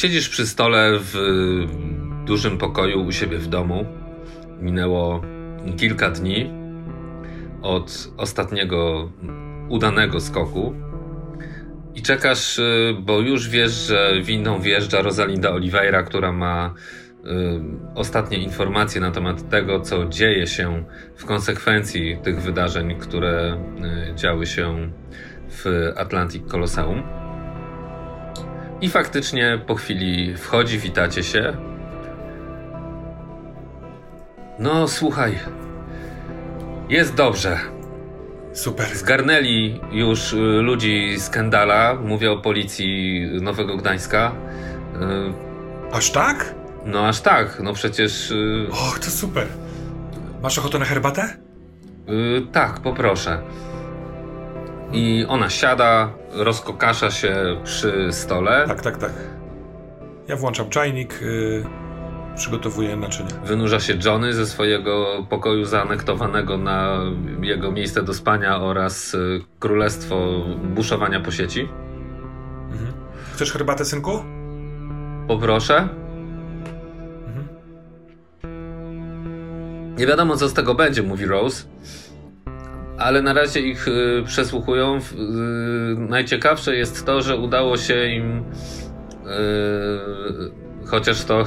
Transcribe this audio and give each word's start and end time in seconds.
Siedzisz 0.00 0.28
przy 0.28 0.46
stole 0.46 0.98
w 1.00 1.14
dużym 2.26 2.58
pokoju 2.58 3.04
u 3.06 3.12
siebie 3.12 3.38
w 3.38 3.46
domu. 3.46 3.86
Minęło 4.60 5.22
kilka 5.78 6.10
dni 6.10 6.50
od 7.62 8.08
ostatniego 8.16 9.10
udanego 9.68 10.20
skoku. 10.20 10.74
I 11.94 12.02
czekasz, 12.02 12.58
y, 12.58 12.96
bo 13.00 13.20
już 13.20 13.48
wiesz, 13.48 13.72
że 13.72 14.12
winną 14.22 14.60
wjeżdża 14.60 15.02
Rosalinda 15.02 15.50
Oliveira, 15.50 16.02
która 16.02 16.32
ma 16.32 16.74
y, 16.74 17.30
ostatnie 17.94 18.38
informacje 18.38 19.00
na 19.00 19.10
temat 19.10 19.48
tego, 19.48 19.80
co 19.80 20.04
dzieje 20.04 20.46
się 20.46 20.84
w 21.16 21.24
konsekwencji 21.24 22.18
tych 22.22 22.42
wydarzeń, 22.42 22.94
które 22.98 23.62
y, 24.12 24.14
działy 24.14 24.46
się 24.46 24.90
w 25.48 25.92
Atlantic 25.96 26.50
Colosseum. 26.50 27.19
I 28.80 28.88
faktycznie 28.88 29.60
po 29.66 29.74
chwili 29.74 30.36
wchodzi, 30.36 30.78
witacie 30.78 31.22
się. 31.22 31.56
No, 34.58 34.88
słuchaj. 34.88 35.38
Jest 36.88 37.14
dobrze. 37.14 37.58
Super. 38.52 38.86
Zgarnęli 38.96 39.80
już 39.92 40.32
y, 40.32 40.36
ludzi 40.36 41.20
z 41.20 41.30
Kendala. 41.30 41.94
Mówię 41.94 42.32
o 42.32 42.36
policji 42.36 43.20
Nowego 43.40 43.76
Gdańska. 43.76 44.32
Y, 45.92 45.94
aż 45.96 46.10
tak? 46.10 46.54
No, 46.84 47.08
aż 47.08 47.20
tak. 47.20 47.60
No 47.62 47.72
przecież. 47.72 48.30
Y, 48.30 48.66
Och, 48.70 48.98
to 48.98 49.10
super. 49.10 49.46
Masz 50.42 50.58
ochotę 50.58 50.78
na 50.78 50.84
herbatę? 50.84 51.36
tak, 52.52 52.80
poproszę. 52.80 53.42
I 54.92 55.26
ona 55.28 55.50
siada, 55.50 56.12
rozkokasza 56.32 57.10
się 57.10 57.60
przy 57.64 58.08
stole. 58.10 58.64
Tak, 58.68 58.82
tak, 58.82 58.96
tak. 58.96 59.12
Ja 60.28 60.36
włączam 60.36 60.70
czajnik, 60.70 61.20
yy, 61.22 61.64
przygotowuję 62.36 62.96
naczynia. 62.96 63.30
Wynurza 63.44 63.80
się 63.80 63.94
Johnny 64.04 64.32
ze 64.32 64.46
swojego 64.46 65.26
pokoju 65.28 65.64
zaanektowanego 65.64 66.58
na 66.58 66.98
jego 67.42 67.72
miejsce 67.72 68.02
do 68.02 68.14
spania 68.14 68.60
oraz 68.60 69.14
y, 69.14 69.40
królestwo 69.58 70.44
buszowania 70.74 71.20
po 71.20 71.30
sieci. 71.30 71.68
Mhm. 72.72 72.92
Chcesz 73.34 73.52
herbatę, 73.52 73.84
synku? 73.84 74.24
Poproszę. 75.28 75.88
Mhm. 77.26 77.48
Nie 79.98 80.06
wiadomo, 80.06 80.36
co 80.36 80.48
z 80.48 80.54
tego 80.54 80.74
będzie, 80.74 81.02
mówi 81.02 81.26
Rose 81.26 81.64
ale 83.00 83.22
na 83.22 83.32
razie 83.32 83.60
ich 83.60 83.88
y, 83.88 84.22
przesłuchują. 84.26 84.96
Y, 84.96 85.00
najciekawsze 85.96 86.76
jest 86.76 87.06
to, 87.06 87.22
że 87.22 87.36
udało 87.36 87.76
się 87.76 88.06
im, 88.06 88.38
y, 88.38 88.44
chociaż 90.86 91.24
to 91.24 91.44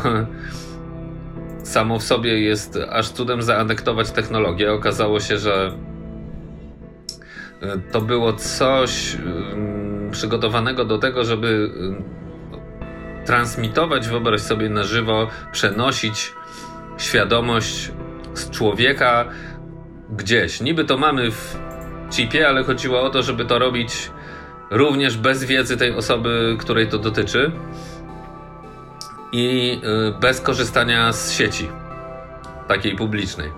samo 1.64 2.00
w 2.00 2.04
sobie 2.04 2.40
jest 2.40 2.80
aż 2.90 3.10
cudem 3.10 3.42
zaanektować 3.42 4.12
technologię. 4.12 4.74
Okazało 4.74 5.20
się, 5.20 5.38
że 5.38 5.72
to 7.92 8.02
było 8.02 8.34
coś 8.34 9.18
przygotowanego 10.12 10.86
do 10.86 10.98
tego, 10.98 11.24
żeby 11.24 11.70
transmitować, 13.26 14.08
wyobraź 14.08 14.42
sobie 14.42 14.70
na 14.70 14.84
żywo, 14.84 15.28
przenosić 15.52 16.34
świadomość 16.98 17.92
z 18.34 18.50
człowieka 18.50 19.26
gdzieś. 20.10 20.62
Niby 20.62 20.86
to 20.86 20.98
mamy 20.98 21.32
w 21.32 21.58
chipie, 22.12 22.48
ale 22.48 22.64
chodziło 22.64 23.02
o 23.02 23.10
to, 23.10 23.24
żeby 23.24 23.46
to 23.46 23.60
robić 23.60 24.12
również 24.72 25.18
bez 25.18 25.44
wiedzy 25.44 25.78
tej 25.78 25.92
osoby, 25.92 26.56
której 26.60 26.88
to 26.88 26.98
dotyczy 26.98 27.52
i 29.32 29.80
y, 30.10 30.20
bez 30.20 30.42
korzystania 30.42 31.14
z 31.14 31.32
sieci 31.32 31.70
takiej 32.68 32.96
publicznej. 32.96 33.52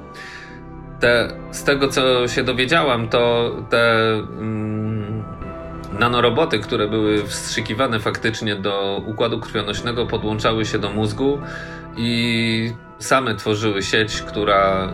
Te, 1.00 1.38
z 1.52 1.64
tego 1.64 1.88
co 1.88 2.28
się 2.28 2.44
dowiedziałam, 2.44 3.10
to 3.10 3.52
te 3.70 4.14
mm, 4.14 5.24
nanoroboty, 6.00 6.60
które 6.60 6.88
były 6.88 7.28
wstrzykiwane 7.28 8.00
faktycznie 8.00 8.56
do 8.56 9.02
układu 9.06 9.40
krwionośnego, 9.40 10.06
podłączały 10.06 10.66
się 10.66 10.80
do 10.80 10.90
mózgu 10.90 11.40
i 11.98 12.72
same 13.00 13.36
tworzyły 13.36 13.84
sieć, 13.84 14.22
która 14.22 14.94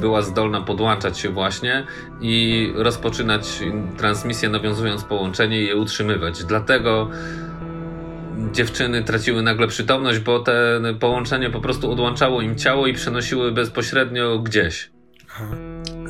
była 0.00 0.22
zdolna 0.22 0.60
podłączać 0.60 1.18
się 1.18 1.28
właśnie 1.28 1.86
i 2.20 2.72
rozpoczynać 2.74 3.62
transmisję, 3.98 4.48
nawiązując 4.48 5.04
połączenie 5.04 5.62
i 5.62 5.66
je 5.66 5.76
utrzymywać. 5.76 6.44
Dlatego 6.44 7.10
dziewczyny 8.52 9.04
traciły 9.04 9.42
nagle 9.42 9.66
przytomność, 9.66 10.18
bo 10.18 10.38
te 10.38 10.80
połączenie 11.00 11.50
po 11.50 11.60
prostu 11.60 11.92
odłączało 11.92 12.42
im 12.42 12.56
ciało 12.56 12.86
i 12.86 12.92
przenosiły 12.92 13.52
bezpośrednio 13.52 14.38
gdzieś. 14.38 14.90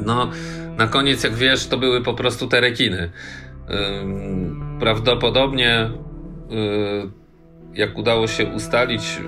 No, 0.07 0.31
na 0.77 0.87
koniec, 0.87 1.25
jak 1.25 1.35
wiesz, 1.35 1.67
to 1.67 1.79
były 1.79 2.03
po 2.03 2.15
prostu 2.15 2.47
te 2.47 2.61
rekiny. 2.61 3.11
Prawdopodobnie, 4.81 5.91
jak 7.75 7.99
udało 7.99 8.27
się 8.27 8.47
ustalić, 8.47 9.21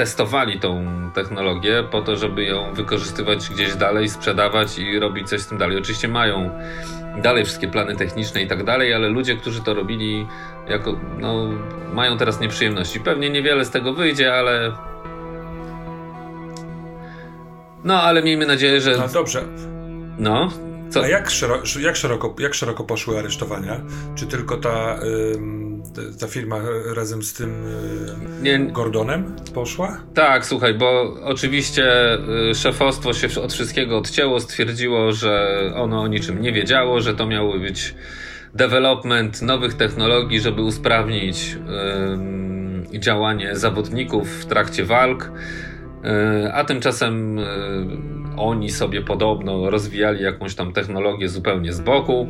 testowali 0.00 0.60
tą 0.60 0.86
technologię 1.14 1.84
po 1.90 2.02
to, 2.02 2.16
żeby 2.16 2.44
ją 2.44 2.74
wykorzystywać 2.74 3.48
gdzieś 3.48 3.74
dalej, 3.74 4.08
sprzedawać 4.08 4.78
i 4.78 4.98
robić 4.98 5.28
coś 5.28 5.40
z 5.40 5.46
tym 5.46 5.58
dalej. 5.58 5.78
Oczywiście 5.78 6.08
mają 6.08 6.50
dalej 7.22 7.44
wszystkie 7.44 7.68
plany 7.68 7.96
techniczne 7.96 8.42
i 8.42 8.46
tak 8.46 8.64
dalej, 8.64 8.94
ale 8.94 9.08
ludzie, 9.08 9.36
którzy 9.36 9.62
to 9.62 9.74
robili, 9.74 10.26
jako, 10.68 11.00
no, 11.18 11.48
mają 11.92 12.18
teraz 12.18 12.40
nieprzyjemności. 12.40 13.00
Pewnie 13.00 13.30
niewiele 13.30 13.64
z 13.64 13.70
tego 13.70 13.92
wyjdzie, 13.92 14.34
ale. 14.34 14.72
No, 17.84 18.02
ale 18.02 18.22
miejmy 18.22 18.46
nadzieję, 18.46 18.80
że. 18.80 18.96
No 18.96 19.08
dobrze. 19.08 19.44
No. 20.18 20.50
Co? 20.90 21.02
A 21.02 21.08
jak, 21.08 21.30
szeroko, 21.30 21.62
jak, 21.80 21.96
szeroko, 21.96 22.34
jak 22.38 22.54
szeroko 22.54 22.84
poszły 22.84 23.18
aresztowania? 23.18 23.80
Czy 24.14 24.26
tylko 24.26 24.56
ta. 24.56 24.98
Ym 25.34 25.69
ta 26.20 26.26
firma 26.26 26.56
razem 26.94 27.22
z 27.22 27.34
tym 27.34 27.50
e, 28.40 28.42
nie, 28.42 28.58
Gordonem 28.58 29.36
poszła? 29.54 30.00
Tak, 30.14 30.46
słuchaj, 30.46 30.74
bo 30.74 31.16
oczywiście 31.24 32.12
e, 32.12 32.54
szefostwo 32.54 33.12
się 33.12 33.42
od 33.42 33.52
wszystkiego 33.52 33.98
odcięło, 33.98 34.40
stwierdziło, 34.40 35.12
że 35.12 35.60
ono 35.74 36.00
o 36.00 36.08
niczym 36.08 36.42
nie 36.42 36.52
wiedziało, 36.52 37.00
że 37.00 37.14
to 37.14 37.26
miało 37.26 37.58
być 37.58 37.94
development 38.54 39.42
nowych 39.42 39.74
technologii, 39.74 40.40
żeby 40.40 40.62
usprawnić 40.62 41.56
yy, 42.92 42.98
działanie 43.00 43.56
zawodników 43.56 44.28
w 44.28 44.46
trakcie 44.46 44.84
walk. 44.84 45.32
Yy, 46.04 46.52
a 46.52 46.64
tymczasem 46.64 47.36
yy, 47.36 47.44
oni 48.36 48.70
sobie 48.70 49.02
podobno 49.02 49.70
rozwijali 49.70 50.24
jakąś 50.24 50.54
tam 50.54 50.72
technologię 50.72 51.28
zupełnie 51.28 51.72
z 51.72 51.80
boku. 51.80 52.28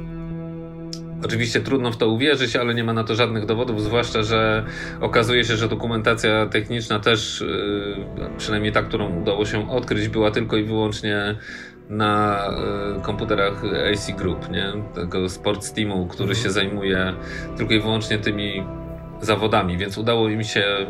Oczywiście 1.24 1.60
trudno 1.60 1.92
w 1.92 1.96
to 1.96 2.08
uwierzyć, 2.08 2.56
ale 2.56 2.74
nie 2.74 2.84
ma 2.84 2.92
na 2.92 3.04
to 3.04 3.14
żadnych 3.14 3.46
dowodów, 3.46 3.82
zwłaszcza, 3.82 4.22
że 4.22 4.64
okazuje 5.00 5.44
się, 5.44 5.56
że 5.56 5.68
dokumentacja 5.68 6.46
techniczna 6.46 7.00
też, 7.00 7.40
y, 7.40 7.96
przynajmniej 8.38 8.72
ta, 8.72 8.82
którą 8.82 9.20
udało 9.20 9.46
się 9.46 9.70
odkryć, 9.70 10.08
była 10.08 10.30
tylko 10.30 10.56
i 10.56 10.64
wyłącznie 10.64 11.36
na 11.88 12.40
y, 12.98 13.02
komputerach 13.02 13.62
AC 13.92 14.12
Group, 14.18 14.50
nie? 14.50 14.72
tego 14.94 15.28
Sports 15.28 15.72
Teamu, 15.72 16.06
który 16.06 16.34
się 16.34 16.50
zajmuje 16.50 17.14
tylko 17.56 17.74
i 17.74 17.80
wyłącznie 17.80 18.18
tymi 18.18 18.64
zawodami, 19.20 19.78
więc 19.78 19.98
udało 19.98 20.28
im 20.28 20.44
się 20.44 20.86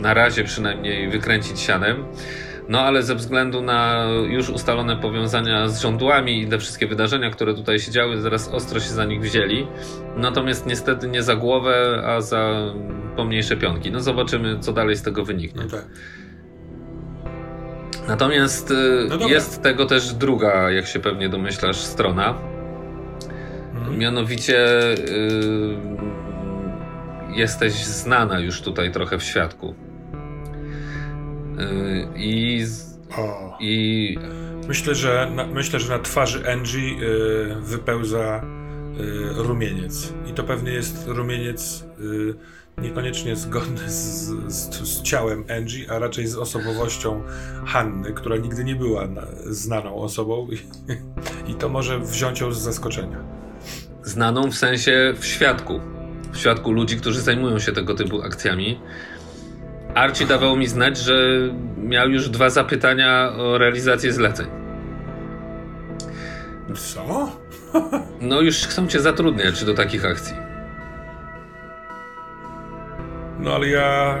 na 0.00 0.14
razie 0.14 0.44
przynajmniej 0.44 1.10
wykręcić 1.10 1.60
sianem. 1.60 2.04
No 2.70 2.80
ale 2.80 3.02
ze 3.02 3.14
względu 3.14 3.62
na 3.62 4.06
już 4.28 4.50
ustalone 4.50 4.96
powiązania 4.96 5.68
z 5.68 5.80
rządłami 5.80 6.42
i 6.42 6.46
te 6.46 6.58
wszystkie 6.58 6.86
wydarzenia, 6.86 7.30
które 7.30 7.54
tutaj 7.54 7.78
się 7.78 7.92
działy, 7.92 8.20
zaraz 8.20 8.48
ostro 8.48 8.80
się 8.80 8.88
za 8.88 9.04
nich 9.04 9.20
wzięli. 9.20 9.66
Natomiast 10.16 10.66
niestety 10.66 11.08
nie 11.08 11.22
za 11.22 11.36
głowę, 11.36 12.02
a 12.06 12.20
za 12.20 12.72
pomniejsze 13.16 13.56
pionki. 13.56 13.90
No 13.90 14.00
zobaczymy, 14.00 14.58
co 14.60 14.72
dalej 14.72 14.96
z 14.96 15.02
tego 15.02 15.24
wyniknie. 15.24 15.62
No 15.62 15.70
tak. 15.70 15.84
Natomiast 18.08 18.70
y, 18.70 19.06
no 19.20 19.28
jest 19.28 19.62
tego 19.62 19.86
też 19.86 20.14
druga, 20.14 20.70
jak 20.70 20.86
się 20.86 21.00
pewnie 21.00 21.28
domyślasz, 21.28 21.76
strona. 21.76 22.34
Mhm. 23.74 23.98
Mianowicie 23.98 24.92
y, 24.92 24.96
jesteś 27.34 27.72
znana 27.72 28.40
już 28.40 28.62
tutaj 28.62 28.92
trochę 28.92 29.18
w 29.18 29.22
świadku. 29.22 29.89
Y, 31.60 32.08
I, 32.16 32.66
o. 33.18 33.56
i 33.60 34.18
myślę, 34.68 34.94
że 34.94 35.30
na, 35.34 35.46
myślę, 35.46 35.80
że 35.80 35.88
na 35.88 35.98
twarzy 35.98 36.52
Angie 36.52 36.78
y, 36.78 37.54
wypełza 37.60 38.44
y, 39.00 39.42
rumieniec. 39.42 40.12
I 40.30 40.32
to 40.32 40.44
pewnie 40.44 40.72
jest 40.72 41.08
rumieniec 41.08 41.84
niekoniecznie 42.82 43.36
zgodny 43.36 43.90
z, 43.90 44.28
z, 44.48 44.74
z, 44.74 45.02
ciałem 45.02 45.44
Angie, 45.58 45.92
a 45.92 45.98
raczej 45.98 46.26
z 46.26 46.36
osobowością 46.36 47.22
Hanny, 47.66 48.12
która 48.12 48.36
nigdy 48.36 48.64
nie 48.64 48.76
była 48.76 49.06
na, 49.06 49.22
znaną 49.46 49.94
osobą 49.96 50.48
i, 51.46 51.50
i 51.50 51.54
to 51.54 51.68
może 51.68 51.98
wziąć 51.98 52.40
ją 52.40 52.52
z 52.52 52.58
zaskoczenia. 52.58 53.18
Znaną 54.02 54.50
w 54.50 54.54
sensie 54.54 55.14
w 55.18 55.24
świadku. 55.24 55.80
w 56.32 56.38
świadku 56.38 56.72
ludzi, 56.72 56.96
którzy 56.96 57.20
zajmują 57.20 57.58
się 57.58 57.72
tego 57.72 57.94
typu 57.94 58.22
akcjami. 58.22 58.80
Archie 59.94 60.26
dawał 60.26 60.56
mi 60.56 60.66
znać, 60.66 60.98
że 60.98 61.14
miał 61.76 62.08
już 62.08 62.28
dwa 62.28 62.50
zapytania 62.50 63.32
o 63.36 63.58
realizację 63.58 64.12
zleceń. 64.12 64.46
Co? 66.74 67.32
no 68.20 68.40
już 68.40 68.56
chcą 68.56 68.86
cię 68.86 69.00
zatrudniać 69.00 69.64
do 69.64 69.74
takich 69.74 70.04
akcji. 70.04 70.36
No 73.38 73.54
ale 73.54 73.68
ja. 73.68 74.18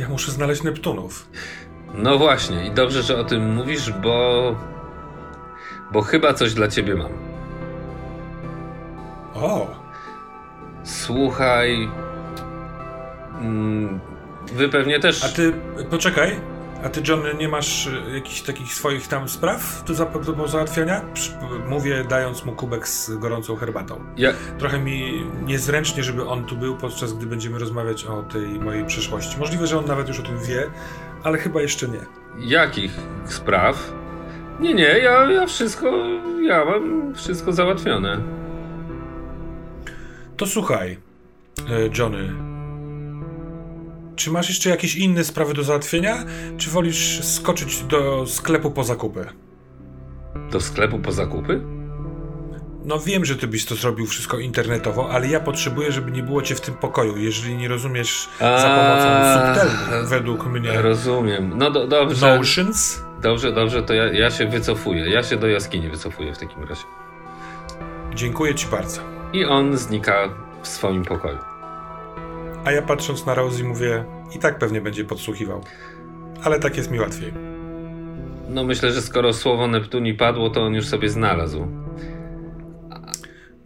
Ja 0.00 0.08
muszę 0.08 0.32
znaleźć 0.32 0.62
Neptunów. 0.62 1.28
No 1.94 2.18
właśnie, 2.18 2.66
i 2.66 2.70
dobrze, 2.70 3.02
że 3.02 3.18
o 3.18 3.24
tym 3.24 3.54
mówisz, 3.54 3.92
bo. 3.92 4.56
Bo 5.92 6.02
chyba 6.02 6.34
coś 6.34 6.54
dla 6.54 6.68
ciebie 6.68 6.94
mam. 6.94 7.12
O! 9.34 9.66
Słuchaj. 10.84 11.88
Mm, 13.40 14.00
wy 14.54 14.68
pewnie 14.68 15.00
też. 15.00 15.24
A 15.24 15.28
ty. 15.28 15.52
Poczekaj. 15.90 16.40
A 16.84 16.88
ty, 16.88 17.02
John, 17.08 17.22
nie 17.38 17.48
masz 17.48 17.86
y, 17.86 18.14
jakichś 18.14 18.40
takich 18.42 18.74
swoich 18.74 19.08
tam 19.08 19.28
spraw 19.28 19.84
do, 19.84 19.94
za, 19.94 20.04
do 20.04 20.48
załatwiania? 20.48 21.00
Mówię, 21.68 22.04
dając 22.08 22.44
mu 22.44 22.52
kubek 22.52 22.88
z 22.88 23.10
gorącą 23.10 23.56
herbatą. 23.56 24.04
Ja... 24.16 24.32
Trochę 24.58 24.78
mi 24.78 25.26
niezręcznie, 25.44 26.02
żeby 26.02 26.28
on 26.28 26.44
tu 26.44 26.56
był, 26.56 26.76
podczas 26.76 27.12
gdy 27.12 27.26
będziemy 27.26 27.58
rozmawiać 27.58 28.04
o 28.04 28.22
tej 28.22 28.48
mojej 28.48 28.84
przeszłości. 28.84 29.38
Możliwe, 29.38 29.66
że 29.66 29.78
on 29.78 29.84
nawet 29.84 30.08
już 30.08 30.20
o 30.20 30.22
tym 30.22 30.38
wie, 30.38 30.70
ale 31.22 31.38
chyba 31.38 31.62
jeszcze 31.62 31.88
nie. 31.88 32.00
Jakich 32.38 32.92
spraw? 33.24 33.92
Nie, 34.60 34.74
nie, 34.74 34.98
ja, 34.98 35.30
ja 35.30 35.46
wszystko, 35.46 35.92
ja 36.42 36.64
mam 36.64 37.14
wszystko 37.14 37.52
załatwione. 37.52 38.20
To 40.36 40.46
słuchaj, 40.46 40.98
e, 41.70 41.98
Johnny, 41.98 42.47
czy 44.18 44.30
masz 44.30 44.48
jeszcze 44.48 44.70
jakieś 44.70 44.96
inne 44.96 45.24
sprawy 45.24 45.54
do 45.54 45.62
załatwienia, 45.62 46.24
czy 46.56 46.70
wolisz 46.70 47.24
skoczyć 47.24 47.82
do 47.82 48.26
sklepu 48.26 48.70
po 48.70 48.84
zakupy? 48.84 49.26
Do 50.52 50.60
sklepu 50.60 50.98
po 50.98 51.12
zakupy? 51.12 51.60
No 52.84 52.98
wiem, 52.98 53.24
że 53.24 53.36
ty 53.36 53.46
byś 53.46 53.64
to 53.64 53.74
zrobił 53.74 54.06
wszystko 54.06 54.38
internetowo, 54.38 55.10
ale 55.10 55.28
ja 55.28 55.40
potrzebuję, 55.40 55.92
żeby 55.92 56.10
nie 56.10 56.22
było 56.22 56.42
cię 56.42 56.54
w 56.54 56.60
tym 56.60 56.74
pokoju, 56.74 57.16
jeżeli 57.16 57.56
nie 57.56 57.68
rozumiesz 57.68 58.28
A, 58.40 58.58
za 58.58 58.68
pomocą 58.68 59.34
subtelnych, 59.34 60.08
według 60.08 60.46
mnie. 60.46 60.82
Rozumiem. 60.82 61.52
No 61.56 61.70
do, 61.70 61.86
dobrze. 61.86 62.36
Notions? 62.36 63.02
Dobrze, 63.22 63.52
dobrze, 63.52 63.82
to 63.82 63.94
ja, 63.94 64.12
ja 64.12 64.30
się 64.30 64.46
wycofuję. 64.46 65.10
Ja 65.10 65.22
się 65.22 65.36
do 65.36 65.46
jaskini 65.46 65.88
wycofuję 65.88 66.34
w 66.34 66.38
takim 66.38 66.62
razie. 66.64 66.82
Dziękuję 68.14 68.54
ci 68.54 68.66
bardzo. 68.66 69.00
I 69.32 69.44
on 69.44 69.76
znika 69.76 70.28
w 70.62 70.68
swoim 70.68 71.04
pokoju. 71.04 71.57
A 72.64 72.72
ja 72.72 72.82
patrząc 72.82 73.26
na 73.26 73.34
Rosie 73.34 73.64
mówię, 73.64 74.04
i 74.36 74.38
tak 74.38 74.58
pewnie 74.58 74.80
będzie 74.80 75.04
podsłuchiwał. 75.04 75.60
Ale 76.44 76.60
tak 76.60 76.76
jest 76.76 76.90
mi 76.90 77.00
łatwiej. 77.00 77.32
No 78.48 78.64
myślę, 78.64 78.92
że 78.92 79.02
skoro 79.02 79.32
słowo 79.32 79.66
Neptuni 79.66 80.14
padło, 80.14 80.50
to 80.50 80.62
on 80.62 80.74
już 80.74 80.86
sobie 80.86 81.08
znalazł. 81.08 81.66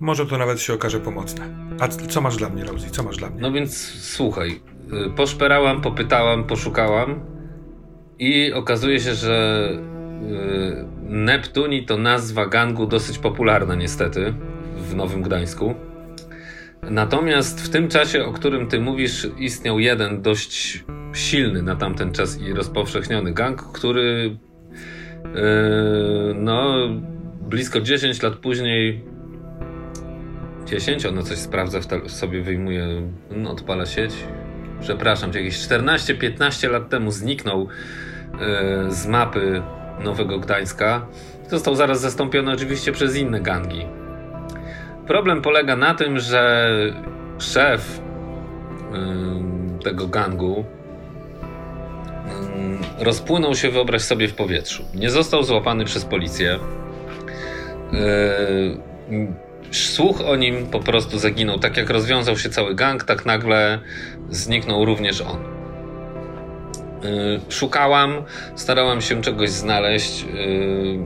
Może 0.01 0.27
to 0.27 0.39
nawet 0.39 0.61
się 0.61 0.75
okaże 0.75 1.01
pomocne. 1.01 1.45
A 1.81 1.89
co 1.89 2.21
masz 2.21 2.37
dla 2.37 2.49
mnie, 2.49 2.65
Rosie? 2.65 2.91
Co 2.91 3.03
masz 3.03 3.17
dla 3.17 3.31
mnie? 3.31 3.41
No 3.41 3.53
więc 3.53 3.77
słuchaj, 4.01 4.61
y, 5.07 5.11
poszperałam, 5.11 5.81
popytałam, 5.81 6.45
poszukałam 6.45 7.21
i 8.19 8.53
okazuje 8.53 9.01
się, 9.01 9.15
że 9.15 9.69
y, 10.23 10.85
Neptuni 11.03 11.87
to 11.87 11.97
nazwa 11.97 12.47
gangu 12.47 12.87
dosyć 12.87 13.19
popularna 13.19 13.75
niestety 13.75 14.35
w 14.77 14.95
Nowym 14.95 15.23
Gdańsku. 15.23 15.75
Natomiast 16.91 17.61
w 17.61 17.69
tym 17.69 17.89
czasie, 17.89 18.25
o 18.25 18.33
którym 18.33 18.67
ty 18.67 18.81
mówisz, 18.81 19.29
istniał 19.39 19.79
jeden 19.79 20.23
dość 20.23 20.85
silny 21.13 21.63
na 21.63 21.77
tamten 21.77 22.13
czas 22.13 22.41
i 22.41 22.53
rozpowszechniony 22.53 23.33
gang, 23.33 23.63
który 23.73 24.37
yy, 25.25 26.35
no 26.35 26.89
blisko 27.41 27.81
10 27.81 28.23
lat 28.23 28.37
później 28.37 29.05
10, 30.67 31.07
ono 31.07 31.23
coś 31.23 31.39
sprawdza, 31.39 31.81
sobie 32.09 32.43
wyjmuje, 32.43 32.87
no, 33.31 33.51
odpala 33.51 33.87
sieć. 33.87 34.13
Przepraszam, 34.81 35.31
jakieś 35.35 35.59
14-15 35.59 36.71
lat 36.71 36.89
temu 36.89 37.11
zniknął 37.11 37.69
yy, 38.33 38.91
z 38.91 39.07
mapy 39.07 39.63
Nowego 40.05 40.39
Gdańska. 40.39 41.07
Został 41.49 41.75
zaraz 41.75 42.01
zastąpiony 42.01 42.53
oczywiście 42.53 42.93
przez 42.93 43.17
inne 43.17 43.41
gangi. 43.41 44.02
Problem 45.07 45.43
polega 45.43 45.77
na 45.77 45.95
tym, 45.95 46.19
że 46.19 46.71
szef 47.39 48.01
tego 49.85 50.09
gangu 50.09 50.65
rozpłynął 52.99 53.55
się, 53.55 53.71
wyobraź 53.71 54.03
sobie, 54.03 54.29
w 54.29 54.35
powietrzu. 54.35 54.85
Nie 54.95 55.11
został 55.11 55.43
złapany 55.43 55.85
przez 55.85 56.05
policję. 56.05 56.59
Yy, 57.93 59.33
słuch 59.71 60.21
o 60.21 60.37
nim 60.37 60.67
po 60.67 60.81
prostu 60.81 61.19
zaginął. 61.19 61.59
Tak 61.59 61.77
jak 61.77 61.91
rozwiązał 61.91 62.37
się 62.37 62.51
cały 62.51 62.75
gang, 62.75 63.05
tak 63.05 63.27
nagle 63.27 63.79
zniknął 64.31 64.85
również 64.85 65.21
on. 65.21 65.39
Yy, 67.03 67.41
szukałam, 67.49 68.23
starałam 68.55 69.01
się 69.01 69.23
czegoś 69.23 69.51
znaleźć, 69.51 70.25
yy, 70.25 70.99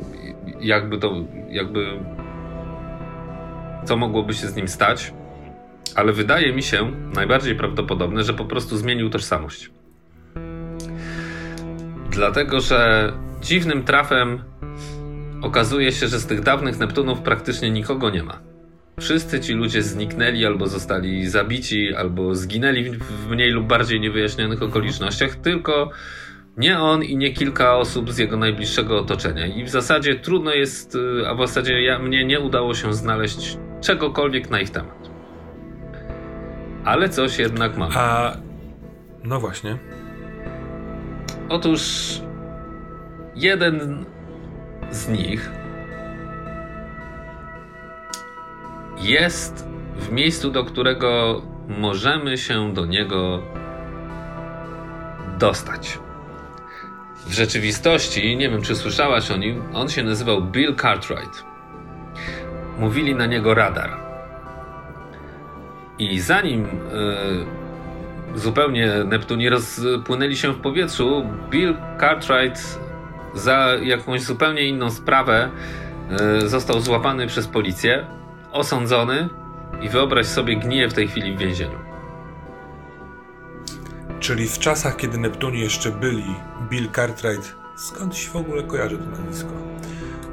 jakby 0.60 0.98
to, 0.98 1.14
jakby 1.48 1.86
co 3.86 3.96
mogłoby 3.96 4.34
się 4.34 4.46
z 4.46 4.56
nim 4.56 4.68
stać, 4.68 5.14
ale 5.94 6.12
wydaje 6.12 6.52
mi 6.52 6.62
się 6.62 6.92
najbardziej 7.14 7.54
prawdopodobne, 7.54 8.24
że 8.24 8.34
po 8.34 8.44
prostu 8.44 8.76
zmienił 8.76 9.10
tożsamość. 9.10 9.70
Dlatego, 12.10 12.60
że 12.60 13.12
dziwnym 13.42 13.84
trafem 13.84 14.42
okazuje 15.42 15.92
się, 15.92 16.08
że 16.08 16.18
z 16.18 16.26
tych 16.26 16.40
dawnych 16.40 16.78
Neptunów 16.78 17.20
praktycznie 17.20 17.70
nikogo 17.70 18.10
nie 18.10 18.22
ma. 18.22 18.38
Wszyscy 19.00 19.40
ci 19.40 19.52
ludzie 19.52 19.82
zniknęli 19.82 20.46
albo 20.46 20.66
zostali 20.66 21.28
zabici, 21.28 21.94
albo 21.94 22.34
zginęli 22.34 22.90
w 22.90 23.28
mniej 23.30 23.50
lub 23.50 23.66
bardziej 23.66 24.00
niewyjaśnionych 24.00 24.62
okolicznościach, 24.62 25.36
tylko 25.36 25.90
nie 26.56 26.78
on 26.78 27.02
i 27.02 27.16
nie 27.16 27.32
kilka 27.32 27.76
osób 27.76 28.12
z 28.12 28.18
jego 28.18 28.36
najbliższego 28.36 28.98
otoczenia. 28.98 29.46
I 29.46 29.64
w 29.64 29.68
zasadzie 29.68 30.14
trudno 30.14 30.54
jest, 30.54 30.94
y, 30.94 31.28
a 31.28 31.34
w 31.34 31.38
zasadzie 31.38 31.82
ja, 31.82 31.98
mnie 31.98 32.24
nie 32.24 32.40
udało 32.40 32.74
się 32.74 32.94
znaleźć 32.94 33.58
czegokolwiek 33.86 34.50
na 34.50 34.60
ich 34.60 34.70
temat. 34.70 35.10
Ale 36.84 37.08
coś 37.08 37.38
jednak 37.38 37.76
mam. 37.76 37.90
A 37.94 38.36
no 39.24 39.40
właśnie. 39.40 39.78
Otóż 41.48 41.82
jeden 43.34 44.04
z 44.90 45.08
nich 45.08 45.50
jest 48.98 49.68
w 49.96 50.12
miejscu, 50.12 50.50
do 50.50 50.64
którego 50.64 51.42
możemy 51.68 52.38
się 52.38 52.74
do 52.74 52.86
niego 52.86 53.42
dostać. 55.38 55.98
W 57.26 57.32
rzeczywistości, 57.32 58.36
nie 58.36 58.50
wiem 58.50 58.62
czy 58.62 58.76
słyszałaś 58.76 59.30
o 59.30 59.36
nim, 59.36 59.62
on 59.74 59.88
się 59.88 60.02
nazywał 60.02 60.42
Bill 60.42 60.76
Cartwright. 60.76 61.55
Mówili 62.78 63.14
na 63.14 63.26
niego 63.26 63.54
radar. 63.54 63.90
I 65.98 66.20
zanim 66.20 66.64
y, 66.64 68.38
zupełnie 68.38 69.04
Neptuni 69.04 69.48
rozpłynęli 69.48 70.36
się 70.36 70.52
w 70.52 70.60
powietrzu, 70.60 71.26
Bill 71.50 71.76
Cartwright 72.00 72.78
za 73.34 73.68
jakąś 73.82 74.22
zupełnie 74.22 74.62
inną 74.62 74.90
sprawę 74.90 75.50
y, 76.42 76.48
został 76.48 76.80
złapany 76.80 77.26
przez 77.26 77.48
policję, 77.48 78.06
osądzony 78.52 79.28
i 79.82 79.88
wyobraź 79.88 80.26
sobie 80.26 80.56
gnije 80.56 80.88
w 80.88 80.94
tej 80.94 81.08
chwili 81.08 81.36
w 81.36 81.38
więzieniu. 81.38 81.78
Czyli 84.20 84.48
w 84.48 84.58
czasach, 84.58 84.96
kiedy 84.96 85.18
Neptuni 85.18 85.60
jeszcze 85.60 85.90
byli, 85.90 86.34
Bill 86.70 86.90
Cartwright, 86.90 87.56
skąd 87.76 88.16
się 88.16 88.30
w 88.30 88.36
ogóle 88.36 88.62
kojarzy 88.62 88.98
to 88.98 89.04
nazwisko? 89.04 89.50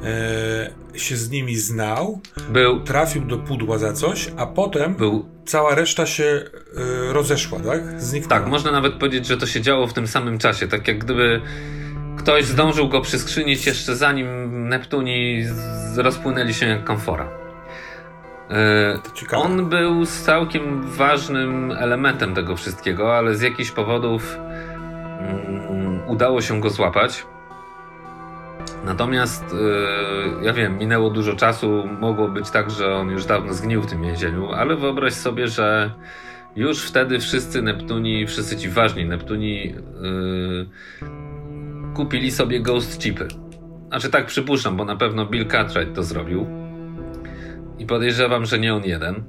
E, 0.03 0.99
się 0.99 1.17
z 1.17 1.29
nimi 1.29 1.55
znał, 1.55 2.19
był, 2.49 2.79
trafił 2.79 3.21
do 3.21 3.37
pudła 3.37 3.77
za 3.77 3.93
coś, 3.93 4.31
a 4.37 4.45
potem 4.45 4.95
był, 4.95 5.25
cała 5.45 5.75
reszta 5.75 6.05
się 6.05 6.23
e, 6.23 7.13
rozeszła, 7.13 7.59
tak? 7.59 8.01
Zniknęła. 8.01 8.41
Tak, 8.41 8.49
można 8.49 8.71
nawet 8.71 8.93
powiedzieć, 8.93 9.27
że 9.27 9.37
to 9.37 9.45
się 9.45 9.61
działo 9.61 9.87
w 9.87 9.93
tym 9.93 10.07
samym 10.07 10.37
czasie, 10.37 10.67
tak 10.67 10.87
jak 10.87 10.97
gdyby 10.97 11.41
ktoś 12.17 12.45
zdążył 12.45 12.89
go 12.89 13.01
przyskrzynić 13.01 13.65
jeszcze 13.65 13.95
zanim 13.95 14.49
Neptuni 14.69 15.43
rozpłynęli 15.95 16.53
się 16.53 16.65
jak 16.65 16.83
komfora. 16.83 17.29
E, 18.49 19.37
on 19.37 19.69
był 19.69 20.05
całkiem 20.05 20.83
ważnym 20.83 21.71
elementem 21.71 22.35
tego 22.35 22.55
wszystkiego, 22.55 23.17
ale 23.17 23.35
z 23.35 23.41
jakichś 23.41 23.71
powodów 23.71 24.37
um, 25.19 26.01
udało 26.07 26.41
się 26.41 26.61
go 26.61 26.69
złapać. 26.69 27.25
Natomiast 28.85 29.45
yy, 29.53 30.45
ja 30.45 30.53
wiem, 30.53 30.77
minęło 30.77 31.09
dużo 31.09 31.35
czasu, 31.35 31.83
mogło 31.99 32.27
być 32.27 32.49
tak, 32.49 32.71
że 32.71 32.95
on 32.95 33.09
już 33.09 33.25
dawno 33.25 33.53
zgnił 33.53 33.81
w 33.81 33.85
tym 33.85 34.01
więzieniu, 34.01 34.51
ale 34.51 34.75
wyobraź 34.75 35.13
sobie, 35.13 35.47
że 35.47 35.91
już 36.55 36.83
wtedy 36.83 37.19
wszyscy 37.19 37.61
Neptuni, 37.61 38.27
wszyscy 38.27 38.57
ci 38.57 38.69
ważni 38.69 39.05
Neptuni 39.05 39.63
yy, 39.63 40.67
kupili 41.93 42.31
sobie 42.31 42.61
Ghost 42.61 43.01
Chipy. 43.01 43.27
Znaczy 43.87 44.09
tak 44.09 44.25
przypuszczam, 44.25 44.77
bo 44.77 44.85
na 44.85 44.95
pewno 44.95 45.25
Bill 45.25 45.47
Cartwright 45.47 45.95
to 45.95 46.03
zrobił. 46.03 46.47
I 47.79 47.85
podejrzewam, 47.85 48.45
że 48.45 48.59
nie 48.59 48.73
on 48.73 48.83
jeden. 48.83 49.23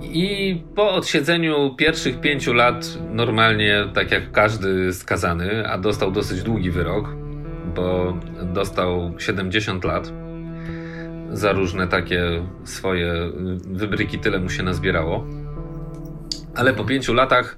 I 0.00 0.62
po 0.74 0.94
odsiedzeniu 0.94 1.74
pierwszych 1.76 2.20
pięciu 2.20 2.54
lat, 2.54 2.98
normalnie 3.10 3.84
tak 3.94 4.10
jak 4.10 4.32
każdy 4.32 4.92
skazany, 4.92 5.68
a 5.68 5.78
dostał 5.78 6.10
dosyć 6.10 6.42
długi 6.42 6.70
wyrok, 6.70 7.21
bo 7.74 8.18
dostał 8.42 9.14
70 9.18 9.84
lat 9.84 10.12
za 11.32 11.52
różne 11.52 11.88
takie 11.88 12.22
swoje 12.64 13.14
wybryki, 13.66 14.18
tyle 14.18 14.38
mu 14.38 14.48
się 14.48 14.62
nazbierało. 14.62 15.26
Ale 16.54 16.74
po 16.74 16.84
pięciu 16.84 17.14
latach 17.14 17.56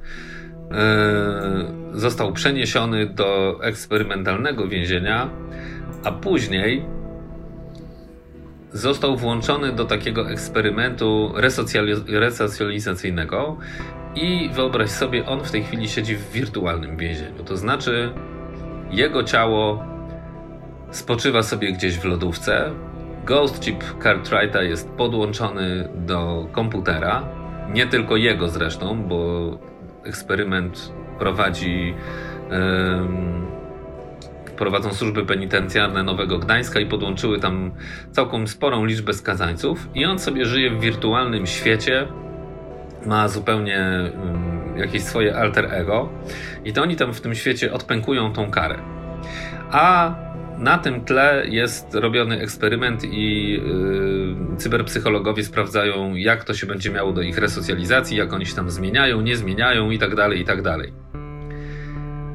yy, 0.71 2.01
został 2.01 2.33
przeniesiony 2.33 3.07
do 3.07 3.59
eksperymentalnego 3.63 4.69
więzienia, 4.69 5.31
a 6.05 6.13
później 6.13 6.85
został 8.73 9.17
włączony 9.17 9.73
do 9.73 9.85
takiego 9.85 10.31
eksperymentu 10.31 11.33
resocjalizacyjnego 12.07 13.57
i 14.15 14.51
wyobraź 14.53 14.91
sobie, 14.91 15.27
on 15.27 15.45
w 15.45 15.51
tej 15.51 15.63
chwili 15.63 15.89
siedzi 15.89 16.17
w 16.17 16.33
wirtualnym 16.33 16.97
więzieniu. 16.97 17.45
To 17.45 17.57
znaczy, 17.57 18.13
jego 18.91 19.25
ciało 19.25 19.85
spoczywa 20.95 21.43
sobie 21.43 21.73
gdzieś 21.73 21.99
w 21.99 22.05
lodówce. 22.05 22.71
Ghost 23.27 23.61
chip 23.61 23.85
Cartwrighta 24.03 24.63
jest 24.63 24.91
podłączony 24.91 25.89
do 25.95 26.47
komputera. 26.53 27.29
Nie 27.73 27.87
tylko 27.87 28.17
jego 28.17 28.49
zresztą, 28.49 29.03
bo 29.03 29.51
eksperyment 30.05 30.93
prowadzi. 31.19 31.95
Prowadzą 34.57 34.93
służby 34.93 35.27
penitencjarne 35.27 36.03
Nowego 36.03 36.39
Gdańska 36.39 36.81
i 36.81 36.87
podłączyły 36.87 37.41
tam 37.41 37.71
całkiem 38.11 38.49
sporą 38.49 38.85
liczbę 38.85 39.15
skazańców. 39.15 39.89
I 39.95 40.05
on 40.05 40.19
sobie 40.19 40.45
żyje 40.45 40.71
w 40.71 40.81
wirtualnym 40.81 41.47
świecie, 41.47 42.09
ma 43.07 43.29
zupełnie 43.29 43.81
jakieś 44.77 45.03
swoje 45.03 45.37
alter 45.37 45.75
ego, 45.75 46.09
i 46.65 46.73
to 46.73 46.83
oni 46.83 46.97
tam 46.97 47.15
w 47.15 47.21
tym 47.21 47.35
świecie 47.35 47.73
odpękują 47.73 48.33
tą 48.33 48.51
karę. 48.51 48.79
A 49.71 50.15
na 50.59 50.79
tym 50.79 51.05
tle 51.05 51.45
jest 51.49 51.95
robiony 51.95 52.41
eksperyment 52.41 53.05
i 53.05 53.51
yy, 54.51 54.57
cyberpsychologowie 54.57 55.45
sprawdzają, 55.45 56.15
jak 56.15 56.45
to 56.45 56.55
się 56.55 56.67
będzie 56.67 56.91
miało 56.91 57.13
do 57.13 57.23
ich 57.23 57.39
resocjalizacji, 57.39 58.17
jak 58.17 58.33
oni 58.33 58.47
się 58.47 58.55
tam 58.55 58.71
zmieniają, 58.71 59.21
nie 59.21 59.37
zmieniają 59.37 59.91
i 59.91 59.99
tak 59.99 60.15
dalej, 60.15 60.41
i 60.41 60.45
tak. 60.45 60.63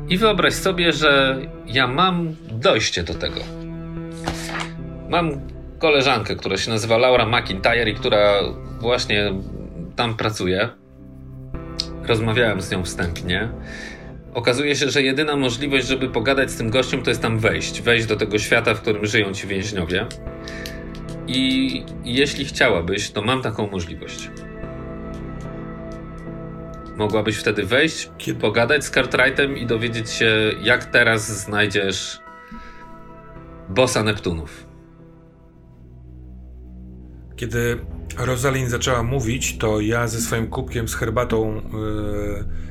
I 0.10 0.18
wyobraź 0.18 0.54
sobie, 0.54 0.92
że 0.92 1.40
ja 1.68 1.88
mam 1.88 2.36
dojście 2.52 3.04
do 3.04 3.14
tego. 3.14 3.40
Mam 5.10 5.32
koleżankę, 5.80 6.36
która 6.36 6.58
się 6.58 6.72
nazywa 6.72 6.98
Laura 6.98 7.26
McIntyre 7.26 7.90
i 7.90 7.96
która 7.96 8.34
właśnie 8.80 9.34
tam 9.96 10.18
pracuje. 10.18 10.70
Rozmawiałem 12.08 12.62
z 12.62 12.72
nią 12.72 12.84
wstępnie. 12.84 13.50
Okazuje 14.34 14.76
się, 14.76 14.90
że 14.90 15.02
jedyna 15.02 15.36
możliwość, 15.36 15.88
żeby 15.88 16.10
pogadać 16.10 16.52
z 16.52 16.58
tym 16.58 16.70
gościem, 16.70 17.04
to 17.04 17.10
jest 17.10 17.22
tam 17.22 17.40
wejść. 17.40 17.82
Wejść 17.82 18.06
do 18.06 18.16
tego 18.16 18.40
świata, 18.40 18.74
w 18.74 18.82
którym 18.82 19.06
żyją 19.06 19.34
ci 19.34 19.48
więźniowie. 19.48 20.06
I 21.28 21.84
jeśli 22.04 22.46
chciałabyś, 22.46 23.12
to 23.12 23.22
mam 23.22 23.42
taką 23.42 23.70
możliwość. 23.70 24.30
Mogłabyś 26.98 27.38
wtedy 27.38 27.66
wejść, 27.66 28.10
Kiedy? 28.18 28.40
pogadać 28.40 28.86
z 28.86 28.92
Cartwrightem 28.92 29.58
i 29.58 29.66
dowiedzieć 29.66 30.10
się, 30.10 30.52
jak 30.64 30.86
teraz 30.86 31.44
znajdziesz 31.44 32.20
bossa 33.70 34.04
Neptunów. 34.04 34.68
Kiedy 37.36 37.80
Rosalind 38.18 38.70
zaczęła 38.70 39.04
mówić, 39.04 39.58
to 39.58 39.80
ja 39.80 40.08
ze 40.08 40.22
swoim 40.22 40.48
kubkiem 40.48 40.88
z 40.88 40.96
herbatą, 40.96 41.56
yy, 41.56 42.69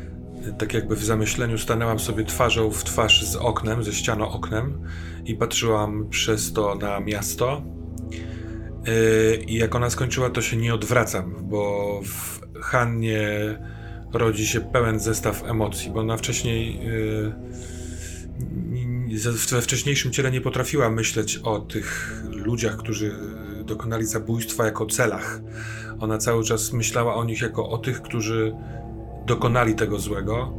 tak 0.58 0.74
jakby 0.74 0.96
w 0.96 1.04
zamyśleniu, 1.04 1.58
stanęłam 1.58 1.98
sobie 1.98 2.24
twarzą 2.24 2.70
w 2.70 2.84
twarz 2.84 3.24
z 3.24 3.36
oknem, 3.36 3.84
ze 3.84 3.92
ścianą 3.92 4.30
oknem 4.30 4.80
i 5.24 5.34
patrzyłam 5.34 6.08
przez 6.08 6.52
to 6.52 6.74
na 6.74 7.00
miasto. 7.00 7.62
Yy, 8.86 9.44
I 9.46 9.54
jak 9.54 9.74
ona 9.74 9.90
skończyła, 9.90 10.30
to 10.30 10.42
się 10.42 10.56
nie 10.56 10.74
odwracam, 10.74 11.34
bo 11.42 12.00
w 12.04 12.40
Hannie 12.60 13.58
rodzi 14.12 14.46
się 14.46 14.60
pełen 14.60 15.00
zestaw 15.00 15.44
emocji, 15.44 15.90
bo 15.90 16.00
ona 16.00 16.16
wcześniej 16.16 16.80
yy, 16.80 17.32
we 19.50 19.62
wcześniejszym 19.62 20.12
ciele 20.12 20.30
nie 20.30 20.40
potrafiła 20.40 20.90
myśleć 20.90 21.38
o 21.38 21.58
tych 21.58 22.14
ludziach, 22.30 22.76
którzy 22.76 23.14
dokonali 23.64 24.06
zabójstwa 24.06 24.64
jako 24.64 24.86
celach. 24.86 25.40
Ona 26.00 26.18
cały 26.18 26.44
czas 26.44 26.72
myślała 26.72 27.14
o 27.14 27.24
nich 27.24 27.42
jako 27.42 27.68
o 27.68 27.78
tych, 27.78 28.02
którzy 28.02 28.54
dokonali 29.28 29.74
tego 29.74 29.98
złego 29.98 30.54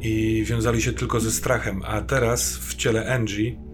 i 0.00 0.44
wiązali 0.46 0.82
się 0.82 0.92
tylko 0.92 1.20
ze 1.20 1.30
strachem, 1.30 1.82
a 1.84 2.00
teraz 2.00 2.56
w 2.56 2.74
ciele 2.74 3.14
Angie 3.14 3.68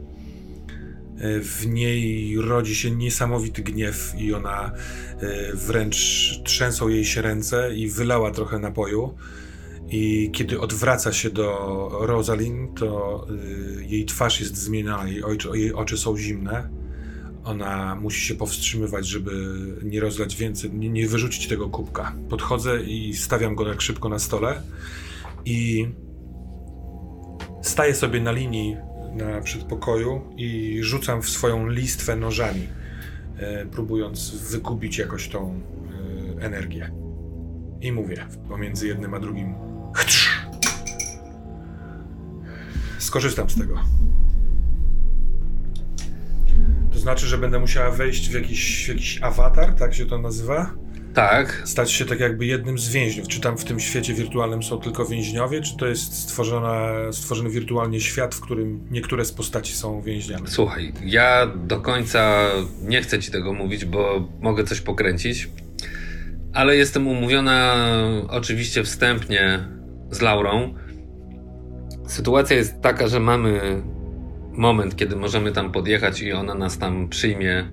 w 1.43 1.67
niej 1.67 2.37
rodzi 2.37 2.75
się 2.75 2.91
niesamowity 2.91 3.63
gniew 3.63 4.15
i 4.19 4.35
ona 4.35 4.73
e, 5.21 5.53
wręcz 5.55 5.97
trzęsą 6.45 6.89
jej 6.89 7.05
się 7.05 7.23
ręce 7.23 7.75
i 7.75 7.89
wylała 7.89 8.31
trochę 8.31 8.59
napoju. 8.59 9.15
I 9.89 10.31
kiedy 10.33 10.61
odwraca 10.61 11.13
się 11.13 11.31
do 11.31 11.89
Rosalind, 12.01 12.79
to 12.79 13.27
e, 13.81 13.85
jej 13.85 14.05
twarz 14.05 14.41
jest 14.41 14.57
zmieniona, 14.57 15.09
jej 15.09 15.23
jej 15.55 15.73
oczy 15.73 15.99
są 15.99 16.17
zimne. 16.17 16.69
Ona 17.45 17.95
musi 17.95 18.21
się 18.21 18.35
powstrzymywać, 18.35 19.07
żeby 19.07 19.33
nie 19.83 20.01
rozlać 20.01 20.37
więcej, 20.37 20.71
nie, 20.71 20.89
nie 20.89 21.09
wyrzucić 21.09 21.49
tego 21.49 21.69
kubka. 21.69 22.13
Podchodzę 22.29 22.83
i 22.83 23.15
stawiam 23.15 23.55
go 23.55 23.65
tak 23.65 23.81
szybko 23.81 24.09
na 24.09 24.19
stole 24.19 24.63
i 25.45 25.89
staję 27.63 27.95
sobie 27.95 28.21
na 28.21 28.33
linii 28.33 28.77
na 29.15 29.41
przedpokoju 29.41 30.23
i 30.37 30.79
rzucam 30.83 31.23
w 31.23 31.29
swoją 31.29 31.69
listwę 31.69 32.17
nożami, 32.17 32.69
e, 33.37 33.67
próbując 33.67 34.31
wykupić 34.51 34.99
jakoś 34.99 35.29
tą 35.29 35.61
e, 36.41 36.43
energię. 36.45 36.91
I 37.81 37.93
mówię 37.93 38.27
pomiędzy 38.49 38.87
jednym 38.87 39.15
a 39.15 39.21
drugim. 39.21 39.55
Chtrz! 39.95 40.47
Skorzystam 42.99 43.51
z 43.51 43.59
tego. 43.59 43.79
Znaczy, 47.05 47.27
że 47.27 47.39
będę 47.39 47.59
musiała 47.59 47.91
wejść 47.91 48.31
w 48.31 48.35
jakiś, 48.35 48.89
jakiś 48.89 49.23
awatar, 49.23 49.75
tak 49.75 49.95
się 49.95 50.07
to 50.07 50.19
nazywa? 50.19 50.75
Tak. 51.15 51.63
Stać 51.65 51.93
się 51.93 52.05
tak 52.05 52.21
jakby 52.21 52.47
jednym 52.47 52.79
z 52.79 52.89
więźniów. 52.89 53.29
Czy 53.29 53.41
tam 53.41 53.59
w 53.59 53.65
tym 53.65 53.81
świecie 53.81 54.15
wirtualnym 54.15 54.63
są 54.63 54.81
tylko 54.81 55.07
więźniowie, 55.07 55.61
czy 55.61 55.77
to 55.77 55.87
jest 55.87 56.19
stworzona, 56.19 56.89
stworzony 57.13 57.51
wirtualnie 57.51 58.01
świat, 58.01 58.35
w 58.35 58.41
którym 58.41 58.81
niektóre 58.91 59.25
z 59.25 59.33
postaci 59.33 59.75
są 59.75 60.03
więźniami? 60.03 60.45
Słuchaj, 60.47 60.93
ja 61.05 61.47
do 61.47 61.81
końca 61.81 62.51
nie 62.83 63.03
chcę 63.03 63.19
ci 63.19 63.31
tego 63.31 63.53
mówić, 63.53 63.85
bo 63.85 64.29
mogę 64.41 64.65
coś 64.65 64.81
pokręcić, 64.81 65.49
ale 66.53 66.77
jestem 66.77 67.09
umówiona 67.09 67.77
oczywiście 68.29 68.85
wstępnie 68.85 69.69
z 70.11 70.21
Laurą. 70.21 70.75
Sytuacja 72.07 72.57
jest 72.57 72.81
taka, 72.81 73.09
że 73.09 73.21
mamy 73.21 73.83
moment, 74.57 74.97
kiedy 74.97 75.17
możemy 75.17 75.53
tam 75.53 75.73
podjechać 75.73 76.21
i 76.21 76.33
ona 76.33 76.55
nas 76.55 76.79
tam 76.79 77.09
przyjmie 77.09 77.71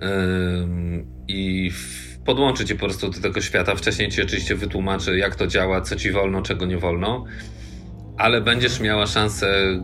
yy, 0.00 0.06
i 1.28 1.70
podłączy 2.24 2.64
cię 2.64 2.74
po 2.74 2.80
prostu 2.80 3.10
do 3.10 3.20
tego 3.20 3.40
świata. 3.40 3.74
Wcześniej 3.74 4.08
ci 4.08 4.22
oczywiście 4.22 4.54
wytłumaczy, 4.54 5.18
jak 5.18 5.36
to 5.36 5.46
działa, 5.46 5.80
co 5.80 5.96
ci 5.96 6.10
wolno, 6.10 6.42
czego 6.42 6.66
nie 6.66 6.78
wolno, 6.78 7.24
ale 8.18 8.40
będziesz 8.40 8.80
miała 8.80 9.06
szansę 9.06 9.80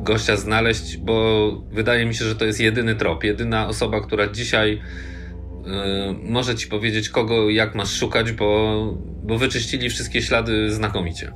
gościa 0.00 0.36
znaleźć, 0.36 0.96
bo 0.96 1.50
wydaje 1.72 2.06
mi 2.06 2.14
się, 2.14 2.24
że 2.24 2.34
to 2.34 2.44
jest 2.44 2.60
jedyny 2.60 2.94
trop, 2.94 3.24
jedyna 3.24 3.68
osoba, 3.68 4.00
która 4.00 4.26
dzisiaj 4.26 4.72
yy, 4.72 5.72
może 6.22 6.54
ci 6.54 6.66
powiedzieć, 6.66 7.08
kogo 7.08 7.50
jak 7.50 7.74
masz 7.74 7.90
szukać, 7.98 8.32
bo, 8.32 8.98
bo 9.22 9.38
wyczyścili 9.38 9.90
wszystkie 9.90 10.22
ślady 10.22 10.72
znakomicie. 10.72 11.32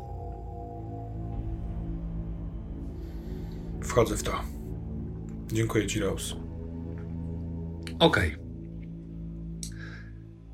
Wchodzę 3.98 4.16
w 4.16 4.22
to. 4.22 4.32
Dziękuję 5.52 5.86
ci, 5.86 6.00
Rose. 6.00 6.34
Okej. 7.98 8.34
Okay 8.34 8.48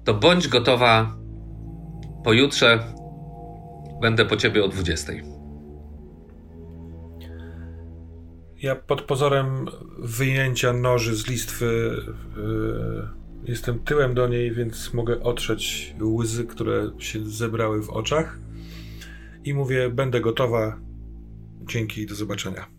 to 0.05 0.15
bądź 0.15 0.49
gotowa 0.49 1.17
pojutrze. 2.25 2.95
Będę 4.03 4.25
po 4.25 4.37
ciebie 4.37 4.65
o 4.65 4.69
20. 4.69 5.13
Ja 8.63 8.77
pod 8.77 9.03
pozorem 9.03 9.67
wyjęcia 9.99 10.73
noży 10.73 11.17
z 11.17 11.29
listwy 11.29 11.97
yy, 12.37 13.09
jestem 13.45 13.79
tyłem 13.79 14.15
do 14.15 14.29
niej, 14.29 14.53
więc 14.53 14.95
mogę 14.95 15.23
otrzeć 15.23 15.95
łzy, 16.01 16.45
które 16.45 16.91
się 16.99 17.25
zebrały 17.25 17.83
w 17.83 17.91
oczach. 17.91 18.39
I 19.45 19.55
mówię, 19.55 19.91
będę 19.91 20.21
gotowa. 20.21 20.81
Dzięki 21.69 22.01
i 22.01 22.07
do 22.07 22.15
zobaczenia. 22.15 22.74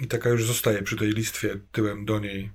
I 0.00 0.06
taka 0.06 0.28
już 0.28 0.46
zostaje 0.46 0.82
przy 0.82 0.96
tej 0.96 1.10
listwie 1.10 1.58
tyłem 1.72 2.04
do 2.04 2.18
niej. 2.18 2.50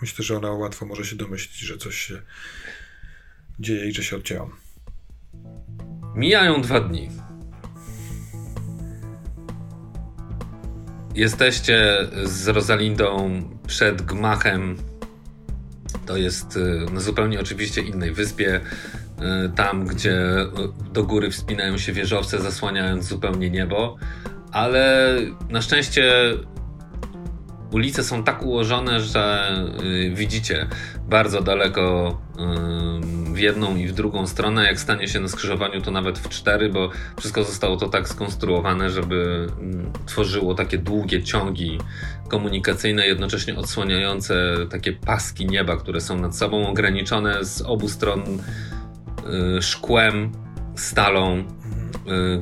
Myślę, 0.00 0.24
że 0.24 0.36
ona 0.36 0.50
łatwo 0.50 0.86
może 0.86 1.04
się 1.04 1.16
domyślić, 1.16 1.58
że 1.58 1.78
coś 1.78 1.96
się 1.96 2.22
dzieje 3.60 3.88
i 3.88 3.92
że 3.92 4.04
się 4.04 4.16
odcięłam. 4.16 4.56
Mijają 6.14 6.62
dwa 6.62 6.80
dni. 6.80 7.08
Jesteście 11.14 12.08
z 12.24 12.48
Rosalindą 12.48 13.42
przed 13.66 14.02
gmachem. 14.02 14.76
To 16.06 16.16
jest 16.16 16.56
y, 16.56 16.86
na 16.92 17.00
zupełnie 17.00 17.40
oczywiście 17.40 17.82
innej 17.82 18.12
wyspie. 18.12 18.56
Y, 18.56 19.52
tam, 19.56 19.86
gdzie 19.86 20.16
do 20.92 21.04
góry 21.04 21.30
wspinają 21.30 21.78
się 21.78 21.92
wieżowce, 21.92 22.38
zasłaniając 22.38 23.04
zupełnie 23.04 23.50
niebo. 23.50 23.96
Ale 24.52 25.16
na 25.50 25.62
szczęście 25.62 26.12
ulice 27.72 28.04
są 28.04 28.24
tak 28.24 28.42
ułożone, 28.42 29.00
że 29.00 29.50
y, 29.84 30.10
widzicie 30.14 30.66
bardzo 31.08 31.42
daleko 31.42 32.18
w 33.32 33.38
jedną 33.38 33.76
i 33.76 33.88
w 33.88 33.92
drugą 33.92 34.26
stronę. 34.26 34.64
Jak 34.64 34.80
stanie 34.80 35.08
się 35.08 35.20
na 35.20 35.28
skrzyżowaniu, 35.28 35.80
to 35.80 35.90
nawet 35.90 36.18
w 36.18 36.28
cztery, 36.28 36.68
bo 36.68 36.90
wszystko 37.18 37.44
zostało 37.44 37.76
to 37.76 37.88
tak 37.88 38.08
skonstruowane, 38.08 38.90
żeby 38.90 39.48
mm, 39.60 39.92
tworzyło 40.06 40.54
takie 40.54 40.78
długie 40.78 41.22
ciągi 41.22 41.78
komunikacyjne, 42.28 43.06
jednocześnie 43.06 43.56
odsłaniające 43.56 44.34
takie 44.70 44.92
paski 44.92 45.46
nieba, 45.46 45.76
które 45.76 46.00
są 46.00 46.20
nad 46.20 46.36
sobą 46.36 46.68
ograniczone 46.68 47.44
z 47.44 47.62
obu 47.62 47.88
stron 47.88 48.20
y, 49.58 49.62
szkłem, 49.62 50.32
stalą, 50.76 51.38
y, 51.38 51.44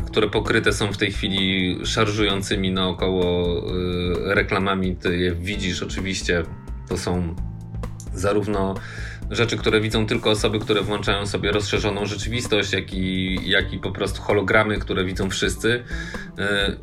które 0.07 0.29
pokryte 0.29 0.73
są 0.73 0.93
w 0.93 0.97
tej 0.97 1.13
chwili 1.13 1.79
szarżującymi 1.87 2.73
naokoło 2.73 3.59
y, 3.59 4.35
reklamami. 4.35 4.97
Ty 4.97 5.17
je 5.17 5.35
widzisz 5.35 5.83
oczywiście. 5.83 6.43
To 6.89 6.99
są 6.99 7.35
zarówno 8.15 8.75
rzeczy, 9.31 9.57
które 9.57 9.81
widzą 9.81 10.07
tylko 10.07 10.31
osoby, 10.31 10.59
które 10.59 10.83
włączają 10.83 11.27
sobie 11.27 11.53
rozszerzoną 11.53 12.07
rzeczywistość, 12.07 12.73
jak 12.73 12.95
i, 12.95 13.39
jak 13.51 13.73
i 13.73 13.79
po 13.79 13.91
prostu 13.91 14.23
hologramy, 14.23 14.79
które 14.79 15.05
widzą 15.05 15.31
wszyscy. 15.31 15.85
E, 16.39 16.77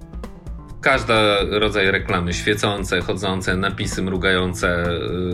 każda 0.81 1.43
rodzaj 1.49 1.91
reklamy, 1.91 2.33
świecące, 2.33 3.01
chodzące, 3.01 3.57
napisy 3.57 4.01
mrugające, 4.01 4.83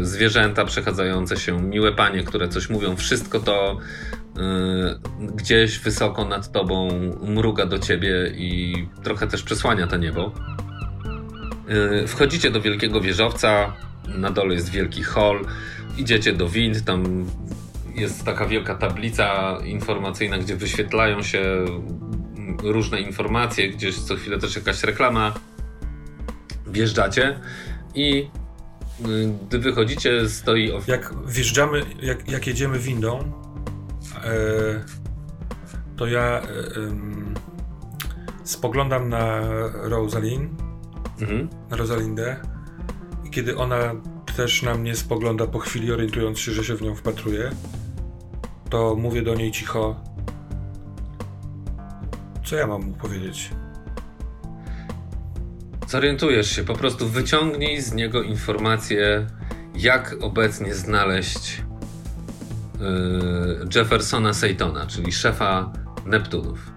zwierzęta 0.01 0.65
przechadzające 0.65 1.37
się, 1.37 1.61
miłe 1.61 1.91
panie, 1.91 2.23
które 2.23 2.47
coś 2.47 2.69
mówią, 2.69 2.95
wszystko 2.95 3.39
to 3.39 3.77
gdzieś 5.19 5.79
wysoko 5.79 6.25
nad 6.25 6.51
tobą 6.51 6.89
mruga 7.23 7.65
do 7.65 7.79
ciebie 7.79 8.31
i 8.35 8.73
trochę 9.03 9.27
też 9.27 9.43
przesłania 9.43 9.87
to 9.87 9.97
niebo. 9.97 10.31
Wchodzicie 12.07 12.51
do 12.51 12.61
wielkiego 12.61 13.01
wieżowca, 13.01 13.73
na 14.07 14.31
dole 14.31 14.53
jest 14.53 14.69
wielki 14.69 15.03
hall, 15.03 15.45
idziecie 15.97 16.33
do 16.33 16.49
wind, 16.49 16.85
tam 16.85 17.25
jest 17.95 18.25
taka 18.25 18.45
wielka 18.45 18.75
tablica 18.75 19.57
informacyjna, 19.65 20.37
gdzie 20.37 20.55
wyświetlają 20.55 21.23
się 21.23 21.65
różne 22.63 23.01
informacje, 23.01 23.69
gdzieś 23.69 23.99
co 23.99 24.15
chwilę 24.15 24.39
też 24.39 24.55
jakaś 24.55 24.83
reklama. 24.83 25.33
Wjeżdżacie 26.67 27.39
i 27.95 28.27
y, 29.05 29.33
gdy 29.47 29.59
wychodzicie, 29.59 30.29
stoi. 30.29 30.71
Jak 30.87 31.13
wjeżdżamy, 31.27 31.85
jak, 32.01 32.31
jak 32.31 32.47
jedziemy 32.47 32.79
windą, 32.79 33.42
to 35.97 36.07
ja 36.07 36.41
e, 36.41 36.43
spoglądam 38.43 39.09
na 39.09 39.41
mhm. 41.21 41.49
na 41.69 41.77
Rosalindę 41.77 42.35
i 43.25 43.29
kiedy 43.29 43.57
ona 43.57 43.77
też 44.37 44.63
na 44.63 44.75
mnie 44.75 44.95
spogląda 44.95 45.47
po 45.47 45.59
chwili, 45.59 45.91
orientując 45.91 46.39
się, 46.39 46.51
że 46.51 46.63
się 46.63 46.75
w 46.75 46.81
nią 46.81 46.95
wpatruje, 46.95 47.49
to 48.69 48.95
mówię 48.95 49.21
do 49.21 49.35
niej 49.35 49.51
cicho. 49.51 49.95
Co 52.45 52.55
ja 52.55 52.67
mam 52.67 52.81
mu 52.81 52.93
powiedzieć? 52.93 53.49
Zorientujesz 55.87 56.55
się, 56.55 56.63
po 56.63 56.73
prostu 56.73 57.09
wyciągnij 57.09 57.81
z 57.81 57.93
niego 57.93 58.21
informację, 58.21 59.27
jak 59.75 60.15
obecnie 60.21 60.75
znaleźć 60.75 61.63
Jeffersona 63.75 64.33
Seytona, 64.33 64.87
czyli 64.87 65.11
szefa 65.11 65.73
Neptunów. 66.05 66.71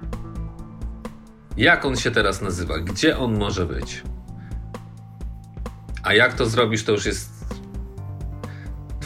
Jak 1.56 1.84
on 1.84 1.96
się 1.96 2.10
teraz 2.10 2.42
nazywa? 2.42 2.78
Gdzie 2.78 3.18
on 3.18 3.38
może 3.38 3.66
być? 3.66 4.02
A 6.02 6.14
jak 6.14 6.34
to 6.34 6.46
zrobisz, 6.46 6.84
to 6.84 6.92
już 6.92 7.06
jest 7.06 7.36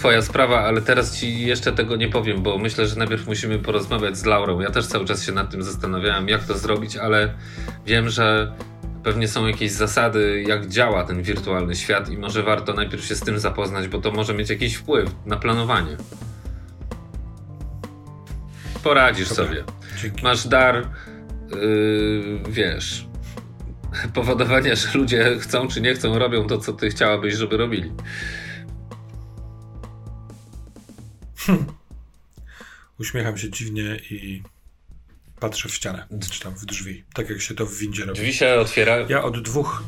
Twoja 0.00 0.22
sprawa, 0.22 0.60
ale 0.60 0.82
teraz 0.82 1.16
ci 1.16 1.46
jeszcze 1.46 1.72
tego 1.72 1.96
nie 1.96 2.08
powiem, 2.08 2.42
bo 2.42 2.58
myślę, 2.58 2.86
że 2.86 2.96
najpierw 2.96 3.26
musimy 3.26 3.58
porozmawiać 3.58 4.16
z 4.16 4.24
Laurą. 4.24 4.60
Ja 4.60 4.70
też 4.70 4.86
cały 4.86 5.04
czas 5.04 5.24
się 5.24 5.32
nad 5.32 5.50
tym 5.50 5.62
zastanawiałem, 5.62 6.28
jak 6.28 6.44
to 6.44 6.58
zrobić, 6.58 6.96
ale 6.96 7.34
wiem, 7.86 8.08
że 8.08 8.52
pewnie 9.02 9.28
są 9.28 9.46
jakieś 9.46 9.72
zasady, 9.72 10.44
jak 10.48 10.68
działa 10.68 11.04
ten 11.04 11.22
wirtualny 11.22 11.76
świat 11.76 12.08
i 12.08 12.18
może 12.18 12.42
warto 12.42 12.72
najpierw 12.72 13.04
się 13.04 13.14
z 13.14 13.20
tym 13.20 13.38
zapoznać, 13.38 13.88
bo 13.88 13.98
to 13.98 14.10
może 14.10 14.34
mieć 14.34 14.50
jakiś 14.50 14.74
wpływ 14.74 15.10
na 15.26 15.36
planowanie. 15.36 15.96
Poradzisz 18.82 19.28
Dobra, 19.28 19.44
sobie. 19.44 19.64
Dzięki. 20.02 20.22
Masz 20.22 20.48
dar, 20.48 20.88
yy, 21.50 22.40
wiesz, 22.48 23.06
powodowania, 24.14 24.74
że 24.74 24.98
ludzie 24.98 25.38
chcą 25.40 25.68
czy 25.68 25.80
nie 25.80 25.94
chcą, 25.94 26.18
robią 26.18 26.46
to, 26.46 26.58
co 26.58 26.72
ty 26.72 26.90
chciałabyś, 26.90 27.34
żeby 27.34 27.56
robili. 27.56 27.92
Uśmiecham 32.98 33.38
się 33.38 33.50
dziwnie 33.50 33.96
i 34.10 34.42
patrzę 35.40 35.68
w 35.68 35.74
ścianę, 35.74 36.06
czy 36.30 36.40
tam 36.40 36.54
w 36.54 36.66
drzwi, 36.66 37.04
tak 37.14 37.30
jak 37.30 37.40
się 37.40 37.54
to 37.54 37.66
w 37.66 37.74
windzie 37.74 38.04
robi. 38.04 38.20
Drzwi 38.20 38.32
się 38.32 38.54
otwierają. 38.54 39.08
Ja 39.08 39.24
od 39.24 39.42
dwóch, 39.42 39.82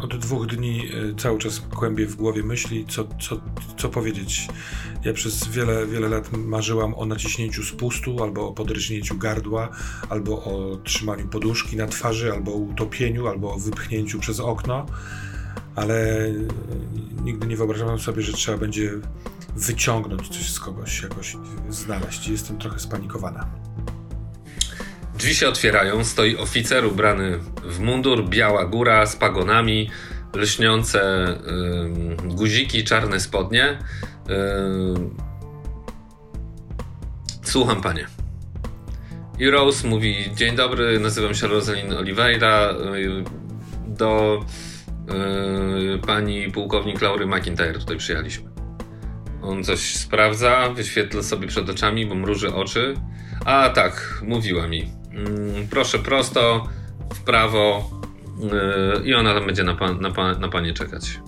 od 0.00 0.16
dwóch 0.16 0.46
dni 0.46 0.94
y, 0.94 1.14
cały 1.14 1.38
czas 1.38 1.60
kłębię 1.60 2.06
w 2.06 2.16
głowie 2.16 2.42
myśli, 2.42 2.86
co, 2.88 3.04
co, 3.20 3.40
co 3.76 3.88
powiedzieć. 3.88 4.48
Ja 5.04 5.12
przez 5.12 5.48
wiele, 5.48 5.86
wiele 5.86 6.08
lat 6.08 6.36
marzyłam 6.36 6.94
o 6.94 7.06
naciśnięciu 7.06 7.62
spustu, 7.62 8.22
albo 8.22 8.48
o 8.48 8.52
podrżnięciu 8.52 9.18
gardła, 9.18 9.68
albo 10.08 10.44
o 10.44 10.76
trzymaniu 10.76 11.28
poduszki 11.28 11.76
na 11.76 11.86
twarzy, 11.86 12.32
albo 12.32 12.52
o 12.52 12.56
utopieniu, 12.56 13.26
albo 13.26 13.54
o 13.54 13.58
wypchnięciu 13.58 14.18
przez 14.18 14.40
okno, 14.40 14.86
ale 15.74 16.26
y, 16.26 16.48
nigdy 17.24 17.46
nie 17.46 17.56
wyobrażałem 17.56 17.98
sobie, 17.98 18.22
że 18.22 18.32
trzeba 18.32 18.58
będzie 18.58 18.92
wyciągnąć 19.56 20.28
coś 20.28 20.50
z 20.50 20.60
kogoś, 20.60 21.02
jakoś 21.02 21.36
znaleźć. 21.70 22.28
Jestem 22.28 22.58
trochę 22.58 22.78
spanikowana. 22.78 23.46
Drzwi 25.16 25.34
się 25.34 25.48
otwierają, 25.48 26.04
stoi 26.04 26.36
oficer 26.36 26.86
ubrany 26.86 27.38
w 27.64 27.80
mundur, 27.80 28.28
biała 28.28 28.64
góra 28.64 29.06
z 29.06 29.16
pagonami, 29.16 29.90
lśniące 30.34 31.26
yy, 32.22 32.34
guziki, 32.34 32.84
czarne 32.84 33.20
spodnie. 33.20 33.78
Yy, 34.28 34.34
słucham, 37.42 37.82
panie. 37.82 38.06
I 39.38 39.50
Rose 39.50 39.88
mówi: 39.88 40.30
Dzień 40.34 40.56
dobry, 40.56 41.00
nazywam 41.00 41.34
się 41.34 41.46
Rosalind 41.46 41.92
Oliveira. 41.92 42.74
Do 43.86 44.40
yy, 45.08 45.98
pani 45.98 46.52
pułkownik 46.52 47.02
Laury 47.02 47.26
McIntyre 47.26 47.78
tutaj 47.78 47.96
przyjechaliśmy. 47.96 48.50
On 49.42 49.64
coś 49.64 49.96
sprawdza, 49.96 50.70
wyświetla 50.70 51.22
sobie 51.22 51.48
przed 51.48 51.70
oczami, 51.70 52.06
bo 52.06 52.14
mruży 52.14 52.54
oczy. 52.54 52.94
A 53.44 53.68
tak, 53.68 54.22
mówiła 54.26 54.68
mi. 54.68 54.90
Mm, 55.16 55.68
proszę 55.70 55.98
prosto, 55.98 56.68
w 57.14 57.20
prawo 57.20 57.90
yy, 58.40 59.04
i 59.04 59.14
ona 59.14 59.34
tam 59.34 59.46
będzie 59.46 59.64
na, 59.64 59.74
pan, 59.74 60.00
na, 60.00 60.10
pan, 60.10 60.40
na 60.40 60.48
panie 60.48 60.72
czekać. 60.72 61.20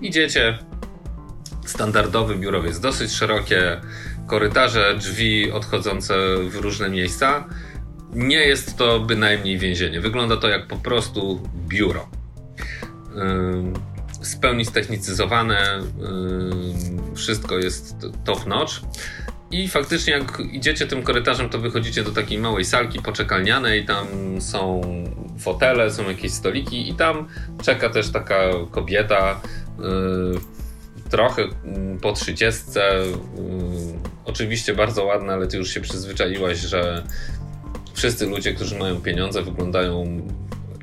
Idziecie. 0.00 0.58
Standardowy 1.66 2.36
biurowiec, 2.36 2.80
dosyć 2.80 3.12
szerokie 3.12 3.80
korytarze, 4.26 4.94
drzwi 4.98 5.52
odchodzące 5.52 6.14
w 6.48 6.56
różne 6.56 6.88
miejsca. 6.88 7.48
Nie 8.12 8.36
jest 8.36 8.76
to 8.76 9.00
bynajmniej 9.00 9.58
więzienie. 9.58 10.00
Wygląda 10.00 10.36
to 10.36 10.48
jak 10.48 10.66
po 10.66 10.76
prostu 10.76 11.48
biuro. 11.68 12.08
Yy, 13.14 13.72
w 14.24 14.38
pełni 14.40 14.64
ztechnicyzowane, 14.64 15.80
yy, 15.98 17.16
wszystko 17.16 17.58
jest 17.58 17.96
top 18.24 18.46
notch. 18.46 18.74
I 19.50 19.68
faktycznie, 19.68 20.12
jak 20.12 20.42
idziecie 20.52 20.86
tym 20.86 21.02
korytarzem, 21.02 21.48
to 21.48 21.58
wychodzicie 21.58 22.02
do 22.02 22.10
takiej 22.10 22.38
małej 22.38 22.64
salki 22.64 23.02
poczekalnianej. 23.02 23.84
Tam 23.84 24.06
są 24.40 24.80
fotele, 25.38 25.90
są 25.90 26.08
jakieś 26.08 26.32
stoliki 26.32 26.90
i 26.90 26.94
tam 26.94 27.28
czeka 27.62 27.90
też 27.90 28.10
taka 28.10 28.40
kobieta, 28.70 29.40
yy, 29.78 30.40
trochę 31.10 31.42
mm, 31.42 31.98
po 31.98 32.12
trzydziestce, 32.12 32.80
yy, 33.06 33.98
oczywiście 34.24 34.74
bardzo 34.74 35.04
ładna, 35.04 35.32
ale 35.32 35.46
ty 35.46 35.56
już 35.56 35.70
się 35.70 35.80
przyzwyczaiłaś, 35.80 36.58
że 36.58 37.02
wszyscy 37.92 38.26
ludzie, 38.26 38.54
którzy 38.54 38.78
mają 38.78 39.00
pieniądze 39.00 39.42
wyglądają 39.42 40.22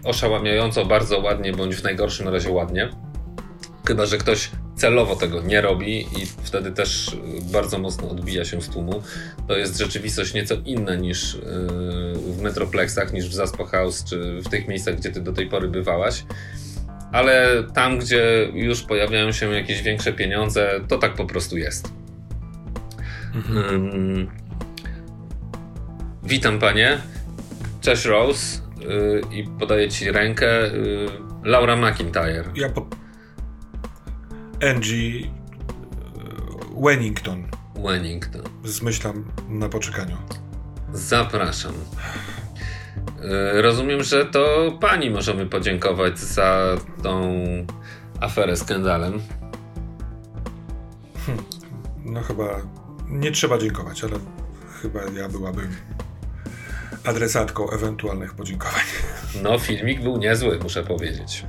oszałamiająco 0.03 0.85
bardzo 0.85 1.19
ładnie, 1.19 1.53
bądź 1.53 1.75
w 1.75 1.83
najgorszym 1.83 2.27
razie 2.27 2.51
ładnie. 2.51 2.89
Chyba, 3.87 4.05
że 4.05 4.17
ktoś 4.17 4.51
celowo 4.81 5.15
tego 5.15 5.41
nie 5.41 5.61
robi 5.61 5.99
i 6.01 6.25
wtedy 6.43 6.71
też 6.71 7.17
bardzo 7.51 7.79
mocno 7.79 8.09
odbija 8.09 8.45
się 8.45 8.61
z 8.61 8.69
tłumu. 8.69 9.03
To 9.47 9.57
jest 9.57 9.77
rzeczywistość 9.77 10.33
nieco 10.33 10.55
inna 10.65 10.95
niż 10.95 11.33
yy, 11.33 11.41
w 12.13 12.41
Metroplexach, 12.41 13.13
niż 13.13 13.29
w 13.29 13.33
Zaspa 13.33 13.65
House, 13.65 14.03
czy 14.03 14.41
w 14.45 14.49
tych 14.49 14.67
miejscach, 14.67 14.95
gdzie 14.95 15.11
ty 15.11 15.21
do 15.21 15.33
tej 15.33 15.47
pory 15.47 15.67
bywałaś. 15.67 16.23
Ale 17.11 17.63
tam, 17.73 17.99
gdzie 17.99 18.49
już 18.53 18.83
pojawiają 18.83 19.31
się 19.31 19.53
jakieś 19.53 19.81
większe 19.81 20.13
pieniądze, 20.13 20.79
to 20.87 20.97
tak 20.97 21.13
po 21.13 21.25
prostu 21.25 21.57
jest. 21.57 21.93
Mhm. 23.35 24.27
witam 26.23 26.59
panie. 26.59 26.97
Cześć 27.81 28.05
Rose. 28.05 28.61
Yy, 28.79 29.21
I 29.31 29.43
podaję 29.59 29.89
ci 29.89 30.11
rękę. 30.11 30.47
Yy, 30.47 31.09
Laura 31.43 31.75
McIntyre. 31.75 32.43
Ja 32.55 32.69
po... 32.69 33.00
Angie 34.69 35.31
Wennington. 36.83 37.47
Wennington. 37.75 38.41
Zmyślam 38.63 39.25
na 39.49 39.69
poczekaniu. 39.69 40.17
Zapraszam. 40.93 41.73
Yy, 43.21 43.61
rozumiem, 43.61 44.03
że 44.03 44.25
to 44.25 44.71
pani 44.81 45.09
możemy 45.09 45.45
podziękować 45.45 46.19
za 46.19 46.77
tą 47.03 47.33
aferę 48.19 48.55
skandalem. 48.55 49.21
Hm, 51.25 51.37
no 52.05 52.21
chyba 52.21 52.61
nie 53.07 53.31
trzeba 53.31 53.57
dziękować, 53.57 54.03
ale 54.03 54.13
chyba 54.81 54.99
ja 55.03 55.29
byłabym 55.29 55.75
adresatką 57.03 57.69
ewentualnych 57.69 58.33
podziękowań. 58.33 58.83
No, 59.43 59.59
filmik 59.59 60.01
był 60.01 60.17
niezły, 60.17 60.59
muszę 60.63 60.83
powiedzieć. 60.83 61.45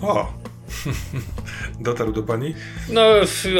O! 0.00 0.45
Dotarł 1.80 2.12
do 2.12 2.22
pani? 2.22 2.54
No, 2.88 3.06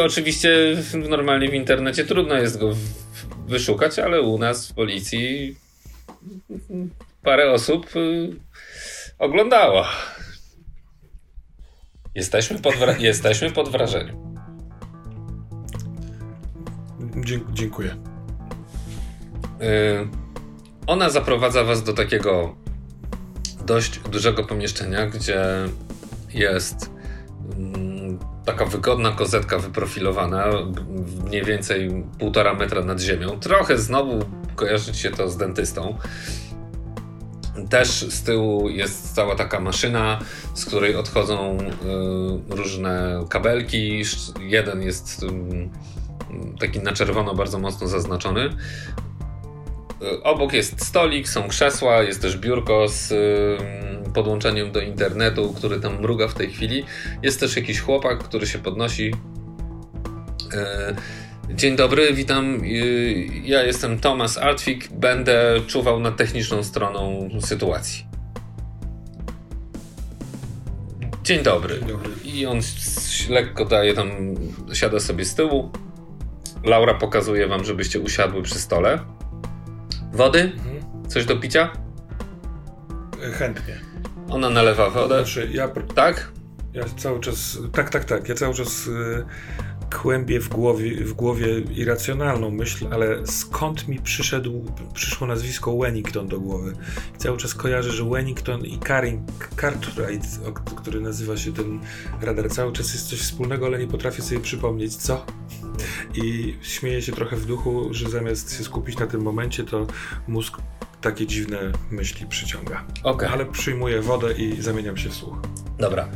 oczywiście 0.05 0.76
normalnie 1.09 1.48
w 1.48 1.55
internecie 1.55 2.05
trudno 2.05 2.35
jest 2.35 2.59
go 2.59 2.76
wyszukać, 3.46 3.98
ale 3.98 4.20
u 4.20 4.38
nas 4.38 4.68
w 4.68 4.74
policji 4.74 5.57
parę 7.22 7.52
osób 7.52 7.96
y, 7.96 8.37
oglądało. 9.18 9.85
Jesteśmy 12.14 12.59
pod, 12.59 12.74
wra- 12.74 13.00
jesteśmy 13.11 13.50
pod 13.50 13.68
wrażeniem. 13.68 14.16
Dzie- 17.24 17.40
dziękuję. 17.52 17.96
Y, 19.62 20.09
ona 20.87 21.11
zaprowadza 21.11 21.64
was 21.64 21.83
do 21.85 21.92
takiego 21.92 22.57
dość 23.66 23.98
dużego 23.98 24.44
pomieszczenia, 24.44 25.07
gdzie 25.07 25.44
jest 26.35 26.90
taka 28.44 28.64
wygodna 28.64 29.12
kozetka 29.12 29.59
wyprofilowana, 29.59 30.44
mniej 31.26 31.44
więcej 31.44 32.04
półtora 32.18 32.54
metra 32.54 32.85
nad 32.85 33.00
ziemią. 33.00 33.40
Trochę 33.40 33.78
znowu 33.78 34.24
kojarzy 34.56 34.94
się 34.94 35.11
to 35.11 35.28
z 35.28 35.37
dentystą. 35.37 35.98
Też 37.70 37.88
z 37.88 38.22
tyłu 38.22 38.68
jest 38.68 39.14
cała 39.14 39.35
taka 39.37 39.61
maszyna, 39.61 40.18
z 40.54 40.64
której 40.64 40.96
odchodzą 40.96 41.59
y, 41.59 42.56
różne 42.56 43.24
kabelki. 43.28 44.02
Jeden 44.40 44.82
jest 44.82 45.22
y, 45.22 45.26
taki 46.61 46.80
na 46.80 46.92
czerwono 46.92 47.35
bardzo 47.35 47.59
mocno 47.59 47.87
zaznaczony. 47.87 48.50
Y, 50.02 50.22
obok 50.22 50.52
jest 50.52 50.87
stolik, 50.87 51.28
są 51.28 51.48
krzesła, 51.48 52.02
jest 52.02 52.22
też 52.22 52.38
biurko 52.38 52.88
z 52.88 53.12
y, 53.12 54.12
podłączeniem 54.14 54.72
do 54.72 54.80
internetu, 54.80 55.52
który 55.52 55.80
tam 55.80 56.00
mruga 56.00 56.28
w 56.28 56.35
tej 56.35 56.50
chwili. 56.50 56.85
Jest 57.22 57.40
też 57.40 57.56
jakiś 57.56 57.80
chłopak, 57.80 58.18
który 58.18 58.46
się 58.46 58.59
podnosi. 58.59 59.14
Y, 61.50 61.54
dzień 61.54 61.76
dobry, 61.76 62.12
witam. 62.12 62.61
Ja 63.44 63.62
jestem 63.62 63.98
Thomas 63.98 64.38
Artwig, 64.38 64.88
będę 64.92 65.61
czuwał 65.66 66.00
nad 66.00 66.16
techniczną 66.16 66.62
stroną 66.62 67.28
sytuacji. 67.40 68.06
Dzień 71.22 71.42
dobry. 71.42 71.78
Dzień 71.78 71.88
dobry. 71.88 72.11
I 72.24 72.46
on 72.46 72.61
lekko 73.28 73.64
daje 73.64 73.94
tam, 73.94 74.11
siada 74.72 75.00
sobie 75.00 75.24
z 75.24 75.35
tyłu. 75.35 75.70
Laura 76.64 76.94
pokazuje 76.94 77.46
wam, 77.46 77.64
żebyście 77.64 78.00
usiadły 78.00 78.42
przy 78.42 78.54
stole. 78.54 79.15
Wody? 80.16 80.40
Mhm. 80.40 81.09
Coś 81.09 81.24
do 81.24 81.37
picia? 81.37 81.72
Chętnie. 83.38 83.81
Ona 84.31 84.50
nalewa 84.50 84.90
wodę. 84.90 85.24
Znaczy, 85.24 85.48
ja, 85.52 85.68
tak? 85.94 86.33
Ja 86.72 86.85
cały 86.96 87.20
czas. 87.20 87.59
Tak, 87.72 87.90
tak, 87.90 88.05
tak. 88.05 88.29
Ja 88.29 88.35
cały 88.35 88.55
czas 88.55 88.88
kłębię 89.94 90.40
w 90.40 90.49
głowie, 90.49 91.05
w 91.05 91.12
głowie 91.12 91.61
irracjonalną 91.61 92.51
myśl, 92.51 92.87
ale 92.90 93.27
skąd 93.27 93.88
mi 93.88 93.99
przyszedł, 93.99 94.64
przyszło 94.94 95.27
nazwisko 95.27 95.79
Wennington 95.79 96.29
do 96.29 96.40
głowy? 96.40 96.72
Cały 97.18 97.38
czas 97.38 97.55
kojarzę, 97.55 97.90
że 97.90 98.05
Wennington 98.05 98.64
i 98.64 98.79
Karin 98.79 99.27
Cartwright, 99.61 100.40
który 100.77 101.01
nazywa 101.01 101.37
się 101.37 101.53
ten 101.53 101.81
radar, 102.22 102.51
cały 102.51 102.72
czas 102.72 102.92
jest 102.92 103.09
coś 103.09 103.20
wspólnego, 103.20 103.66
ale 103.66 103.79
nie 103.79 103.87
potrafię 103.87 104.22
sobie 104.22 104.40
przypomnieć 104.40 104.96
co. 104.96 105.27
I 106.14 106.55
śmieję 106.62 107.03
się 107.03 107.12
trochę 107.12 107.37
w 107.37 107.46
duchu, 107.46 107.88
że 107.90 108.11
zamiast 108.11 108.59
się 108.59 108.64
skupić 108.64 108.99
na 108.99 109.07
tym 109.07 109.22
momencie, 109.22 109.64
to 109.64 109.87
mózg 110.29 110.59
takie 111.01 111.27
dziwne 111.27 111.59
myśli 111.90 112.27
przyciąga. 112.27 112.85
Okay. 113.03 113.29
Ale 113.29 113.46
przyjmuję 113.46 114.03
wodę 114.03 114.33
i 114.33 114.62
zamieniam 114.62 114.96
się 114.96 115.09
w 115.09 115.14
słuch. 115.14 115.37
Dobra. 115.79 116.09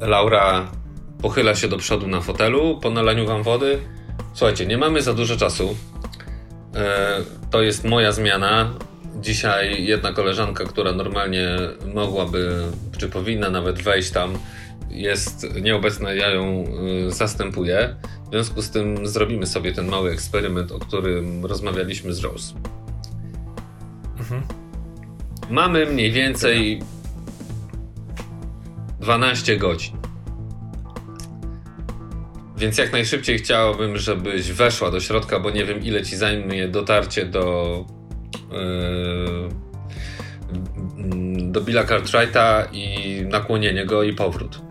Laura 0.00 0.72
pochyla 1.22 1.54
się 1.54 1.68
do 1.68 1.76
przodu 1.76 2.06
na 2.06 2.20
fotelu 2.20 2.78
po 2.82 2.90
nalaniu 2.90 3.26
wam 3.26 3.42
wody. 3.42 3.78
Słuchajcie, 4.34 4.66
nie 4.66 4.78
mamy 4.78 5.02
za 5.02 5.14
dużo 5.14 5.36
czasu. 5.36 5.76
E, 6.74 7.18
to 7.50 7.62
jest 7.62 7.84
moja 7.84 8.12
zmiana. 8.12 8.74
Dzisiaj 9.20 9.84
jedna 9.84 10.12
koleżanka, 10.12 10.64
która 10.64 10.92
normalnie 10.92 11.58
mogłaby, 11.94 12.62
czy 12.98 13.08
powinna 13.08 13.50
nawet 13.50 13.82
wejść 13.82 14.10
tam, 14.10 14.38
jest 14.90 15.54
nieobecna, 15.62 16.12
ja 16.12 16.30
ją 16.30 16.64
y, 17.08 17.10
zastępuję. 17.10 17.96
W 18.26 18.30
związku 18.30 18.62
z 18.62 18.70
tym 18.70 19.06
zrobimy 19.06 19.46
sobie 19.46 19.72
ten 19.72 19.88
mały 19.88 20.10
eksperyment, 20.10 20.72
o 20.72 20.78
którym 20.78 21.46
rozmawialiśmy 21.46 22.12
z 22.12 22.20
Rose. 22.20 22.54
Mhm. 24.18 24.42
Mamy 25.50 25.86
mniej 25.86 26.12
więcej 26.12 26.82
12 29.00 29.56
godzin. 29.56 29.97
Więc 32.58 32.78
jak 32.78 32.92
najszybciej 32.92 33.38
chciałbym, 33.38 33.96
żebyś 33.96 34.52
weszła 34.52 34.90
do 34.90 35.00
środka, 35.00 35.40
bo 35.40 35.50
nie 35.50 35.64
wiem 35.64 35.82
ile 35.82 36.02
ci 36.02 36.16
zajmie 36.16 36.68
dotarcie 36.68 37.26
do 37.26 37.84
yy, 38.52 39.48
do 41.52 41.60
Billa 41.60 41.84
Cartwrighta 41.84 42.68
i 42.72 43.22
nakłonienie 43.28 43.86
go 43.86 44.02
i 44.02 44.12
powrót 44.12 44.68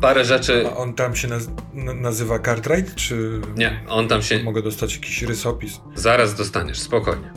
parę 0.00 0.24
rzeczy. 0.24 0.66
A 0.66 0.76
on 0.76 0.94
tam 0.94 1.16
się 1.16 1.28
naz 1.28 1.48
nazywa 1.74 2.38
Cartwright, 2.38 2.94
czy. 2.94 3.40
Nie, 3.56 3.80
on 3.88 4.08
tam 4.08 4.22
się. 4.22 4.42
Mogę 4.42 4.62
dostać 4.62 4.94
jakiś 4.94 5.22
rysopis. 5.22 5.80
Zaraz 5.94 6.34
dostaniesz, 6.34 6.80
spokojnie. 6.80 7.30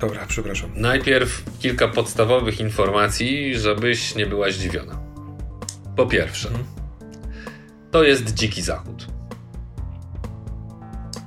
Dobra, 0.00 0.26
przepraszam. 0.28 0.70
Najpierw 0.74 1.42
kilka 1.60 1.88
podstawowych 1.88 2.60
informacji, 2.60 3.58
żebyś 3.58 4.14
nie 4.14 4.26
była 4.26 4.50
zdziwiona. 4.50 5.00
Po 5.96 6.06
pierwsze, 6.06 6.48
mhm. 6.48 6.79
To 7.90 8.02
jest 8.02 8.34
dziki 8.34 8.62
zachód. 8.62 9.06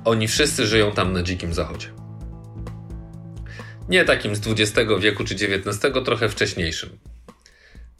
Oni 0.04 0.28
wszyscy 0.28 0.66
żyją 0.66 0.92
tam 0.92 1.12
na 1.12 1.22
dzikim 1.22 1.54
zachodzie. 1.54 1.88
Nie 3.88 4.04
takim 4.04 4.36
z 4.36 4.40
XX 4.48 4.90
wieku 5.00 5.24
czy 5.24 5.34
XIX, 5.34 5.78
trochę 6.04 6.28
wcześniejszym. 6.28 6.98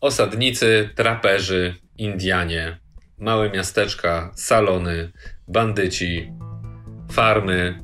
Osadnicy, 0.00 0.90
traperzy, 0.94 1.74
Indianie, 1.98 2.78
małe 3.18 3.50
miasteczka, 3.50 4.32
salony, 4.34 5.12
bandyci, 5.48 6.32
farmy, 7.12 7.78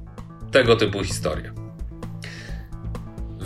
tego 0.52 0.76
typu 0.76 1.04
historie. 1.04 1.59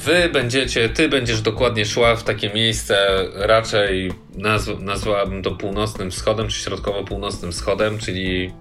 Wy 0.05 0.29
będziecie, 0.33 0.89
ty 0.89 1.09
będziesz 1.09 1.41
dokładnie 1.41 1.87
szła 1.87 2.17
w 2.17 2.25
takie 2.25 2.51
miejsce, 2.51 2.97
raczej 3.35 4.13
nazw, 4.35 4.81
nazwałabym 4.81 5.43
to 5.43 5.51
północnym 5.51 6.11
wschodem, 6.11 6.49
czy 6.49 6.59
środkowo-północnym 6.61 7.53
wschodem, 7.53 7.99
czyli 7.99 8.53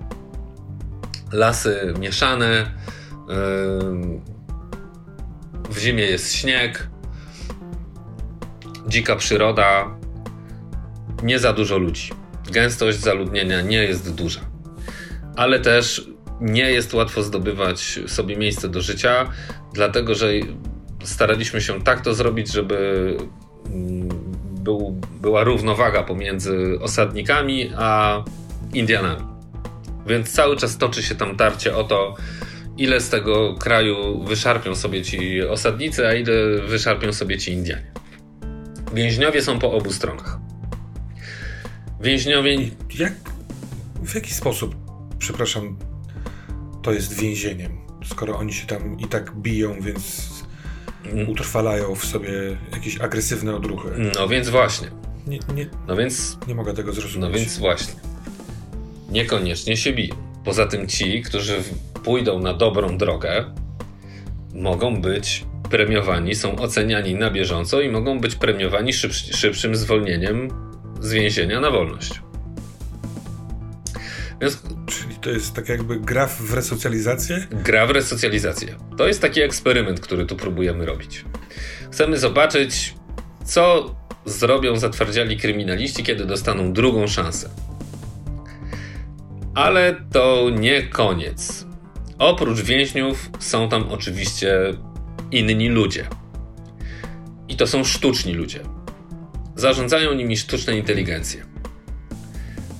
lasy 1.31 1.93
mieszane, 1.99 2.71
w 5.69 5.79
zimie 5.79 6.03
jest 6.03 6.35
śnieg, 6.35 6.87
dzika 8.87 9.15
przyroda, 9.15 9.97
nie 11.23 11.39
za 11.39 11.53
dużo 11.53 11.77
ludzi. 11.77 12.11
Gęstość 12.51 12.99
zaludnienia 12.99 13.61
nie 13.61 13.83
jest 13.83 14.15
duża, 14.15 14.41
ale 15.35 15.59
też 15.59 16.07
nie 16.41 16.71
jest 16.71 16.93
łatwo 16.93 17.23
zdobywać 17.23 17.99
sobie 18.07 18.37
miejsce 18.37 18.69
do 18.69 18.81
życia, 18.81 19.29
dlatego 19.73 20.15
że 20.15 20.31
staraliśmy 21.03 21.61
się 21.61 21.81
tak 21.81 22.01
to 22.01 22.13
zrobić, 22.13 22.51
żeby 22.51 23.17
mm, 23.65 24.09
był, 24.63 25.01
była 25.21 25.43
równowaga 25.43 26.03
pomiędzy 26.03 26.77
osadnikami 26.81 27.71
a 27.77 28.23
Indianami. 28.73 29.23
Więc 30.07 30.31
cały 30.31 30.57
czas 30.57 30.77
toczy 30.77 31.03
się 31.03 31.15
tam 31.15 31.35
tarcie 31.35 31.75
o 31.75 31.83
to, 31.83 32.15
ile 32.77 33.01
z 33.01 33.09
tego 33.09 33.55
kraju 33.55 34.23
wyszarpią 34.23 34.75
sobie 34.75 35.01
ci 35.01 35.43
osadnicy, 35.43 36.07
a 36.07 36.13
ile 36.13 36.33
wyszarpią 36.67 37.13
sobie 37.13 37.37
ci 37.37 37.51
Indianie. 37.51 37.91
Więźniowie 38.93 39.41
są 39.41 39.59
po 39.59 39.71
obu 39.71 39.93
stronach. 39.93 40.37
Więźniowie. 42.01 42.57
Jak, 42.99 43.13
w 44.03 44.15
jaki 44.15 44.33
sposób, 44.33 44.75
przepraszam, 45.19 45.77
to 46.81 46.91
jest 46.91 47.19
więzieniem? 47.19 47.77
Skoro 48.05 48.37
oni 48.37 48.53
się 48.53 48.67
tam 48.67 48.99
i 48.99 49.05
tak 49.05 49.35
biją, 49.35 49.81
więc 49.81 50.32
mm. 51.05 51.29
utrwalają 51.29 51.95
w 51.95 52.05
sobie 52.05 52.31
jakieś 52.71 53.01
agresywne 53.01 53.55
odruchy. 53.55 53.89
No 54.19 54.27
więc 54.27 54.49
właśnie. 54.49 54.87
Nie, 55.27 55.39
nie, 55.55 55.69
no 55.87 55.95
więc, 55.95 56.37
nie 56.47 56.55
mogę 56.55 56.73
tego 56.73 56.93
zrozumieć. 56.93 57.29
No 57.31 57.37
więc 57.37 57.57
właśnie. 57.57 57.93
Niekoniecznie 59.09 59.77
się 59.77 59.93
biją. 59.93 60.15
Poza 60.45 60.67
tym 60.67 60.87
ci, 60.87 61.21
którzy 61.21 61.63
pójdą 62.03 62.39
na 62.39 62.53
dobrą 62.53 62.97
drogę, 62.97 63.45
mogą 64.53 65.01
być 65.01 65.45
premiowani, 65.69 66.35
są 66.35 66.55
oceniani 66.55 67.15
na 67.15 67.31
bieżąco 67.31 67.81
i 67.81 67.89
mogą 67.89 68.19
być 68.19 68.35
premiowani 68.35 68.93
szyb, 68.93 69.13
szybszym 69.13 69.75
zwolnieniem 69.75 70.47
z 70.99 71.11
więzienia 71.11 71.59
na 71.59 71.71
wolność. 71.71 72.21
Więc... 74.41 74.63
To 75.23 75.29
jest 75.29 75.53
tak 75.53 75.69
jakby 75.69 75.99
gra 75.99 76.27
w 76.27 76.53
resocjalizację? 76.53 77.47
Gra 77.51 77.87
w 77.87 77.89
resocjalizację. 77.89 78.75
To 78.97 79.07
jest 79.07 79.21
taki 79.21 79.41
eksperyment, 79.41 79.99
który 79.99 80.25
tu 80.25 80.35
próbujemy 80.35 80.85
robić. 80.85 81.25
Chcemy 81.91 82.17
zobaczyć, 82.17 82.95
co 83.45 83.95
zrobią 84.25 84.75
zatwardziali 84.75 85.37
kryminaliści, 85.37 86.03
kiedy 86.03 86.25
dostaną 86.25 86.73
drugą 86.73 87.07
szansę. 87.07 87.49
Ale 89.55 89.95
to 90.11 90.49
nie 90.59 90.83
koniec. 90.83 91.65
Oprócz 92.19 92.61
więźniów 92.61 93.29
są 93.39 93.69
tam 93.69 93.89
oczywiście 93.89 94.59
inni 95.31 95.69
ludzie. 95.69 96.07
I 97.47 97.55
to 97.55 97.67
są 97.67 97.83
sztuczni 97.83 98.33
ludzie. 98.33 98.59
Zarządzają 99.55 100.13
nimi 100.13 100.37
sztuczne 100.37 100.77
inteligencje. 100.77 101.45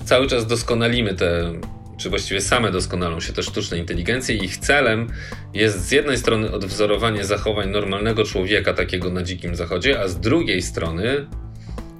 Cały 0.04 0.26
czas 0.26 0.46
doskonalimy 0.46 1.14
te, 1.14 1.52
czy 1.96 2.10
właściwie 2.10 2.40
same 2.40 2.70
doskonalą 2.70 3.20
się 3.20 3.32
te 3.32 3.42
sztuczne 3.42 3.78
inteligencje. 3.78 4.36
Ich 4.36 4.56
celem 4.56 5.12
jest 5.54 5.88
z 5.88 5.90
jednej 5.90 6.18
strony 6.18 6.52
odwzorowanie 6.52 7.24
zachowań 7.24 7.70
normalnego 7.70 8.24
człowieka, 8.24 8.74
takiego 8.74 9.10
na 9.10 9.22
dzikim 9.22 9.56
zachodzie, 9.56 10.00
a 10.00 10.08
z 10.08 10.20
drugiej 10.20 10.62
strony 10.62 11.26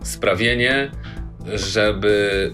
sprawienie, 0.02 0.90
żeby 1.54 2.52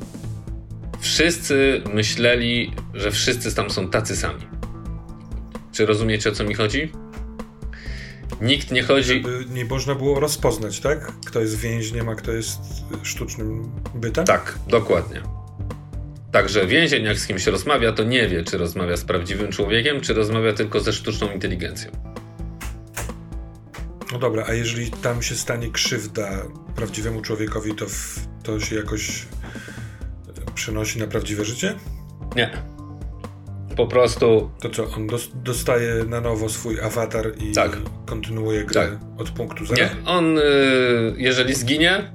wszyscy 1.00 1.82
myśleli, 1.94 2.72
że 2.94 3.10
wszyscy 3.10 3.54
tam 3.54 3.70
są 3.70 3.90
tacy 3.90 4.16
sami. 4.16 4.46
Czy 5.72 5.86
rozumiecie 5.86 6.30
o 6.30 6.32
co 6.32 6.44
mi 6.44 6.54
chodzi? 6.54 6.92
Nikt 8.40 8.70
nie 8.70 8.82
chodzi. 8.82 9.22
Żeby 9.22 9.44
nie 9.50 9.64
można 9.64 9.94
było 9.94 10.20
rozpoznać, 10.20 10.80
tak? 10.80 11.12
Kto 11.26 11.40
jest 11.40 11.58
więźniem, 11.58 12.08
a 12.08 12.14
kto 12.14 12.32
jest 12.32 12.60
sztucznym 13.02 13.70
bytem? 13.94 14.24
Tak, 14.24 14.58
dokładnie. 14.68 15.39
Także 16.32 16.66
więzień, 16.66 17.04
jak 17.04 17.18
z 17.18 17.26
kimś 17.26 17.46
rozmawia, 17.46 17.92
to 17.92 18.04
nie 18.04 18.28
wie, 18.28 18.44
czy 18.44 18.58
rozmawia 18.58 18.96
z 18.96 19.04
prawdziwym 19.04 19.52
człowiekiem, 19.52 20.00
czy 20.00 20.14
rozmawia 20.14 20.52
tylko 20.52 20.80
ze 20.80 20.92
sztuczną 20.92 21.32
inteligencją. 21.32 21.90
No 24.12 24.18
dobra, 24.18 24.44
a 24.48 24.52
jeżeli 24.52 24.90
tam 24.90 25.22
się 25.22 25.34
stanie 25.34 25.70
krzywda 25.70 26.42
prawdziwemu 26.76 27.22
człowiekowi, 27.22 27.74
to, 27.74 27.86
w, 27.86 28.18
to 28.42 28.60
się 28.60 28.76
jakoś 28.76 29.26
przenosi 30.54 30.98
na 30.98 31.06
prawdziwe 31.06 31.44
życie? 31.44 31.74
Nie. 32.36 32.50
Po 33.76 33.86
prostu. 33.86 34.50
To 34.60 34.70
co, 34.70 34.90
on 34.90 35.06
dostaje 35.34 36.04
na 36.04 36.20
nowo 36.20 36.48
swój 36.48 36.80
awatar 36.80 37.32
i 37.38 37.52
tak. 37.52 37.78
kontynuuje 38.06 38.64
grę 38.64 38.88
tak. 38.88 39.20
od 39.20 39.30
punktu 39.30 39.66
zera? 39.66 39.84
Nie, 39.84 39.90
on 40.06 40.38
y, 40.38 40.42
jeżeli 41.16 41.54
zginie, 41.54 42.12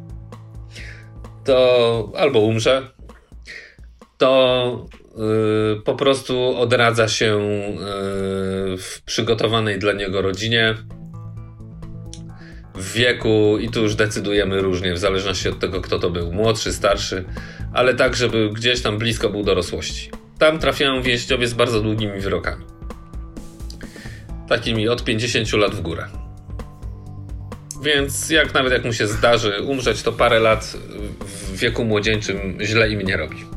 to 1.43 2.11
albo 2.17 2.39
umrze, 2.39 2.94
to 4.17 4.85
y, 5.77 5.81
po 5.81 5.95
prostu 5.95 6.57
odradza 6.57 7.07
się 7.07 7.35
y, 7.35 8.77
w 8.77 9.01
przygotowanej 9.05 9.79
dla 9.79 9.93
niego 9.93 10.21
rodzinie 10.21 10.75
w 12.75 12.93
wieku 12.93 13.57
i 13.57 13.69
tu 13.69 13.81
już 13.81 13.95
decydujemy 13.95 14.61
różnie, 14.61 14.93
w 14.93 14.97
zależności 14.97 15.49
od 15.49 15.59
tego, 15.59 15.81
kto 15.81 15.99
to 15.99 16.09
był, 16.09 16.33
młodszy, 16.33 16.73
starszy, 16.73 17.25
ale 17.73 17.93
tak, 17.93 18.15
żeby 18.15 18.49
gdzieś 18.53 18.81
tam 18.81 18.97
blisko 18.97 19.29
był 19.29 19.43
dorosłości. 19.43 20.11
Tam 20.39 20.59
trafiają 20.59 21.01
więźniowie 21.01 21.47
z 21.47 21.53
bardzo 21.53 21.81
długimi 21.81 22.19
wyrokami. 22.19 22.65
Takimi 24.49 24.89
od 24.89 25.03
50 25.03 25.53
lat 25.53 25.75
w 25.75 25.81
górę. 25.81 26.07
Więc 27.83 28.29
jak 28.29 28.53
nawet 28.53 28.73
jak 28.73 28.85
mu 28.85 28.93
się 28.93 29.07
zdarzy 29.07 29.61
umrzeć, 29.61 30.01
to 30.01 30.11
parę 30.11 30.39
lat 30.39 30.77
w 31.19 31.57
wieku 31.57 31.85
młodzieńczym 31.85 32.57
źle 32.61 32.89
im 32.89 33.01
nie 33.01 33.17
robi. 33.17 33.54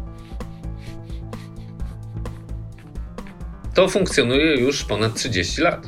To 3.78 3.88
funkcjonuje 3.88 4.56
już 4.56 4.84
ponad 4.84 5.14
30 5.14 5.62
lat. 5.62 5.86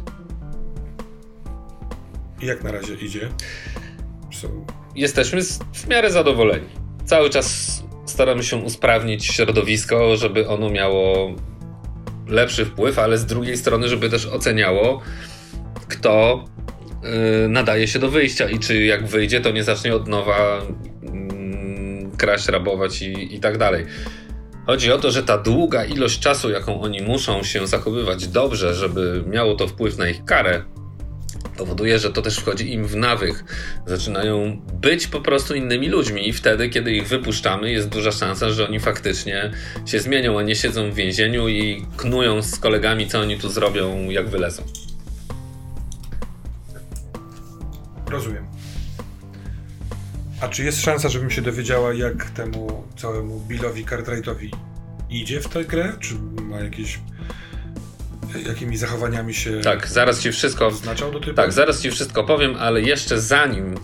Jak 2.42 2.64
na 2.64 2.72
razie 2.72 2.94
idzie? 2.94 3.28
Jesteśmy 4.94 5.42
w 5.72 5.88
miarę 5.88 6.10
zadowoleni. 6.10 6.66
Cały 7.04 7.30
czas 7.30 7.82
staramy 8.06 8.42
się 8.42 8.56
usprawnić 8.56 9.26
środowisko, 9.26 10.16
żeby 10.16 10.48
ono 10.48 10.70
miało 10.70 11.34
lepszy 12.26 12.64
wpływ, 12.64 12.98
ale 12.98 13.18
z 13.18 13.26
drugiej 13.26 13.56
strony, 13.56 13.88
żeby 13.88 14.10
też 14.10 14.26
oceniało, 14.26 15.02
kto 15.88 16.44
yy, 17.02 17.48
nadaje 17.48 17.88
się 17.88 17.98
do 17.98 18.10
wyjścia 18.10 18.48
i 18.50 18.58
czy 18.58 18.84
jak 18.84 19.06
wyjdzie, 19.06 19.40
to 19.40 19.50
nie 19.50 19.64
zacznie 19.64 19.94
od 19.94 20.08
nowa 20.08 20.60
yy, 21.02 22.16
kraść, 22.16 22.48
rabować 22.48 23.02
i, 23.02 23.34
i 23.34 23.40
tak 23.40 23.58
dalej. 23.58 23.86
Chodzi 24.66 24.92
o 24.92 24.98
to, 24.98 25.10
że 25.10 25.22
ta 25.22 25.38
długa 25.38 25.84
ilość 25.84 26.20
czasu, 26.20 26.50
jaką 26.50 26.80
oni 26.80 27.02
muszą 27.02 27.42
się 27.42 27.66
zachowywać 27.66 28.28
dobrze, 28.28 28.74
żeby 28.74 29.24
miało 29.26 29.54
to 29.54 29.68
wpływ 29.68 29.98
na 29.98 30.08
ich 30.08 30.24
karę, 30.24 30.62
powoduje, 31.56 31.98
że 31.98 32.10
to 32.10 32.22
też 32.22 32.38
wchodzi 32.38 32.72
im 32.72 32.86
w 32.86 32.96
nawyk. 32.96 33.44
Zaczynają 33.86 34.60
być 34.72 35.06
po 35.06 35.20
prostu 35.20 35.54
innymi 35.54 35.88
ludźmi 35.88 36.28
i 36.28 36.32
wtedy, 36.32 36.68
kiedy 36.68 36.92
ich 36.92 37.08
wypuszczamy, 37.08 37.70
jest 37.70 37.88
duża 37.88 38.12
szansa, 38.12 38.50
że 38.50 38.68
oni 38.68 38.80
faktycznie 38.80 39.50
się 39.86 40.00
zmienią, 40.00 40.38
a 40.38 40.42
nie 40.42 40.56
siedzą 40.56 40.90
w 40.90 40.94
więzieniu 40.94 41.48
i 41.48 41.86
knują 41.96 42.42
z 42.42 42.58
kolegami, 42.58 43.06
co 43.06 43.20
oni 43.20 43.38
tu 43.38 43.48
zrobią, 43.48 44.10
jak 44.10 44.28
wylezą. 44.28 44.62
Rozumiem. 48.10 48.49
A 50.40 50.48
czy 50.48 50.64
jest 50.64 50.80
szansa, 50.80 51.08
żebym 51.08 51.30
się 51.30 51.42
dowiedziała, 51.42 51.94
jak 51.94 52.30
temu 52.30 52.84
całemu 52.96 53.40
Billowi 53.40 53.84
Cartwrightowi 53.84 54.50
idzie 55.10 55.40
w 55.40 55.48
tę 55.48 55.64
grę? 55.64 55.92
Czy 56.00 56.14
ma 56.42 56.60
jakieś 56.60 56.98
jakimi 58.46 58.76
zachowaniami 58.76 59.34
się 59.34 59.60
Tak, 59.60 59.88
zaraz 59.88 60.20
ci 60.20 60.32
wszystko 60.32 60.72
Tak, 61.36 61.52
zaraz 61.52 61.82
ci 61.82 61.90
wszystko 61.90 62.24
powiem, 62.24 62.56
ale 62.58 62.80
jeszcze 62.80 63.20
zanim 63.20 63.74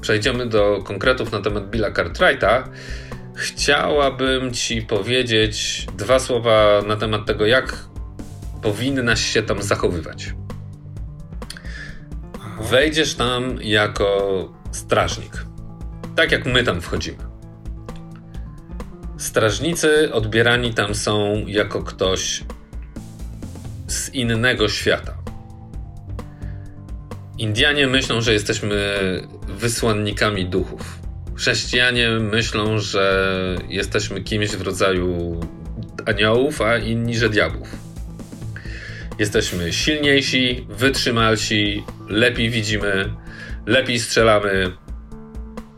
przejdziemy 0.00 0.46
do 0.46 0.82
konkretów 0.84 1.32
na 1.32 1.42
temat 1.42 1.70
Billa 1.70 1.92
Cartwrighta, 1.92 2.68
chciałabym 3.34 4.52
ci 4.52 4.82
powiedzieć 4.82 5.86
dwa 5.96 6.18
słowa 6.18 6.82
na 6.86 6.96
temat 6.96 7.26
tego, 7.26 7.46
jak 7.46 7.88
powinnaś 8.62 9.20
się 9.20 9.42
tam 9.42 9.62
zachowywać. 9.62 10.34
Aha. 12.34 12.62
Wejdziesz 12.62 13.14
tam 13.14 13.58
jako 13.62 14.48
strażnik. 14.72 15.45
Tak 16.16 16.32
jak 16.32 16.46
my 16.46 16.64
tam 16.64 16.80
wchodzimy. 16.80 17.18
Strażnicy 19.18 20.12
odbierani 20.12 20.74
tam 20.74 20.94
są 20.94 21.44
jako 21.46 21.82
ktoś 21.82 22.44
z 23.86 24.14
innego 24.14 24.68
świata. 24.68 25.16
Indianie 27.38 27.86
myślą, 27.86 28.20
że 28.20 28.32
jesteśmy 28.32 28.76
wysłannikami 29.48 30.46
duchów. 30.46 30.98
Chrześcijanie 31.34 32.10
myślą, 32.10 32.78
że 32.78 33.56
jesteśmy 33.68 34.20
kimś 34.20 34.48
w 34.48 34.62
rodzaju 34.62 35.40
aniołów, 36.06 36.60
a 36.60 36.78
inni, 36.78 37.16
że 37.16 37.28
diabłów. 37.28 37.76
Jesteśmy 39.18 39.72
silniejsi, 39.72 40.66
wytrzymalsi, 40.68 41.84
lepiej 42.08 42.50
widzimy, 42.50 43.12
lepiej 43.66 43.98
strzelamy, 43.98 44.72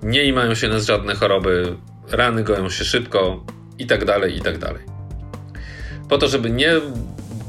nie 0.02 0.32
mają 0.32 0.54
się 0.54 0.68
nas 0.68 0.86
żadne 0.86 1.14
choroby, 1.14 1.76
rany 2.10 2.44
goją 2.44 2.70
się 2.70 2.84
szybko 2.84 3.44
i 3.78 3.86
tak 3.86 4.04
dalej, 4.04 4.36
i 4.36 4.40
tak 4.40 4.58
dalej. 4.58 4.82
Po 6.08 6.18
to, 6.18 6.28
żeby 6.28 6.50
nie 6.50 6.72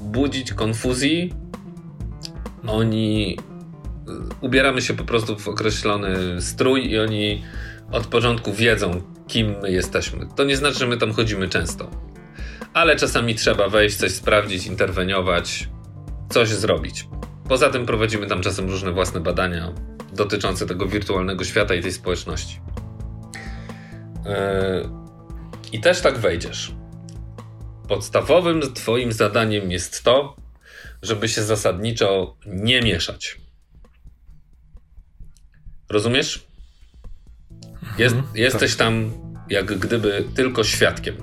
budzić 0.04 0.54
konfuzji, 0.54 1.34
oni 2.68 3.38
ubieramy 4.42 4.82
się 4.82 4.94
po 4.94 5.04
prostu 5.04 5.40
w 5.40 5.48
określony 5.48 6.42
strój 6.42 6.92
i 6.92 7.00
oni 7.00 7.44
od 7.92 8.08
początku 8.08 8.54
wiedzą, 8.54 9.02
kim 9.28 9.56
my 9.62 9.72
jesteśmy. 9.72 10.28
To 10.36 10.44
nie 10.44 10.58
znaczy, 10.58 10.80
że 10.80 10.88
my 10.88 10.98
tam 10.98 11.14
chodzimy 11.14 11.50
często, 11.50 11.90
ale 12.74 12.96
czasami 12.96 13.36
trzeba 13.36 13.70
wejść, 13.70 13.96
coś 13.96 14.12
sprawdzić, 14.12 14.68
interweniować, 14.68 15.70
coś 16.30 16.50
zrobić. 16.50 17.08
Poza 17.50 17.70
tym 17.70 17.86
prowadzimy 17.86 18.28
tam 18.28 18.42
czasem 18.42 18.70
różne 18.70 18.92
własne 18.92 19.20
badania 19.20 19.74
dotyczące 20.20 20.66
tego 20.66 20.88
wirtualnego 20.88 21.44
świata 21.44 21.76
i 21.76 21.82
tej 21.82 21.94
społeczności. 21.94 22.60
Yy, 24.26 24.90
I 25.72 25.82
też 25.82 26.02
tak 26.02 26.18
wejdziesz. 26.18 26.74
Podstawowym 27.88 28.74
Twoim 28.74 29.12
zadaniem 29.12 29.72
jest 29.72 30.04
to, 30.04 30.36
żeby 31.02 31.30
się 31.30 31.44
zasadniczo 31.44 32.38
nie 32.46 32.82
mieszać. 32.82 33.38
Rozumiesz? 35.90 36.48
Jest, 37.98 38.16
mhm, 38.16 38.38
jesteś 38.38 38.72
tak. 38.72 38.88
tam 38.88 39.12
jak 39.50 39.66
gdyby 39.66 40.24
tylko 40.36 40.64
świadkiem. 40.64 41.16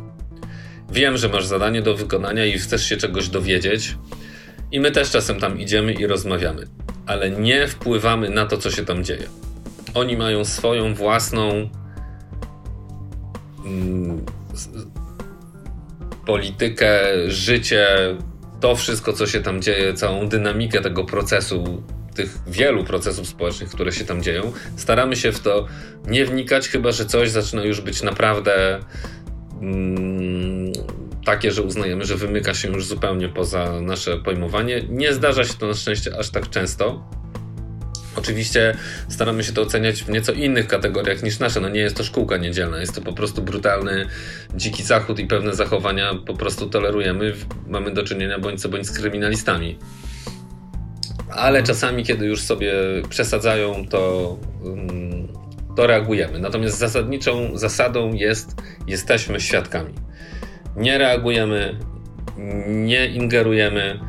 Wiem, 0.90 1.16
że 1.16 1.28
masz 1.28 1.46
zadanie 1.46 1.82
do 1.82 1.96
wykonania 1.96 2.46
i 2.46 2.58
chcesz 2.58 2.88
się 2.88 2.96
czegoś 2.96 3.28
dowiedzieć, 3.28 3.96
i 4.72 4.80
my 4.80 4.90
też 4.90 5.10
czasem 5.10 5.40
tam 5.40 5.60
idziemy 5.60 5.92
i 5.92 6.06
rozmawiamy, 6.06 6.66
ale 7.06 7.30
nie 7.30 7.68
wpływamy 7.68 8.30
na 8.30 8.46
to, 8.46 8.56
co 8.56 8.70
się 8.70 8.84
tam 8.84 9.04
dzieje. 9.04 9.26
Oni 9.94 10.16
mają 10.16 10.44
swoją 10.44 10.94
własną 10.94 11.70
mm, 13.66 14.24
politykę, 16.26 17.00
życie, 17.26 17.86
to 18.60 18.76
wszystko, 18.76 19.12
co 19.12 19.26
się 19.26 19.40
tam 19.40 19.62
dzieje, 19.62 19.94
całą 19.94 20.28
dynamikę 20.28 20.80
tego 20.80 21.04
procesu, 21.04 21.82
tych 22.14 22.38
wielu 22.46 22.84
procesów 22.84 23.28
społecznych, 23.28 23.70
które 23.70 23.92
się 23.92 24.04
tam 24.04 24.22
dzieją. 24.22 24.52
Staramy 24.76 25.16
się 25.16 25.32
w 25.32 25.40
to 25.40 25.66
nie 26.06 26.24
wnikać, 26.24 26.68
chyba 26.68 26.92
że 26.92 27.06
coś 27.06 27.30
zaczyna 27.30 27.64
już 27.64 27.80
być 27.80 28.02
naprawdę 28.02 28.80
mm, 29.60 30.72
takie, 31.26 31.50
że 31.50 31.62
uznajemy, 31.62 32.04
że 32.04 32.16
wymyka 32.16 32.54
się 32.54 32.68
już 32.68 32.86
zupełnie 32.86 33.28
poza 33.28 33.80
nasze 33.80 34.16
pojmowanie. 34.16 34.82
Nie 34.88 35.14
zdarza 35.14 35.44
się 35.44 35.54
to 35.54 35.66
na 35.66 35.74
szczęście 35.74 36.18
aż 36.18 36.30
tak 36.30 36.50
często. 36.50 37.10
Oczywiście 38.16 38.76
staramy 39.08 39.44
się 39.44 39.52
to 39.52 39.62
oceniać 39.62 40.02
w 40.02 40.08
nieco 40.08 40.32
innych 40.32 40.66
kategoriach 40.66 41.22
niż 41.22 41.38
nasze. 41.38 41.60
No 41.60 41.68
nie 41.68 41.80
jest 41.80 41.96
to 41.96 42.04
szkółka 42.04 42.36
niedzielna, 42.36 42.80
jest 42.80 42.94
to 42.94 43.00
po 43.00 43.12
prostu 43.12 43.42
brutalny, 43.42 44.06
dziki 44.54 44.82
zachód 44.82 45.18
i 45.18 45.26
pewne 45.26 45.54
zachowania 45.54 46.14
po 46.26 46.34
prostu 46.34 46.70
tolerujemy. 46.70 47.34
Mamy 47.66 47.90
do 47.90 48.02
czynienia 48.02 48.38
bądź 48.38 48.60
co 48.60 48.68
bądź 48.68 48.86
z 48.86 48.98
kryminalistami. 48.98 49.78
Ale 51.30 51.62
czasami, 51.62 52.04
kiedy 52.04 52.26
już 52.26 52.40
sobie 52.40 52.72
przesadzają, 53.08 53.88
to, 53.88 54.36
mm, 54.64 55.28
to 55.76 55.86
reagujemy. 55.86 56.38
Natomiast 56.38 56.78
zasadniczą 56.78 57.58
zasadą 57.58 58.12
jest, 58.12 58.54
jesteśmy 58.86 59.40
świadkami 59.40 60.06
nie 60.76 60.98
reagujemy, 60.98 61.78
nie 62.68 63.06
ingerujemy. 63.06 64.00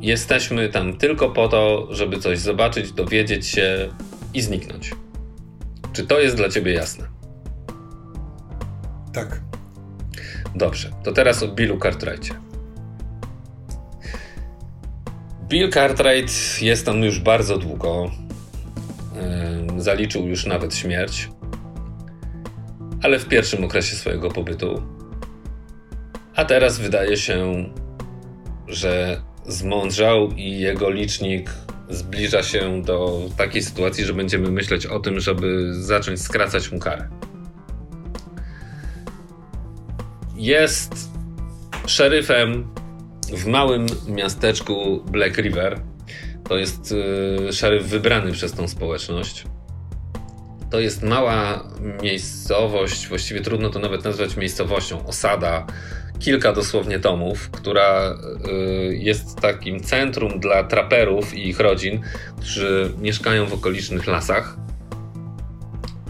Jesteśmy 0.00 0.68
tam 0.68 0.96
tylko 0.96 1.30
po 1.30 1.48
to, 1.48 1.88
żeby 1.90 2.18
coś 2.18 2.38
zobaczyć, 2.38 2.92
dowiedzieć 2.92 3.46
się 3.46 3.88
i 4.34 4.42
zniknąć. 4.42 4.94
Czy 5.92 6.06
to 6.06 6.20
jest 6.20 6.36
dla 6.36 6.48
ciebie 6.48 6.72
jasne? 6.72 7.06
Tak. 9.12 9.40
Dobrze, 10.54 10.90
to 11.02 11.12
teraz 11.12 11.42
o 11.42 11.48
Billu 11.48 11.78
Cartwrightie. 11.78 12.34
Bill 15.48 15.70
Cartwright 15.70 16.62
jest 16.62 16.86
tam 16.86 17.02
już 17.02 17.20
bardzo 17.20 17.58
długo. 17.58 18.10
Zaliczył 19.76 20.28
już 20.28 20.46
nawet 20.46 20.74
śmierć. 20.74 21.28
Ale 23.02 23.18
w 23.18 23.28
pierwszym 23.28 23.64
okresie 23.64 23.96
swojego 23.96 24.30
pobytu 24.30 24.82
a 26.42 26.44
teraz 26.44 26.78
wydaje 26.78 27.16
się, 27.16 27.64
że 28.68 29.22
zmądrzał 29.46 30.30
i 30.30 30.58
jego 30.58 30.90
licznik 30.90 31.50
zbliża 31.90 32.42
się 32.42 32.82
do 32.82 33.20
takiej 33.36 33.62
sytuacji, 33.62 34.04
że 34.04 34.14
będziemy 34.14 34.50
myśleć 34.50 34.86
o 34.86 35.00
tym, 35.00 35.20
żeby 35.20 35.74
zacząć 35.74 36.22
skracać 36.22 36.72
mu 36.72 36.78
karę. 36.78 37.08
Jest 40.36 40.94
szeryfem 41.86 42.74
w 43.32 43.46
małym 43.46 43.86
miasteczku 44.08 45.04
Black 45.10 45.38
River. 45.38 45.80
To 46.48 46.58
jest 46.58 46.94
yy, 47.40 47.52
szeryf 47.52 47.86
wybrany 47.86 48.32
przez 48.32 48.52
tą 48.52 48.68
społeczność. 48.68 49.44
To 50.70 50.80
jest 50.80 51.02
mała 51.02 51.68
miejscowość, 52.02 53.08
właściwie 53.08 53.40
trudno 53.40 53.70
to 53.70 53.78
nawet 53.78 54.04
nazwać 54.04 54.36
miejscowością, 54.36 55.06
osada 55.06 55.66
kilka 56.18 56.52
dosłownie 56.52 56.98
tomów, 56.98 57.50
która 57.50 58.14
y, 58.90 58.96
jest 58.96 59.40
takim 59.40 59.80
centrum 59.80 60.40
dla 60.40 60.64
traperów 60.64 61.34
i 61.34 61.48
ich 61.48 61.60
rodzin, 61.60 62.00
którzy 62.36 62.92
mieszkają 63.00 63.46
w 63.46 63.52
okolicznych 63.52 64.06
lasach. 64.06 64.56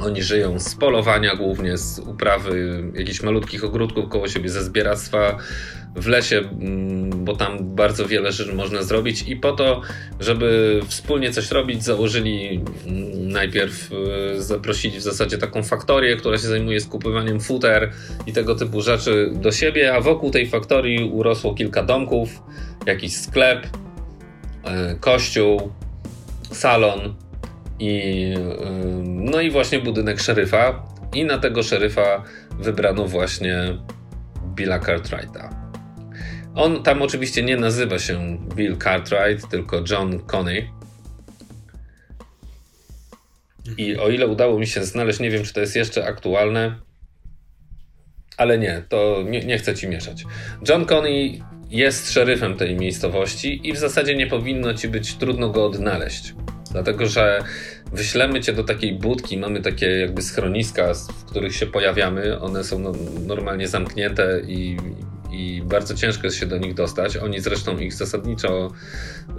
Oni 0.01 0.23
żyją 0.23 0.59
z 0.59 0.75
polowania 0.75 1.37
głównie, 1.37 1.79
z 1.79 1.99
uprawy 1.99 2.85
jakichś 2.95 3.23
malutkich 3.23 3.65
ogródków 3.65 4.09
koło 4.09 4.29
siebie, 4.29 4.51
ze 4.51 4.65
zbieractwa 4.65 5.39
w 5.97 6.07
lesie, 6.07 6.39
mm, 6.39 7.25
bo 7.25 7.37
tam 7.37 7.75
bardzo 7.75 8.07
wiele 8.07 8.33
rzeczy 8.33 8.55
można 8.55 8.83
zrobić 8.83 9.23
i 9.29 9.37
po 9.37 9.53
to, 9.53 9.81
żeby 10.21 10.81
wspólnie 10.87 11.33
coś 11.33 11.51
robić, 11.51 11.85
założyli 11.85 12.61
mm, 12.87 13.29
najpierw, 13.29 13.91
y, 14.37 14.43
zaprosili 14.43 14.99
w 14.99 15.03
zasadzie 15.03 15.39
taką 15.39 15.63
faktorię, 15.63 16.17
która 16.17 16.39
się 16.39 16.49
zajmuje 16.49 16.81
skupywaniem 16.81 17.41
futer 17.41 17.93
i 18.27 18.33
tego 18.33 18.55
typu 18.55 18.81
rzeczy 18.81 19.31
do 19.35 19.53
siebie, 19.53 19.95
a 19.95 20.01
wokół 20.01 20.31
tej 20.31 20.47
faktorii 20.47 21.05
urosło 21.05 21.55
kilka 21.55 21.83
domków, 21.83 22.43
jakiś 22.87 23.17
sklep, 23.17 23.67
y, 23.67 24.99
kościół, 25.01 25.73
salon 26.53 27.15
i 27.79 28.13
y, 28.37 28.39
no 29.05 29.41
i 29.41 29.51
właśnie 29.51 29.79
budynek 29.81 30.21
szeryfa 30.21 30.87
i 31.15 31.25
na 31.25 31.39
tego 31.39 31.63
szeryfa 31.63 32.25
wybrano 32.59 33.07
właśnie 33.07 33.79
Billa 34.55 34.79
Cartwrighta. 34.79 35.62
On 36.55 36.83
tam 36.83 37.03
oczywiście 37.03 37.43
nie 37.43 37.57
nazywa 37.57 37.99
się 37.99 38.39
Bill 38.55 38.77
Cartwright, 38.79 39.51
tylko 39.51 39.85
John 39.91 40.19
Coney. 40.19 40.71
I 43.79 43.97
o 43.97 44.09
ile 44.09 44.27
udało 44.27 44.59
mi 44.59 44.67
się 44.67 44.85
znaleźć, 44.85 45.21
nie 45.21 45.31
wiem 45.31 45.45
czy 45.45 45.53
to 45.53 45.61
jest 45.61 45.77
jeszcze 45.77 46.07
aktualne, 46.07 46.81
ale 48.37 48.59
nie, 48.59 48.83
to 48.89 49.23
nie, 49.27 49.45
nie 49.45 49.59
chcę 49.59 49.75
ci 49.75 49.89
mieszać. 49.89 50.25
John 50.69 50.85
Coney 50.85 51.43
jest 51.71 52.13
szeryfem 52.13 52.57
tej 52.57 52.77
miejscowości 52.77 53.69
i 53.69 53.73
w 53.73 53.79
zasadzie 53.79 54.17
nie 54.17 54.27
powinno 54.27 54.75
ci 54.75 54.89
być 54.89 55.15
trudno 55.15 55.49
go 55.49 55.67
odnaleźć. 55.67 56.35
Dlatego, 56.71 57.07
że 57.07 57.45
wyślemy 57.93 58.41
cię 58.41 58.53
do 58.53 58.65
takiej 58.65 58.95
budki, 58.95 59.39
mamy 59.39 59.63
takie 59.63 59.87
jakby 59.87 60.23
schroniska, 60.23 60.95
w 60.95 61.25
których 61.25 61.57
się 61.57 61.67
pojawiamy. 61.67 62.41
One 62.41 62.65
są 62.65 62.79
no, 62.79 62.93
normalnie 63.27 63.69
zamknięte 63.69 64.41
i 64.47 64.77
i 65.33 65.63
bardzo 65.65 65.95
ciężko 65.95 66.27
jest 66.27 66.37
się 66.37 66.47
do 66.47 66.59
nich 66.59 66.75
dostać. 66.75 67.17
Oni 67.17 67.41
zresztą 67.41 67.79
ich 67.79 67.95
zasadniczo, 67.95 68.71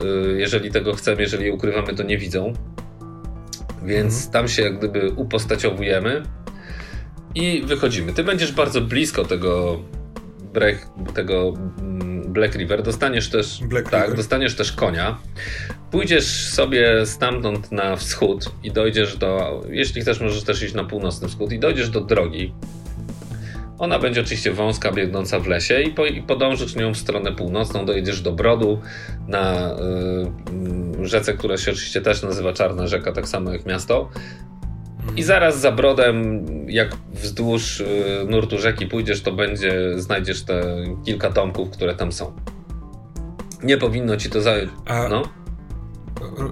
y, 0.04 0.40
jeżeli 0.40 0.72
tego 0.72 0.94
chcemy, 0.94 1.22
jeżeli 1.22 1.46
je 1.46 1.54
ukrywamy, 1.54 1.96
to 1.96 2.04
nie 2.04 2.18
widzą. 2.18 2.54
Więc 3.86 4.16
mhm. 4.16 4.32
tam 4.32 4.48
się 4.48 4.64
jak 4.64 4.78
gdyby 4.78 5.12
upostaciowujemy 5.12 6.24
i 7.36 7.64
wychodzimy. 7.66 8.14
Ty 8.14 8.24
będziesz 8.24 8.52
bardzo 8.52 8.82
blisko 8.82 9.26
tego, 9.26 9.84
break, 10.54 10.88
tego 11.16 11.54
mm, 11.80 12.34
Black 12.34 12.56
River. 12.56 12.84
Dostaniesz 12.84 13.30
też, 13.30 13.64
Black 13.64 13.90
tak, 13.90 14.02
River. 14.02 14.18
dostaniesz 14.18 14.56
też 14.56 14.72
konia. 14.72 15.18
Pójdziesz 15.92 16.50
sobie 16.54 17.06
stamtąd 17.06 17.72
na 17.72 17.96
wschód 17.96 18.52
i 18.64 18.72
dojdziesz 18.72 19.18
do, 19.18 19.62
jeśli 19.70 20.02
chcesz, 20.02 20.20
możesz 20.20 20.44
też 20.44 20.64
iść 20.64 20.74
na 20.74 20.84
północny 20.84 21.28
wschód 21.28 21.52
i 21.52 21.60
dojdziesz 21.60 21.90
do 21.90 22.02
drogi, 22.02 22.54
ona 23.78 24.00
będzie 24.00 24.22
oczywiście 24.22 24.52
wąska, 24.52 24.92
biegnąca 24.92 25.40
w 25.40 25.48
lesie 25.48 25.82
i, 25.82 25.92
po, 25.92 26.06
i 26.06 26.22
podążysz 26.22 26.76
nią 26.76 26.94
w 26.94 26.98
stronę 26.98 27.32
północną, 27.32 27.86
dojedziesz 27.86 28.22
do 28.22 28.32
Brodu 28.32 28.82
na 29.28 29.72
y, 31.02 31.08
rzece, 31.08 31.34
która 31.34 31.58
się 31.58 31.72
oczywiście 31.72 32.02
też 32.02 32.24
nazywa 32.24 32.54
Czarna 32.54 32.88
Rzeka, 32.88 33.12
tak 33.12 33.28
samo 33.28 33.52
jak 33.52 33.66
miasto. 33.66 34.10
I 35.00 35.06
mhm. 35.06 35.24
zaraz 35.24 35.60
za 35.60 35.72
Brodem, 35.72 36.46
jak 36.70 36.96
wzdłuż 37.14 37.80
y, 37.80 37.86
nurtu 38.28 38.60
rzeki 38.60 38.88
pójdziesz, 38.88 39.22
to 39.22 39.32
będzie, 39.32 40.00
znajdziesz 40.00 40.44
te 40.44 40.64
kilka 41.06 41.30
domków, 41.30 41.70
które 41.70 41.96
tam 41.96 42.12
są. 42.12 42.34
Nie 43.64 43.78
powinno 43.78 44.18
ci 44.18 44.30
to 44.30 44.42
zająć. 44.42 44.72
No? 45.10 45.24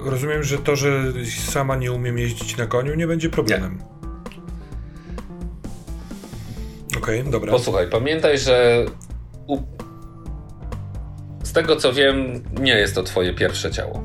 Rozumiem, 0.05 0.43
że 0.43 0.57
to, 0.57 0.75
że 0.75 1.03
sama 1.25 1.75
nie 1.75 1.91
umiem 1.91 2.17
jeździć 2.17 2.57
na 2.57 2.67
koniu, 2.67 2.95
nie 2.95 3.07
będzie 3.07 3.29
problemem. 3.29 3.77
Nie. 3.77 3.90
Okej, 7.01 7.19
okay, 7.19 7.31
dobra. 7.31 7.51
Posłuchaj, 7.51 7.87
pamiętaj, 7.89 8.37
że 8.37 8.85
u... 9.47 9.57
z 11.43 11.53
tego 11.53 11.75
co 11.75 11.93
wiem, 11.93 12.43
nie 12.59 12.73
jest 12.73 12.95
to 12.95 13.03
twoje 13.03 13.33
pierwsze 13.33 13.71
ciało. 13.71 14.03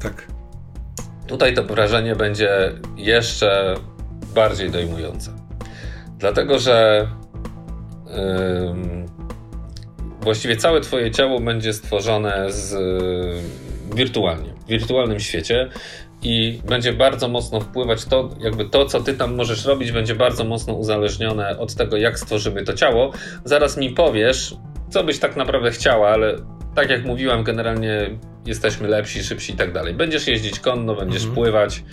Tak. 0.00 0.26
Tutaj 1.26 1.54
to 1.54 1.64
wrażenie 1.64 2.16
będzie 2.16 2.72
jeszcze 2.96 3.74
bardziej 4.34 4.70
dojmujące. 4.70 5.30
Dlatego, 6.18 6.58
że 6.58 7.08
yy, 8.06 9.06
właściwie 10.20 10.56
całe 10.56 10.80
Twoje 10.80 11.10
ciało 11.10 11.40
będzie 11.40 11.72
stworzone 11.72 12.52
z, 12.52 12.72
yy, 12.72 13.96
wirtualnie, 13.96 14.54
w 14.54 14.66
wirtualnym 14.66 15.20
świecie 15.20 15.70
i 16.22 16.60
będzie 16.68 16.92
bardzo 16.92 17.28
mocno 17.28 17.60
wpływać 17.60 18.04
to, 18.04 18.30
jakby 18.40 18.64
to, 18.64 18.86
co 18.86 19.00
ty 19.00 19.14
tam 19.14 19.34
możesz 19.34 19.64
robić, 19.64 19.92
będzie 19.92 20.14
bardzo 20.14 20.44
mocno 20.44 20.74
uzależnione 20.74 21.58
od 21.58 21.74
tego, 21.74 21.96
jak 21.96 22.18
stworzymy 22.18 22.64
to 22.64 22.72
ciało. 22.72 23.12
Zaraz 23.44 23.76
mi 23.76 23.90
powiesz, 23.90 24.54
co 24.90 25.04
byś 25.04 25.18
tak 25.18 25.36
naprawdę 25.36 25.70
chciała, 25.70 26.08
ale 26.08 26.36
tak 26.74 26.90
jak 26.90 27.04
mówiłam, 27.04 27.44
generalnie 27.44 28.10
jesteśmy 28.46 28.88
lepsi, 28.88 29.24
szybsi 29.24 29.52
i 29.52 29.56
tak 29.56 29.72
dalej. 29.72 29.94
Będziesz 29.94 30.26
jeździć 30.26 30.60
konno, 30.60 30.94
będziesz 30.94 31.22
mhm. 31.22 31.34
pływać, 31.34 31.84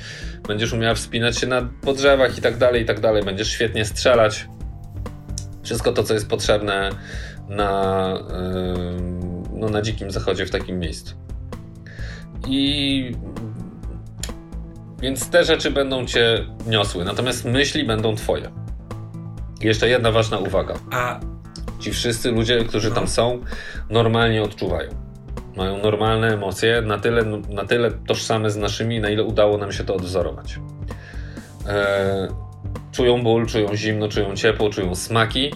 będziesz 0.48 0.74
umiała 0.74 0.96
wspinać 0.96 1.38
się 1.38 1.48
na 1.48 1.70
po 1.82 1.94
drzewach 1.94 2.38
i 2.38 2.42
tak 2.42 2.58
dalej, 2.58 2.82
i 2.82 2.86
tak 2.86 3.00
dalej. 3.00 3.24
Będziesz 3.24 3.52
świetnie 3.52 3.86
strzelać. 3.86 4.48
Wszystko 5.64 5.94
to, 5.94 6.04
co 6.04 6.14
jest 6.14 6.30
potrzebne 6.30 6.90
na, 7.50 8.14
yy, 8.30 9.60
no, 9.60 9.70
na 9.70 9.82
dzikim 9.82 10.12
zachodzie 10.12 10.46
w 10.46 10.52
takim 10.52 10.80
miejscu. 10.80 11.16
I 12.48 13.12
więc 15.02 15.30
te 15.30 15.44
rzeczy 15.44 15.72
będą 15.72 16.06
cię 16.06 16.46
niosły, 16.68 17.06
natomiast 17.06 17.46
myśli 17.46 17.84
będą 17.84 18.16
twoje. 18.16 18.52
jeszcze 19.62 19.90
jedna 19.90 20.12
ważna 20.12 20.38
uwaga. 20.38 20.76
A 20.92 21.20
ci 21.80 21.92
wszyscy 21.92 22.32
ludzie, 22.32 22.64
którzy 22.66 22.92
tam 22.92 23.08
są, 23.08 23.42
normalnie 23.90 24.44
odczuwają. 24.44 24.90
Mają 25.56 25.78
normalne 25.78 26.34
emocje, 26.34 26.82
na 26.82 27.00
tyle, 27.00 27.26
na 27.50 27.66
tyle 27.66 27.92
tożsame 27.92 28.50
z 28.50 28.58
naszymi, 28.58 29.00
na 29.00 29.10
ile 29.10 29.24
udało 29.24 29.58
nam 29.58 29.72
się 29.72 29.84
to 29.84 29.96
odwzorować. 29.96 30.60
E, 31.68 32.28
czują 32.92 33.24
ból, 33.24 33.48
czują 33.48 33.76
zimno, 33.76 34.08
czują 34.08 34.36
ciepło, 34.36 34.70
czują 34.70 34.96
smaki. 34.96 35.54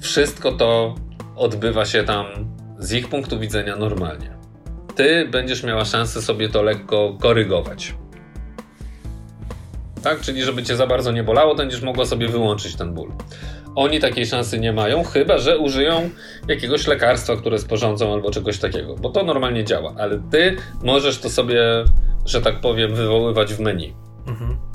Wszystko 0.00 0.52
to 0.52 0.94
odbywa 1.36 1.84
się 1.84 2.04
tam 2.04 2.26
z 2.78 2.92
ich 2.92 3.08
punktu 3.08 3.38
widzenia 3.38 3.76
normalnie. 3.76 4.30
Ty 4.94 5.28
będziesz 5.30 5.62
miała 5.62 5.84
szansę 5.84 6.22
sobie 6.22 6.48
to 6.48 6.62
lekko 6.62 7.16
korygować. 7.20 7.94
Tak? 10.02 10.20
Czyli 10.20 10.42
żeby 10.42 10.62
cię 10.62 10.76
za 10.76 10.86
bardzo 10.86 11.12
nie 11.12 11.22
bolało, 11.22 11.50
to 11.50 11.58
będziesz 11.58 11.82
mogła 11.82 12.06
sobie 12.06 12.28
wyłączyć 12.28 12.76
ten 12.76 12.94
ból. 12.94 13.12
Oni 13.74 14.00
takiej 14.00 14.26
szansy 14.26 14.58
nie 14.58 14.72
mają, 14.72 15.04
chyba 15.04 15.38
że 15.38 15.58
użyją 15.58 16.10
jakiegoś 16.48 16.86
lekarstwa, 16.86 17.36
które 17.36 17.58
sporządzą 17.58 18.12
albo 18.12 18.30
czegoś 18.30 18.58
takiego, 18.58 18.94
bo 18.94 19.10
to 19.10 19.22
normalnie 19.22 19.64
działa, 19.64 19.94
ale 19.98 20.22
ty 20.30 20.56
możesz 20.82 21.18
to 21.18 21.30
sobie, 21.30 21.84
że 22.26 22.40
tak 22.40 22.60
powiem, 22.60 22.94
wywoływać 22.94 23.54
w 23.54 23.60
menu. 23.60 23.94
Mhm. 24.26 24.71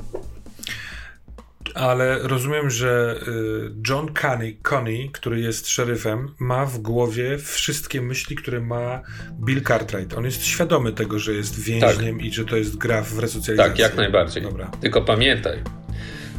Ale 1.78 2.18
rozumiem, 2.18 2.70
że 2.70 3.20
y, 3.28 3.70
John 3.88 4.06
Connie, 4.22 4.52
Connie, 4.62 5.10
który 5.12 5.40
jest 5.40 5.68
szeryfem, 5.68 6.34
ma 6.38 6.66
w 6.66 6.78
głowie 6.78 7.38
wszystkie 7.38 8.02
myśli, 8.02 8.36
które 8.36 8.60
ma 8.60 9.02
Bill 9.44 9.62
Cartwright. 9.62 10.18
On 10.18 10.24
jest 10.24 10.44
świadomy 10.44 10.92
tego, 10.92 11.18
że 11.18 11.32
jest 11.32 11.60
więźniem 11.60 12.16
tak. 12.16 12.26
i 12.26 12.32
że 12.32 12.44
to 12.44 12.56
jest 12.56 12.76
gra 12.76 13.02
w 13.02 13.18
resocjalizacji. 13.18 13.70
Tak, 13.70 13.78
jak 13.78 13.96
najbardziej. 13.96 14.42
Dobra. 14.42 14.70
Tylko 14.80 15.02
pamiętaj, 15.02 15.58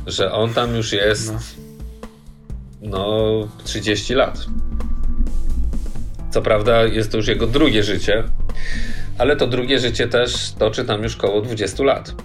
że 0.08 0.32
on 0.32 0.54
tam 0.54 0.76
już 0.76 0.92
jest 0.92 1.34
no, 2.82 2.90
no 2.90 3.48
30 3.64 4.14
lat. 4.14 4.46
Co 6.32 6.42
prawda 6.42 6.84
jest 6.84 7.12
to 7.12 7.18
już 7.18 7.28
jego 7.28 7.48
drugie 7.48 7.84
życie, 7.84 8.24
ale 9.18 9.36
to 9.36 9.48
drugie 9.48 9.80
życie 9.80 10.08
też 10.08 10.52
toczy 10.52 10.86
tam 10.86 11.04
już 11.04 11.16
koło 11.16 11.42
20 11.42 11.84
lat. 11.84 12.16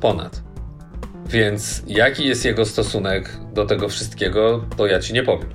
Ponad. 0.00 0.47
Więc 1.28 1.82
jaki 1.86 2.26
jest 2.26 2.44
jego 2.44 2.64
stosunek 2.64 3.30
do 3.52 3.66
tego 3.66 3.88
wszystkiego, 3.88 4.64
to 4.76 4.86
ja 4.86 5.00
ci 5.00 5.12
nie 5.12 5.22
powiem. 5.22 5.48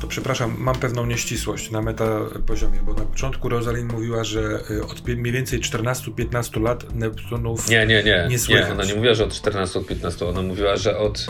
To 0.00 0.06
przepraszam, 0.06 0.54
mam 0.58 0.74
pewną 0.74 1.06
nieścisłość 1.06 1.70
na 1.70 1.82
meta 1.82 2.20
poziomie, 2.46 2.78
bo 2.82 2.94
na 2.94 3.04
początku 3.04 3.48
Rosalind 3.48 3.92
mówiła, 3.92 4.24
że 4.24 4.60
y, 4.70 4.84
od 4.84 5.08
mniej 5.08 5.32
więcej 5.32 5.60
14-15 5.60 6.62
lat 6.62 6.94
Neptunów 6.94 7.68
nie, 7.68 7.86
nie, 7.86 8.02
nie, 8.02 8.26
nie 8.30 8.38
słychać. 8.38 8.66
Nie, 8.66 8.72
ona 8.72 8.84
nie 8.84 8.94
mówiła, 8.94 9.14
że 9.14 9.24
od 9.24 9.30
14-15, 9.30 10.28
ona 10.28 10.42
mówiła, 10.42 10.76
że 10.76 10.98
od 10.98 11.20
y, 11.20 11.26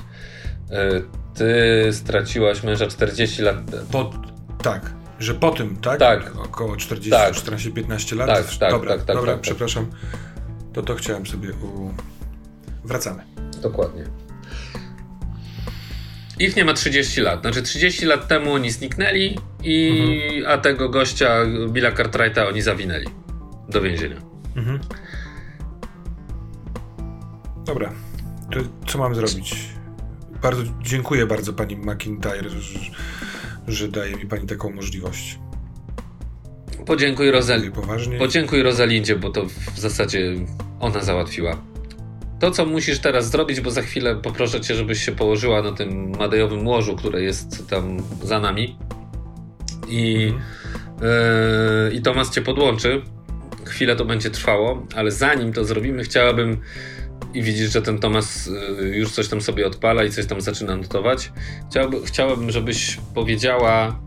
ty 1.34 1.88
straciłaś 1.92 2.62
męża 2.62 2.86
40 2.86 3.42
lat. 3.42 3.56
Po, 3.92 4.10
tak, 4.62 4.94
że 5.18 5.34
po 5.34 5.50
tym, 5.50 5.76
tak? 5.76 5.98
Tak. 5.98 6.36
Około 6.36 6.76
40, 6.76 7.10
tak. 7.10 7.34
14-15 7.34 8.16
lat. 8.16 8.26
Tak, 8.26 8.58
tak, 8.58 8.70
dobra, 8.70 8.96
tak, 8.96 9.04
tak, 9.04 9.16
dobra, 9.16 9.32
tak, 9.32 9.40
przepraszam. 9.40 9.90
To 10.72 10.82
to 10.82 10.94
chciałem 10.94 11.26
sobie 11.26 11.52
u... 11.52 11.90
Wracamy. 12.90 13.22
Dokładnie. 13.62 14.04
Ich 16.38 16.56
nie 16.56 16.64
ma 16.64 16.72
30 16.72 17.20
lat. 17.20 17.40
Znaczy 17.40 17.62
30 17.62 18.06
lat 18.06 18.28
temu 18.28 18.52
oni 18.52 18.70
zniknęli, 18.70 19.38
i, 19.62 19.88
mhm. 20.34 20.52
a 20.52 20.58
tego 20.58 20.88
gościa, 20.88 21.36
Billa 21.68 21.92
Cartwrighta, 21.92 22.48
oni 22.48 22.62
zawinęli 22.62 23.06
do 23.68 23.80
więzienia. 23.80 24.16
Mhm. 24.56 24.80
Dobra. 27.66 27.92
To 28.52 28.60
co 28.86 28.98
mam 28.98 29.14
zrobić? 29.14 29.54
Bardzo 30.42 30.62
dziękuję 30.82 31.26
bardzo 31.26 31.52
pani 31.52 31.76
McIntyre, 31.76 32.50
że, 32.50 32.80
że 33.68 33.88
daje 33.88 34.16
mi 34.16 34.26
pani 34.26 34.46
taką 34.46 34.70
możliwość. 34.70 35.38
Podziękuj, 36.86 37.30
Rosal... 37.30 37.60
Podziękuj 38.18 38.62
Rosalindzie, 38.62 39.16
bo 39.16 39.30
to 39.30 39.44
w 39.74 39.78
zasadzie 39.78 40.34
ona 40.80 41.02
załatwiła 41.02 41.70
to, 42.40 42.50
co 42.50 42.66
musisz 42.66 42.98
teraz 42.98 43.30
zrobić, 43.30 43.60
bo 43.60 43.70
za 43.70 43.82
chwilę 43.82 44.16
poproszę 44.16 44.60
cię, 44.60 44.74
żebyś 44.74 45.04
się 45.04 45.12
położyła 45.12 45.62
na 45.62 45.72
tym 45.72 46.10
madejowym 46.18 46.66
łożu, 46.66 46.96
które 46.96 47.22
jest 47.22 47.68
tam 47.68 47.96
za 48.22 48.40
nami. 48.40 48.76
I, 49.88 50.32
yy, 51.00 51.92
i 51.92 52.02
Tomas 52.02 52.30
cię 52.30 52.42
podłączy. 52.42 53.02
Chwilę 53.64 53.96
to 53.96 54.04
będzie 54.04 54.30
trwało, 54.30 54.86
ale 54.96 55.10
zanim 55.10 55.52
to 55.52 55.64
zrobimy, 55.64 56.02
chciałabym. 56.02 56.60
I 57.34 57.42
widzisz, 57.42 57.72
że 57.72 57.82
ten 57.82 57.98
Tomas 57.98 58.50
yy, 58.78 58.96
już 58.96 59.10
coś 59.12 59.28
tam 59.28 59.40
sobie 59.40 59.66
odpala 59.66 60.04
i 60.04 60.10
coś 60.10 60.26
tam 60.26 60.40
zaczyna 60.40 60.76
notować. 60.76 61.32
Chciałby, 61.70 61.96
chciałabym, 62.06 62.50
żebyś 62.50 62.98
powiedziała 63.14 64.00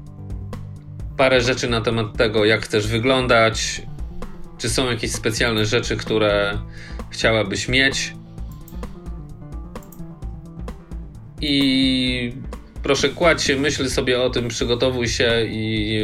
parę 1.17 1.41
rzeczy 1.41 1.69
na 1.69 1.81
temat 1.81 2.17
tego, 2.17 2.45
jak 2.45 2.61
chcesz 2.61 2.87
wyglądać. 2.87 3.81
Czy 4.57 4.69
są 4.69 4.91
jakieś 4.91 5.11
specjalne 5.11 5.65
rzeczy, 5.65 5.97
które 5.97 6.59
chciałabyś 7.11 7.67
mieć? 7.67 8.13
I 11.43 12.33
proszę 12.83 13.09
kładź 13.09 13.43
się, 13.43 13.55
myśl 13.55 13.89
sobie 13.89 14.21
o 14.21 14.29
tym, 14.29 14.47
przygotowuj 14.47 15.07
się 15.07 15.45
i, 15.49 15.99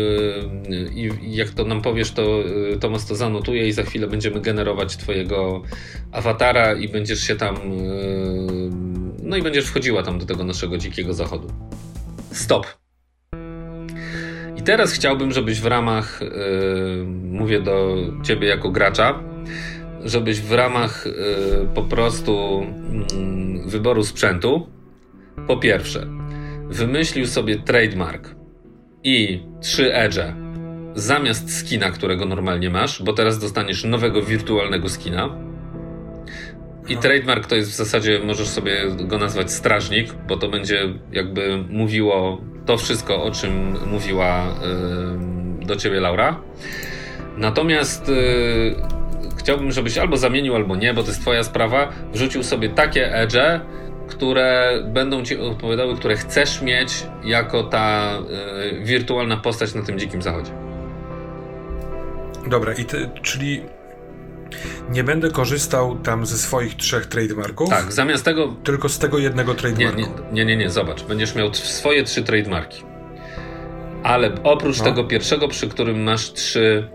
i, 0.96 1.02
i, 1.02 1.36
jak 1.36 1.50
to 1.50 1.64
nam 1.64 1.82
powiesz, 1.82 2.12
to 2.12 2.44
Tomas 2.80 3.06
to 3.06 3.16
zanotuje 3.16 3.68
i 3.68 3.72
za 3.72 3.84
chwilę 3.84 4.08
będziemy 4.08 4.42
generować 4.42 4.98
twojego 4.98 5.62
awatara 6.12 6.74
i 6.74 6.88
będziesz 6.88 7.20
się 7.20 7.36
tam 7.36 7.58
no 9.24 9.38
i 9.38 9.42
będziesz 9.42 9.66
wchodziła 9.66 10.04
tam 10.04 10.20
do 10.20 10.26
tego 10.26 10.44
naszego 10.44 10.78
dzikiego 10.78 11.14
zachodu. 11.14 11.48
Stop. 12.32 12.68
I 14.58 14.62
teraz 14.62 14.94
chciałbym, 14.94 15.32
żebyś 15.32 15.62
w 15.62 15.66
ramach, 15.66 16.20
mówię 17.24 17.62
do 17.62 17.96
ciebie 18.24 18.48
jako 18.48 18.70
gracza, 18.70 19.24
żebyś 20.06 20.42
w 20.42 20.52
ramach 20.52 21.08
po 21.76 21.84
prostu 21.84 22.64
mm, 23.14 23.70
wyboru 23.70 24.04
sprzętu 24.04 24.68
po 25.48 25.58
pierwsze, 25.58 26.08
wymyślił 26.70 27.28
sobie 27.28 27.56
trademark 27.56 28.36
i 29.04 29.44
trzy 29.62 29.94
edge 29.94 30.20
zamiast 30.96 31.58
skina, 31.58 31.92
którego 31.92 32.26
normalnie 32.26 32.70
masz, 32.70 33.04
bo 33.04 33.14
teraz 33.14 33.40
dostaniesz 33.40 33.84
nowego 33.84 34.22
wirtualnego 34.22 34.90
skina. 34.90 35.30
I 36.90 36.98
trademark 36.98 37.46
to 37.46 37.56
jest 37.56 37.72
w 37.72 37.76
zasadzie, 37.76 38.20
możesz 38.26 38.48
sobie 38.48 38.86
go 38.98 39.18
nazwać 39.18 39.52
strażnik, 39.52 40.14
bo 40.28 40.38
to 40.38 40.50
będzie 40.50 40.94
jakby 41.12 41.64
mówiło 41.70 42.42
to 42.66 42.78
wszystko, 42.78 43.24
o 43.24 43.32
czym 43.32 43.78
mówiła 43.88 44.56
yy, 45.60 45.66
do 45.66 45.76
ciebie 45.76 46.00
Laura. 46.00 46.42
Natomiast 47.38 48.08
yy, 48.08 48.76
chciałbym, 49.38 49.72
żebyś 49.72 49.98
albo 49.98 50.18
zamienił, 50.18 50.56
albo 50.56 50.76
nie, 50.76 50.94
bo 50.94 51.02
to 51.02 51.08
jest 51.08 51.22
twoja 51.22 51.44
sprawa, 51.44 51.92
wrzucił 52.14 52.44
sobie 52.44 52.70
takie 52.70 53.16
edge, 53.16 53.38
które 54.10 54.80
będą 54.88 55.24
ci 55.24 55.38
odpowiadały, 55.38 55.96
które 55.96 56.18
chcesz 56.18 56.62
mieć 56.62 57.08
jako 57.24 57.64
ta 57.64 58.18
y, 58.74 58.86
wirtualna 58.86 59.38
postać 59.38 59.74
na 59.74 59.82
tym 59.82 60.00
dzikim 60.00 60.22
zachodzie. 60.22 60.52
Dobra, 62.48 62.74
i 62.74 62.86
ty, 62.86 63.10
czyli 63.22 63.62
nie 64.90 65.04
będę 65.04 65.32
korzystał 65.32 65.98
tam 65.98 66.26
ze 66.26 66.38
swoich 66.38 66.76
trzech 66.76 67.06
trademarków. 67.06 67.70
Tak, 67.70 67.94
zamiast 67.94 68.26
tego. 68.26 68.56
Tylko 68.64 68.90
z 68.90 69.00
tego 69.00 69.18
jednego 69.18 69.54
trademarku. 69.54 70.00
Nie, 70.00 70.08
nie, 70.32 70.46
nie, 70.46 70.58
nie, 70.58 70.70
zobacz. 70.70 71.04
Będziesz 71.04 71.36
miał 71.36 71.54
swoje 71.54 72.04
trzy 72.04 72.24
trademarki. 72.24 72.84
Ale 74.04 74.32
oprócz 74.44 74.80
no. 74.80 74.86
tego 74.86 75.04
pierwszego, 75.04 75.48
przy 75.48 75.68
którym 75.68 76.04
masz 76.04 76.34
trzy 76.34 76.88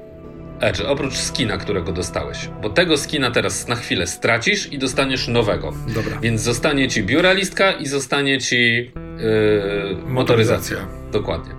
Edge, 0.65 0.81
oprócz 0.81 1.15
skina, 1.15 1.57
którego 1.57 1.93
dostałeś. 1.93 2.49
Bo 2.63 2.71
tego 2.71 2.97
skina 2.97 3.31
teraz 3.31 3.69
na 3.69 3.77
chwilę 3.77 4.07
stracisz 4.07 4.73
i 4.73 4.79
dostaniesz 4.79 5.29
nowego. 5.29 5.73
Dobra. 5.95 6.21
Więc 6.21 6.41
zostanie 6.41 6.89
ci 6.89 7.03
biuralistka 7.03 7.73
i 7.73 7.87
zostanie 7.87 8.39
ci 8.39 8.57
yy, 8.57 9.97
motoryzacja. 10.07 10.77
Dokładnie. 11.13 11.53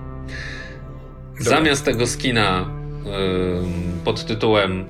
Dobra. 1.37 1.43
Zamiast 1.43 1.85
tego 1.85 2.07
skina 2.07 2.69
yy, 3.05 3.11
pod 4.05 4.25
tytułem 4.25 4.85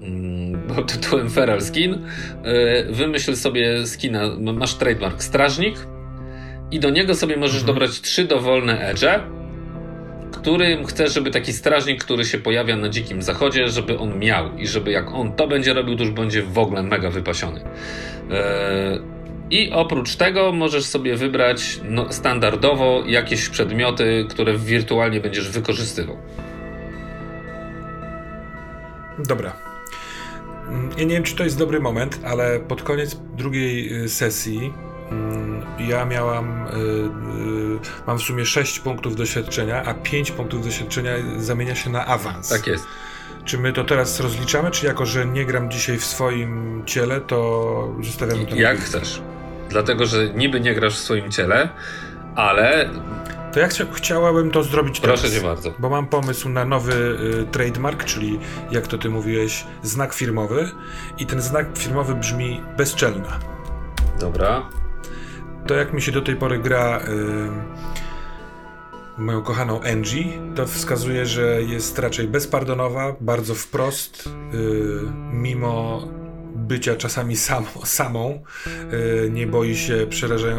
yy, 0.00 0.74
pod 0.74 0.92
tytułem 0.92 1.30
Feral 1.30 1.62
Skin 1.62 1.92
yy, 1.92 2.94
wymyśl 2.94 3.36
sobie 3.36 3.86
skina, 3.86 4.20
masz 4.38 4.74
trademark 4.74 5.22
Strażnik 5.22 5.76
i 6.70 6.80
do 6.80 6.90
niego 6.90 7.14
sobie 7.14 7.36
możesz 7.36 7.60
mhm. 7.60 7.66
dobrać 7.66 8.00
trzy 8.00 8.24
dowolne 8.24 8.80
edge 8.88 9.04
którym 10.40 10.86
chcesz, 10.86 11.14
żeby 11.14 11.30
taki 11.30 11.52
strażnik, 11.52 12.04
który 12.04 12.24
się 12.24 12.38
pojawia 12.38 12.76
na 12.76 12.88
dzikim 12.88 13.22
zachodzie, 13.22 13.68
żeby 13.68 13.98
on 13.98 14.18
miał 14.18 14.56
i 14.56 14.66
żeby 14.66 14.90
jak 14.90 15.10
on 15.14 15.32
to 15.32 15.48
będzie 15.48 15.74
robił, 15.74 15.96
to 15.96 16.02
już 16.02 16.12
będzie 16.12 16.42
w 16.42 16.58
ogóle 16.58 16.82
mega 16.82 17.10
wypasiony. 17.10 17.60
Eee, 18.30 19.00
I 19.50 19.72
oprócz 19.72 20.16
tego 20.16 20.52
możesz 20.52 20.84
sobie 20.84 21.16
wybrać 21.16 21.80
no, 21.84 22.12
standardowo 22.12 23.02
jakieś 23.06 23.48
przedmioty, 23.48 24.26
które 24.28 24.58
wirtualnie 24.58 25.20
będziesz 25.20 25.50
wykorzystywał. 25.50 26.16
Dobra. 29.18 29.52
Ja 30.98 31.04
nie 31.04 31.14
wiem, 31.14 31.22
czy 31.22 31.36
to 31.36 31.44
jest 31.44 31.58
dobry 31.58 31.80
moment, 31.80 32.20
ale 32.24 32.60
pod 32.60 32.82
koniec 32.82 33.20
drugiej 33.36 34.02
y, 34.04 34.08
sesji 34.08 34.72
Mm, 34.72 34.89
ja 35.88 36.04
miałam, 36.04 36.66
y, 36.66 36.70
y, 36.70 38.06
mam 38.06 38.18
w 38.18 38.22
sumie 38.22 38.46
6 38.46 38.80
punktów 38.80 39.16
doświadczenia, 39.16 39.82
a 39.84 39.94
5 39.94 40.30
punktów 40.30 40.64
doświadczenia 40.64 41.12
zamienia 41.38 41.74
się 41.74 41.90
na 41.90 42.06
awans. 42.06 42.48
Tak 42.48 42.66
jest. 42.66 42.86
Czy 43.44 43.58
my 43.58 43.72
to 43.72 43.84
teraz 43.84 44.20
rozliczamy, 44.20 44.70
czy 44.70 44.86
jako, 44.86 45.06
że 45.06 45.26
nie 45.26 45.44
gram 45.44 45.70
dzisiaj 45.70 45.98
w 45.98 46.04
swoim 46.04 46.82
ciele, 46.86 47.20
to 47.20 47.94
zostawiamy 48.02 48.46
to 48.46 48.56
Jak 48.56 48.78
chcesz. 48.78 49.22
Dlatego, 49.68 50.06
że 50.06 50.30
niby 50.34 50.60
nie 50.60 50.74
grasz 50.74 50.94
w 50.94 50.98
swoim 50.98 51.30
ciele, 51.30 51.68
ale 52.34 52.90
to 53.52 53.60
ja 53.60 53.68
chcia, 53.68 53.84
chciałabym 53.92 54.50
to 54.50 54.62
zrobić 54.62 55.00
Proszę 55.00 55.06
teraz. 55.06 55.20
Proszę 55.20 55.40
cię 55.40 55.46
bardzo. 55.46 55.72
Bo 55.78 55.88
mam 55.88 56.06
pomysł 56.06 56.48
na 56.48 56.64
nowy 56.64 56.92
y, 56.92 57.46
trademark, 57.52 58.04
czyli 58.04 58.38
jak 58.70 58.86
to 58.86 58.98
ty 58.98 59.10
mówiłeś, 59.10 59.64
znak 59.82 60.14
firmowy. 60.14 60.70
I 61.18 61.26
ten 61.26 61.40
znak 61.40 61.66
firmowy 61.78 62.14
brzmi 62.14 62.60
bezczelna. 62.76 63.38
Dobra 64.20 64.80
to 65.70 65.74
jak 65.76 65.92
mi 65.92 66.02
się 66.02 66.12
do 66.12 66.22
tej 66.22 66.36
pory 66.36 66.58
gra 66.58 67.00
y, 69.18 69.20
moją 69.22 69.42
kochaną 69.42 69.80
Angie, 69.82 70.24
to 70.54 70.66
wskazuje, 70.66 71.26
że 71.26 71.62
jest 71.62 71.98
raczej 71.98 72.28
bezpardonowa, 72.28 73.16
bardzo 73.20 73.54
wprost, 73.54 74.26
y, 74.26 74.30
mimo 75.32 76.08
bycia 76.54 76.96
czasami 76.96 77.36
sam, 77.36 77.64
samą, 77.84 78.42
y, 79.26 79.30
nie 79.30 79.46
boi 79.46 79.76
się 79.76 80.06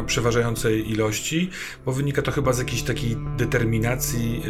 przeważającej 0.08 0.92
ilości, 0.92 1.50
bo 1.86 1.92
wynika 1.92 2.22
to 2.22 2.32
chyba 2.32 2.54
z 2.54 2.60
jakiejś 2.60 2.84
takiej 2.84 3.18
determinacji, 3.38 4.44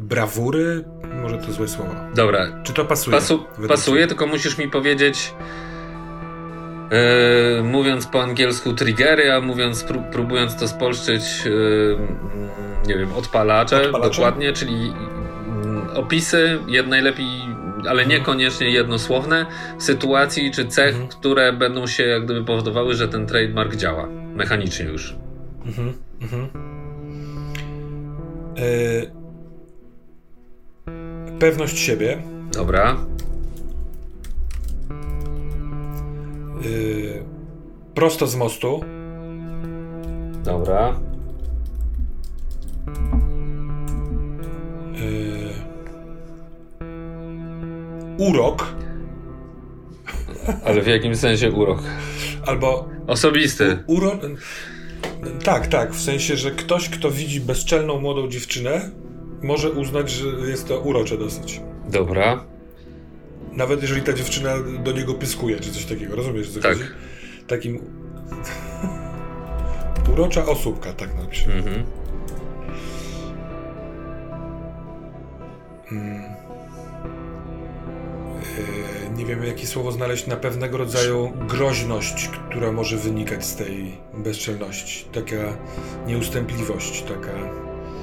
brawury, 0.00 0.84
może 1.22 1.38
to 1.38 1.52
złe 1.52 1.68
słowo. 1.68 1.94
Dobra. 2.14 2.62
Czy 2.62 2.72
to 2.72 2.84
pasuje? 2.84 3.16
Pasu 3.16 3.44
pasuje, 3.68 4.06
tylko 4.06 4.26
musisz 4.26 4.58
mi 4.58 4.68
powiedzieć 4.70 5.34
Yy, 6.94 7.62
mówiąc 7.62 8.06
po 8.06 8.22
angielsku 8.22 8.72
triggery, 8.72 9.32
a 9.32 9.40
mówiąc, 9.40 9.84
pró 9.84 10.02
próbując 10.12 10.56
to 10.56 10.68
spolszczyć, 10.68 11.44
yy, 11.44 11.98
nie 12.86 12.98
wiem, 12.98 13.12
odpalacze, 13.12 13.82
odpalacze, 13.82 14.10
dokładnie, 14.10 14.52
czyli 14.52 14.86
yy, 14.86 15.94
opisy, 15.94 16.58
jed 16.68 16.88
najlepiej, 16.88 17.26
ale 17.76 18.02
mhm. 18.02 18.08
niekoniecznie 18.08 18.70
jednosłowne, 18.70 19.46
sytuacji 19.78 20.50
czy 20.50 20.66
cech, 20.66 20.94
mhm. 20.94 21.08
które 21.08 21.52
będą 21.52 21.86
się 21.86 22.02
jak 22.02 22.24
gdyby 22.24 22.44
powodowały, 22.44 22.94
że 22.94 23.08
ten 23.08 23.26
trademark 23.26 23.76
działa 23.76 24.08
mechanicznie 24.34 24.86
już. 24.86 25.14
Mhm. 25.66 25.92
mhm. 26.22 26.48
Yy, 28.56 29.10
pewność 31.38 31.78
siebie. 31.78 32.22
Dobra. 32.52 32.96
Yy, 36.64 37.24
prosto 37.94 38.26
z 38.26 38.36
mostu. 38.36 38.80
Dobra. 40.44 41.00
Yy, 44.92 45.54
urok. 48.18 48.74
Ale 50.64 50.82
w 50.82 50.86
jakim 50.86 51.16
sensie 51.16 51.50
urok? 51.50 51.82
Albo. 52.46 52.88
Osobisty. 53.06 53.78
U, 53.86 53.94
urok. 53.94 54.20
Tak, 55.44 55.66
tak. 55.66 55.92
W 55.92 56.00
sensie, 56.00 56.36
że 56.36 56.50
ktoś, 56.50 56.88
kto 56.88 57.10
widzi 57.10 57.40
bezczelną 57.40 58.00
młodą 58.00 58.28
dziewczynę, 58.28 58.90
może 59.42 59.70
uznać, 59.70 60.10
że 60.10 60.28
jest 60.28 60.68
to 60.68 60.80
urocze 60.80 61.18
dosyć. 61.18 61.60
Dobra. 61.88 62.44
Nawet 63.56 63.82
jeżeli 63.82 64.02
ta 64.02 64.12
dziewczyna 64.12 64.54
do 64.84 64.92
niego 64.92 65.14
pyskuje, 65.14 65.60
czy 65.60 65.72
coś 65.72 65.84
takiego, 65.84 66.16
rozumiesz 66.16 66.50
co 66.50 66.60
tak. 66.60 66.72
chodzi? 66.72 66.84
Takim... 67.46 67.80
Urocza 70.12 70.46
osóbka, 70.46 70.92
tak 70.92 71.14
napiszę. 71.14 71.52
Mhm. 71.52 71.84
Hmm. 75.88 76.22
E, 78.58 79.10
nie 79.16 79.26
wiem, 79.26 79.44
jakie 79.44 79.66
słowo 79.66 79.92
znaleźć 79.92 80.26
na 80.26 80.36
pewnego 80.36 80.78
rodzaju 80.78 81.32
groźność, 81.48 82.28
która 82.28 82.72
może 82.72 82.96
wynikać 82.96 83.44
z 83.44 83.56
tej 83.56 83.98
bezczelności. 84.14 85.04
Taka 85.12 85.56
nieustępliwość, 86.06 87.02
taka. 87.02 87.32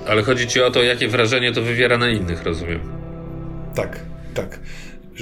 Ale 0.07 0.23
chodzi 0.23 0.47
ci 0.47 0.61
o 0.61 0.71
to, 0.71 0.83
jakie 0.83 1.07
wrażenie 1.07 1.51
to 1.51 1.61
wywiera 1.61 1.97
na 1.97 2.09
innych, 2.09 2.43
rozumiem. 2.43 2.79
Tak, 3.75 3.99
tak. 4.33 4.59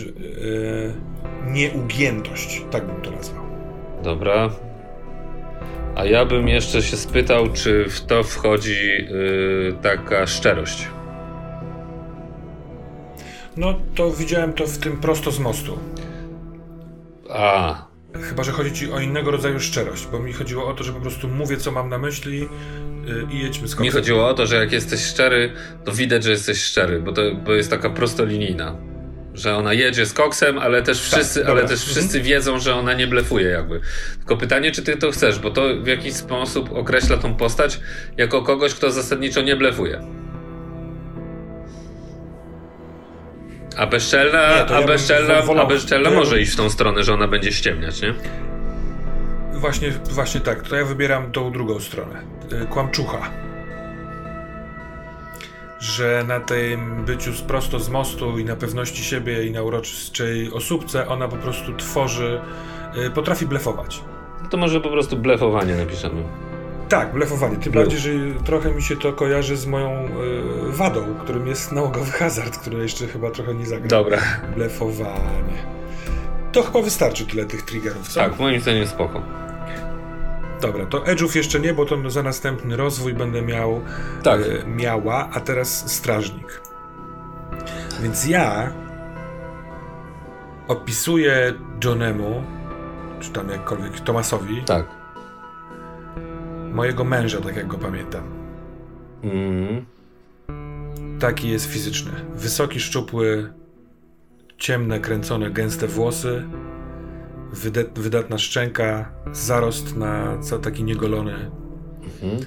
Yy, 0.06 0.94
nieugiętość, 1.46 2.66
tak 2.72 2.86
bym 2.86 3.02
to 3.02 3.12
nazwał. 3.12 3.44
Dobra. 4.04 4.50
A 5.96 6.06
ja 6.06 6.26
bym 6.26 6.48
jeszcze 6.48 6.82
się 6.82 6.98
spytał, 6.98 7.50
czy 7.54 7.86
w 7.90 8.02
to 8.02 8.24
wchodzi 8.24 9.08
yy, 9.10 9.76
taka 9.82 10.28
szczerość. 10.28 10.88
No 13.58 13.80
to 13.96 14.12
widziałem 14.12 14.54
to 14.54 14.68
w 14.68 14.78
tym 14.78 14.98
prosto 14.98 15.32
z 15.32 15.40
mostu. 15.40 15.78
A. 17.30 17.76
Chyba, 18.22 18.44
że 18.44 18.52
chodzi 18.52 18.74
ci 18.74 18.92
o 18.92 19.00
innego 19.00 19.32
rodzaju 19.32 19.60
szczerość, 19.60 20.08
bo 20.12 20.20
mi 20.20 20.34
chodziło 20.34 20.68
o 20.68 20.74
to, 20.74 20.84
że 20.84 20.94
po 20.94 21.02
prostu 21.02 21.28
mówię, 21.28 21.58
co 21.58 21.72
mam 21.72 21.90
na 21.90 21.98
myśli 21.98 22.40
yy, 22.40 22.48
i 23.32 23.40
jedźmy 23.40 23.68
z 23.68 23.80
Mi 23.80 23.90
chodziło 23.90 24.28
o 24.28 24.34
to, 24.34 24.46
że 24.46 24.56
jak 24.56 24.72
jesteś 24.72 25.06
szczery, 25.06 25.52
to 25.86 25.92
widać, 25.92 26.24
że 26.24 26.32
jesteś 26.32 26.64
szczery, 26.64 27.00
bo 27.00 27.12
to 27.12 27.22
bo 27.46 27.54
jest 27.54 27.70
taka 27.70 27.90
prostolinijna 27.90 28.76
że 29.40 29.56
ona 29.56 29.74
jedzie 29.74 30.06
z 30.06 30.14
koksem, 30.14 30.60
ale 30.60 30.84
też 30.84 30.98
tak, 30.98 31.08
wszyscy, 31.08 31.40
tak, 31.40 31.50
ale 31.50 31.62
też 31.62 31.80
mhm. 31.80 31.92
wszyscy 31.92 32.22
wiedzą, 32.22 32.60
że 32.60 32.76
ona 32.76 32.94
nie 32.94 33.08
blefuje 33.08 33.50
jakby. 33.50 33.82
Tylko 34.18 34.38
pytanie, 34.38 34.72
czy 34.72 34.82
ty 34.82 34.98
to 34.98 35.12
chcesz, 35.12 35.40
bo 35.40 35.52
to 35.52 35.62
w 35.82 35.88
jakiś 35.88 36.14
sposób 36.14 36.72
określa 36.74 37.18
tą 37.18 37.36
postać 37.36 37.80
jako 38.18 38.42
kogoś, 38.42 38.74
kto 38.74 38.92
zasadniczo 38.92 39.42
nie 39.42 39.56
blefuje. 39.56 40.02
A 43.78 43.88
bezczelna, 43.88 44.50
nie, 44.50 44.76
a, 44.76 44.82
ja 44.82 44.88
bezczelna, 44.88 45.42
wolał, 45.42 45.66
a 45.66 45.70
bezczelna 45.70 46.10
może 46.10 46.36
ja 46.36 46.42
iść 46.42 46.52
w 46.52 46.56
tą 46.56 46.70
stronę, 46.70 47.04
że 47.04 47.14
ona 47.14 47.28
będzie 47.28 47.52
ściemniać, 47.52 48.02
nie? 48.02 48.14
Właśnie, 49.54 49.92
właśnie 49.92 50.40
tak. 50.40 50.68
To 50.68 50.76
ja 50.76 50.86
wybieram 50.86 51.32
tą 51.32 51.52
drugą 51.52 51.80
stronę. 51.80 52.22
Y, 52.64 52.66
kłamczucha 52.66 53.49
że 55.80 56.24
na 56.28 56.40
tym 56.40 57.06
byciu 57.06 57.32
prosto 57.48 57.80
z 57.80 57.90
mostu 57.90 58.40
i 58.40 58.46
na 58.46 58.56
pewności 58.56 59.04
siebie 59.04 59.46
i 59.46 59.52
na 59.52 59.62
uroczystej 59.62 60.52
osóbce 60.54 61.08
ona 61.08 61.28
po 61.28 61.36
prostu 61.36 61.74
tworzy, 61.74 62.42
y, 63.08 63.10
potrafi 63.10 63.46
blefować. 63.46 64.02
To 64.50 64.58
może 64.58 64.82
po 64.82 64.90
prostu 64.90 65.18
blefowanie 65.18 65.76
napiszemy. 65.76 66.24
Tak, 66.90 67.14
blefowanie. 67.14 67.58
Tym 67.58 67.72
Blef. 67.72 67.86
bardziej, 67.86 68.00
że 68.00 68.10
trochę 68.46 68.72
mi 68.72 68.82
się 68.82 68.96
to 68.98 69.14
kojarzy 69.14 69.58
z 69.58 69.66
moją 69.66 70.06
y, 70.06 70.10
wadą, 70.72 71.16
którym 71.24 71.48
jest 71.48 71.72
nałogowy 71.72 72.12
hazard, 72.12 72.58
który 72.58 72.78
jeszcze 72.78 73.08
chyba 73.08 73.32
trochę 73.32 73.54
nie 73.54 73.66
zagrał. 73.66 74.04
Dobra. 74.04 74.18
Blefowanie. 74.56 75.80
To 76.52 76.64
chyba 76.64 76.82
wystarczy 76.82 77.26
tyle 77.26 77.46
tych 77.46 77.62
triggerów, 77.62 78.08
co? 78.08 78.20
Tak, 78.20 78.40
moim 78.40 78.62
zdaniem 78.62 78.88
spoko. 78.88 79.22
Dobra, 80.62 80.86
to 80.86 81.00
Edge'ów 81.00 81.36
jeszcze 81.36 81.60
nie, 81.60 81.74
bo 81.74 81.86
to 81.86 82.10
za 82.10 82.24
następny 82.24 82.78
rozwój 82.78 83.14
będę 83.14 83.42
miał 83.42 83.82
tak. 84.24 84.42
e, 84.42 84.68
miała, 84.68 85.30
a 85.34 85.40
teraz 85.40 85.92
strażnik. 85.92 86.62
Więc 88.02 88.28
ja 88.28 88.74
opisuję 90.68 91.54
Johnemu, 91.84 92.44
czy 93.20 93.32
tam 93.32 93.50
jakkolwiek 93.50 94.00
Tomasowi, 94.00 94.64
tak. 94.66 94.86
mojego 96.74 97.04
męża, 97.04 97.42
tak 97.42 97.56
jak 97.56 97.68
go 97.68 97.78
pamiętam. 97.78 98.24
Mm. 99.24 99.86
Taki 101.20 101.50
jest 101.50 101.66
fizyczny. 101.66 102.12
Wysoki, 102.34 102.80
szczupły, 102.80 103.54
ciemne, 104.58 105.00
kręcone, 105.00 105.52
gęste 105.52 105.88
włosy, 105.88 106.44
wydatna 107.96 108.38
szczęka, 108.38 109.12
zarost 109.32 109.96
na 109.96 110.38
co 110.42 110.60
taki 110.60 110.84
niegolony. 110.84 111.52
Mhm. 112.04 112.46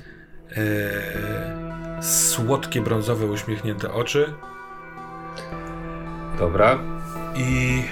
E, 0.56 2.02
słodkie, 2.02 2.80
brązowe, 2.80 3.26
uśmiechnięte 3.26 3.92
oczy. 3.92 4.32
Dobra. 6.38 6.78
I 7.36 7.82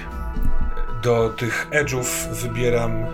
do 1.03 1.29
tych 1.29 1.67
edge'ów 1.71 2.33
wybieram 2.33 2.91
e, 2.91 3.07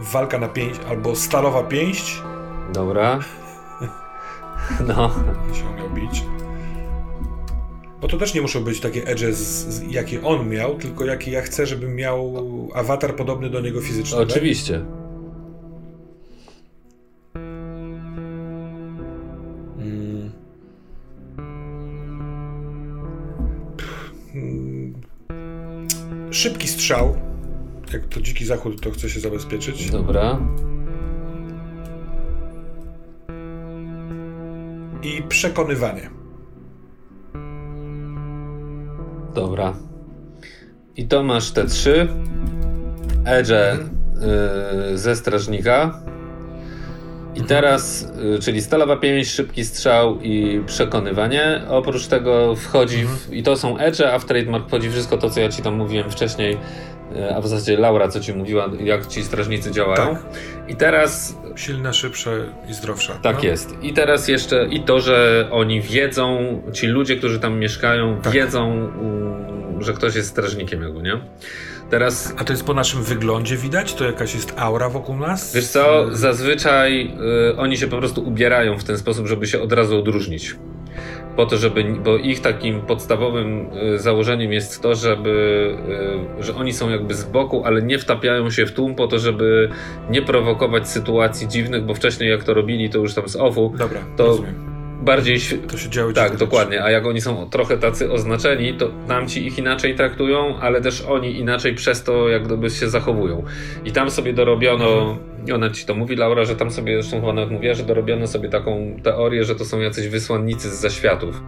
walka 0.00 0.38
na 0.38 0.48
pięść 0.48 0.80
albo 0.90 1.16
stalowa 1.16 1.62
pięść. 1.62 2.22
Dobra. 2.72 3.18
No. 4.86 5.10
Się 5.54 5.76
miał 5.76 5.90
bić. 5.90 6.24
Bo 8.00 8.08
to 8.08 8.16
też 8.16 8.34
nie 8.34 8.40
muszą 8.40 8.64
być 8.64 8.80
takie 8.80 9.06
edge, 9.06 9.24
jakie 9.90 10.22
on 10.22 10.48
miał, 10.48 10.78
tylko 10.78 11.04
jakie 11.04 11.30
ja 11.30 11.42
chcę, 11.42 11.66
żeby 11.66 11.88
miał 11.88 12.34
awatar 12.74 13.16
podobny 13.16 13.50
do 13.50 13.60
niego 13.60 13.80
fizycznie. 13.80 14.18
Oczywiście. 14.18 14.72
Tak? 14.72 14.98
Hmm. 24.32 24.94
Szybki 26.30 26.68
strzał. 26.68 27.16
Jak 27.92 28.06
to 28.06 28.20
dziki 28.20 28.44
zachód, 28.44 28.80
to 28.80 28.90
chce 28.90 29.10
się 29.10 29.20
zabezpieczyć. 29.20 29.90
Dobra. 29.90 30.40
I 35.02 35.22
przekonywanie. 35.28 36.17
Dobra. 39.38 39.74
I 40.96 41.06
to 41.06 41.22
masz 41.22 41.50
te 41.50 41.64
trzy. 41.66 42.08
Edge 43.24 43.50
yy, 43.50 44.98
ze 44.98 45.16
strażnika. 45.16 46.00
I 47.34 47.42
teraz, 47.42 48.08
yy, 48.22 48.38
czyli 48.38 48.62
stalowa 48.62 48.96
pięść, 48.96 49.30
szybki 49.30 49.64
strzał 49.64 50.20
i 50.20 50.62
przekonywanie. 50.66 51.62
Oprócz 51.68 52.06
tego 52.06 52.56
wchodzi, 52.56 53.04
w, 53.04 53.32
i 53.32 53.42
to 53.42 53.56
są 53.56 53.78
edge, 53.78 54.00
a 54.00 54.18
w 54.18 54.24
trademark 54.24 54.68
wchodzi 54.68 54.90
wszystko 54.90 55.18
to, 55.18 55.30
co 55.30 55.40
ja 55.40 55.48
ci 55.48 55.62
tam 55.62 55.74
mówiłem 55.74 56.10
wcześniej, 56.10 56.58
yy, 57.14 57.36
a 57.36 57.40
w 57.40 57.46
zasadzie 57.46 57.76
Laura, 57.76 58.08
co 58.08 58.20
ci 58.20 58.34
mówiła, 58.34 58.68
jak 58.80 59.06
ci 59.06 59.24
strażnicy 59.24 59.70
działają. 59.70 60.14
Tak. 60.14 60.22
I 60.68 60.76
teraz. 60.76 61.38
Silne, 61.58 61.94
szybsze 61.94 62.44
i 62.68 62.74
zdrowsze. 62.74 63.18
Tak 63.22 63.36
no. 63.36 63.44
jest. 63.44 63.74
I 63.82 63.92
teraz 63.92 64.28
jeszcze 64.28 64.66
i 64.70 64.80
to, 64.80 65.00
że 65.00 65.48
oni 65.50 65.80
wiedzą, 65.80 66.62
ci 66.72 66.86
ludzie, 66.86 67.16
którzy 67.16 67.40
tam 67.40 67.58
mieszkają, 67.58 68.20
tak. 68.22 68.32
wiedzą 68.32 68.88
że 69.80 69.92
ktoś 69.92 70.14
jest 70.14 70.28
strażnikiem 70.28 70.82
jakby, 70.82 71.02
nie? 71.02 71.20
Teraz... 71.90 72.34
A 72.36 72.44
to 72.44 72.52
jest 72.52 72.64
po 72.64 72.74
naszym 72.74 73.02
wyglądzie 73.02 73.56
widać? 73.56 73.94
To 73.94 74.04
jakaś 74.04 74.34
jest 74.34 74.54
aura 74.56 74.88
wokół 74.88 75.16
nas? 75.16 75.54
Wiesz 75.54 75.66
co, 75.66 76.06
zazwyczaj 76.16 77.12
y, 77.52 77.56
oni 77.56 77.76
się 77.76 77.88
po 77.88 77.98
prostu 77.98 78.22
ubierają 78.28 78.78
w 78.78 78.84
ten 78.84 78.98
sposób, 78.98 79.26
żeby 79.26 79.46
się 79.46 79.60
od 79.60 79.72
razu 79.72 79.98
odróżnić. 79.98 80.56
Po 81.38 81.46
to, 81.46 81.56
żeby, 81.56 81.84
bo 82.04 82.16
ich 82.16 82.40
takim 82.40 82.80
podstawowym 82.80 83.66
y, 83.94 83.98
założeniem 83.98 84.52
jest 84.52 84.82
to, 84.82 84.94
żeby, 84.94 85.30
y, 86.40 86.42
że 86.42 86.54
oni 86.54 86.72
są 86.72 86.90
jakby 86.90 87.14
z 87.14 87.24
boku, 87.24 87.64
ale 87.64 87.82
nie 87.82 87.98
wtapiają 87.98 88.50
się 88.50 88.66
w 88.66 88.72
tłum 88.72 88.94
po 88.94 89.06
to, 89.06 89.18
żeby 89.18 89.70
nie 90.10 90.22
prowokować 90.22 90.88
sytuacji 90.88 91.48
dziwnych, 91.48 91.84
bo 91.84 91.94
wcześniej 91.94 92.30
jak 92.30 92.44
to 92.44 92.54
robili, 92.54 92.90
to 92.90 92.98
już 92.98 93.14
tam 93.14 93.28
z 93.28 93.36
ofu, 93.36 93.74
Dobra, 93.78 94.00
to 94.16 94.26
rozumiem 94.26 94.77
bardziej. 95.02 95.38
To 95.70 95.78
się 95.78 95.90
działo 95.90 96.12
Tak, 96.12 96.36
dokładnie. 96.36 96.84
A 96.84 96.90
jak 96.90 97.06
oni 97.06 97.20
są 97.20 97.50
trochę 97.50 97.78
tacy 97.78 98.12
oznaczeni, 98.12 98.74
to 98.74 98.90
tamci 99.08 99.46
ich 99.46 99.58
inaczej 99.58 99.94
traktują, 99.94 100.58
ale 100.60 100.80
też 100.80 101.02
oni 101.02 101.38
inaczej 101.38 101.74
przez 101.74 102.02
to, 102.02 102.28
jak 102.28 102.42
gdyby 102.42 102.70
się 102.70 102.88
zachowują. 102.88 103.44
I 103.84 103.92
tam 103.92 104.10
sobie 104.10 104.32
dorobiono. 104.32 105.00
Mhm. 105.00 105.18
Ona 105.54 105.70
ci 105.70 105.86
to 105.86 105.94
mówi, 105.94 106.16
Laura, 106.16 106.44
że 106.44 106.56
tam 106.56 106.70
sobie, 106.70 107.02
zresztą 107.02 107.20
chyba 107.20 107.32
nawet 107.32 107.50
mówiła, 107.50 107.74
że 107.74 107.82
dorobiono 107.82 108.26
sobie 108.26 108.48
taką 108.48 108.96
teorię, 109.02 109.44
że 109.44 109.54
to 109.54 109.64
są 109.64 109.80
jacyś 109.80 110.08
wysłannicy 110.08 110.70
z 110.70 110.80
zaświatów. 110.80 111.42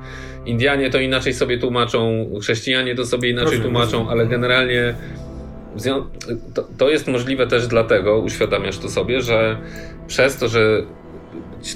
Indianie 0.47 0.91
to 0.91 1.01
inaczej 1.01 1.35
sobie 1.35 1.59
tłumaczą, 1.59 2.31
chrześcijanie 2.43 2.95
to 2.95 3.07
sobie 3.07 3.31
inaczej 3.31 3.45
rozumiem, 3.45 3.63
tłumaczą, 3.63 3.91
rozumiem. 3.91 4.09
ale 4.09 4.27
generalnie 4.27 4.95
to, 6.55 6.69
to 6.79 6.91
jest 6.91 7.09
możliwe 7.09 7.47
też 7.47 7.67
dlatego, 7.67 8.19
uświadamiasz 8.19 8.79
to 8.79 8.89
sobie, 8.89 9.21
że 9.21 9.59
przez 10.07 10.37
to, 10.37 10.49
że 10.49 10.83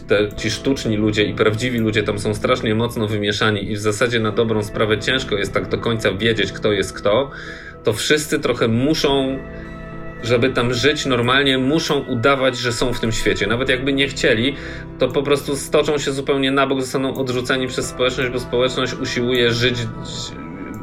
te, 0.08 0.28
ci 0.36 0.50
sztuczni 0.50 0.96
ludzie 0.96 1.24
i 1.24 1.34
prawdziwi 1.34 1.78
ludzie 1.78 2.02
tam 2.02 2.18
są 2.18 2.34
strasznie 2.34 2.74
mocno 2.74 3.06
wymieszani 3.06 3.72
i 3.72 3.76
w 3.76 3.80
zasadzie 3.80 4.20
na 4.20 4.30
dobrą 4.30 4.62
sprawę 4.62 4.98
ciężko 4.98 5.36
jest 5.36 5.52
tak 5.52 5.68
do 5.68 5.78
końca 5.78 6.12
wiedzieć, 6.12 6.52
kto 6.52 6.72
jest 6.72 6.92
kto, 6.92 7.30
to 7.84 7.92
wszyscy 7.92 8.38
trochę 8.40 8.68
muszą 8.68 9.38
żeby 10.24 10.50
tam 10.50 10.74
żyć 10.74 11.06
normalnie, 11.06 11.58
muszą 11.58 11.98
udawać, 11.98 12.58
że 12.58 12.72
są 12.72 12.92
w 12.92 13.00
tym 13.00 13.12
świecie. 13.12 13.46
Nawet 13.46 13.68
jakby 13.68 13.92
nie 13.92 14.08
chcieli, 14.08 14.56
to 14.98 15.08
po 15.08 15.22
prostu 15.22 15.56
stoczą 15.56 15.98
się 15.98 16.12
zupełnie 16.12 16.50
na 16.50 16.66
bok, 16.66 16.80
zostaną 16.80 17.14
odrzuceni 17.14 17.66
przez 17.66 17.86
społeczność, 17.86 18.30
bo 18.30 18.40
społeczność 18.40 18.94
usiłuje 18.94 19.50
żyć, 19.50 19.76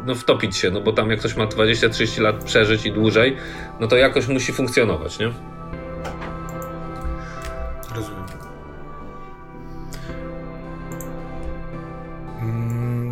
no 0.05 0.15
wtopić 0.15 0.57
się, 0.57 0.71
no 0.71 0.81
bo 0.81 0.93
tam 0.93 1.09
jak 1.09 1.19
ktoś 1.19 1.35
ma 1.35 1.47
20-30 1.47 2.21
lat 2.21 2.43
przeżyć 2.43 2.85
i 2.85 2.91
dłużej, 2.91 3.35
no 3.79 3.87
to 3.87 3.95
jakoś 3.95 4.27
musi 4.27 4.53
funkcjonować, 4.53 5.19
nie? 5.19 5.31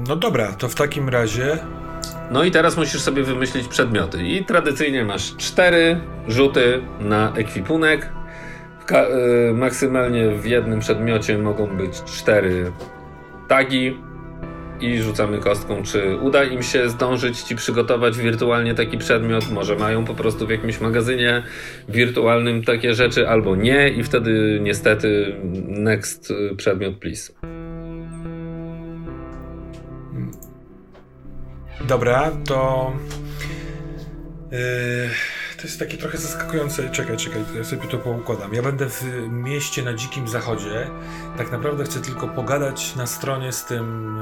No 0.09 0.15
dobra, 0.15 0.53
to 0.53 0.69
w 0.69 0.75
takim 0.75 1.09
razie. 1.09 1.57
No 2.31 2.43
i 2.43 2.51
teraz 2.51 2.77
musisz 2.77 3.01
sobie 3.01 3.23
wymyślić 3.23 3.67
przedmioty. 3.67 4.23
I 4.23 4.45
tradycyjnie 4.45 5.05
masz 5.05 5.35
cztery 5.35 6.01
rzuty 6.27 6.81
na 6.99 7.33
ekwipunek. 7.35 8.09
Y, 8.91 9.53
maksymalnie 9.53 10.29
w 10.29 10.45
jednym 10.45 10.79
przedmiocie 10.79 11.37
mogą 11.37 11.67
być 11.67 12.03
cztery 12.03 12.71
tagi. 13.47 13.97
I 14.81 14.97
rzucamy 14.97 15.37
kostką, 15.37 15.83
czy 15.83 16.17
uda 16.17 16.43
im 16.43 16.63
się 16.63 16.89
zdążyć 16.89 17.41
ci 17.41 17.55
przygotować 17.55 18.17
wirtualnie 18.17 18.75
taki 18.75 18.97
przedmiot. 18.97 19.51
Może 19.51 19.75
mają 19.75 20.05
po 20.05 20.13
prostu 20.13 20.47
w 20.47 20.49
jakimś 20.49 20.81
magazynie 20.81 21.43
wirtualnym 21.89 22.63
takie 22.63 22.93
rzeczy, 22.93 23.29
albo 23.29 23.55
nie, 23.55 23.89
i 23.89 24.03
wtedy 24.03 24.59
niestety 24.61 25.35
next 25.67 26.33
przedmiot, 26.57 26.95
please. 26.95 27.33
Dobra, 31.89 32.31
to. 32.45 32.91
Yy, 34.51 35.09
to 35.57 35.63
jest 35.63 35.79
takie 35.79 35.97
trochę 35.97 36.17
zaskakujące. 36.17 36.89
Czekaj, 36.89 37.17
czekaj, 37.17 37.41
ja 37.57 37.63
sobie 37.63 37.87
to 37.87 37.97
poukładam. 37.97 38.53
Ja 38.53 38.61
będę 38.61 38.89
w 38.89 39.03
mieście 39.29 39.83
na 39.83 39.93
dzikim 39.93 40.27
zachodzie. 40.27 40.87
Tak 41.37 41.51
naprawdę 41.51 41.83
chcę 41.83 41.99
tylko 41.99 42.27
pogadać 42.27 42.95
na 42.95 43.07
stronie 43.07 43.51
z 43.51 43.65
tym 43.65 44.17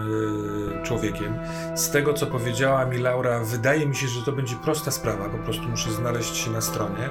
yy, 0.78 0.84
człowiekiem. 0.84 1.39
Z 1.76 1.89
tego, 1.89 2.13
co 2.13 2.28
powiedziała 2.28 2.86
mi 2.86 2.97
Laura, 2.97 3.39
wydaje 3.39 3.86
mi 3.86 3.95
się, 3.95 4.07
że 4.07 4.22
to 4.22 4.32
będzie 4.32 4.55
prosta 4.55 4.91
sprawa. 4.91 5.30
Po 5.30 5.38
prostu 5.38 5.63
muszę 5.63 5.91
znaleźć 5.91 6.38
się 6.38 6.51
na 6.51 6.61
stronie. 6.61 7.09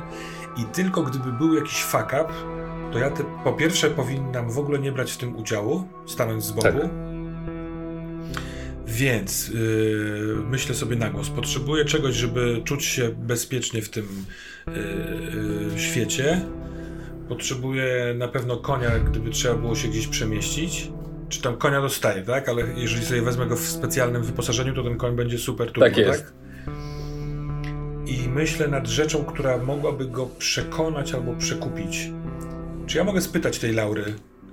I 0.57 0.65
tylko 0.65 1.03
gdyby 1.03 1.33
był 1.33 1.55
jakiś 1.55 1.85
fuck 1.85 2.07
up, 2.07 2.33
to 2.93 2.99
ja 2.99 3.11
te, 3.11 3.25
po 3.45 3.53
pierwsze 3.53 3.91
powinnam 3.91 4.51
w 4.51 4.59
ogóle 4.59 4.79
nie 4.79 4.93
brać 4.93 5.13
w 5.13 5.17
tym 5.17 5.37
udziału, 5.37 5.89
stanąć 6.07 6.45
z 6.45 6.53
boku. 6.53 6.63
Tak 6.63 7.06
więc 8.87 9.49
yy, 9.49 10.37
myślę 10.51 10.75
sobie 10.75 10.97
na 10.97 11.11
głos. 11.11 11.31
Potrzebuję 11.31 11.85
czegoś, 11.85 12.15
żeby 12.15 12.61
czuć 12.65 12.85
się 12.85 13.09
bezpiecznie 13.09 13.83
w 13.83 13.89
tym 13.89 14.07
yy, 14.67 15.81
świecie. 15.81 16.41
Potrzebuję 17.29 18.15
na 18.19 18.29
pewno 18.29 18.57
konia, 18.57 18.99
gdyby 18.99 19.31
trzeba 19.31 19.55
było 19.55 19.77
się 19.77 19.89
gdzieś 19.89 20.07
przemieścić. 20.07 20.91
Czy 21.29 21.43
tam 21.43 21.57
konia 21.57 21.81
dostaję, 21.81 22.23
tak? 22.23 22.49
Ale 22.49 22.63
jeżeli 22.77 23.07
sobie 23.07 23.23
wezmę 23.23 23.47
go 23.47 23.57
w 23.57 23.61
specjalnym 23.61 24.23
wyposażeniu, 24.23 24.75
to 24.75 24.83
ten 24.83 24.97
koń 24.97 25.17
będzie 25.17 25.39
super 25.39 25.67
turbo, 25.73 25.81
tak? 25.81 25.97
Jest. 25.97 26.25
tak? 26.25 26.33
I 28.07 28.29
myślę 28.29 28.69
nad 28.69 28.87
rzeczą, 28.87 29.25
która 29.25 29.59
mogłaby 29.59 30.07
go 30.07 30.27
przekonać 30.27 31.15
albo 31.15 31.35
przekupić. 31.35 32.11
Czy 32.87 32.99
ja 32.99 33.05
mogę 33.05 33.21
spytać 33.21 33.59
tej 33.59 33.73
Laury, 33.73 34.05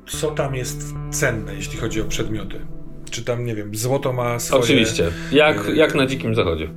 co 0.07 0.31
tam 0.31 0.55
jest 0.55 0.93
cenne, 1.11 1.55
jeśli 1.55 1.77
chodzi 1.77 2.01
o 2.01 2.05
przedmioty? 2.05 2.59
Czy 3.14 3.24
tam, 3.24 3.45
nie 3.45 3.55
wiem, 3.55 3.76
złoto 3.76 4.14
ma 4.14 4.39
swoje... 4.39 4.64
Oczywiście, 4.64 5.11
jak, 5.32 5.72
jak 5.76 5.95
na 5.95 6.05
Dzikim 6.05 6.36
Zachodzie. 6.36 6.70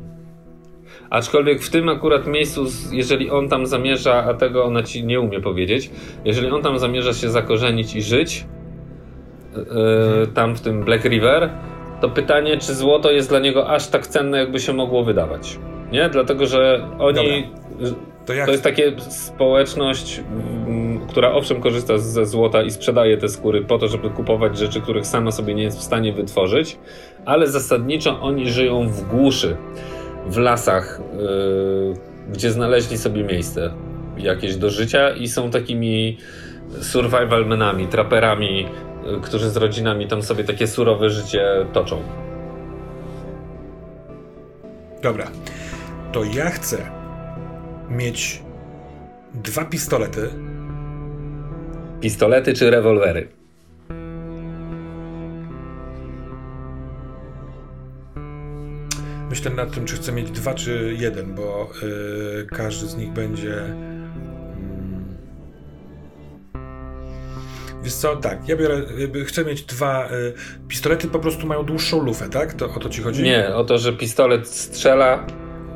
Aczkolwiek 1.11 1.62
w 1.62 1.70
tym 1.70 1.89
akurat 1.89 2.26
miejscu, 2.26 2.66
jeżeli 2.93 3.30
on 3.30 3.49
tam 3.49 3.66
zamierza, 3.66 4.14
a 4.14 4.34
tego 4.34 4.64
ona 4.64 4.82
ci 4.82 5.05
nie 5.05 5.20
umie 5.20 5.41
powiedzieć, 5.41 5.91
jeżeli 6.24 6.51
on 6.51 6.62
tam 6.62 6.78
zamierza 6.78 7.12
się 7.12 7.30
zakorzenić 7.30 7.97
i 7.97 8.03
żyć, 8.03 8.47
yy, 9.57 9.62
tam 10.34 10.57
w 10.57 10.61
tym 10.61 10.84
Black 10.84 11.05
River, 11.05 11.51
to 12.01 12.09
pytanie, 12.09 12.57
czy 12.57 12.74
złoto 12.74 13.11
jest 13.11 13.28
dla 13.28 13.39
niego 13.39 13.68
aż 13.68 13.89
tak 13.89 14.07
cenne, 14.07 14.39
jakby 14.39 14.61
się 14.61 14.72
mogło 14.72 15.05
wydawać. 15.05 15.59
Nie? 15.93 16.09
Dlatego, 16.09 16.47
że 16.47 16.89
oni. 16.99 17.51
To, 18.27 18.33
to, 18.47 18.51
jest 18.51 18.62
takie 18.62 18.93
społeczność, 19.09 20.18
m, 20.68 21.01
która 21.09 21.33
owszem 21.33 21.61
korzysta 21.61 21.99
ze 21.99 22.27
złota 22.27 22.62
i 22.62 22.70
sprzedaje 22.70 23.16
te 23.16 23.29
skóry 23.29 23.62
po 23.62 23.79
to, 23.79 23.89
żeby 23.89 24.11
kupować 24.11 24.59
rzeczy, 24.59 24.81
których 24.81 25.07
sama 25.07 25.31
sobie 25.31 25.55
nie 25.55 25.62
jest 25.62 25.79
w 25.79 25.83
stanie 25.83 26.12
wytworzyć, 26.12 26.79
ale 27.24 27.47
zasadniczo 27.47 28.20
oni 28.20 28.51
żyją 28.51 28.89
w 28.89 29.09
głuszy 29.09 29.57
w 30.27 30.37
lasach, 30.37 31.01
yy, 31.18 31.95
gdzie 32.33 32.51
znaleźli 32.51 32.99
sobie 32.99 33.24
miejsce 33.24 33.74
jakieś 34.18 34.57
do 34.57 34.70
życia 34.70 35.11
i 35.11 35.29
są 35.29 35.51
takimi 35.51 36.18
survivalmenami, 36.81 37.87
traperami, 37.87 38.66
yy, 39.07 39.20
którzy 39.20 39.51
z 39.51 39.57
rodzinami 39.57 40.07
tam 40.07 40.22
sobie 40.22 40.45
takie 40.45 40.66
surowe 40.66 41.11
życie 41.11 41.66
toczą. 41.72 42.03
Dobra. 45.03 45.27
To 46.12 46.24
ja 46.24 46.51
chcę 46.51 47.05
mieć 47.91 48.43
dwa 49.34 49.64
pistolety. 49.64 50.28
Pistolety 52.01 52.55
czy 52.55 52.70
rewolwery? 52.70 53.28
Myślę 59.30 59.51
nad 59.51 59.74
tym, 59.74 59.84
czy 59.84 59.97
chcę 59.97 60.12
mieć 60.12 60.30
dwa, 60.30 60.55
czy 60.55 60.97
jeden, 60.99 61.34
bo 61.34 61.70
yy, 61.82 62.47
każdy 62.47 62.87
z 62.87 62.97
nich 62.97 63.11
będzie. 63.11 63.49
Yy... 63.49 63.97
Wiesz 67.82 67.95
co, 67.95 68.16
tak, 68.16 68.49
ja 68.49 68.57
biorę, 68.57 68.82
chcę 69.24 69.45
mieć 69.45 69.62
dwa 69.62 70.09
y, 70.11 70.32
pistolety, 70.68 71.09
po 71.09 71.18
prostu 71.18 71.47
mają 71.47 71.62
dłuższą 71.62 72.03
lufę, 72.03 72.28
tak? 72.28 72.55
To 72.55 72.74
o 72.74 72.80
to 72.80 72.89
ci 72.89 73.03
chodzi? 73.03 73.22
Nie, 73.22 73.55
o 73.55 73.64
to, 73.64 73.78
że 73.78 73.93
pistolet 73.93 74.49
strzela 74.49 75.26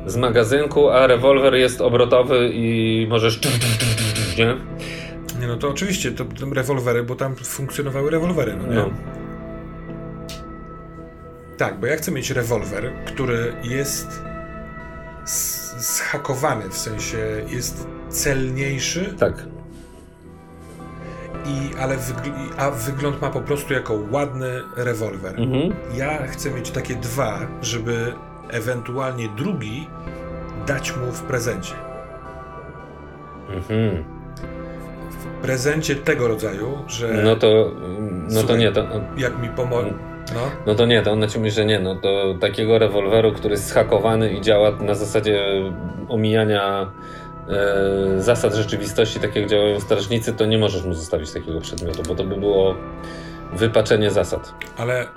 z 0.05 0.17
magazynku, 0.17 0.89
a 0.89 1.07
rewolwer 1.07 1.53
jest 1.55 1.81
obrotowy 1.81 2.49
i 2.53 3.07
możesz. 3.09 3.39
Nie? 4.37 4.55
Nie, 5.39 5.47
no 5.47 5.57
to 5.57 5.69
oczywiście, 5.69 6.11
to, 6.11 6.25
to 6.25 6.53
rewolwery, 6.53 7.03
bo 7.03 7.15
tam 7.15 7.35
funkcjonowały 7.35 8.11
rewolwery, 8.11 8.55
no 8.55 8.67
nie? 8.67 8.75
No. 8.75 8.89
Tak, 11.57 11.79
bo 11.79 11.87
ja 11.87 11.97
chcę 11.97 12.11
mieć 12.11 12.31
rewolwer, 12.31 12.91
który 13.05 13.53
jest 13.63 14.23
zhakowany, 15.77 16.69
w 16.69 16.77
sensie 16.77 17.17
jest 17.47 17.87
celniejszy. 18.09 19.15
Tak. 19.19 19.33
I, 21.45 21.77
ale 21.79 21.97
a 22.57 22.71
wygląd 22.71 23.21
ma 23.21 23.29
po 23.29 23.41
prostu 23.41 23.73
jako 23.73 23.99
ładny 24.11 24.61
rewolwer. 24.75 25.39
Mhm. 25.39 25.73
Ja 25.95 26.27
chcę 26.27 26.51
mieć 26.51 26.71
takie 26.71 26.95
dwa, 26.95 27.39
żeby 27.61 28.13
ewentualnie 28.49 29.29
drugi 29.29 29.87
dać 30.67 30.97
mu 30.97 31.11
w 31.11 31.21
prezencie. 31.21 31.73
Mhm. 33.49 34.03
W 35.11 35.41
prezencie 35.41 35.95
tego 35.95 36.27
rodzaju, 36.27 36.77
że. 36.87 37.07
No 37.23 37.35
to. 37.35 37.71
No 37.99 38.29
słuchaj, 38.29 38.47
to 38.47 38.57
nie, 38.57 38.71
to. 38.71 38.87
Jak 39.17 39.41
mi 39.41 39.49
pomoże 39.49 39.93
no. 40.33 40.51
no 40.65 40.75
to 40.75 40.85
nie, 40.85 41.01
to 41.01 41.11
ona 41.11 41.27
ci 41.27 41.37
mówi, 41.37 41.51
że 41.51 41.65
nie, 41.65 41.79
no 41.79 41.95
to 41.95 42.35
takiego 42.41 42.79
rewolweru, 42.79 43.31
który 43.31 43.51
jest 43.51 43.67
schakowany 43.67 44.33
i 44.33 44.41
działa 44.41 44.71
na 44.71 44.95
zasadzie 44.95 45.41
omijania 46.09 46.91
e, 47.49 48.21
zasad 48.21 48.53
rzeczywistości, 48.53 49.19
tak 49.19 49.35
jak 49.35 49.49
działają 49.49 49.79
strażnicy, 49.79 50.33
to 50.33 50.45
nie 50.45 50.57
możesz 50.57 50.83
mu 50.83 50.93
zostawić 50.93 51.31
takiego 51.31 51.61
przedmiotu, 51.61 52.03
bo 52.07 52.15
to 52.15 52.23
by 52.23 52.37
było 52.37 52.75
wypaczenie 53.53 54.11
zasad. 54.11 54.53
Ale, 54.77 55.07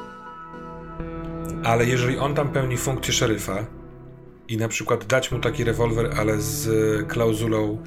ale 1.64 1.86
jeżeli 1.86 2.18
on 2.18 2.34
tam 2.34 2.48
pełni 2.48 2.76
funkcję 2.76 3.12
szeryfa 3.12 3.66
i 4.48 4.56
na 4.56 4.68
przykład 4.68 5.06
dać 5.06 5.32
mu 5.32 5.38
taki 5.38 5.64
rewolwer, 5.64 6.10
ale 6.18 6.40
z 6.40 6.68
klauzulą 7.08 7.78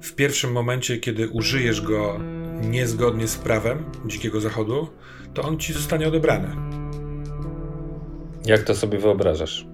w 0.00 0.14
pierwszym 0.14 0.52
momencie, 0.52 0.98
kiedy 0.98 1.28
użyjesz 1.28 1.80
go 1.80 2.20
niezgodnie 2.62 3.28
z 3.28 3.38
prawem 3.38 3.84
Dzikiego 4.06 4.40
Zachodu, 4.40 4.88
to 5.34 5.42
on 5.42 5.58
ci 5.58 5.72
zostanie 5.72 6.08
odebrany. 6.08 6.48
Jak 8.46 8.62
to 8.62 8.74
sobie 8.74 8.98
wyobrażasz? 8.98 9.66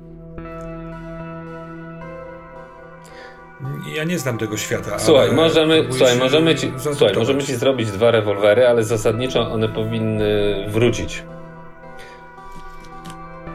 Ja 3.97 4.05
nie 4.05 4.19
znam 4.19 4.39
tego 4.39 4.57
świata. 4.57 4.99
Słuchaj, 4.99 5.33
możemy, 5.33 5.87
słuchaj, 5.91 6.19
możemy, 6.19 6.55
ci, 6.55 6.73
słuchaj, 6.79 7.15
możemy 7.17 7.43
ci 7.43 7.57
zrobić 7.57 7.91
dwa 7.91 8.11
rewolwery, 8.11 8.67
ale 8.67 8.85
zasadniczo 8.85 9.53
one 9.53 9.69
powinny 9.69 10.55
wrócić. 10.69 11.23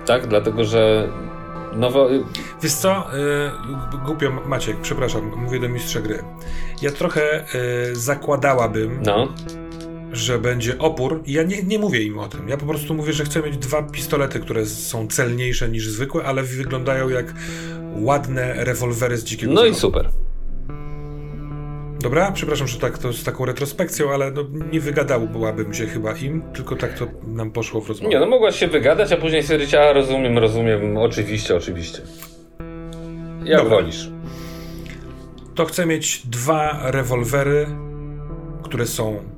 Tak? 0.05 0.27
Dlatego, 0.27 0.63
że 0.63 1.09
nowo... 1.73 2.09
Wiesz 2.61 2.73
co, 2.73 3.07
yy, 3.93 3.99
głupio 4.05 4.31
Maciek, 4.45 4.77
przepraszam, 4.81 5.31
mówię 5.37 5.59
do 5.59 5.69
mistrza 5.69 5.99
gry. 5.99 6.23
Ja 6.81 6.91
trochę 6.91 7.45
yy, 7.87 7.95
zakładałabym, 7.95 8.99
no 9.05 9.27
że 10.11 10.39
będzie 10.39 10.77
opór. 10.77 11.21
I 11.25 11.33
ja 11.33 11.43
nie, 11.43 11.63
nie 11.63 11.79
mówię 11.79 12.03
im 12.03 12.19
o 12.19 12.27
tym. 12.27 12.49
Ja 12.49 12.57
po 12.57 12.65
prostu 12.65 12.93
mówię, 12.93 13.13
że 13.13 13.25
chcę 13.25 13.41
mieć 13.41 13.57
dwa 13.57 13.83
pistolety, 13.83 14.39
które 14.39 14.65
są 14.65 15.07
celniejsze 15.07 15.69
niż 15.69 15.87
zwykłe, 15.87 16.23
ale 16.23 16.43
wyglądają 16.43 17.09
jak 17.09 17.33
ładne 17.95 18.53
rewolwery 18.65 19.17
z 19.17 19.23
dzikiego 19.23 19.53
No 19.53 19.65
i 19.65 19.75
super. 19.75 20.09
Dobra, 22.01 22.31
przepraszam, 22.31 22.67
że 22.67 22.79
tak 22.79 22.97
to 22.97 23.13
z 23.13 23.23
taką 23.23 23.45
retrospekcją, 23.45 24.13
ale 24.13 24.31
no, 24.31 24.43
nie 24.71 24.79
wygadałbym 24.79 25.73
się 25.73 25.87
chyba 25.87 26.13
im, 26.17 26.41
tylko 26.53 26.75
tak 26.75 26.93
to 26.93 27.07
nam 27.27 27.51
poszło 27.51 27.81
w 27.81 27.89
rozmowie. 27.89 28.15
Nie, 28.15 28.19
no 28.19 28.27
mogłaś 28.27 28.55
się 28.55 28.67
wygadać, 28.67 29.11
a 29.11 29.17
później 29.17 29.43
stwierdzić, 29.43 29.73
a 29.73 29.93
rozumiem, 29.93 30.37
rozumiem, 30.37 30.97
oczywiście, 30.97 31.55
oczywiście. 31.55 32.01
Jak 33.43 33.63
Dobra. 33.63 33.75
wolisz. 33.75 34.09
To 35.55 35.65
chcę 35.65 35.85
mieć 35.85 36.27
dwa 36.27 36.79
rewolwery, 36.91 37.67
które 38.63 38.85
są 38.87 39.31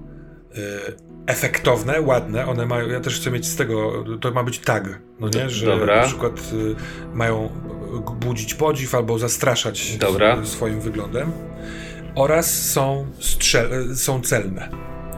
Y, 0.57 0.93
efektowne, 1.27 2.01
ładne, 2.01 2.47
one 2.47 2.65
mają, 2.65 2.89
ja 2.89 2.99
też 2.99 3.19
chcę 3.19 3.31
mieć 3.31 3.45
z 3.45 3.55
tego, 3.55 4.03
to 4.21 4.31
ma 4.31 4.43
być 4.43 4.59
tag, 4.59 4.99
no 5.19 5.29
nie, 5.35 5.49
że 5.49 5.65
Dobra. 5.65 6.01
na 6.01 6.07
przykład 6.07 6.39
y, 6.53 6.75
mają 7.13 7.49
budzić 8.19 8.53
podziw 8.53 8.95
albo 8.95 9.19
zastraszać 9.19 9.97
Dobra. 9.97 10.45
swoim 10.45 10.79
wyglądem 10.81 11.31
oraz 12.15 12.71
są, 12.71 13.05
strzel- 13.19 13.95
są 13.95 14.21
celne, 14.21 14.69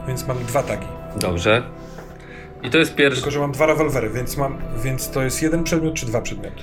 więc 0.06 0.26
mam 0.26 0.38
dwa 0.38 0.62
tagi. 0.62 0.86
Dobrze. 1.16 1.62
I 2.62 2.70
to 2.70 2.78
jest 2.78 2.94
pierwszy... 2.94 3.20
Tylko, 3.20 3.30
że 3.30 3.40
mam 3.40 3.52
dwa 3.52 3.66
rewolwery, 3.66 4.10
więc 4.10 4.36
mam, 4.36 4.58
więc 4.82 5.10
to 5.10 5.22
jest 5.22 5.42
jeden 5.42 5.64
przedmiot 5.64 5.94
czy 5.94 6.06
dwa 6.06 6.20
przedmioty? 6.20 6.62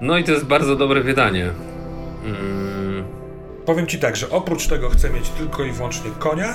No 0.00 0.18
i 0.18 0.24
to 0.24 0.32
jest 0.32 0.44
bardzo 0.44 0.76
dobre 0.76 1.00
pytanie. 1.00 1.50
Mm. 2.24 3.04
Powiem 3.66 3.86
ci 3.86 3.98
tak, 3.98 4.16
że 4.16 4.30
oprócz 4.30 4.66
tego 4.66 4.90
chcę 4.90 5.10
mieć 5.10 5.28
tylko 5.30 5.64
i 5.64 5.72
wyłącznie 5.72 6.10
konia, 6.18 6.54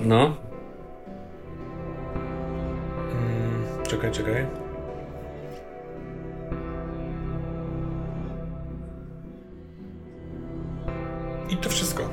no. 0.00 0.36
Hmm, 3.12 3.64
czekaj, 3.88 4.10
czekaj. 4.12 4.46
I 11.50 11.56
to 11.56 11.70
wszystko. 11.70 12.08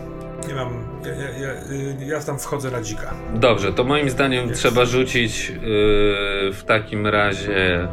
Nie 0.47 0.55
mam. 0.55 0.69
Ja, 1.05 1.13
ja, 1.13 1.53
ja, 1.53 2.15
ja 2.15 2.21
tam 2.23 2.39
wchodzę 2.39 2.71
na 2.71 2.81
dzika. 2.81 3.13
Dobrze, 3.35 3.73
to 3.73 3.83
moim 3.83 4.09
zdaniem 4.09 4.49
Jest. 4.49 4.61
trzeba 4.61 4.85
rzucić 4.85 5.49
yy, 5.49 5.57
w 6.53 6.63
takim 6.67 7.07
razie. 7.07 7.87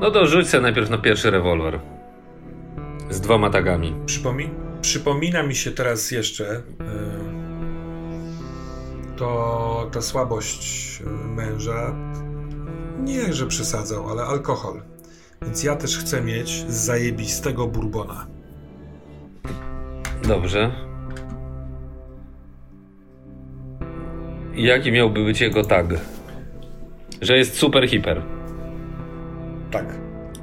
No 0.00 0.10
to 0.10 0.26
rzuć 0.26 0.48
sobie 0.48 0.62
najpierw 0.62 0.90
na 0.90 0.98
pierwszy 0.98 1.30
rewolwer. 1.30 1.80
Z 3.10 3.20
dwoma 3.20 3.50
tagami. 3.50 3.94
Przypomi 4.06 4.50
przypomina 4.80 5.42
mi 5.42 5.54
się 5.54 5.70
teraz 5.70 6.10
jeszcze. 6.10 6.44
Yy 6.44 7.42
to 9.22 9.90
ta 9.92 10.02
słabość 10.02 11.02
e, 11.06 11.10
męża 11.10 11.96
nie, 13.00 13.32
że 13.32 13.46
przesadzał, 13.46 14.10
ale 14.10 14.22
alkohol. 14.22 14.82
Więc 15.42 15.62
ja 15.62 15.76
też 15.76 15.98
chcę 15.98 16.22
mieć 16.22 16.64
zajebistego 16.68 17.66
bourbona. 17.66 18.26
Dobrze. 20.28 20.70
Jaki 24.54 24.92
miałby 24.92 25.24
być 25.24 25.40
jego 25.40 25.64
tag? 25.64 25.86
Że 27.20 27.36
jest 27.36 27.54
super 27.58 27.88
hiper. 27.88 28.22
Tak. 29.70 29.86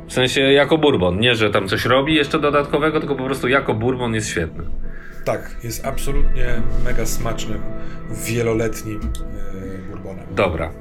W 0.07 0.13
sensie 0.13 0.41
jako 0.41 0.77
bourbon. 0.77 1.19
Nie, 1.19 1.35
że 1.35 1.49
tam 1.49 1.67
coś 1.67 1.85
robi 1.85 2.15
jeszcze 2.15 2.39
dodatkowego, 2.39 2.99
tylko 2.99 3.15
po 3.15 3.25
prostu 3.25 3.47
jako 3.47 3.73
bourbon 3.73 4.13
jest 4.13 4.29
świetny. 4.29 4.63
Tak, 5.25 5.55
jest 5.63 5.85
absolutnie 5.85 6.61
mega 6.85 7.05
smacznym, 7.05 7.61
wieloletnim 8.25 8.99
yy, 9.01 9.89
bourbonem. 9.89 10.25
Dobra. 10.35 10.71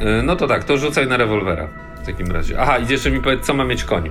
Yy, 0.00 0.22
no 0.22 0.36
to 0.36 0.46
tak, 0.46 0.64
to 0.64 0.78
rzucaj 0.78 1.06
na 1.06 1.16
rewolwera 1.16 1.68
w 2.02 2.06
takim 2.06 2.32
razie. 2.32 2.60
Aha, 2.60 2.78
i 2.78 2.92
jeszcze 2.92 3.10
mi 3.10 3.20
powiedz, 3.20 3.46
co 3.46 3.54
ma 3.54 3.64
mieć 3.64 3.84
koń. 3.84 4.10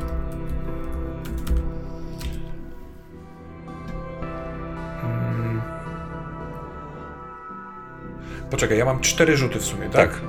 Poczekaj, 8.56 8.78
ja 8.78 8.86
mam 8.86 9.00
cztery 9.00 9.38
rzuty 9.38 9.60
w 9.60 9.66
sumie, 9.66 9.90
tak? 9.90 10.12
tak. 10.12 10.22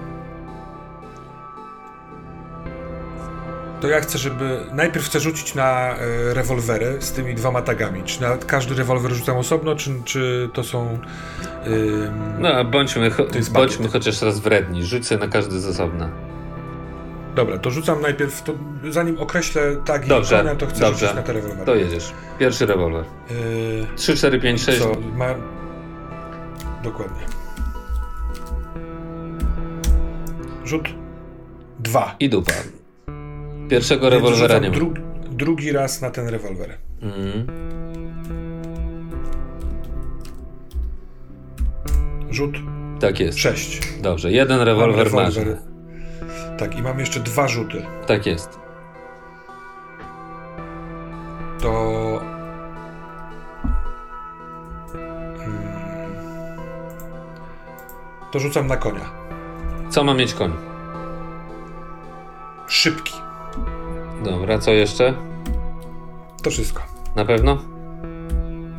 To 3.81 3.89
ja 3.89 4.01
chcę, 4.01 4.19
żeby. 4.19 4.61
Najpierw 4.73 5.07
chcę 5.07 5.21
rzucić 5.21 5.55
na 5.55 5.95
e, 5.95 6.35
rewolwery 6.35 6.97
z 7.01 7.13
tymi 7.13 7.35
dwoma 7.35 7.63
tagami. 7.63 8.03
Czy 8.05 8.23
na 8.23 8.37
każdy 8.37 8.75
rewolwer 8.75 9.13
rzucam 9.13 9.37
osobno, 9.37 9.77
czy, 9.77 9.91
czy 10.05 10.51
to 10.53 10.65
są. 10.65 10.99
no, 12.39 12.65
bądźmy, 12.65 13.11
cho 13.11 13.27
bądźmy 13.53 13.89
chociaż 13.89 14.23
raz 14.23 14.41
wredni. 14.41 14.83
Sobie 15.03 15.21
na 15.21 15.29
każdy 15.29 15.61
z 15.61 15.67
osobna. 15.67 16.11
Dobra, 17.35 17.59
to 17.59 17.71
rzucam 17.71 18.01
najpierw, 18.01 18.43
to 18.43 18.55
zanim 18.91 19.19
określę 19.19 19.77
tak 19.85 20.07
dobrze, 20.07 20.39
konia, 20.39 20.55
to 20.55 20.67
chcę 20.67 20.81
dobrze. 20.81 20.99
rzucić 20.99 21.17
na 21.17 21.23
te 21.23 21.33
rewolwery. 21.33 21.67
To 21.67 21.75
jedziesz. 21.75 22.13
Pierwszy 22.39 22.67
rewolwer. 22.67 23.05
Yy, 23.31 23.87
3, 23.97 24.17
4, 24.17 24.41
5, 24.41 24.63
6. 24.63 24.79
Co? 24.79 24.93
Ma... 25.17 25.35
Dokładnie. 26.83 27.46
Rzut. 30.67 30.89
Dwa. 31.79 32.17
I 32.21 32.29
dupa. 32.29 32.53
Pierwszego 33.69 34.11
rewolwera 34.11 34.59
nie. 34.59 34.71
Dru 34.71 34.95
drugi 35.31 35.73
raz 35.73 36.01
na 36.03 36.11
ten 36.11 36.29
rewolwer. 36.29 36.79
Mhm. 37.03 37.47
Rzut. 42.31 42.57
Tak 43.01 43.21
jest. 43.21 43.39
Sześć. 43.39 43.81
Dobrze, 44.03 44.33
jeden 44.33 44.61
rewolwer, 44.61 45.13
masz. 45.13 45.35
Tak, 46.59 46.79
i 46.79 46.83
mam 46.83 47.01
jeszcze 47.01 47.21
dwa 47.21 47.49
rzuty. 47.49 47.83
Tak 48.07 48.27
jest. 48.27 48.59
To. 51.61 52.21
Hmm. 55.39 56.57
To 58.33 58.39
rzucam 58.39 58.67
na 58.67 58.77
konia. 58.77 59.26
Co 59.97 60.05
ma 60.05 60.15
mieć 60.15 60.35
koń? 60.35 60.53
Szybki. 62.69 63.13
Dobra, 64.25 64.59
co 64.59 64.73
jeszcze? 64.73 65.15
To 66.43 66.51
wszystko. 66.51 66.83
Na 67.15 67.25
pewno? 67.25 67.63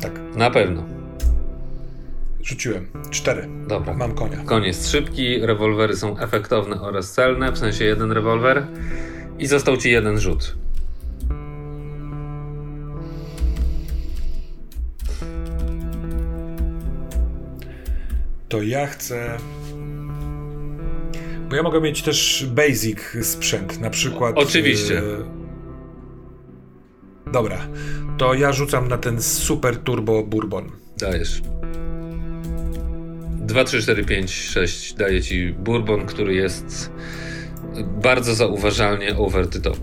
Tak. 0.00 0.12
Na 0.36 0.50
pewno. 0.50 0.82
Rzuciłem. 2.42 2.86
Cztery. 3.10 3.48
Dobra. 3.66 3.94
Mam 3.94 4.14
konia. 4.14 4.36
Koń 4.44 4.64
jest 4.64 4.90
szybki, 4.90 5.46
rewolwery 5.46 5.96
są 5.96 6.18
efektowne 6.18 6.80
oraz 6.80 7.12
celne, 7.12 7.52
w 7.52 7.58
sensie 7.58 7.84
jeden 7.84 8.12
rewolwer. 8.12 8.66
I 9.38 9.46
został 9.46 9.76
ci 9.76 9.90
jeden 9.90 10.20
rzut. 10.20 10.56
To 18.48 18.62
ja 18.62 18.86
chcę. 18.86 19.38
Bo 21.48 21.56
ja 21.56 21.62
mogę 21.62 21.80
mieć 21.80 22.02
też 22.02 22.46
basic 22.50 22.98
sprzęt, 23.22 23.80
na 23.80 23.90
przykład. 23.90 24.38
Oczywiście. 24.38 24.98
E... 24.98 25.02
Dobra, 27.32 27.58
to 28.18 28.34
ja 28.34 28.52
rzucam 28.52 28.88
na 28.88 28.98
ten 28.98 29.22
super 29.22 29.76
turbo 29.76 30.22
bourbon. 30.22 30.70
Dajesz. 30.98 31.42
2, 33.48 33.64
3, 33.64 33.82
4, 33.82 34.04
5, 34.04 34.30
6 34.32 34.94
daje 34.94 35.22
ci 35.22 35.52
bourbon, 35.52 36.06
który 36.06 36.34
jest 36.34 36.90
bardzo 38.02 38.34
zauważalnie 38.34 39.16
over 39.16 39.48
the 39.48 39.60
top. 39.60 39.78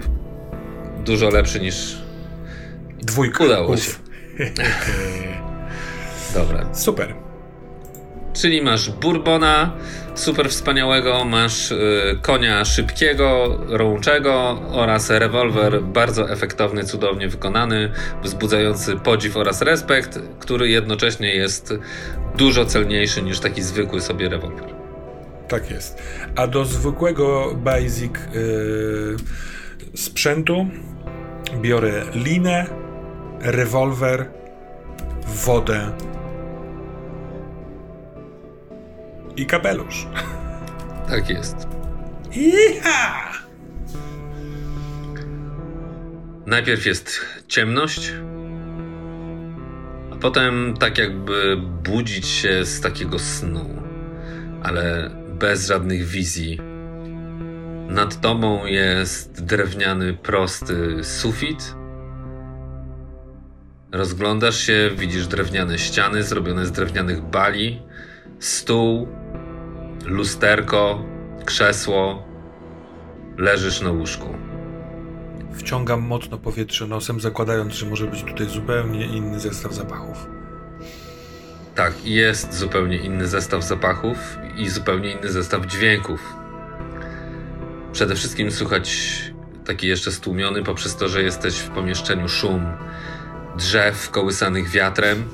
Dużo 1.05 1.30
lepszy 1.30 1.59
niż. 1.59 1.97
Dwójka. 3.01 3.43
Udało 3.43 3.74
Uf. 3.74 3.84
się. 3.84 3.91
Dobra. 6.39 6.74
Super. 6.74 7.16
Czyli 8.34 8.61
masz 8.61 8.91
bourbona 8.91 9.78
super 10.16 10.49
wspaniałego, 10.49 11.26
masz 11.26 11.72
y, 11.72 12.20
konia 12.22 12.66
szybkiego, 12.66 13.59
rączego 13.68 14.61
oraz 14.72 15.09
rewolwer 15.09 15.82
bardzo 15.84 16.30
efektowny, 16.30 16.84
cudownie 16.84 17.28
wykonany, 17.28 17.91
wzbudzający 18.24 18.95
podziw 18.95 19.38
oraz 19.38 19.61
respekt, 19.61 20.20
który 20.39 20.70
jednocześnie 20.70 21.36
jest 21.36 21.74
dużo 22.38 22.66
celniejszy 22.66 23.22
niż 23.22 23.39
taki 23.39 23.61
zwykły 23.61 24.01
sobie 24.01 24.30
rewolwer. 24.30 24.76
Tak 25.47 25.72
jest. 25.72 26.01
A 26.36 26.47
do 26.47 26.66
zwykłego 26.66 27.53
basic 27.55 28.11
yy, 28.34 29.16
sprzętu 29.95 30.68
biorę 31.61 32.03
linę, 32.13 32.66
rewolwer, 33.41 34.26
wodę 35.28 35.91
i 39.38 39.45
kapelusz. 39.45 40.07
Tak 41.09 41.29
jest. 41.29 41.67
Iha! 42.31 43.31
Najpierw 46.45 46.86
jest 46.86 47.21
ciemność, 47.47 48.13
a 50.11 50.15
potem 50.15 50.73
tak 50.79 50.97
jakby 50.97 51.57
budzić 51.83 52.27
się 52.27 52.65
z 52.65 52.81
takiego 52.81 53.19
snu, 53.19 53.69
ale 54.63 55.11
bez 55.39 55.67
żadnych 55.67 56.05
wizji. 56.05 56.59
Nad 57.89 58.21
tobą 58.21 58.65
jest 58.65 59.45
drewniany, 59.45 60.13
prosty 60.13 61.03
sufit. 61.03 61.75
Rozglądasz 63.91 64.59
się, 64.59 64.91
widzisz 64.97 65.27
drewniane 65.27 65.77
ściany 65.77 66.23
zrobione 66.23 66.65
z 66.65 66.71
drewnianych 66.71 67.21
bali, 67.21 67.81
stół, 68.39 69.07
lusterko, 70.06 71.03
krzesło. 71.45 72.24
Leżysz 73.38 73.82
na 73.82 73.91
łóżku. 73.91 74.28
Wciągam 75.53 76.01
mocno 76.01 76.38
powietrze 76.38 76.88
nosem, 76.88 77.20
zakładając, 77.20 77.74
że 77.74 77.86
może 77.86 78.08
być 78.08 78.24
tutaj 78.24 78.47
zupełnie 78.47 79.06
inny 79.06 79.39
zestaw 79.39 79.74
zapachów. 79.74 80.28
Tak, 81.76 82.06
jest 82.06 82.53
zupełnie 82.53 82.97
inny 82.97 83.28
zestaw 83.28 83.64
zapachów 83.64 84.18
i 84.58 84.70
zupełnie 84.70 85.12
inny 85.12 85.32
zestaw 85.32 85.66
dźwięków. 85.66 86.36
Przede 87.91 88.16
wszystkim 88.16 88.51
słychać 88.51 89.12
taki 89.66 89.88
jeszcze 89.88 90.12
stłumiony 90.12 90.64
poprzez 90.64 90.95
to, 90.95 91.08
że 91.08 91.24
jesteś 91.24 91.58
w 91.58 91.70
pomieszczeniu 91.70 92.30
szum 92.30 92.66
drzew 93.58 94.10
kołysanych 94.10 94.70
wiatrem, 94.70 95.30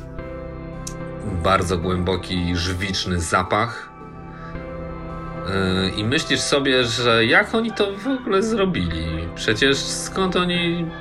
bardzo 1.43 1.77
głęboki, 1.77 2.55
żwiczny 2.55 3.19
zapach 3.19 3.90
I 5.95 6.03
myślisz 6.03 6.39
sobie, 6.39 6.83
że 6.83 7.25
jak 7.25 7.55
oni 7.55 7.71
to 7.71 7.95
w 7.95 8.07
ogóle 8.07 8.43
zrobili? 8.43 9.27
Przecież 9.35 9.77
skąd 9.77 10.35
oni. 10.35 10.91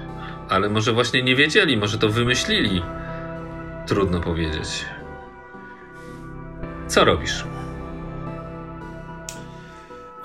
Ale 0.48 0.68
może 0.68 0.92
właśnie 0.92 1.22
nie 1.22 1.36
wiedzieli, 1.36 1.76
może 1.76 1.98
to 1.98 2.08
wymyślili. 2.08 2.82
Trudno 3.86 4.20
powiedzieć. 4.20 4.84
Co 6.88 7.04
robisz? 7.04 7.44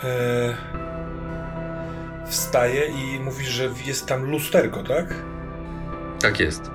Eee, 0.04 0.56
wstaję 2.28 2.88
i 2.88 3.20
mówisz, 3.20 3.48
że 3.48 3.70
jest 3.86 4.08
tam 4.08 4.32
lusterko, 4.32 4.84
tak? 4.84 5.14
Tak 6.22 6.40
jest. 6.40 6.72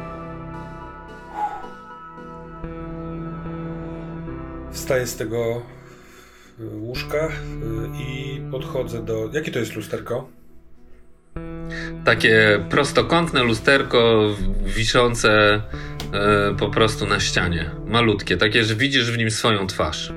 Wstaję 4.72 5.06
z 5.06 5.16
tego 5.16 5.62
łóżka 6.60 7.26
y, 7.26 7.30
i 7.98 8.40
podchodzę 8.50 9.04
do. 9.04 9.30
Jakie 9.32 9.50
to 9.50 9.58
jest 9.58 9.76
lusterko? 9.76 10.28
Takie 12.04 12.64
prostokątne 12.70 13.42
lusterko 13.42 14.28
wiszące 14.64 15.62
y, 16.52 16.56
po 16.58 16.68
prostu 16.68 17.06
na 17.06 17.20
ścianie. 17.20 17.70
Malutkie, 17.86 18.36
takie, 18.36 18.64
że 18.64 18.74
widzisz 18.74 19.12
w 19.12 19.18
nim 19.18 19.30
swoją 19.30 19.66
twarz. 19.66 20.12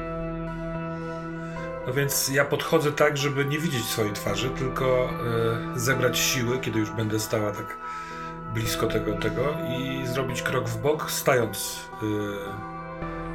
No 1.88 1.94
więc 1.94 2.30
ja 2.30 2.46
podchodzę 2.46 2.92
tak, 2.92 3.18
żeby 3.18 3.46
nie 3.46 3.60
widzieć 3.60 3.86
swojej 3.86 4.14
twarzy, 4.14 4.50
tylko 4.50 5.10
y, 5.76 5.80
zebrać 5.80 6.20
siły, 6.20 6.60
kiedy 6.60 6.80
już 6.80 6.92
będę 6.92 7.20
stała 7.20 7.52
tak 7.52 7.78
blisko 8.54 8.88
tego, 8.88 9.14
tego 9.14 9.58
i 9.70 10.08
zrobić 10.08 10.42
krok 10.42 10.70
w 10.70 10.82
bok, 10.82 11.12
stając 11.12 11.90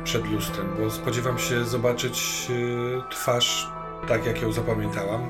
przed 0.09 0.31
lustrem, 0.31 0.67
bo 0.79 0.91
spodziewam 0.91 1.39
się 1.39 1.65
zobaczyć 1.65 2.47
y, 2.51 3.11
twarz 3.11 3.69
tak, 4.09 4.27
jak 4.27 4.43
ją 4.43 4.53
zapamiętałam 4.53 5.21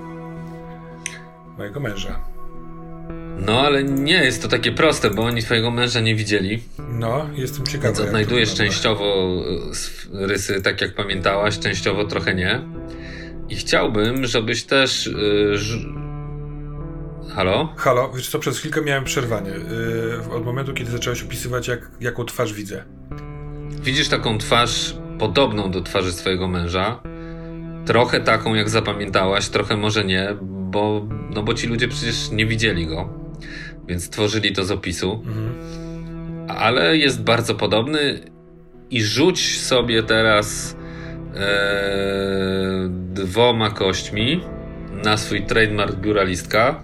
mojego 1.58 1.80
męża. 1.80 2.20
No, 3.46 3.60
ale 3.60 3.84
nie 3.84 4.24
jest 4.24 4.42
to 4.42 4.48
takie 4.48 4.72
proste, 4.72 5.10
bo 5.10 5.22
oni 5.22 5.42
twojego 5.42 5.70
męża 5.70 6.00
nie 6.00 6.14
widzieli. 6.14 6.62
No, 6.88 7.28
jestem 7.34 7.66
ciekawy. 7.66 7.86
Więc 7.86 8.00
odnajdujesz 8.00 8.54
częściowo 8.54 9.36
y, 10.14 10.26
rysy 10.26 10.62
tak, 10.62 10.80
jak 10.80 10.94
pamiętałaś, 10.94 11.58
częściowo 11.58 12.04
trochę 12.04 12.34
nie. 12.34 12.60
I 13.48 13.56
chciałbym, 13.56 14.26
żebyś 14.26 14.64
też. 14.64 15.06
Yy, 15.06 15.58
Halo? 17.34 17.74
Halo, 17.76 18.12
wiesz 18.12 18.28
co, 18.28 18.38
przez 18.38 18.58
chwilkę 18.58 18.82
miałem 18.82 19.04
przerwanie. 19.04 19.50
Yy, 19.50 20.34
od 20.34 20.44
momentu, 20.44 20.74
kiedy 20.74 20.90
zacząłeś 20.90 21.22
opisywać, 21.22 21.68
jak, 21.68 21.90
jaką 22.00 22.24
twarz 22.24 22.52
widzę. 22.52 22.84
Widzisz 23.80 24.08
taką 24.08 24.38
twarz 24.38 24.94
podobną 25.18 25.70
do 25.70 25.80
twarzy 25.80 26.12
swojego 26.12 26.48
męża, 26.48 27.00
Trochę 27.88 28.20
taką, 28.20 28.54
jak 28.54 28.68
zapamiętałaś, 28.68 29.48
trochę 29.48 29.76
może 29.76 30.04
nie, 30.04 30.28
bo, 30.42 31.08
no 31.30 31.42
bo 31.42 31.54
ci 31.54 31.66
ludzie 31.66 31.88
przecież 31.88 32.30
nie 32.30 32.46
widzieli 32.46 32.86
go, 32.86 33.08
więc 33.86 34.10
tworzyli 34.10 34.52
to 34.52 34.64
z 34.64 34.70
opisu. 34.70 35.22
Mhm. 35.26 35.52
Ale 36.48 36.96
jest 36.96 37.22
bardzo 37.22 37.54
podobny 37.54 38.20
i 38.90 39.02
rzuć 39.02 39.60
sobie 39.60 40.02
teraz 40.02 40.76
e, 41.36 42.88
dwoma 42.90 43.70
kośćmi 43.70 44.40
na 45.04 45.16
swój 45.16 45.42
trademark 45.42 45.96
biuralistka 45.96 46.82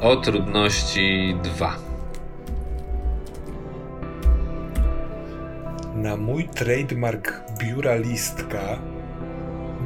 o 0.00 0.16
trudności 0.16 1.36
2. 1.56 1.87
Na 6.02 6.16
mój 6.16 6.48
trademark 6.48 7.32
biuralistka 7.58 8.78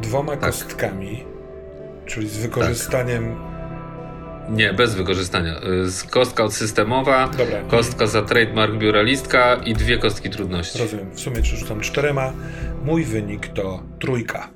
dwoma 0.03 0.33
tak. 0.33 0.41
kostkami, 0.41 1.25
czyli 2.07 2.29
z 2.29 2.37
wykorzystaniem. 2.37 3.35
Tak. 3.35 4.51
Nie, 4.51 4.73
bez 4.73 4.95
wykorzystania. 4.95 5.55
Z 5.85 6.05
kostka 6.05 6.45
odsystemowa, 6.45 7.29
Dobra. 7.29 7.63
kostka 7.69 8.07
za 8.07 8.23
trademark 8.23 8.73
biuralistka 8.75 9.55
i 9.55 9.75
dwie 9.75 9.99
kostki 9.99 10.31
trudności. 10.31 10.79
Rozumiem. 10.79 11.11
W 11.11 11.21
sumie 11.21 11.43
przerzucam 11.43 11.81
czterema. 11.81 12.33
Mój 12.85 13.05
wynik 13.05 13.49
to 13.49 13.83
trójka. 13.99 14.49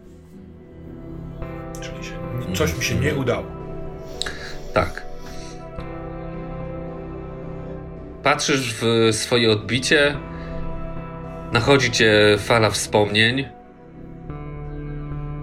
Czyli 1.81 2.05
się, 2.05 2.13
coś 2.55 2.79
mi 2.79 2.85
się 2.85 2.95
nie 2.95 3.15
udało. 3.15 3.47
Tak. 4.75 5.07
Patrzysz 8.23 8.75
w 8.75 9.09
swoje 9.13 9.51
odbicie, 9.51 10.17
nachodzi 11.53 11.91
cię 11.91 12.37
fala 12.39 12.71
wspomnień. 12.71 13.49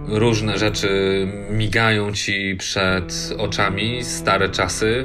Różne 0.08 0.58
rzeczy 0.58 0.88
migają 1.50 2.12
ci 2.12 2.56
przed 2.58 3.32
oczami, 3.38 4.04
stare 4.04 4.48
czasy. 4.48 5.04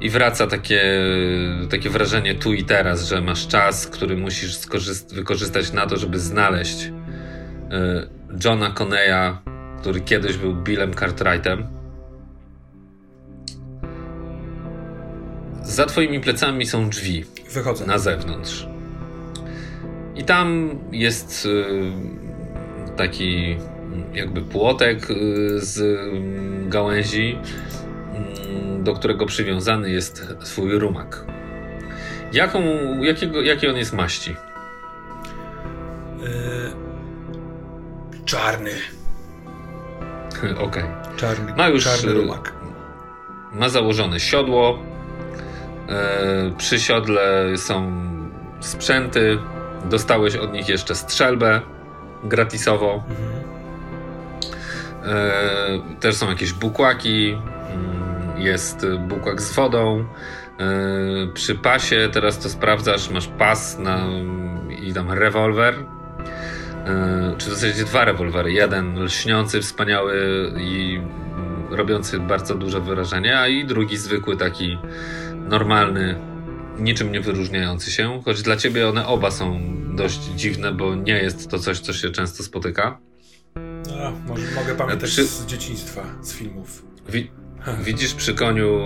I 0.00 0.10
wraca 0.10 0.46
takie, 0.46 0.82
takie 1.70 1.90
wrażenie 1.90 2.34
tu 2.34 2.52
i 2.52 2.64
teraz, 2.64 3.08
że 3.08 3.20
masz 3.20 3.46
czas, 3.46 3.86
który 3.86 4.16
musisz 4.16 4.58
wykorzystać 5.12 5.72
na 5.72 5.86
to, 5.86 5.96
żeby 5.96 6.18
znaleźć 6.18 6.82
y, 6.82 6.92
Johna 8.44 8.70
Coneya, 8.70 9.38
który 9.80 10.00
kiedyś 10.00 10.36
był 10.36 10.54
Billem 10.54 10.94
Cartwrightem. 10.94 11.66
Za 15.62 15.86
twoimi 15.86 16.20
plecami 16.20 16.66
są 16.66 16.88
drzwi. 16.88 17.24
Wychodzę. 17.52 17.86
Na 17.86 17.98
zewnątrz. 17.98 18.75
I 20.16 20.24
tam 20.24 20.78
jest 20.92 21.46
y, 21.46 21.64
taki 22.96 23.56
jakby 24.14 24.42
płotek 24.42 25.10
y, 25.10 25.60
z 25.60 25.98
gałęzi, 26.68 27.38
y, 28.80 28.82
do 28.82 28.94
którego 28.94 29.26
przywiązany 29.26 29.90
jest 29.90 30.26
swój 30.42 30.78
rumak. 30.78 31.24
Jaką, 32.32 32.62
jakiego, 33.02 33.42
jakiej 33.42 33.70
on 33.70 33.76
jest 33.76 33.92
maści? 33.92 34.36
Yy, 36.20 36.26
czarny. 38.24 38.70
Okej. 40.40 40.64
Okay. 40.64 40.84
Czarny, 41.16 41.54
ma 41.56 41.68
już 41.68 41.84
czarny 41.84 42.12
rumak. 42.12 42.52
Ma 43.52 43.68
założone 43.68 44.20
siodło, 44.20 44.78
przy 46.58 46.80
siodle 46.80 47.44
są 47.56 47.92
sprzęty. 48.60 49.38
Dostałeś 49.90 50.36
od 50.36 50.52
nich 50.52 50.68
jeszcze 50.68 50.94
strzelbę 50.94 51.60
gratisowo. 52.24 53.04
E, 55.04 55.30
też 56.00 56.14
są 56.14 56.28
jakieś 56.28 56.52
bukłaki. 56.52 57.38
Mm, 57.70 58.40
jest 58.40 58.86
bukłak 58.98 59.42
z 59.42 59.52
wodą. 59.52 60.04
E, 60.60 60.66
przy 61.34 61.54
pasie 61.54 62.08
teraz 62.12 62.38
to 62.38 62.48
sprawdzasz, 62.48 63.10
masz 63.10 63.26
pas 63.28 63.78
na, 63.78 64.06
i 64.82 64.92
tam 64.94 65.12
rewolwer. 65.12 65.74
Czy 67.38 67.50
w 67.50 67.54
zasadzie 67.54 67.84
dwa 67.84 68.04
rewolwery. 68.04 68.52
Jeden 68.52 69.02
lśniący, 69.04 69.60
wspaniały 69.60 70.16
i 70.58 71.00
robiący 71.70 72.20
bardzo 72.20 72.54
duże 72.54 72.80
wyrażenie, 72.80 73.38
a 73.38 73.48
i 73.48 73.64
drugi 73.64 73.96
zwykły 73.96 74.36
taki 74.36 74.78
normalny, 75.48 76.14
niczym 76.78 77.12
nie 77.12 77.20
wyróżniający 77.20 77.90
się, 77.90 78.22
choć 78.24 78.42
dla 78.42 78.56
ciebie 78.56 78.88
one 78.88 79.06
oba 79.06 79.30
są 79.30 79.60
dość 79.96 80.20
dziwne, 80.20 80.72
bo 80.72 80.94
nie 80.94 81.12
jest 81.22 81.50
to 81.50 81.58
coś, 81.58 81.80
co 81.80 81.92
się 81.92 82.10
często 82.10 82.42
spotyka. 82.42 82.98
A, 84.02 84.28
może 84.28 84.54
mogę 84.54 84.74
pamiętać 84.74 85.10
przy... 85.10 85.24
z 85.24 85.46
dzieciństwa, 85.46 86.02
z 86.22 86.32
filmów. 86.32 86.82
Wi 87.08 87.30
widzisz 87.82 88.14
przy 88.14 88.34
koniu 88.34 88.78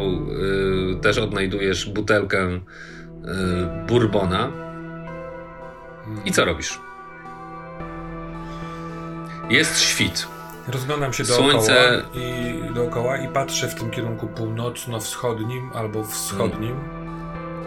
y, 0.97 1.01
też 1.01 1.19
odnajdujesz 1.19 1.89
butelkę 1.89 2.49
y, 2.49 2.61
bourbona. 3.89 4.39
Hmm. 6.05 6.25
I 6.25 6.33
co 6.33 6.45
robisz? 6.45 6.81
Jest 9.51 9.81
świt. 9.81 10.27
Rozglądam 10.69 11.13
się 11.13 11.25
dookoła, 11.25 11.51
Słońce... 11.51 12.03
i, 12.15 12.75
dookoła 12.75 13.17
i 13.17 13.29
patrzę 13.29 13.69
w 13.69 13.75
tym 13.75 13.91
kierunku 13.91 14.27
północno-wschodnim 14.27 15.71
albo 15.75 16.05
wschodnim. 16.05 17.00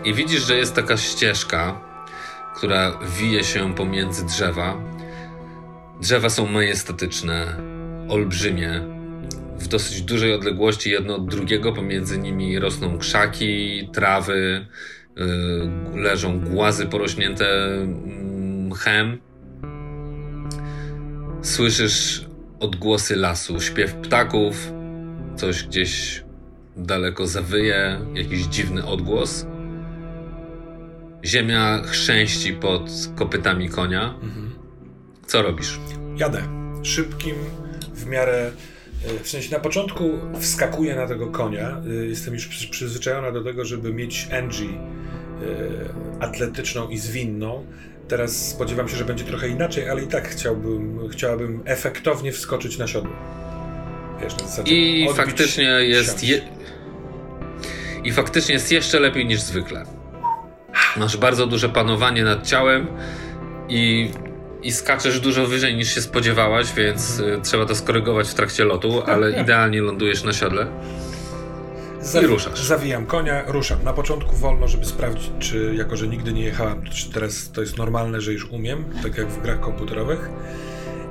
I 0.06 0.14
widzisz, 0.14 0.48
że 0.48 0.58
jest 0.58 0.76
taka 0.76 0.98
ścieżka, 0.98 1.82
która 2.56 3.00
wije 3.20 3.44
się 3.44 3.74
pomiędzy 3.74 4.26
drzewa. 4.26 4.78
Drzewa 6.02 6.30
są 6.30 6.46
majestatyczne, 6.46 7.58
olbrzymie. 8.10 8.82
W 9.60 9.68
dosyć 9.68 10.02
dużej 10.02 10.34
odległości 10.34 10.92
jedno 10.92 11.16
od 11.16 11.28
drugiego, 11.28 11.74
pomiędzy 11.74 12.18
nimi 12.18 12.60
rosną 12.60 12.98
krzaki, 12.98 13.90
trawy, 13.94 14.68
yy, 15.16 16.02
leżą 16.02 16.40
głazy 16.40 16.86
porośnięte 16.86 17.66
mm, 17.66 18.68
mchem. 18.68 19.18
Słyszysz 21.42 22.26
odgłosy 22.60 23.16
lasu, 23.16 23.62
śpiew 23.62 23.94
ptaków, 23.94 24.74
coś 25.36 25.64
gdzieś 25.64 26.24
daleko 26.78 27.28
zawyje, 27.28 28.00
jakiś 28.14 28.42
dziwny 28.42 28.86
odgłos. 28.86 29.46
Ziemia 31.26 31.82
chrzęści 31.86 32.54
pod 32.54 32.92
kopytami 33.16 33.70
konia. 33.70 34.14
Mhm. 34.22 34.56
Co 35.28 35.42
robisz? 35.42 35.80
Jadę. 36.18 36.44
Szybkim, 36.84 37.36
w 37.94 38.06
miarę. 38.06 38.52
E, 39.06 39.24
w 39.24 39.30
sensie 39.30 39.52
na 39.52 39.60
początku 39.60 40.12
wskakuję 40.40 40.96
na 40.96 41.08
tego 41.08 41.28
konia. 41.28 41.82
E, 41.88 42.06
jestem 42.06 42.34
już 42.34 42.48
przyzwyczajona 42.48 43.32
do 43.32 43.44
tego, 43.44 43.66
żeby 43.66 43.94
mieć 43.94 44.28
Angie 44.32 44.80
atletyczną 46.20 46.90
i 46.90 46.98
zwinną. 46.98 47.66
Teraz 48.08 48.50
spodziewam 48.50 48.90
się, 48.90 48.98
że 48.98 49.06
będzie 49.06 49.24
trochę 49.24 49.48
inaczej, 49.48 49.90
ale 49.90 50.04
i 50.04 50.08
tak 50.08 50.28
chciałbym, 50.30 51.10
chciałabym 51.10 51.62
efektownie 51.66 52.32
wskoczyć 52.32 52.78
na 52.78 52.88
siodło. 52.88 53.14
Wiesz, 54.22 54.38
na 54.38 54.48
zasadzie 54.48 54.72
I 54.76 55.14
faktycznie 55.14 55.64
jest. 55.64 56.24
Je... 56.24 56.42
I 58.04 58.12
faktycznie 58.12 58.54
jest 58.54 58.72
jeszcze 58.72 59.00
lepiej 59.00 59.26
niż 59.26 59.42
zwykle. 59.42 59.86
Masz 60.98 61.18
bardzo 61.18 61.48
duże 61.48 61.70
panowanie 61.70 62.24
nad 62.24 62.48
ciałem 62.48 62.88
i, 63.70 64.12
i 64.64 64.72
skaczesz 64.72 65.20
dużo 65.20 65.48
wyżej 65.48 65.76
niż 65.76 65.96
się 65.96 66.02
spodziewałaś, 66.02 66.74
więc 66.74 67.20
y, 67.20 67.40
trzeba 67.44 67.66
to 67.66 67.76
skorygować 67.76 68.30
w 68.30 68.34
trakcie 68.34 68.66
lotu, 68.66 69.04
ale 69.06 69.32
idealnie 69.42 69.82
lądujesz 69.82 70.24
na 70.24 70.34
siodle. 70.34 70.68
Zawi- 72.02 72.24
I 72.24 72.28
ruszasz. 72.28 72.60
Zawijam 72.64 73.06
konia, 73.06 73.44
ruszam. 73.48 73.84
Na 73.84 73.94
początku 73.94 74.36
wolno, 74.36 74.68
żeby 74.68 74.86
sprawdzić, 74.86 75.32
czy 75.40 75.74
jako, 75.76 75.98
że 75.98 76.08
nigdy 76.08 76.34
nie 76.34 76.44
jechałem, 76.44 76.84
czy 76.90 77.12
teraz 77.12 77.52
to 77.52 77.62
jest 77.62 77.78
normalne, 77.78 78.22
że 78.22 78.34
już 78.34 78.46
umiem, 78.50 78.86
tak 79.04 79.18
jak 79.18 79.28
w 79.28 79.42
grach 79.42 79.60
komputerowych. 79.60 80.30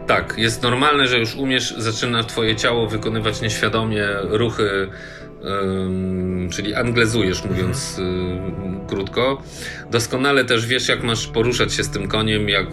Tak, 0.06 0.34
jest 0.38 0.62
normalne, 0.62 1.06
że 1.06 1.18
już 1.18 1.34
umiesz, 1.34 1.74
zaczyna 1.78 2.24
twoje 2.24 2.56
ciało 2.56 2.86
wykonywać 2.88 3.40
nieświadomie 3.40 4.06
ruchy, 4.22 4.88
czyli 6.50 6.74
anglezujesz, 6.74 7.44
mówiąc 7.44 7.98
mhm. 7.98 8.86
krótko. 8.86 9.42
Doskonale 9.90 10.44
też 10.44 10.66
wiesz, 10.66 10.88
jak 10.88 11.02
masz 11.02 11.26
poruszać 11.26 11.74
się 11.74 11.84
z 11.84 11.90
tym 11.90 12.08
koniem, 12.08 12.48
jak 12.48 12.66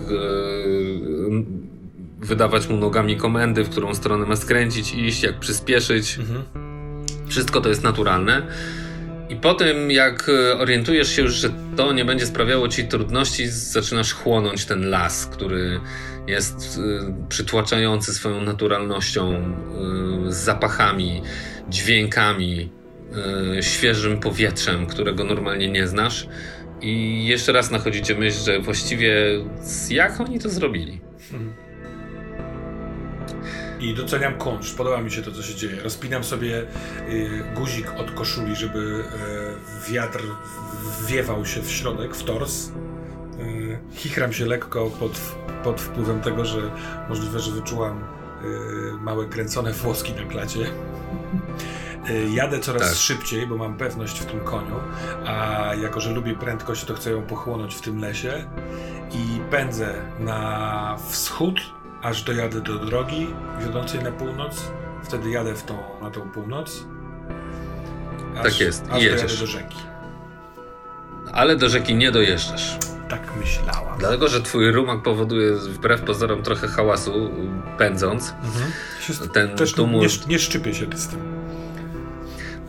wydawać 2.20 2.68
mu 2.68 2.78
nogami 2.78 3.18
komendy, 3.18 3.64
w 3.64 3.70
którą 3.70 3.96
stronę 3.96 4.26
ma 4.26 4.36
skręcić, 4.36 4.94
iść, 4.94 5.24
jak 5.24 5.40
przyspieszyć. 5.40 6.20
Mhm 6.20 6.70
wszystko 7.30 7.62
to 7.62 7.70
jest 7.70 7.84
naturalne. 7.84 8.42
I 9.30 9.36
po 9.36 9.54
tym, 9.54 9.92
jak 9.92 10.32
orientujesz 10.58 11.16
się 11.16 11.22
już, 11.22 11.34
że 11.34 11.50
to 11.76 11.94
nie 11.94 12.06
będzie 12.06 12.26
sprawiało 12.26 12.68
ci 12.68 12.88
trudności, 12.88 13.48
zaczynasz 13.48 14.14
chłonąć 14.14 14.66
ten 14.66 14.90
las, 14.90 15.26
który 15.26 15.80
jest 16.30 16.80
e, 17.00 17.28
przytłaczający 17.30 18.14
swoją 18.14 18.42
naturalnością, 18.42 19.34
e, 19.34 20.32
zapachami, 20.32 21.22
dźwiękami, 21.70 22.72
świeżym 23.62 24.20
powietrzem, 24.20 24.88
którego 24.88 25.24
normalnie 25.24 25.68
nie 25.68 25.88
znasz. 25.88 26.28
I 26.82 27.26
jeszcze 27.28 27.52
raz 27.52 27.72
nachodzicie 27.72 28.16
myśl, 28.16 28.44
że 28.46 28.60
właściwie 28.60 29.14
jak 29.90 30.22
oni 30.22 30.40
to 30.40 30.50
zrobili? 30.50 31.02
Hmm. 31.32 31.54
I 33.80 33.94
doceniam 33.94 34.34
kunszt, 34.34 34.78
podoba 34.78 35.02
mi 35.02 35.12
się 35.12 35.22
to, 35.22 35.32
co 35.32 35.44
się 35.44 35.56
dzieje. 35.56 35.82
Rozpinam 35.84 36.24
sobie 36.24 36.62
y, 37.10 37.44
guzik 37.56 37.92
od 37.98 38.12
koszuli, 38.12 38.56
żeby 38.56 38.80
y, 38.80 39.92
wiatr 39.92 40.24
wiewał 41.08 41.46
się 41.46 41.62
w 41.62 41.72
środek, 41.72 42.16
w 42.16 42.24
tors. 42.24 42.72
Chichram 43.94 44.34
się 44.34 44.46
lekko 44.46 44.90
pod, 44.90 45.20
pod 45.64 45.82
wpływem 45.82 46.22
tego, 46.22 46.46
że 46.46 46.72
możliwe, 47.10 47.40
że 47.40 47.52
wyczułam 47.52 48.00
y, 48.00 49.02
małe 49.02 49.26
kręcone 49.26 49.74
włoski 49.74 50.14
na 50.14 50.24
klacie. 50.24 50.60
Y, 52.10 52.30
jadę 52.34 52.60
coraz 52.60 52.82
tak. 52.82 52.94
szybciej, 52.94 53.48
bo 53.48 53.58
mam 53.58 53.78
pewność 53.78 54.20
w 54.20 54.26
tym 54.26 54.40
koniu, 54.40 54.76
a 55.26 55.72
jako, 55.82 56.00
że 56.00 56.12
lubię 56.12 56.36
prędkość, 56.36 56.86
to 56.86 56.94
chcę 56.94 57.12
ją 57.12 57.22
pochłonąć 57.22 57.76
w 57.76 57.82
tym 57.82 58.00
lesie 58.00 58.46
i 59.12 59.40
pędzę 59.52 59.94
na 60.20 60.98
wschód, 61.10 61.60
aż 62.02 62.24
dojadę 62.24 62.62
do 62.62 62.86
drogi 62.86 63.28
wiodącej 63.60 64.04
na 64.04 64.12
północ. 64.12 64.72
Wtedy 65.04 65.30
jadę 65.30 65.56
w 65.56 65.64
tą, 65.64 65.78
na 66.02 66.12
tą 66.12 66.22
północ. 66.22 66.86
Aż, 68.38 68.44
tak 68.44 68.60
jest, 68.60 68.86
aż 68.90 69.04
jedziesz. 69.04 69.40
do 69.40 69.48
rzeki. 69.48 69.78
Ale 71.34 71.56
do 71.56 71.70
rzeki 71.70 71.96
nie 71.96 72.12
dojeżdżasz. 72.12 72.78
Tak 73.10 73.22
myślałam. 73.40 74.00
Dlatego, 74.00 74.28
że 74.28 74.42
twój 74.42 74.72
rumak 74.72 75.04
powoduje 75.04 75.56
wbrew 75.56 76.02
pozorom 76.02 76.44
trochę 76.44 76.68
hałasu 76.68 77.30
pędząc. 77.78 78.34
Mhm. 78.44 78.72
Ten 79.34 79.56
Też 79.56 79.74
tumult... 79.74 80.28
nie, 80.28 80.32
nie 80.32 80.40
szczypię 80.40 80.74
się 80.74 80.86
z 80.96 81.08
tym 81.08 81.40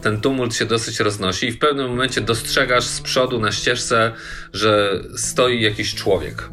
ten 0.02 0.20
tumult 0.20 0.54
się 0.54 0.64
dosyć 0.64 1.00
roznosi 1.00 1.46
i 1.46 1.52
w 1.52 1.58
pewnym 1.58 1.88
momencie 1.88 2.20
dostrzegasz 2.20 2.84
z 2.84 3.00
przodu 3.00 3.40
na 3.40 3.52
ścieżce, 3.52 4.12
że 4.52 5.00
stoi 5.16 5.62
jakiś 5.62 5.94
człowiek. 5.94 6.50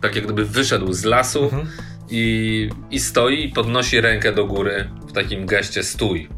Tak 0.00 0.14
jak 0.14 0.24
gdyby 0.24 0.44
wyszedł 0.44 0.92
z 0.92 1.04
lasu 1.04 1.44
mhm. 1.44 1.68
i, 2.10 2.70
i 2.90 3.00
stoi 3.00 3.44
i 3.44 3.48
podnosi 3.48 4.00
rękę 4.00 4.32
do 4.32 4.46
góry 4.46 4.90
w 5.08 5.12
takim 5.12 5.46
geście 5.46 5.82
stój. 5.82 6.28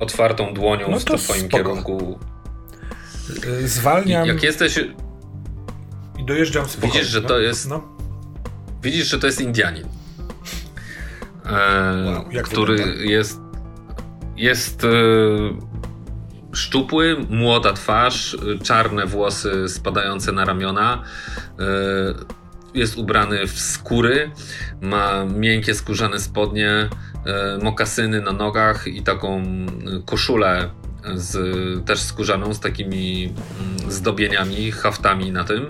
Otwartą 0.00 0.54
dłonią 0.54 0.90
no 0.90 0.98
w 0.98 1.04
twoim 1.04 1.40
spoko. 1.40 1.56
kierunku. 1.56 2.18
Y, 3.30 3.68
zwalniam. 3.68 4.28
Jak 4.28 4.42
jesteś. 4.42 4.78
I 6.18 6.24
dojeżdżam 6.24 6.68
spokojnie. 6.68 6.94
Widzisz, 6.94 7.12
że 7.12 7.22
to 7.22 7.28
no, 7.28 7.38
jest. 7.38 7.68
No. 7.68 7.98
Widzisz, 8.82 9.06
że 9.06 9.18
to 9.18 9.26
jest 9.26 9.40
Indianin. 9.40 9.86
E, 11.46 12.04
wow, 12.06 12.24
który 12.42 12.76
wygląda? 12.76 13.02
jest 13.02 13.40
jest 14.36 14.84
e, 14.84 14.88
szczupły, 16.52 17.16
młoda 17.30 17.72
twarz, 17.72 18.36
czarne 18.62 19.06
włosy 19.06 19.68
spadające 19.68 20.32
na 20.32 20.44
ramiona. 20.44 21.02
E, 21.58 21.64
jest 22.74 22.98
ubrany 22.98 23.46
w 23.46 23.60
skóry, 23.60 24.30
ma 24.80 25.24
miękkie 25.24 25.74
skórzane 25.74 26.20
spodnie, 26.20 26.88
mokasyny 27.62 28.20
na 28.20 28.32
nogach 28.32 28.86
i 28.86 29.02
taką 29.02 29.42
koszulę 30.06 30.70
z, 31.14 31.36
też 31.86 32.00
skórzaną, 32.00 32.54
z 32.54 32.60
takimi 32.60 33.24
mm, 33.24 33.90
zdobieniami, 33.90 34.72
haftami 34.72 35.32
na 35.32 35.44
tym 35.44 35.66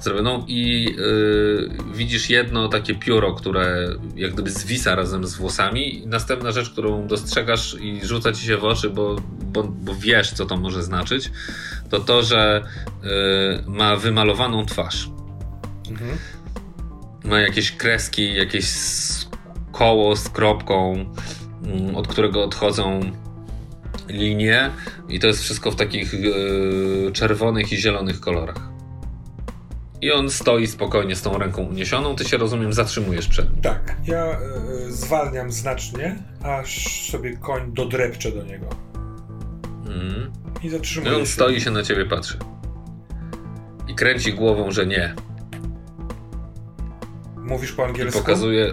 zrobioną 0.00 0.44
i 0.46 0.84
yy, 0.84 1.70
widzisz 1.94 2.30
jedno 2.30 2.68
takie 2.68 2.94
pióro, 2.94 3.34
które 3.34 3.88
jak 4.16 4.32
gdyby 4.32 4.50
zwisa 4.50 4.94
razem 4.94 5.26
z 5.26 5.34
włosami 5.34 5.94
i 5.94 6.06
następna 6.06 6.52
rzecz, 6.52 6.70
którą 6.70 7.06
dostrzegasz 7.06 7.76
i 7.80 8.06
rzuca 8.06 8.32
ci 8.32 8.46
się 8.46 8.56
w 8.56 8.64
oczy, 8.64 8.90
bo, 8.90 9.16
bo, 9.42 9.62
bo 9.62 9.94
wiesz, 9.94 10.32
co 10.32 10.46
to 10.46 10.56
może 10.56 10.82
znaczyć, 10.82 11.30
to 11.90 12.00
to, 12.00 12.22
że 12.22 12.62
yy, 13.02 13.10
ma 13.66 13.96
wymalowaną 13.96 14.66
twarz. 14.66 15.10
Mhm. 15.90 16.18
Ma 17.24 17.40
jakieś 17.40 17.72
kreski, 17.72 18.34
jakieś 18.34 18.66
koło 19.72 20.16
z 20.16 20.28
kropką, 20.28 21.06
mm, 21.64 21.96
od 21.96 22.08
którego 22.08 22.44
odchodzą 22.44 23.00
linie 24.08 24.70
i 25.08 25.20
to 25.20 25.26
jest 25.26 25.42
wszystko 25.42 25.70
w 25.70 25.76
takich 25.76 26.14
e, 26.14 27.12
czerwonych 27.12 27.72
i 27.72 27.76
zielonych 27.76 28.20
kolorach. 28.20 28.68
I 30.00 30.12
on 30.12 30.30
stoi 30.30 30.66
spokojnie 30.66 31.16
z 31.16 31.22
tą 31.22 31.38
ręką 31.38 31.62
uniesioną, 31.62 32.16
ty 32.16 32.24
się 32.24 32.36
rozumiem 32.36 32.72
zatrzymujesz 32.72 33.28
przed 33.28 33.52
nim. 33.52 33.62
Tak, 33.62 33.96
ja 34.06 34.24
e, 34.24 34.38
zwalniam 34.88 35.52
znacznie, 35.52 36.16
aż 36.42 37.02
sobie 37.10 37.36
koń 37.36 37.72
dodrepcze 37.72 38.32
do 38.32 38.42
niego. 38.42 38.68
Mm. 39.86 40.32
I 40.62 40.68
zatrzymuje 40.68 41.12
I 41.12 41.16
on 41.16 41.20
się. 41.20 41.32
stoi 41.32 41.60
się 41.60 41.70
na 41.70 41.82
ciebie 41.82 42.06
patrzy. 42.06 42.38
I 43.88 43.94
kręci 43.94 44.34
głową, 44.34 44.70
że 44.70 44.86
nie. 44.86 45.14
Mówisz 47.36 47.72
po 47.72 47.84
angielsku? 47.84 48.18
I 48.18 48.22
pokazuje... 48.22 48.72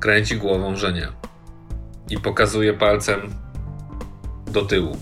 Kręci 0.00 0.36
głową, 0.36 0.76
że 0.76 0.92
nie 0.92 1.25
i 2.10 2.20
pokazuje 2.20 2.72
palcem 2.74 3.34
do 4.46 4.62
tyłu. 4.62 4.96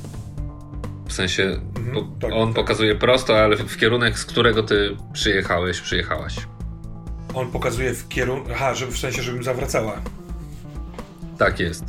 W 1.08 1.12
sensie 1.12 1.60
mhm, 1.76 1.94
po, 1.94 2.02
tak, 2.20 2.32
on 2.34 2.48
tak. 2.48 2.56
pokazuje 2.56 2.94
prosto, 2.94 3.38
ale 3.38 3.56
w 3.56 3.76
kierunek, 3.76 4.18
z 4.18 4.24
którego 4.24 4.62
ty 4.62 4.96
przyjechałeś, 5.12 5.80
przyjechałaś. 5.80 6.36
On 7.34 7.50
pokazuje 7.50 7.94
w 7.94 8.08
kierunku. 8.08 8.50
Aha, 8.54 8.74
żeby 8.74 8.92
w 8.92 8.98
sensie, 8.98 9.22
żebym 9.22 9.42
zawracała. 9.42 10.00
Tak 11.38 11.60
jest. 11.60 11.84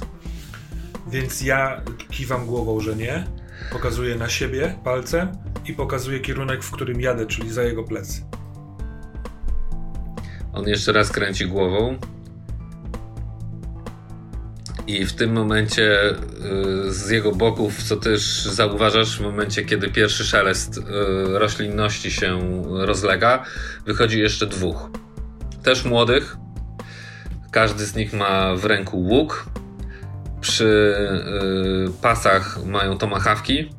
Więc 1.08 1.42
ja 1.42 1.82
kiwam 2.10 2.46
głową, 2.46 2.80
że 2.80 2.96
nie. 2.96 3.28
Pokazuję 3.72 4.16
na 4.16 4.30
siebie 4.30 4.76
palcem 4.84 5.32
i 5.66 5.74
pokazuję 5.74 6.20
kierunek, 6.20 6.64
w 6.64 6.72
którym 6.72 7.02
jadę, 7.02 7.26
czyli 7.26 7.50
za 7.50 7.64
jego 7.64 7.84
plecy. 7.84 8.22
On 10.54 10.68
jeszcze 10.68 10.92
raz 10.92 11.12
kręci 11.12 11.48
głową 11.48 11.98
i 14.88 15.06
w 15.06 15.14
tym 15.14 15.34
momencie 15.34 16.10
y, 16.10 16.94
z 16.94 17.10
jego 17.10 17.32
boków, 17.32 17.84
co 17.84 17.96
też 17.96 18.44
zauważasz, 18.44 19.18
w 19.18 19.22
momencie 19.22 19.66
kiedy 19.66 19.90
pierwszy 19.90 20.26
szelest 20.26 20.78
y, 20.78 20.82
roślinności 21.40 22.12
się 22.12 22.62
rozlega, 22.70 23.44
wychodzi 23.86 24.20
jeszcze 24.20 24.48
dwóch. 24.48 24.90
Też 25.64 25.86
młodych. 25.86 26.38
Każdy 27.52 27.86
z 27.86 27.96
nich 27.96 28.14
ma 28.14 28.56
w 28.56 28.66
ręku 28.66 28.98
łuk. 28.98 29.46
Przy 30.42 30.96
y, 31.88 32.02
pasach 32.02 32.66
mają 32.66 32.98
tomahawki. 32.98 33.70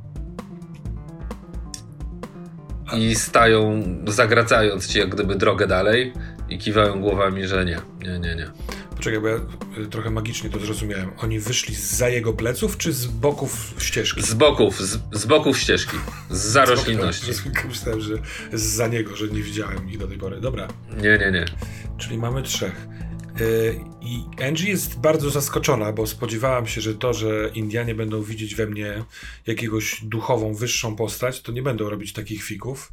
I 2.97 3.14
stają, 3.14 3.82
zagracając 4.06 4.89
ci 4.89 4.98
jak 4.98 5.09
gdyby 5.09 5.35
drogę 5.35 5.66
dalej 5.66 6.12
i 6.48 6.59
kiwają 6.59 7.01
głowami, 7.01 7.47
że 7.47 7.64
nie, 7.64 7.78
nie, 8.01 8.18
nie, 8.18 8.35
nie. 8.36 8.51
Poczekaj, 8.97 9.20
bo 9.20 9.28
ja 9.28 9.40
y, 9.78 9.86
trochę 9.86 10.10
magicznie 10.10 10.51
to 10.51 10.60
zrozumiałem. 10.60 11.10
Oni 11.18 11.40
wyszli 11.40 11.74
za 11.74 12.09
jego 12.09 12.32
pleców, 12.32 12.78
czy 12.78 12.93
z 12.93 13.06
boków 13.06 13.74
ścieżki? 13.78 14.23
Z 14.23 14.35
boków, 14.35 14.81
z, 14.81 14.98
z 15.12 15.27
boków 15.27 15.59
ścieżki. 15.59 15.97
Z 16.31 16.39
za 16.39 16.64
roślinności. 16.64 17.32
Myślałem, 17.68 18.01
że 18.01 18.14
za 18.52 18.89
niego, 18.89 19.16
że 19.16 19.28
nie 19.28 19.43
widziałem 19.43 19.90
ich 19.90 19.98
do 19.98 20.06
tej 20.06 20.18
pory. 20.18 20.40
Dobra. 20.40 20.68
Nie, 20.97 21.18
nie, 21.18 21.31
nie. 21.31 21.44
Czyli 21.98 22.18
mamy 22.18 22.43
trzech. 22.43 22.86
Y, 23.40 23.81
I 24.01 24.24
Angie 24.48 24.68
jest 24.68 24.98
bardzo 24.98 25.31
zaskoczona, 25.31 25.93
bo 25.93 26.06
spodziewałam 26.06 26.66
się, 26.66 26.81
że 26.81 26.94
to, 26.94 27.14
że 27.14 27.51
Indianie 27.55 27.94
będą 27.94 28.23
widzieć 28.23 28.55
we 28.55 28.66
mnie 28.66 29.05
jakiegoś 29.47 30.01
duchową, 30.05 30.55
wyższą 30.55 30.97
postać, 30.97 31.43
to 31.43 31.52
nie 31.52 31.62
będą 31.62 31.90
robić 31.90 32.12
takich 32.12 32.43
fików. 32.43 32.93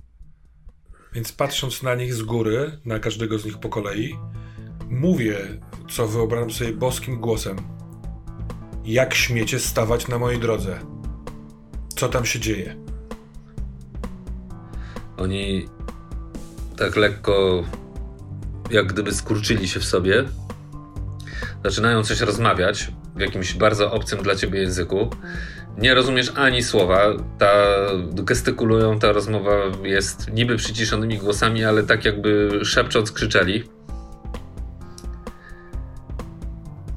Więc 1.14 1.32
patrząc 1.32 1.84
na 1.84 1.96
nich 1.96 2.14
z 2.14 2.22
góry, 2.22 2.80
na 2.86 3.00
każdego 3.00 3.40
z 3.40 3.46
nich 3.46 3.58
po 3.58 3.70
kolei, 3.70 4.16
mówię 4.90 5.38
co 5.90 6.08
wyobrażam 6.08 6.52
sobie 6.52 6.74
boskim 6.74 7.22
głosem. 7.22 7.58
Jak 8.86 9.14
śmiecie 9.14 9.60
stawać 9.60 10.08
na 10.08 10.18
mojej 10.18 10.40
drodze? 10.40 10.80
Co 11.96 12.10
tam 12.10 12.26
się 12.26 12.40
dzieje? 12.40 12.76
Oni 15.18 15.66
tak 16.78 16.96
lekko, 16.96 17.64
jak 18.72 18.88
gdyby 18.88 19.12
skurczyli 19.12 19.68
się 19.68 19.80
w 19.80 19.86
sobie, 19.86 20.26
zaczynają 21.64 22.04
coś 22.04 22.22
rozmawiać 22.22 22.92
w 23.16 23.20
jakimś 23.20 23.54
bardzo 23.54 23.92
obcym 23.92 24.24
dla 24.24 24.36
ciebie 24.36 24.60
języku. 24.60 25.10
Nie 25.78 25.94
rozumiesz 25.94 26.32
ani 26.36 26.64
słowa, 26.64 27.00
ta, 27.40 27.54
gestykulują, 28.14 29.00
ta 29.00 29.12
rozmowa 29.12 29.52
jest 29.84 30.34
niby 30.34 30.58
przyciszonymi 30.58 31.18
głosami, 31.18 31.64
ale 31.64 31.84
tak 31.84 32.06
jakby 32.06 32.60
szepcząc 32.64 33.12
krzyczeli. 33.12 33.64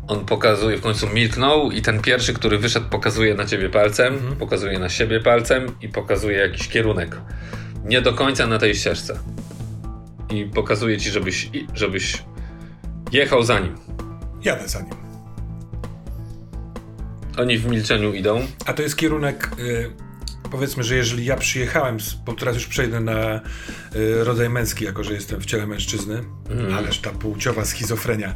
On 0.08 0.24
pokazuje, 0.24 0.76
w 0.76 0.80
końcu 0.80 1.08
milknął 1.08 1.70
i 1.70 1.82
ten 1.82 2.02
pierwszy, 2.02 2.34
który 2.34 2.58
wyszedł, 2.58 2.88
pokazuje 2.88 3.34
na 3.34 3.44
ciebie 3.44 3.68
palcem, 3.68 4.14
mhm. 4.14 4.36
pokazuje 4.36 4.78
na 4.78 4.88
siebie 4.88 5.20
palcem 5.20 5.66
i 5.82 5.88
pokazuje 5.88 6.38
jakiś 6.38 6.68
kierunek. 6.68 7.16
Nie 7.84 8.02
do 8.02 8.12
końca 8.12 8.46
na 8.46 8.58
tej 8.58 8.74
ścieżce. 8.74 9.18
I 10.30 10.44
pokazuje 10.44 10.98
ci, 10.98 11.10
żebyś, 11.10 11.50
żebyś 11.74 12.22
jechał 13.12 13.42
za 13.42 13.60
nim. 13.60 13.76
Jadę 14.42 14.68
za 14.68 14.80
nim. 14.80 14.94
Oni 17.38 17.58
w 17.58 17.66
milczeniu 17.66 18.12
idą. 18.12 18.46
A 18.66 18.72
to 18.72 18.82
jest 18.82 18.96
kierunek 18.96 19.50
y, 19.58 19.90
powiedzmy, 20.50 20.82
że 20.82 20.96
jeżeli 20.96 21.24
ja 21.24 21.36
przyjechałem, 21.36 21.98
bo 22.26 22.32
teraz 22.32 22.54
już 22.54 22.66
przejdę 22.66 23.00
na 23.00 23.40
y, 23.96 24.24
rodzaj 24.24 24.50
męski, 24.50 24.84
jako 24.84 25.04
że 25.04 25.14
jestem 25.14 25.40
w 25.40 25.46
ciele 25.46 25.66
mężczyzny, 25.66 26.24
mm. 26.50 26.74
ależ 26.74 26.98
ta 26.98 27.10
płciowa 27.10 27.64
schizofrenia. 27.64 28.34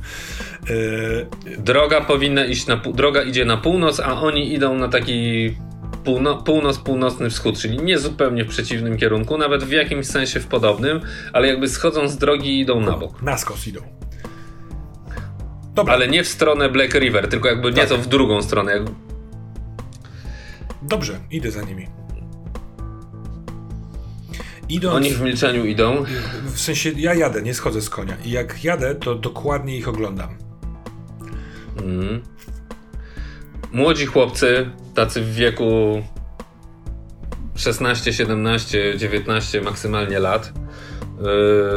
Y, 0.70 1.26
droga 1.58 2.00
powinna 2.00 2.44
iść 2.44 2.66
na, 2.66 2.76
droga 2.76 3.22
idzie 3.22 3.44
na 3.44 3.56
północ, 3.56 4.00
a 4.00 4.20
oni 4.20 4.54
idą 4.54 4.74
na 4.74 4.88
taki 4.88 5.54
półno, 6.04 6.42
północ-północny 6.42 7.30
wschód, 7.30 7.58
czyli 7.58 7.78
nie 7.78 7.98
zupełnie 7.98 8.44
w 8.44 8.48
przeciwnym 8.48 8.96
kierunku, 8.96 9.38
nawet 9.38 9.64
w 9.64 9.70
jakimś 9.70 10.06
sensie 10.06 10.40
w 10.40 10.46
podobnym, 10.46 11.00
ale 11.32 11.48
jakby 11.48 11.68
schodzą 11.68 12.08
z 12.08 12.18
drogi 12.18 12.50
i 12.50 12.60
idą 12.60 12.80
na 12.80 12.92
bok. 12.92 13.22
Na 13.22 13.38
skos 13.38 13.66
idą. 13.66 13.80
Dobra. 15.74 15.94
Ale 15.94 16.08
nie 16.08 16.24
w 16.24 16.28
stronę 16.28 16.68
Black 16.68 16.94
River, 16.94 17.28
tylko 17.28 17.48
jakby 17.48 17.72
tak. 17.72 17.76
nieco 17.76 17.98
w 17.98 18.06
drugą 18.06 18.42
stronę. 18.42 18.84
Dobrze, 20.82 21.18
idę 21.30 21.50
za 21.50 21.62
nimi. 21.62 21.99
Idąc, 24.70 24.96
Oni 24.96 25.10
w 25.10 25.20
milczeniu 25.20 25.64
idą. 25.64 26.04
W 26.54 26.60
sensie 26.60 26.92
ja 26.96 27.14
jadę, 27.14 27.42
nie 27.42 27.54
schodzę 27.54 27.80
z 27.82 27.90
konia. 27.90 28.16
I 28.24 28.30
jak 28.30 28.64
jadę, 28.64 28.94
to 28.94 29.14
dokładnie 29.14 29.76
ich 29.76 29.88
oglądam. 29.88 30.28
Mm. 31.82 32.22
Młodzi 33.72 34.06
chłopcy, 34.06 34.70
tacy 34.94 35.22
w 35.22 35.34
wieku 35.34 36.02
16, 37.56 38.12
17, 38.12 38.94
19 38.98 39.60
maksymalnie 39.60 40.18
lat. 40.18 40.52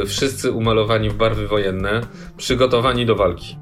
Yy, 0.00 0.06
wszyscy 0.06 0.52
umalowani 0.52 1.10
w 1.10 1.14
barwy 1.14 1.48
wojenne, 1.48 2.00
przygotowani 2.36 3.06
do 3.06 3.16
walki. 3.16 3.56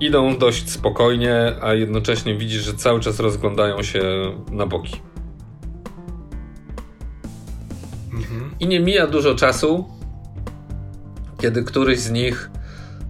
Idą 0.00 0.38
dość 0.38 0.70
spokojnie, 0.70 1.52
a 1.60 1.74
jednocześnie 1.74 2.36
widzisz, 2.36 2.62
że 2.62 2.74
cały 2.74 3.00
czas 3.00 3.20
rozglądają 3.20 3.82
się 3.82 4.02
na 4.50 4.66
boki. 4.66 5.00
I 8.64 8.68
nie 8.68 8.80
mija 8.80 9.06
dużo 9.06 9.34
czasu, 9.34 9.84
kiedy 11.40 11.62
któryś 11.62 12.00
z 12.00 12.10
nich 12.10 12.50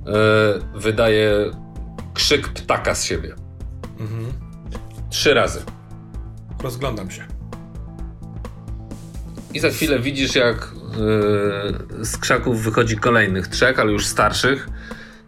yy, 0.06 0.12
wydaje 0.80 1.50
krzyk 2.14 2.48
ptaka 2.48 2.94
z 2.94 3.04
siebie. 3.04 3.34
Mhm. 4.00 4.32
Trzy 5.10 5.34
razy. 5.34 5.62
Rozglądam 6.62 7.10
się. 7.10 7.22
I 9.54 9.60
za 9.60 9.70
chwilę 9.70 10.00
widzisz, 10.00 10.34
jak 10.34 10.70
yy, 11.98 12.04
z 12.04 12.16
krzaków 12.16 12.62
wychodzi 12.62 12.96
kolejnych 12.96 13.48
trzech, 13.48 13.78
ale 13.78 13.92
już 13.92 14.06
starszych. 14.06 14.68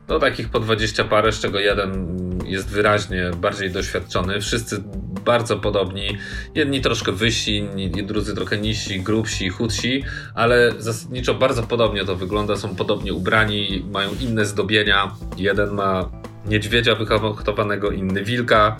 No 0.08 0.18
takich 0.18 0.48
po 0.48 0.60
dwadzieścia 0.60 1.04
parę, 1.04 1.32
z 1.32 1.40
czego 1.40 1.58
jeden 1.58 2.18
jest 2.44 2.68
wyraźnie 2.68 3.30
bardziej 3.40 3.70
doświadczony. 3.70 4.40
Wszyscy 4.40 4.82
bardzo 5.24 5.56
podobni. 5.56 6.18
Jedni 6.54 6.80
troszkę 6.80 7.12
wyżsi, 7.12 7.56
inni, 7.56 8.06
drudzy 8.06 8.34
trochę 8.34 8.58
niżsi, 8.58 9.00
grubsi, 9.00 9.48
chudsi, 9.48 10.04
ale 10.34 10.72
zasadniczo 10.78 11.34
bardzo 11.34 11.62
podobnie 11.62 12.04
to 12.04 12.16
wygląda. 12.16 12.56
Są 12.56 12.76
podobnie 12.76 13.12
ubrani, 13.12 13.86
mają 13.92 14.10
inne 14.20 14.46
zdobienia. 14.46 15.10
Jeden 15.36 15.70
ma 15.70 16.10
niedźwiedzia 16.46 16.94
wyhotowanego, 16.94 17.90
inny 17.90 18.24
wilka 18.24 18.76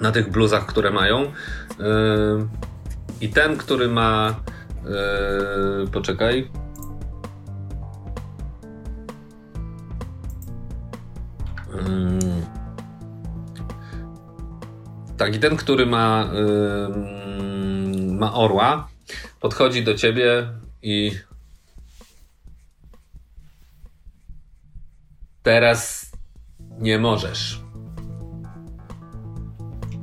na 0.00 0.12
tych 0.12 0.30
bluzach, 0.30 0.66
które 0.66 0.90
mają. 0.90 1.22
Yy, 1.22 2.48
I 3.20 3.28
ten, 3.28 3.56
który 3.56 3.88
ma. 3.88 4.34
Yy, 5.80 5.86
poczekaj. 5.92 6.48
Tak, 15.16 15.36
i 15.36 15.38
ten, 15.38 15.56
który 15.56 15.86
ma, 15.86 16.30
ma 18.08 18.34
orła, 18.34 18.88
podchodzi 19.40 19.84
do 19.84 19.94
ciebie 19.94 20.52
i 20.82 21.12
teraz 25.42 26.12
nie 26.78 26.98
możesz. 26.98 27.62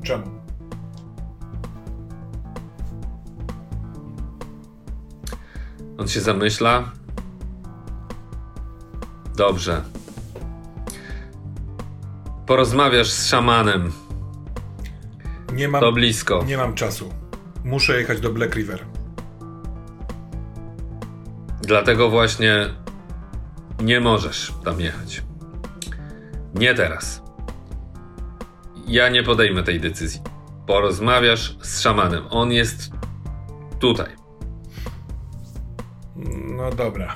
Czemu? 0.04 0.26
On 5.98 6.08
się 6.08 6.22
zamyśla. 6.22 6.92
Dobrze. 9.36 9.84
Porozmawiasz 12.46 13.12
z 13.12 13.28
szamanem. 13.28 13.92
Nie 15.54 15.68
mam, 15.68 15.82
to 15.82 15.92
blisko. 15.92 16.44
Nie 16.48 16.58
mam 16.58 16.74
czasu. 16.74 17.14
Muszę 17.64 18.00
jechać 18.00 18.20
do 18.20 18.30
Black 18.30 18.56
River. 18.56 18.86
Dlatego 21.62 22.10
właśnie 22.10 22.70
nie 23.82 24.00
możesz 24.00 24.54
tam 24.66 24.82
jechać. 24.82 25.24
Nie 26.56 26.74
teraz. 26.76 27.22
Ja 28.88 29.10
nie 29.10 29.24
podejmę 29.24 29.64
tej 29.64 29.80
decyzji. 29.80 30.22
Porozmawiasz 30.68 31.58
z 31.62 31.82
szamanem. 31.82 32.24
On 32.30 32.52
jest 32.52 32.92
tutaj. 33.80 34.10
No 36.58 36.70
dobra. 36.72 37.16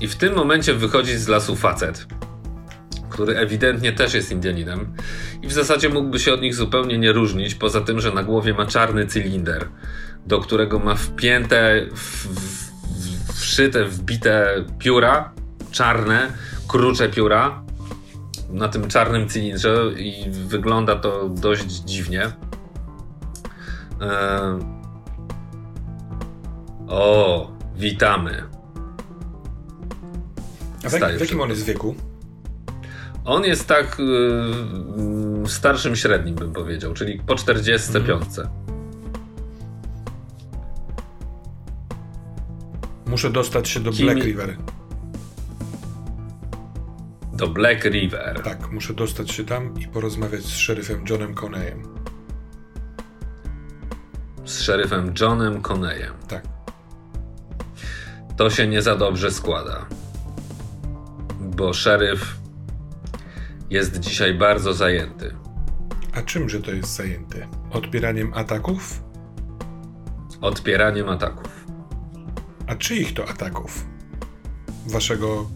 I 0.00 0.08
w 0.08 0.16
tym 0.16 0.34
momencie 0.34 0.74
wychodzi 0.74 1.16
z 1.16 1.28
lasu 1.28 1.56
facet, 1.56 2.06
który 3.16 3.38
ewidentnie 3.38 3.92
też 3.92 4.14
jest 4.14 4.30
Indianinem 4.30 4.94
i 5.42 5.48
w 5.48 5.52
zasadzie 5.52 5.88
mógłby 5.88 6.18
się 6.18 6.32
od 6.32 6.40
nich 6.40 6.54
zupełnie 6.54 6.98
nie 6.98 7.12
różnić, 7.12 7.54
poza 7.54 7.80
tym, 7.80 8.00
że 8.00 8.12
na 8.12 8.22
głowie 8.22 8.54
ma 8.54 8.66
czarny 8.66 9.06
cylinder, 9.06 9.68
do 10.26 10.40
którego 10.40 10.78
ma 10.78 10.94
wpięte, 10.94 11.86
w, 11.94 12.26
w, 12.26 13.40
wszyte, 13.40 13.84
wbite 13.84 14.64
pióra, 14.78 15.32
czarne, 15.70 16.32
krucze 16.68 17.08
pióra, 17.08 17.62
na 18.50 18.68
tym 18.68 18.88
czarnym 18.88 19.28
cylindrze 19.28 19.92
i 19.96 20.30
wygląda 20.30 20.96
to 20.96 21.28
dość 21.28 21.66
dziwnie. 21.66 22.22
E... 24.00 24.58
O, 26.88 27.50
witamy. 27.76 28.42
A 30.84 30.88
w, 30.88 30.92
w 30.92 31.20
jakim 31.20 31.40
on 31.40 31.50
jest 31.50 31.64
wieku? 31.64 31.94
On 33.26 33.44
jest 33.44 33.68
tak 33.68 33.98
yy, 33.98 35.48
starszym 35.48 35.96
średnim, 35.96 36.34
bym 36.34 36.52
powiedział, 36.52 36.94
czyli 36.94 37.20
po 37.26 37.34
45. 37.34 38.22
Mhm. 38.22 38.48
Muszę 43.06 43.30
dostać 43.30 43.68
się 43.68 43.80
do 43.80 43.90
Kim... 43.90 44.06
Black 44.06 44.24
River 44.24 44.56
do 47.36 47.48
Black 47.48 47.84
River. 47.84 48.40
Tak, 48.44 48.72
muszę 48.72 48.94
dostać 48.94 49.30
się 49.30 49.44
tam 49.44 49.80
i 49.80 49.88
porozmawiać 49.88 50.42
z 50.42 50.56
szeryfem 50.56 51.04
Johnem 51.10 51.34
Coneyem. 51.34 51.82
Z 54.44 54.60
szeryfem 54.60 55.14
Johnem 55.20 55.62
Coneyem. 55.62 56.14
Tak. 56.28 56.42
To 58.36 58.50
się 58.50 58.66
nie 58.66 58.82
za 58.82 58.96
dobrze 58.96 59.30
składa. 59.30 59.86
Bo 61.40 61.72
szeryf 61.72 62.36
jest 63.70 63.98
dzisiaj 63.98 64.34
bardzo 64.34 64.74
zajęty. 64.74 65.34
A 66.12 66.22
czymże 66.22 66.60
to 66.60 66.70
jest 66.70 66.94
zajęty? 66.96 67.46
Odpieraniem 67.70 68.34
ataków? 68.34 69.02
Odpieraniem 70.40 71.08
ataków. 71.08 71.66
A 72.66 72.74
czyich 72.74 73.14
to 73.14 73.28
ataków? 73.28 73.86
Waszego 74.86 75.50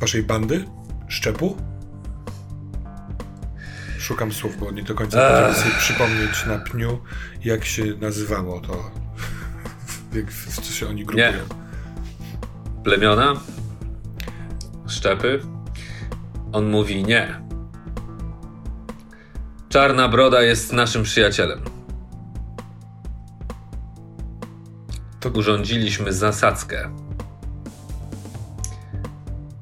waszej 0.00 0.22
bandy? 0.22 0.64
Szczepu? 1.08 1.56
Szukam 3.98 4.32
słów, 4.32 4.58
bo 4.60 4.70
nie 4.70 4.82
do 4.82 4.94
końca 4.94 5.28
potrafię 5.28 5.60
sobie 5.60 5.74
przypomnieć 5.78 6.46
na 6.46 6.58
pniu, 6.58 7.00
jak 7.44 7.64
się 7.64 7.84
nazywało 8.00 8.60
to, 8.60 8.90
w, 10.28 10.60
co 10.60 10.72
się 10.72 10.88
oni 10.88 11.04
grupują. 11.04 11.32
Nie. 11.32 11.38
Plemiona? 12.84 13.34
Szczepy? 14.88 15.40
On 16.52 16.70
mówi 16.70 17.04
nie. 17.04 17.40
Czarna 19.68 20.08
broda 20.08 20.42
jest 20.42 20.72
naszym 20.72 21.02
przyjacielem. 21.02 21.60
To... 25.20 25.28
Urządziliśmy 25.28 26.12
zasadzkę 26.12 26.90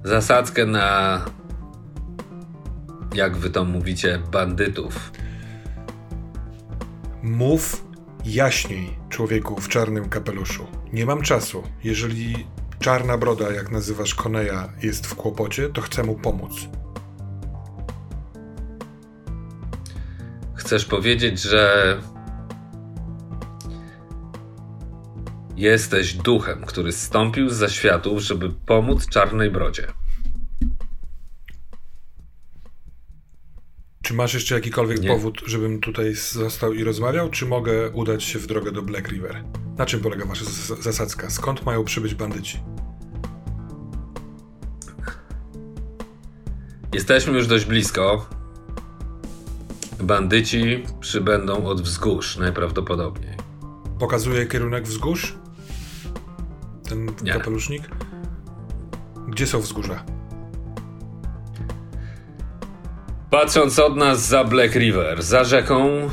zasadzkę 0.09 0.67
na, 0.67 1.25
jak 3.15 3.37
wy 3.37 3.51
to 3.51 3.65
mówicie, 3.65 4.23
bandytów. 4.33 5.13
Mów 7.23 7.85
jaśniej, 8.25 8.99
człowieku 9.09 9.61
w 9.61 9.69
czarnym 9.69 10.09
kapeluszu. 10.09 10.67
Nie 10.93 11.07
mam 11.07 11.23
czasu. 11.23 11.63
Jeżeli 11.85 12.47
czarna 12.79 13.19
broda, 13.19 13.53
jak 13.53 13.71
nazywasz 13.71 14.15
Koneja, 14.15 14.73
jest 14.83 15.07
w 15.07 15.15
kłopocie, 15.15 15.69
to 15.69 15.83
chcę 15.83 16.03
mu 16.03 16.15
pomóc. 16.15 16.69
Chcesz 20.69 20.85
powiedzieć, 20.85 21.41
że 21.43 21.97
jesteś 25.57 26.15
duchem, 26.15 26.65
który 26.67 26.93
zstąpił 26.93 27.51
z 27.51 27.53
zaświatów, 27.53 28.21
żeby 28.21 28.51
pomóc 28.51 29.09
czarnej 29.09 29.51
brodzie. 29.51 29.87
Czy 34.03 34.15
masz 34.15 34.35
jeszcze 34.35 34.55
jakikolwiek 34.55 35.01
Nie. 35.01 35.09
powód, 35.09 35.43
żebym 35.47 35.81
tutaj 35.81 36.15
został 36.15 36.73
i 36.73 36.85
rozmawiał, 36.85 37.31
czy 37.31 37.47
mogę 37.47 37.91
udać 37.91 38.25
się 38.25 38.39
w 38.39 38.47
drogę 38.47 38.73
do 38.73 38.83
Black 38.83 39.09
River? 39.09 39.45
Na 39.79 39.87
czym 39.87 40.01
polega 40.01 40.25
wasza 40.25 40.45
zasadzka? 40.81 41.31
Skąd 41.31 41.67
mają 41.67 41.85
przybyć 41.85 42.15
bandyci? 42.15 42.61
Jesteśmy 46.93 47.33
już 47.33 47.47
dość 47.47 47.65
blisko. 47.65 48.38
Bandyci 50.01 50.85
przybędą 51.01 51.67
od 51.67 51.83
wzgórz 51.83 52.37
najprawdopodobniej. 52.37 53.35
Pokazuje 53.99 54.47
kierunek 54.47 54.85
wzgórz? 54.85 55.37
Ten 56.89 57.07
Nie. 57.23 57.33
kapelusznik? 57.33 57.83
Gdzie 59.29 59.47
są 59.47 59.61
wzgórza? 59.61 60.05
Patrząc 63.31 63.79
od 63.79 63.97
nas 63.97 64.27
za 64.27 64.45
Black 64.45 64.75
River, 64.75 65.23
za 65.23 65.45
rzeką, 65.45 66.11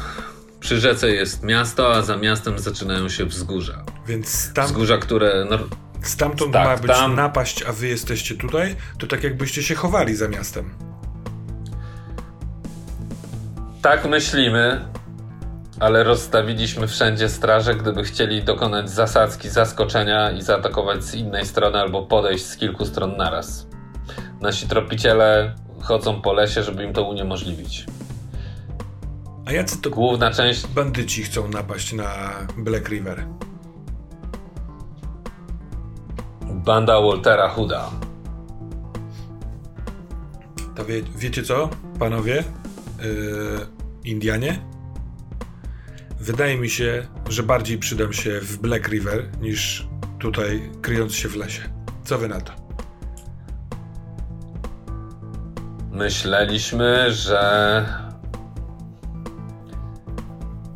przy 0.60 0.80
rzece 0.80 1.10
jest 1.12 1.44
miasto, 1.44 1.94
a 1.94 2.02
za 2.02 2.18
miastem 2.18 2.60
zaczynają 2.60 3.10
się 3.10 3.26
wzgórza. 3.26 3.84
Więc 4.07 4.53
tam... 4.53 4.66
Wzgórza, 4.66 4.98
które... 4.98 5.48
No, 5.49 5.57
Stamtąd 6.02 6.53
tak, 6.53 6.66
ma 6.68 6.78
być 6.78 6.91
tam... 6.91 7.16
napaść, 7.16 7.64
a 7.64 7.72
wy 7.72 7.88
jesteście 7.88 8.36
tutaj, 8.36 8.76
to 8.98 9.07
tak 9.07 9.24
jakbyście 9.24 9.64
się 9.64 9.76
chowali 9.76 10.16
za 10.16 10.28
miastem. 10.28 10.70
Tak 13.86 14.06
myślimy, 14.06 14.86
ale 15.80 16.03
rozstawiliśmy 16.03 16.88
wszędzie 16.88 17.30
straże, 17.30 17.76
gdyby 17.76 18.03
chcieli 18.03 18.44
dokonać 18.44 18.90
zasadzki, 18.90 19.49
zaskoczenia 19.49 20.32
i 20.32 20.41
zaatakować 20.41 21.03
z 21.03 21.16
innej 21.16 21.45
strony 21.45 21.80
albo 21.80 22.03
podejść 22.03 22.45
z 22.45 22.57
kilku 22.57 22.86
stron 22.86 23.18
naraz. 23.18 23.68
Nasi 24.41 24.68
tropiciele 24.68 25.56
chodzą 25.82 26.22
po 26.22 26.34
lesie, 26.34 26.64
żeby 26.64 26.84
im 26.84 26.94
to 26.94 27.03
uniemożliwić. 27.10 27.86
A 29.45 29.52
jacy 29.52 29.82
to 29.82 29.90
główna 29.90 30.32
część 30.32 30.68
bandyci 30.68 31.24
chcą 31.24 31.48
napaść 31.48 31.94
na 31.94 32.10
Black 32.57 32.90
River? 32.90 33.26
Banda 36.41 37.02
Waltera 37.02 37.49
Hooda. 37.49 37.90
To 40.76 40.86
wie, 40.86 41.02
wiecie 41.16 41.44
co, 41.44 41.70
panowie? 41.99 42.44
Yy, 43.03 43.74
Indianie? 44.06 44.60
Wydaje 46.19 46.57
mi 46.57 46.69
się, 46.69 47.07
że 47.30 47.44
bardziej 47.44 47.77
przydam 47.77 48.14
się 48.14 48.40
w 48.41 48.57
Black 48.57 48.88
River 48.88 49.30
niż 49.41 49.88
tutaj 50.19 50.69
kryjąc 50.82 51.14
się 51.14 51.30
w 51.30 51.36
lesie. 51.36 51.61
Co 52.03 52.18
wy 52.18 52.27
na 52.27 52.41
to? 52.41 52.53
Myśleliśmy, 55.91 57.11
że. 57.11 57.86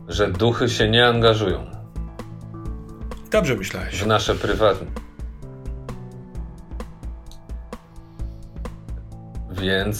że 0.08 0.32
duchy 0.32 0.70
się 0.70 0.90
nie 0.90 1.08
angażują. 1.08 1.66
Dobrze 3.32 3.56
myślałeś. 3.56 4.04
W 4.04 4.08
nasze 4.08 4.36
prywatne. 4.36 4.88
Więc 9.52 10.00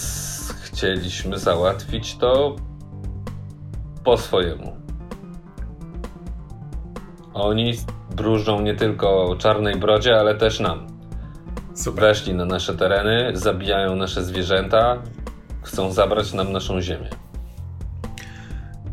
chcieliśmy 0.64 1.40
załatwić 1.40 2.18
to 2.18 2.56
po 4.10 4.18
swojemu. 4.18 4.76
Oni 7.34 7.74
bróżą 8.16 8.62
nie 8.62 8.76
tylko 8.76 9.36
czarnej 9.40 9.76
brodzie, 9.76 10.20
ale 10.20 10.36
też 10.36 10.60
nam. 10.60 10.88
Super. 11.76 12.02
Weszli 12.02 12.34
na 12.34 12.46
nasze 12.46 12.76
tereny, 12.76 13.32
zabijają 13.34 13.96
nasze 13.96 14.24
zwierzęta, 14.24 15.02
chcą 15.62 15.92
zabrać 15.92 16.34
nam 16.34 16.52
naszą 16.52 16.82
ziemię. 16.82 17.10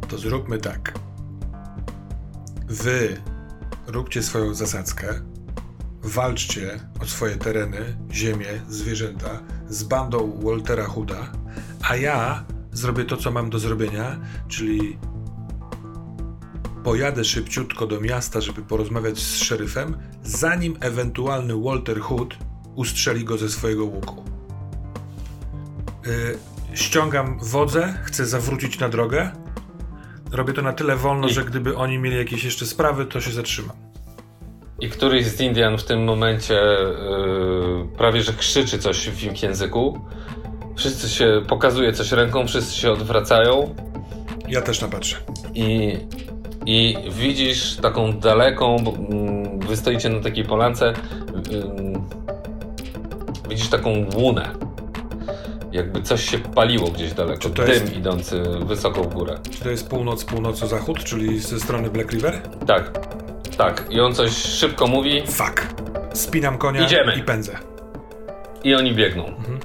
To 0.09 0.19
zróbmy 0.19 0.59
tak. 0.59 0.95
Wy 2.67 3.17
róbcie 3.87 4.23
swoją 4.23 4.55
zasadzkę, 4.55 5.07
walczcie 6.03 6.81
o 7.03 7.05
swoje 7.05 7.37
tereny, 7.37 7.97
ziemię, 8.13 8.61
zwierzęta 8.69 9.31
z 9.69 9.83
bandą 9.83 10.41
Waltera 10.43 10.85
Hooda, 10.85 11.33
a 11.89 11.97
ja 11.97 12.45
zrobię 12.77 13.05
to, 13.05 13.17
co 13.17 13.31
mam 13.31 13.51
do 13.51 13.59
zrobienia, 13.59 14.21
czyli 14.49 14.99
pojadę 16.85 17.25
szybciutko 17.25 17.87
do 17.87 18.01
miasta, 18.01 18.41
żeby 18.41 18.63
porozmawiać 18.63 19.19
z 19.19 19.37
szeryfem, 19.37 19.97
zanim 20.23 20.77
ewentualny 20.81 21.55
Walter 21.63 22.01
Hood 22.01 22.37
ustrzeli 22.75 23.25
go 23.25 23.39
ze 23.39 23.49
swojego 23.49 23.85
łuku. 23.85 24.25
Yy, 26.07 26.39
ściągam 26.75 27.39
wodze, 27.43 27.99
chcę 28.05 28.27
zawrócić 28.27 28.79
na 28.79 28.89
drogę. 28.89 29.33
Robię 30.33 30.53
to 30.53 30.63
na 30.63 30.73
tyle 30.73 30.97
wolno, 30.97 31.29
I... 31.29 31.33
że 31.33 31.45
gdyby 31.45 31.77
oni 31.77 31.99
mieli 31.99 32.17
jakieś 32.17 32.45
jeszcze 32.45 32.67
sprawy, 32.67 33.07
to 33.07 33.21
się 33.21 33.33
zatrzymam. 33.33 33.77
I 34.81 34.91
któryś 34.91 35.27
z 35.27 35.41
Indian 35.41 35.79
w 35.79 35.85
tym 35.85 36.05
momencie 36.05 36.55
yy, 36.55 37.89
prawie 37.99 38.23
że 38.23 38.33
krzyczy 38.33 38.79
coś 38.79 39.09
w 39.09 39.25
ich 39.25 39.43
języku. 39.43 40.01
Wszyscy 40.77 41.09
się 41.09 41.43
pokazuje 41.49 41.93
coś 41.93 42.13
ręką, 42.13 42.47
wszyscy 42.47 42.75
się 42.75 42.93
odwracają. 42.93 43.75
Ja 44.49 44.63
też 44.63 44.81
napatrzę. 44.81 45.17
I, 45.55 45.99
i 46.67 46.97
widzisz 47.11 47.77
taką 47.77 48.13
daleką, 48.13 48.77
bo, 48.79 48.91
mm, 48.91 49.61
wy 49.61 49.77
stoicie 49.77 50.09
na 50.09 50.21
takiej 50.21 50.45
polance. 50.45 50.93
Widzisz 53.49 53.69
taką 53.69 53.91
łunę. 54.17 54.49
Jakby 55.73 56.03
coś 56.03 56.31
się 56.31 56.39
paliło 56.39 56.91
gdzieś 56.91 57.13
daleko. 57.13 57.49
Dym 57.49 57.69
jest... 57.69 57.97
idący 57.97 58.43
wysoko 58.67 59.05
w 59.05 59.15
górę. 59.15 59.39
Czy 59.51 59.61
to 59.61 59.71
jest 59.71 59.89
północ, 59.89 60.25
północ-zachód, 60.25 61.05
czyli 61.05 61.41
ze 61.41 61.61
strony 61.61 61.91
Black 61.91 62.13
River? 62.13 62.43
Tak. 62.67 63.09
Tak. 63.57 63.87
I 63.91 64.01
on 64.01 64.15
coś 64.15 64.33
szybko 64.33 64.87
mówi. 64.87 65.23
Fuck. 65.27 65.67
Spinam 66.13 66.59
konia 66.59 66.85
Idziemy. 66.85 67.17
i 67.17 67.23
pędzę. 67.23 67.76
I 68.67 68.75
oni 68.75 68.95
biegną. 68.95 69.27
Mhm. 69.27 69.59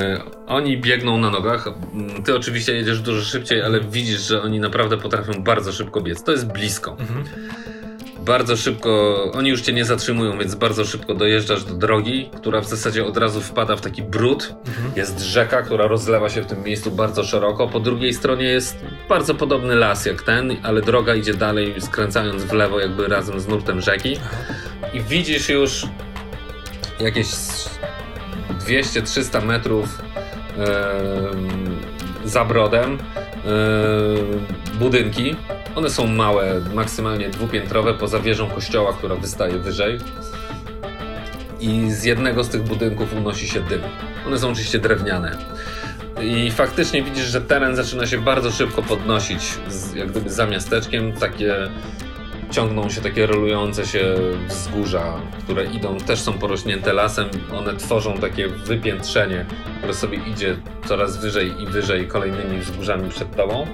Y, 0.00 0.20
oni 0.46 0.78
biegną 0.78 1.18
na 1.18 1.30
nogach. 1.30 1.68
Ty 2.24 2.36
oczywiście 2.36 2.74
jedziesz 2.74 3.00
dużo 3.00 3.22
szybciej, 3.22 3.62
ale 3.62 3.80
widzisz, 3.80 4.20
że 4.20 4.42
oni 4.42 4.60
naprawdę 4.60 4.96
potrafią 4.96 5.42
bardzo 5.42 5.72
szybko 5.72 6.00
biec. 6.00 6.22
To 6.22 6.32
jest 6.32 6.46
blisko. 6.46 6.96
Mhm 7.00 7.24
bardzo 8.24 8.56
szybko, 8.56 9.22
oni 9.32 9.50
już 9.50 9.60
cię 9.60 9.72
nie 9.72 9.84
zatrzymują, 9.84 10.38
więc 10.38 10.54
bardzo 10.54 10.84
szybko 10.84 11.14
dojeżdżasz 11.14 11.64
do 11.64 11.74
drogi, 11.74 12.30
która 12.36 12.60
w 12.60 12.66
zasadzie 12.66 13.06
od 13.06 13.16
razu 13.16 13.40
wpada 13.40 13.76
w 13.76 13.80
taki 13.80 14.02
brud. 14.02 14.54
Mhm. 14.66 14.92
Jest 14.96 15.20
rzeka, 15.20 15.62
która 15.62 15.86
rozlewa 15.86 16.28
się 16.28 16.42
w 16.42 16.46
tym 16.46 16.62
miejscu 16.62 16.90
bardzo 16.90 17.24
szeroko. 17.24 17.68
Po 17.68 17.80
drugiej 17.80 18.14
stronie 18.14 18.44
jest 18.44 18.84
bardzo 19.08 19.34
podobny 19.34 19.74
las 19.74 20.06
jak 20.06 20.22
ten, 20.22 20.56
ale 20.62 20.82
droga 20.82 21.14
idzie 21.14 21.34
dalej, 21.34 21.74
skręcając 21.80 22.44
w 22.44 22.52
lewo, 22.52 22.80
jakby 22.80 23.08
razem 23.08 23.40
z 23.40 23.48
nurtem 23.48 23.80
rzeki. 23.80 24.16
I 24.92 25.00
widzisz 25.00 25.48
już 25.48 25.86
jakieś 27.00 27.26
200-300 28.66 29.44
metrów 29.46 30.02
za 32.24 32.44
brodem 32.44 32.98
budynki 34.78 35.36
one 35.74 35.90
są 35.90 36.06
małe, 36.06 36.60
maksymalnie 36.74 37.28
dwupiętrowe, 37.28 37.94
poza 37.94 38.20
wieżą 38.20 38.50
kościoła, 38.50 38.92
która 38.92 39.16
wystaje 39.16 39.58
wyżej. 39.58 39.98
I 41.60 41.90
z 41.92 42.04
jednego 42.04 42.44
z 42.44 42.48
tych 42.48 42.62
budynków 42.62 43.12
unosi 43.12 43.48
się 43.48 43.60
dym. 43.60 43.80
One 44.26 44.38
są 44.38 44.50
oczywiście 44.50 44.78
drewniane. 44.78 45.36
I 46.22 46.50
faktycznie 46.50 47.02
widzisz, 47.02 47.24
że 47.26 47.40
teren 47.40 47.76
zaczyna 47.76 48.06
się 48.06 48.18
bardzo 48.18 48.50
szybko 48.50 48.82
podnosić, 48.82 49.58
jak 49.94 50.10
gdyby 50.10 50.30
za 50.30 50.46
miasteczkiem. 50.46 51.12
Takie 51.12 51.54
ciągną 52.54 52.90
się 52.90 53.00
takie 53.00 53.26
rolujące 53.26 53.86
się 53.86 54.14
wzgórza, 54.48 55.20
które 55.38 55.64
idą, 55.64 55.96
też 55.96 56.20
są 56.20 56.32
porośnięte 56.32 56.92
lasem. 56.92 57.28
One 57.52 57.76
tworzą 57.76 58.18
takie 58.18 58.48
wypiętrzenie, 58.48 59.46
które 59.78 59.94
sobie 59.94 60.18
idzie 60.18 60.56
coraz 60.86 61.16
wyżej 61.16 61.62
i 61.62 61.66
wyżej 61.66 62.08
kolejnymi 62.08 62.60
wzgórzami 62.60 63.10
przed 63.10 63.36
tobą. 63.36 63.66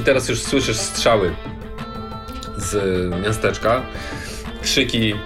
I 0.00 0.04
teraz 0.04 0.28
już 0.28 0.42
słyszysz 0.42 0.76
strzały 0.76 1.34
z 2.56 2.76
miasteczka, 3.24 3.82
krzyki, 4.62 5.08
yy, 5.08 5.16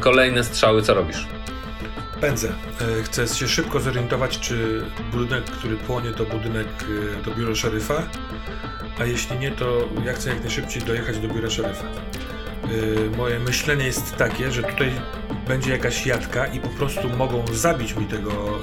kolejne 0.00 0.44
strzały. 0.44 0.82
Co 0.82 0.94
robisz? 0.94 1.37
Pędzę. 2.20 2.48
E, 2.98 3.02
chcę 3.02 3.28
się 3.28 3.48
szybko 3.48 3.80
zorientować, 3.80 4.38
czy 4.38 4.84
budynek, 5.12 5.44
który 5.44 5.76
płonie, 5.76 6.10
to 6.10 6.24
budynek 6.24 6.66
e, 7.18 7.22
do 7.22 7.34
biura 7.34 7.54
szeryfa, 7.54 8.02
a 8.98 9.04
jeśli 9.04 9.38
nie, 9.38 9.50
to 9.50 9.88
ja 10.04 10.12
chcę 10.12 10.30
jak 10.30 10.40
najszybciej 10.40 10.82
dojechać 10.82 11.18
do 11.18 11.28
biura 11.28 11.50
szeryfa. 11.50 11.84
E, 11.84 13.16
moje 13.16 13.38
myślenie 13.38 13.84
jest 13.84 14.16
takie, 14.16 14.50
że 14.50 14.62
tutaj 14.62 14.92
będzie 15.48 15.70
jakaś 15.70 16.06
jadka 16.06 16.46
i 16.46 16.60
po 16.60 16.68
prostu 16.68 17.08
mogą 17.08 17.44
zabić 17.52 17.96
mi 17.96 18.06
tego 18.06 18.58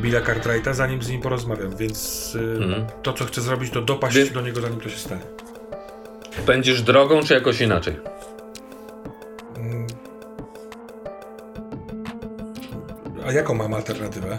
Billa 0.00 0.20
Cartwrighta, 0.20 0.74
zanim 0.74 1.02
z 1.02 1.08
nim 1.08 1.20
porozmawiam, 1.20 1.76
więc 1.76 2.36
mhm. 2.58 2.86
to, 3.02 3.12
co 3.12 3.24
chcę 3.24 3.40
zrobić, 3.40 3.70
to 3.70 3.82
dopaść 3.82 4.16
Wy... 4.16 4.30
do 4.30 4.40
niego, 4.40 4.60
zanim 4.60 4.80
to 4.80 4.88
się 4.88 4.98
stanie. 4.98 5.22
Będziesz 6.46 6.82
drogą, 6.82 7.22
czy 7.22 7.34
jakoś 7.34 7.60
inaczej? 7.60 7.96
A 13.26 13.32
jaką 13.32 13.54
mam 13.54 13.74
alternatywę? 13.74 14.38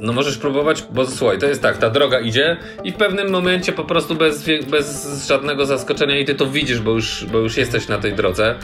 No 0.00 0.12
możesz 0.12 0.38
próbować, 0.38 0.84
bo 0.90 1.06
słuchaj, 1.06 1.38
to 1.38 1.46
jest 1.46 1.62
tak, 1.62 1.78
ta 1.78 1.90
droga 1.90 2.20
idzie 2.20 2.56
i 2.84 2.92
w 2.92 2.96
pewnym 2.96 3.30
momencie 3.30 3.72
po 3.72 3.84
prostu 3.84 4.14
bez, 4.14 4.44
bez 4.70 5.26
żadnego 5.28 5.66
zaskoczenia 5.66 6.18
i 6.18 6.24
ty 6.24 6.34
to 6.34 6.46
widzisz, 6.46 6.80
bo 6.80 6.90
już, 6.90 7.26
bo 7.32 7.38
już 7.38 7.56
jesteś 7.56 7.88
na 7.88 7.98
tej 7.98 8.12
drodze 8.12 8.54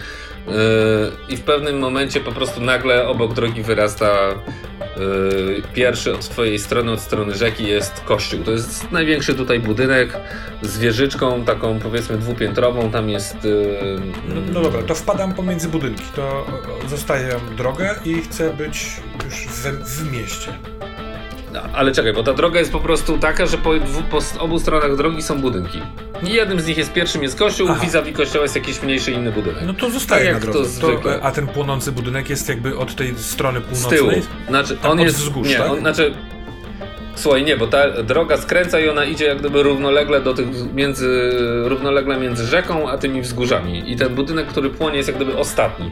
yy, 0.46 0.52
i 1.28 1.36
w 1.36 1.40
pewnym 1.40 1.78
momencie 1.78 2.20
po 2.20 2.32
prostu 2.32 2.60
nagle 2.60 3.08
obok 3.08 3.34
drogi 3.34 3.62
wyrasta 3.62 4.34
pierwszy 5.74 6.14
od 6.14 6.28
twojej 6.28 6.58
strony, 6.58 6.92
od 6.92 7.00
strony 7.00 7.34
rzeki 7.34 7.66
jest 7.66 8.00
kościół. 8.00 8.44
To 8.44 8.50
jest 8.50 8.92
największy 8.92 9.34
tutaj 9.34 9.60
budynek 9.60 10.16
z 10.62 10.78
wieżyczką 10.78 11.44
taką 11.44 11.78
powiedzmy 11.78 12.18
dwupiętrową, 12.18 12.90
tam 12.90 13.10
jest... 13.10 13.44
Yy, 13.44 14.00
no, 14.28 14.40
no, 14.52 14.60
dobra, 14.60 14.82
to 14.82 14.94
wpadam 14.94 15.34
pomiędzy 15.34 15.68
budynki, 15.68 16.04
to 16.16 16.46
zostaję 16.88 17.40
drogę 17.56 17.94
i 18.04 18.14
chcę 18.14 18.54
być 18.54 18.96
już 19.24 19.46
w, 19.46 19.62
w 19.84 20.12
mieście. 20.12 20.71
No, 21.52 21.60
ale 21.72 21.92
czekaj, 21.92 22.12
bo 22.12 22.22
ta 22.22 22.32
droga 22.32 22.58
jest 22.58 22.72
po 22.72 22.80
prostu 22.80 23.18
taka, 23.18 23.46
że 23.46 23.58
po, 23.58 23.70
po 24.10 24.18
obu 24.38 24.58
stronach 24.58 24.96
drogi 24.96 25.22
są 25.22 25.40
budynki. 25.40 25.80
I 26.22 26.32
jednym 26.32 26.60
z 26.60 26.66
nich 26.66 26.78
jest 26.78 26.92
pierwszym 26.92 27.22
jest 27.22 27.38
kościół, 27.38 27.68
vis-a-vis 27.82 28.16
kościoła 28.16 28.42
jest 28.42 28.56
jakiś 28.56 28.82
mniejszy 28.82 29.12
inny 29.12 29.32
budynek. 29.32 29.62
No 29.66 29.74
to 29.74 29.90
zostaje 29.90 30.24
tak 30.24 30.34
na 30.34 30.52
drodze. 30.52 30.80
To, 30.80 30.96
to, 30.96 31.22
a 31.22 31.30
ten 31.30 31.46
płonący 31.46 31.92
budynek 31.92 32.30
jest 32.30 32.48
jakby 32.48 32.78
od 32.78 32.94
tej 32.94 33.16
strony 33.16 33.60
północnej? 33.60 33.98
Z 33.98 34.02
tyłu. 34.02 34.12
Znaczy, 34.48 34.76
on 34.82 35.00
jest, 35.00 35.16
wzgórz, 35.16 35.48
nie, 35.48 35.56
tak? 35.56 35.70
on, 35.70 35.78
znaczy, 35.78 36.14
Słuchaj, 37.14 37.44
nie, 37.44 37.56
bo 37.56 37.66
ta 37.66 38.02
droga 38.02 38.36
skręca 38.36 38.80
i 38.80 38.88
ona 38.88 39.04
idzie 39.04 39.24
jak 39.24 39.38
gdyby 39.38 39.62
równolegle 39.62 40.20
do 40.20 40.34
tych 40.34 40.74
między, 40.74 41.30
równolegle 41.64 42.20
między 42.20 42.46
rzeką 42.46 42.90
a 42.90 42.98
tymi 42.98 43.22
wzgórzami. 43.22 43.92
I 43.92 43.96
ten 43.96 44.14
budynek, 44.14 44.46
który 44.46 44.70
płonie 44.70 44.96
jest 44.96 45.08
jak 45.08 45.16
gdyby 45.16 45.36
ostatni. 45.36 45.90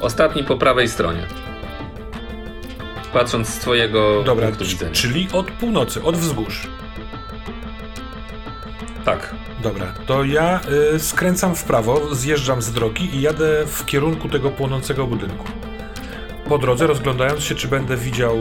Ostatni 0.00 0.44
po 0.44 0.56
prawej 0.56 0.88
stronie 0.88 1.26
patrząc 3.14 3.48
z 3.48 3.58
twojego 3.58 4.22
Dobra, 4.22 4.46
punktu 4.46 4.64
widzenia. 4.64 4.92
Czyli 4.92 5.28
od 5.32 5.50
północy, 5.50 6.02
od 6.02 6.16
wzgórz. 6.16 6.68
Tak. 9.04 9.34
Dobra, 9.62 9.86
to 10.06 10.24
ja 10.24 10.60
y, 10.94 10.98
skręcam 10.98 11.56
w 11.56 11.64
prawo, 11.64 12.14
zjeżdżam 12.14 12.62
z 12.62 12.72
drogi 12.72 13.16
i 13.16 13.20
jadę 13.20 13.66
w 13.66 13.84
kierunku 13.86 14.28
tego 14.28 14.50
płonącego 14.50 15.06
budynku. 15.06 15.46
Po 16.48 16.58
drodze 16.58 16.86
rozglądając 16.86 17.44
się, 17.44 17.54
czy 17.54 17.68
będę 17.68 17.96
widział 17.96 18.36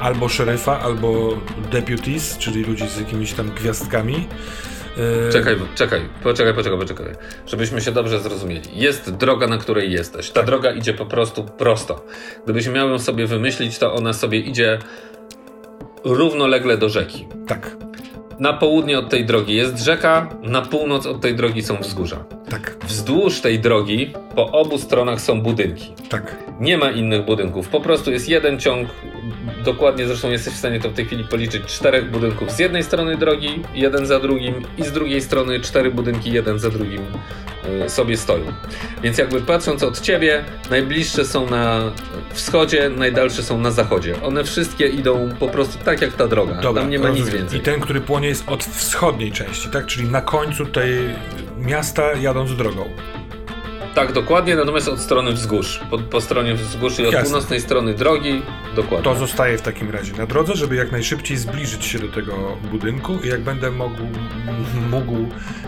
albo 0.00 0.28
szeryfa, 0.28 0.80
albo 0.80 1.38
deputies, 1.72 2.38
czyli 2.38 2.64
ludzi 2.64 2.88
z 2.88 2.98
jakimiś 2.98 3.32
tam 3.32 3.50
gwiazdkami, 3.50 4.28
czekaj, 5.32 5.56
czekaj, 5.74 6.00
poczekaj, 6.22 6.54
poczekaj, 6.54 6.78
poczekaj. 6.78 7.14
Żebyśmy 7.46 7.80
się 7.80 7.92
dobrze 7.92 8.20
zrozumieli. 8.20 8.68
Jest 8.74 9.10
droga, 9.10 9.46
na 9.46 9.58
której 9.58 9.92
jesteś. 9.92 10.30
Ta 10.30 10.42
droga 10.42 10.72
idzie 10.72 10.94
po 10.94 11.06
prostu 11.06 11.44
prosto. 11.44 12.06
Gdybyśmy 12.44 12.72
miał 12.72 12.88
ją 12.88 12.98
sobie 12.98 13.26
wymyślić, 13.26 13.78
to 13.78 13.94
ona 13.94 14.12
sobie 14.12 14.38
idzie 14.38 14.78
równolegle 16.04 16.78
do 16.78 16.88
rzeki. 16.88 17.26
Tak. 17.46 17.81
Na 18.42 18.52
południe 18.52 18.98
od 18.98 19.08
tej 19.08 19.24
drogi 19.24 19.54
jest 19.54 19.78
rzeka, 19.78 20.28
na 20.42 20.62
północ 20.62 21.06
od 21.06 21.20
tej 21.20 21.34
drogi 21.34 21.62
są 21.62 21.76
wzgórza. 21.76 22.24
Tak. 22.50 22.76
Wzdłuż 22.86 23.40
tej 23.40 23.58
drogi 23.58 24.12
po 24.34 24.50
obu 24.50 24.78
stronach 24.78 25.20
są 25.20 25.40
budynki. 25.40 25.92
Tak. 26.08 26.36
Nie 26.60 26.78
ma 26.78 26.90
innych 26.90 27.24
budynków. 27.24 27.68
Po 27.68 27.80
prostu 27.80 28.10
jest 28.10 28.28
jeden 28.28 28.60
ciąg 28.60 28.88
dokładnie 29.64 30.06
zresztą 30.06 30.30
jesteś 30.30 30.54
w 30.54 30.56
stanie 30.56 30.80
to 30.80 30.90
w 30.90 30.92
tej 30.92 31.04
chwili 31.04 31.24
policzyć, 31.24 31.62
czterech 31.66 32.10
budynków 32.10 32.50
z 32.50 32.58
jednej 32.58 32.82
strony 32.82 33.16
drogi, 33.16 33.62
jeden 33.74 34.06
za 34.06 34.20
drugim 34.20 34.54
i 34.78 34.84
z 34.84 34.92
drugiej 34.92 35.20
strony 35.20 35.60
cztery 35.60 35.90
budynki, 35.90 36.32
jeden 36.32 36.58
za 36.58 36.70
drugim 36.70 37.02
y, 37.86 37.88
sobie 37.90 38.16
stoją. 38.16 38.44
Więc 39.02 39.18
jakby 39.18 39.40
patrząc 39.40 39.82
od 39.82 40.00
ciebie, 40.00 40.44
najbliższe 40.70 41.24
są 41.24 41.50
na 41.50 41.92
wschodzie, 42.32 42.90
najdalsze 42.96 43.42
są 43.42 43.58
na 43.58 43.70
zachodzie. 43.70 44.22
One 44.22 44.44
wszystkie 44.44 44.86
idą 44.86 45.28
po 45.40 45.48
prostu 45.48 45.84
tak 45.84 46.02
jak 46.02 46.12
ta 46.12 46.28
droga. 46.28 46.54
Dobra, 46.54 46.82
Tam 46.82 46.90
nie 46.90 46.98
ma 46.98 47.08
rozumiem. 47.08 47.26
nic 47.26 47.34
więcej. 47.34 47.58
I 47.58 47.62
ten, 47.62 47.80
który 47.80 48.00
płonie 48.00 48.28
jest 48.32 48.48
od 48.48 48.64
wschodniej 48.64 49.32
części, 49.32 49.68
tak? 49.68 49.86
Czyli 49.86 50.08
na 50.08 50.20
końcu 50.20 50.66
tej 50.66 50.98
miasta 51.58 52.12
jadąc 52.12 52.56
drogą. 52.56 52.84
Tak, 53.94 54.12
dokładnie, 54.12 54.56
natomiast 54.56 54.88
od 54.88 55.00
strony 55.00 55.32
wzgórz. 55.32 55.80
Po, 55.90 55.98
po 55.98 56.20
stronie 56.20 56.54
wzgórz 56.54 56.98
i 56.98 57.06
od 57.06 57.12
Jasne. 57.12 57.30
północnej 57.30 57.60
strony 57.60 57.94
drogi, 57.94 58.42
dokładnie. 58.76 59.04
To 59.04 59.14
zostaje 59.14 59.58
w 59.58 59.62
takim 59.62 59.90
razie 59.90 60.12
na 60.12 60.26
drodze, 60.26 60.56
żeby 60.56 60.76
jak 60.76 60.92
najszybciej 60.92 61.36
zbliżyć 61.36 61.84
się 61.84 61.98
do 61.98 62.08
tego 62.08 62.58
budynku 62.70 63.18
i 63.24 63.28
jak 63.28 63.40
będę 63.40 63.70
mógł, 63.70 64.02
mógł 64.90 65.16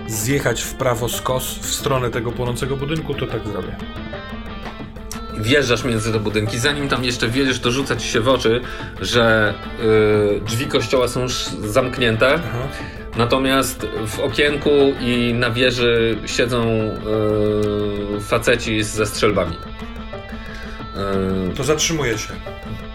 zjechać 0.07 0.63
w 0.63 0.75
prawo 0.75 1.09
skos 1.09 1.59
w 1.59 1.75
stronę 1.75 2.11
tego 2.11 2.33
płonącego 2.33 2.77
budynku, 2.77 3.15
to 3.15 3.27
tak 3.27 3.49
zrobię. 3.49 3.77
Wjeżdżasz 5.39 5.85
między 5.85 6.13
te 6.13 6.21
budynki, 6.21 6.59
zanim 6.59 6.89
tam 6.89 7.05
jeszcze 7.05 7.29
wjedziesz, 7.29 7.61
to 7.61 7.71
rzuca 7.71 7.97
ci 7.97 8.09
się 8.09 8.21
w 8.21 8.29
oczy, 8.29 8.61
że 9.01 9.55
yy, 9.79 10.41
drzwi 10.41 10.67
kościoła 10.67 11.09
są 11.09 11.27
zamknięte. 11.63 12.35
Aha 12.35 12.69
Natomiast 13.17 13.87
w 14.07 14.21
okienku 14.21 14.71
i 15.01 15.35
na 15.35 15.51
wieży 15.51 16.19
siedzą 16.27 16.67
yy, 18.15 18.21
faceci 18.21 18.83
ze 18.83 19.07
strzelbami. 19.07 19.57
Yy. 21.47 21.55
To 21.55 21.65
zatrzymuję 21.65 22.19
się. 22.19 22.33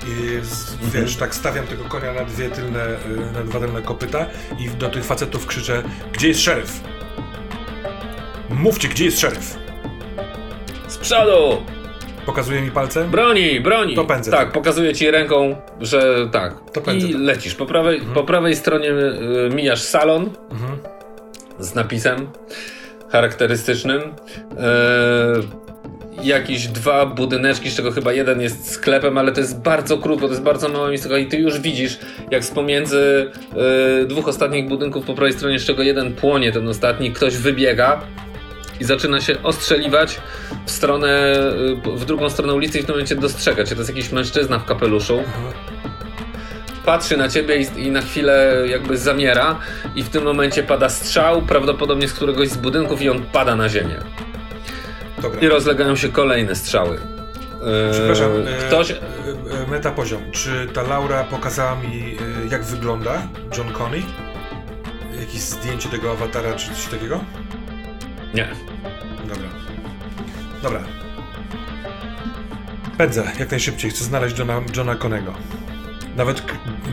I 0.08 0.46
z, 0.46 0.74
mhm. 0.74 0.92
wiesz, 0.92 1.16
tak 1.16 1.36
stawiam 1.36 1.68
tego 1.68 1.84
konia 1.84 2.14
na 2.14 2.26
dwie 2.26 2.50
tylne, 2.50 2.86
y, 2.88 3.34
na 3.34 3.44
dwa 3.44 3.60
tylne 3.60 3.82
kopyta 3.82 4.26
i 4.60 4.70
do 4.70 4.90
tych 4.90 5.06
facetów 5.06 5.46
krzyczę, 5.46 5.84
gdzie 6.14 6.28
jest 6.28 6.40
szeryf? 6.40 6.82
Mówcie, 8.50 8.88
gdzie 8.88 9.06
jest 9.06 9.20
szeryf? 9.20 9.58
Z 10.88 10.98
przodu! 10.98 11.64
Pokazuje 12.30 12.62
mi 12.62 12.72
palcem? 12.72 13.10
Broni, 13.10 13.60
broni! 13.60 13.96
To 13.96 14.06
pędzę. 14.06 14.32
Tak, 14.32 14.52
pokazuje 14.52 14.94
ci 14.94 15.12
ręką, 15.12 15.56
że 15.82 16.28
tak. 16.32 16.54
To 16.74 16.82
pędzę. 16.82 17.08
I 17.08 17.14
tak. 17.14 17.22
lecisz. 17.22 17.56
Po 17.56 17.66
prawej, 17.66 17.96
mhm. 17.96 18.14
po 18.14 18.24
prawej 18.24 18.56
stronie 18.56 18.92
y, 18.92 19.50
mijasz 19.56 19.82
salon 19.82 20.30
mhm. 20.52 20.78
z 21.60 21.76
napisem 21.76 22.28
charakterystycznym. 23.12 24.02
Y, 24.02 24.06
jakieś 26.24 26.68
dwa 26.68 27.06
budyneczki, 27.06 27.70
z 27.70 27.76
czego 27.76 27.92
chyba 27.92 28.14
jeden 28.14 28.42
jest 28.42 28.72
sklepem, 28.72 29.18
ale 29.18 29.32
to 29.32 29.42
jest 29.42 29.62
bardzo 29.62 29.98
krótko, 29.98 30.26
to 30.26 30.34
jest 30.34 30.44
bardzo 30.44 30.70
mała 30.70 30.90
miejsce 30.90 31.22
i 31.22 31.26
ty 31.26 31.38
już 31.38 31.60
widzisz, 31.60 32.00
jak 32.32 32.46
z 32.46 32.52
pomiędzy 32.52 33.32
y, 34.04 34.06
dwóch 34.06 34.28
ostatnich 34.28 34.68
budynków 34.68 35.06
po 35.06 35.14
prawej 35.14 35.34
stronie, 35.34 35.60
z 35.60 35.66
czego 35.66 35.84
jeden 35.84 36.14
płonie, 36.14 36.52
ten 36.52 36.68
ostatni, 36.68 37.12
ktoś 37.12 37.38
wybiega 37.38 38.02
i 38.80 38.84
zaczyna 38.84 39.22
się 39.22 39.44
ostrzeliwać 39.44 40.22
w 40.66 40.72
stronę, 40.72 41.40
y, 41.88 41.98
w 41.98 42.06
drugą 42.06 42.30
stronę 42.30 42.54
ulicy 42.54 42.80
i 42.80 42.82
w 42.82 42.86
tym 42.86 42.96
momencie 42.96 43.16
dostrzega 43.16 43.64
cię. 43.64 43.76
To 43.76 43.82
jest 43.82 43.90
jakiś 43.90 44.12
mężczyzna 44.12 44.60
w 44.60 44.66
kapeluszu. 44.66 45.24
Patrzy 46.86 47.18
na 47.18 47.30
ciebie 47.30 47.62
i, 47.62 47.86
i, 47.86 47.92
na 47.92 48.02
chwilę 48.02 48.64
jakby 48.66 48.98
zamiera 48.98 49.60
i 49.96 50.04
w 50.04 50.10
tym 50.10 50.24
momencie 50.24 50.64
pada 50.64 50.90
strzał, 50.90 51.42
prawdopodobnie 51.42 52.08
z 52.08 52.14
któregoś 52.14 52.50
z 52.50 52.58
budynków 52.58 53.02
i 53.02 53.10
on 53.10 53.24
pada 53.24 53.56
na 53.56 53.70
ziemię. 53.70 53.96
Dobra. 55.22 55.40
I 55.40 55.48
rozlegają 55.48 55.96
się 55.96 56.10
kolejne 56.10 56.56
strzały. 56.56 57.00
Przepraszam, 57.92 58.32
y, 58.32 58.46
ktoś... 58.68 58.96
meta 59.68 59.92
poziom. 59.92 60.22
Czy 60.32 60.68
ta 60.74 60.84
Laura 60.84 61.24
pokazała 61.24 61.76
mi 61.76 62.18
jak 62.52 62.64
wygląda 62.64 63.22
John 63.58 63.74
Connie? 63.74 64.02
Jakieś 65.20 65.42
zdjęcie 65.42 65.90
tego 65.90 66.12
awatara 66.12 66.54
czy 66.54 66.68
coś 66.68 66.86
takiego? 66.86 67.20
Nie. 68.34 68.48
Dobra. 69.28 69.50
Dobra. 70.64 70.84
Pędzę 72.98 73.24
jak 73.40 73.52
najszybciej. 73.52 73.92
Chcę 73.92 74.04
znaleźć 74.04 74.38
Johna, 74.38 74.62
Johna 74.78 74.96
Conego. 74.96 75.34
Nawet 76.16 76.44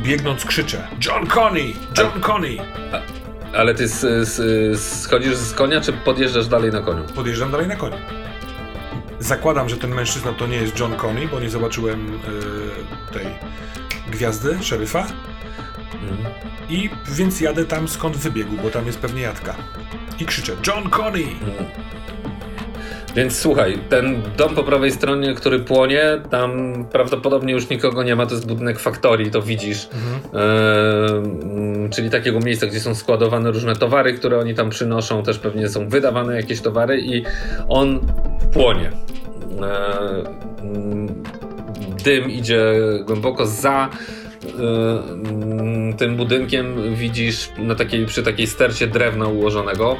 biegnąc 0.03 0.45
krzyczę. 0.45 0.89
John 1.07 1.27
Connie! 1.27 1.73
John 1.99 2.21
Connie! 2.21 2.63
Ale 3.55 3.75
ty 3.75 3.89
z, 3.89 4.29
z, 4.29 4.81
schodzisz 5.03 5.37
z 5.37 5.53
konia, 5.53 5.81
czy 5.81 5.93
podjeżdżasz 5.93 6.47
dalej 6.47 6.73
na 6.73 6.81
koniu? 6.81 7.05
Podjeżdżam 7.15 7.51
dalej 7.51 7.67
na 7.69 7.77
koniu. 7.77 7.97
Zakładam, 9.19 9.69
że 9.69 9.77
ten 9.77 9.95
mężczyzna 9.95 10.33
to 10.33 10.47
nie 10.47 10.57
jest 10.57 10.81
John 10.81 10.97
Connie, 10.97 11.29
bo 11.29 11.41
nie 11.41 11.51
zobaczyłem 11.51 12.13
yy, 12.13 13.13
tej 13.13 13.27
gwiazdy, 14.11 14.59
szeryfa. 14.63 15.07
Mhm. 15.93 16.35
I 16.69 16.91
więc 17.09 17.41
jadę 17.41 17.65
tam 17.65 17.89
skąd 17.89 18.17
wybiegł, 18.17 18.57
bo 18.63 18.71
tam 18.71 18.87
jest 18.87 18.99
pewnie 18.99 19.23
jadka 19.23 19.55
i 20.21 20.25
krzyczę 20.25 20.53
John 20.67 20.91
Connie! 20.91 21.23
Mm. 21.23 21.87
Więc 23.17 23.39
słuchaj, 23.39 23.79
ten 23.89 24.23
dom 24.37 24.55
po 24.55 24.63
prawej 24.63 24.93
stronie, 24.93 25.35
który 25.35 25.59
płonie, 25.59 26.03
tam 26.31 26.85
prawdopodobnie 26.93 27.53
już 27.53 27.69
nikogo 27.69 28.03
nie 28.03 28.17
ma, 28.17 28.27
to 28.27 28.35
jest 28.35 28.47
budynek 28.47 28.79
faktorii, 28.79 29.31
to 29.31 29.43
widzisz. 29.43 29.89
Mhm. 29.95 30.45
E, 31.87 31.91
czyli 31.91 32.11
takiego 32.11 32.41
miejsca, 32.41 32.67
gdzie 32.67 32.81
są 32.81 32.95
składowane 32.95 33.51
różne 33.51 33.77
towary, 33.77 34.15
które 34.15 34.39
oni 34.39 34.55
tam 34.55 34.71
przynoszą, 34.71 35.23
też 35.23 35.39
pewnie 35.39 35.69
są 35.69 35.89
wydawane 35.89 36.37
jakieś 36.37 36.61
towary 36.61 37.01
i 37.01 37.25
on 37.69 38.01
płonie. 38.53 38.91
E, 39.63 40.47
dym 42.05 42.31
idzie 42.31 42.73
głęboko 43.07 43.47
za 43.47 43.89
tym 45.99 46.17
budynkiem 46.17 46.95
widzisz 46.95 47.49
na 47.59 47.75
takiej, 47.75 48.07
przy 48.07 48.23
takiej 48.23 48.47
stercie 48.47 48.87
drewna 48.87 49.27
ułożonego 49.27 49.97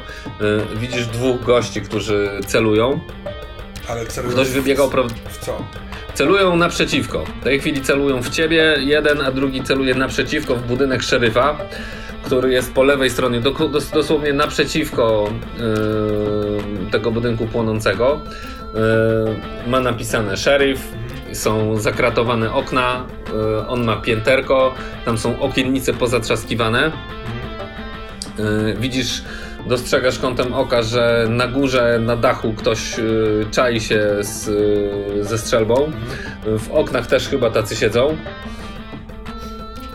widzisz 0.75 1.05
dwóch 1.05 1.43
gości, 1.43 1.81
którzy 1.81 2.29
celują. 2.47 2.99
Ale 3.89 4.05
celują 4.05 4.33
Ktoś 4.33 4.49
wybiegał... 4.49 4.89
W, 4.89 4.93
w 5.29 5.37
co? 5.45 5.57
Celują 6.13 6.55
naprzeciwko. 6.55 7.25
W 7.41 7.43
tej 7.43 7.59
chwili 7.59 7.81
celują 7.81 8.21
w 8.23 8.29
ciebie 8.29 8.75
jeden, 8.79 9.21
a 9.21 9.31
drugi 9.31 9.63
celuje 9.63 9.95
naprzeciwko 9.95 10.55
w 10.55 10.67
budynek 10.67 11.03
szeryfa, 11.03 11.57
który 12.23 12.53
jest 12.53 12.73
po 12.73 12.83
lewej 12.83 13.09
stronie, 13.09 13.41
do, 13.41 13.51
dos, 13.51 13.91
dosłownie 13.91 14.33
naprzeciwko 14.33 15.29
yy, 15.57 16.91
tego 16.91 17.11
budynku 17.11 17.45
płonącego. 17.45 18.21
Ma 19.67 19.79
napisane 19.79 20.37
szeryf, 20.37 20.79
są 21.37 21.77
zakratowane 21.77 22.53
okna, 22.53 23.05
yy, 23.33 23.67
on 23.67 23.83
ma 23.83 23.95
pięterko, 23.95 24.73
tam 25.05 25.17
są 25.17 25.39
okiennice 25.39 25.93
pozatrzaskiwane. 25.93 26.91
Yy, 28.37 28.75
widzisz 28.79 29.23
dostrzegasz 29.67 30.19
kątem 30.19 30.53
oka, 30.53 30.83
że 30.83 31.27
na 31.29 31.47
górze, 31.47 31.99
na 32.01 32.15
dachu 32.15 32.53
ktoś 32.53 32.99
y, 32.99 33.45
czai 33.51 33.81
się 33.81 34.17
z, 34.19 34.49
ze 35.27 35.37
strzelbą. 35.37 35.91
W 36.45 36.71
oknach 36.71 37.07
też 37.07 37.29
chyba 37.29 37.49
tacy 37.49 37.75
siedzą. 37.75 38.17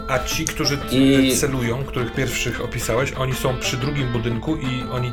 A 0.09 0.19
ci, 0.19 0.44
którzy 0.44 0.78
I... 0.90 1.36
celują, 1.36 1.85
których 1.85 2.12
pierwszych 2.12 2.64
opisałeś, 2.64 3.12
oni 3.12 3.35
są 3.35 3.56
przy 3.56 3.77
drugim 3.77 4.12
budynku 4.12 4.56
i 4.56 4.85
oni 4.93 5.12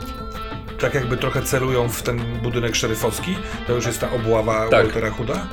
tak 0.80 0.93
jakby 0.93 1.18
trochę 1.18 1.41
celują 1.41 1.89
w 1.89 2.01
ten 2.01 2.19
budynek 2.43 2.76
szeryfowski. 2.76 3.35
To 3.68 3.73
już 3.73 3.85
jest 3.85 3.99
ta 3.99 4.11
obława 4.11 4.69
tak. 4.69 4.84
Waltera 4.85 5.10
Huda? 5.10 5.47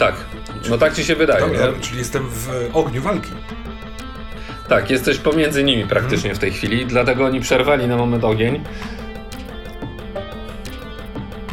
Tak. 0.00 0.14
No 0.70 0.78
tak 0.78 0.94
ci 0.94 1.04
się 1.04 1.16
wydaje. 1.16 1.40
Dobra, 1.40 1.80
czyli 1.80 1.98
jestem 1.98 2.28
w 2.28 2.70
ogniu 2.72 3.02
walki. 3.02 3.30
Tak, 4.68 4.90
jesteś 4.90 5.18
pomiędzy 5.18 5.64
nimi 5.64 5.86
praktycznie 5.86 6.34
w 6.34 6.38
tej 6.38 6.52
chwili, 6.52 6.86
dlatego 6.86 7.24
oni 7.24 7.40
przerwali 7.40 7.88
na 7.88 7.96
moment 7.96 8.24
ogień. 8.24 8.64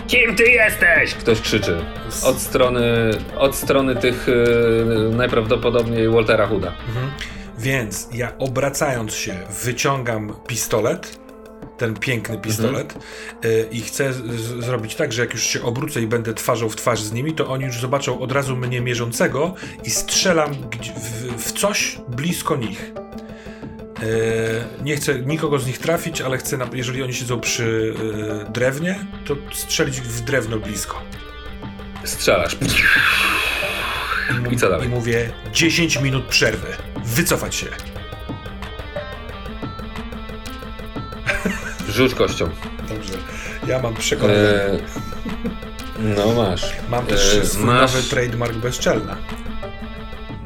Kim 0.07 0.35
ty 0.35 0.43
jesteś? 0.43 1.13
Ktoś 1.13 1.41
krzyczy. 1.41 1.77
Od 2.23 2.39
strony, 2.39 3.09
od 3.37 3.55
strony 3.55 3.95
tych 3.95 4.27
yy, 4.27 5.15
najprawdopodobniej 5.15 6.09
Waltera 6.09 6.47
Hooda. 6.47 6.73
Mhm. 6.87 7.11
Więc 7.57 8.09
ja 8.13 8.31
obracając 8.39 9.15
się 9.15 9.35
wyciągam 9.63 10.33
pistolet 10.47 11.19
ten 11.77 11.95
piękny 11.95 12.37
pistolet 12.37 12.93
mhm. 13.35 13.71
i 13.71 13.81
chcę 13.81 14.13
zrobić 14.59 14.95
tak, 14.95 15.13
że 15.13 15.21
jak 15.21 15.33
już 15.33 15.43
się 15.43 15.61
obrócę 15.61 16.01
i 16.01 16.07
będę 16.07 16.33
twarzą 16.33 16.69
w 16.69 16.75
twarz 16.75 17.01
z 17.01 17.11
nimi, 17.11 17.33
to 17.33 17.47
oni 17.47 17.65
już 17.65 17.79
zobaczą 17.79 18.19
od 18.19 18.31
razu 18.31 18.55
mnie 18.55 18.81
mierzącego 18.81 19.55
i 19.83 19.89
strzelam 19.89 20.53
w, 20.95 21.43
w 21.43 21.51
coś 21.51 21.97
blisko 22.07 22.55
nich. 22.55 22.91
E, 24.03 24.83
nie 24.83 24.95
chcę 24.95 25.19
nikogo 25.19 25.59
z 25.59 25.67
nich 25.67 25.77
trafić, 25.77 26.21
ale 26.21 26.37
chcę, 26.37 26.57
jeżeli 26.73 27.03
oni 27.03 27.13
siedzą 27.13 27.39
przy 27.39 27.93
e, 28.47 28.51
drewnie, 28.51 28.99
to 29.25 29.35
strzelić 29.53 30.01
w 30.01 30.21
drewno 30.21 30.57
blisko. 30.57 31.01
Strzelasz. 32.03 32.57
I, 34.51 34.53
I 34.53 34.57
co 34.57 34.69
dalej? 34.69 34.87
I 34.87 34.89
mówię 34.89 35.29
10 35.53 36.01
minut 36.01 36.25
przerwy. 36.25 36.67
Wycofać 37.05 37.55
się. 37.55 37.67
Rzuć 41.97 42.13
kością. 42.13 42.49
Dobrze. 42.89 43.13
Ja 43.67 43.81
mam 43.81 43.95
przekonanie. 43.95 44.39
Eee, 44.39 44.81
no 45.99 46.33
masz. 46.33 46.73
Mam 46.89 47.05
też 47.05 47.35
eee, 47.35 47.47
swój 47.47 47.65
masz... 47.65 47.93
nowy 47.93 48.07
trademark 48.09 48.55
bezczelna. 48.55 49.17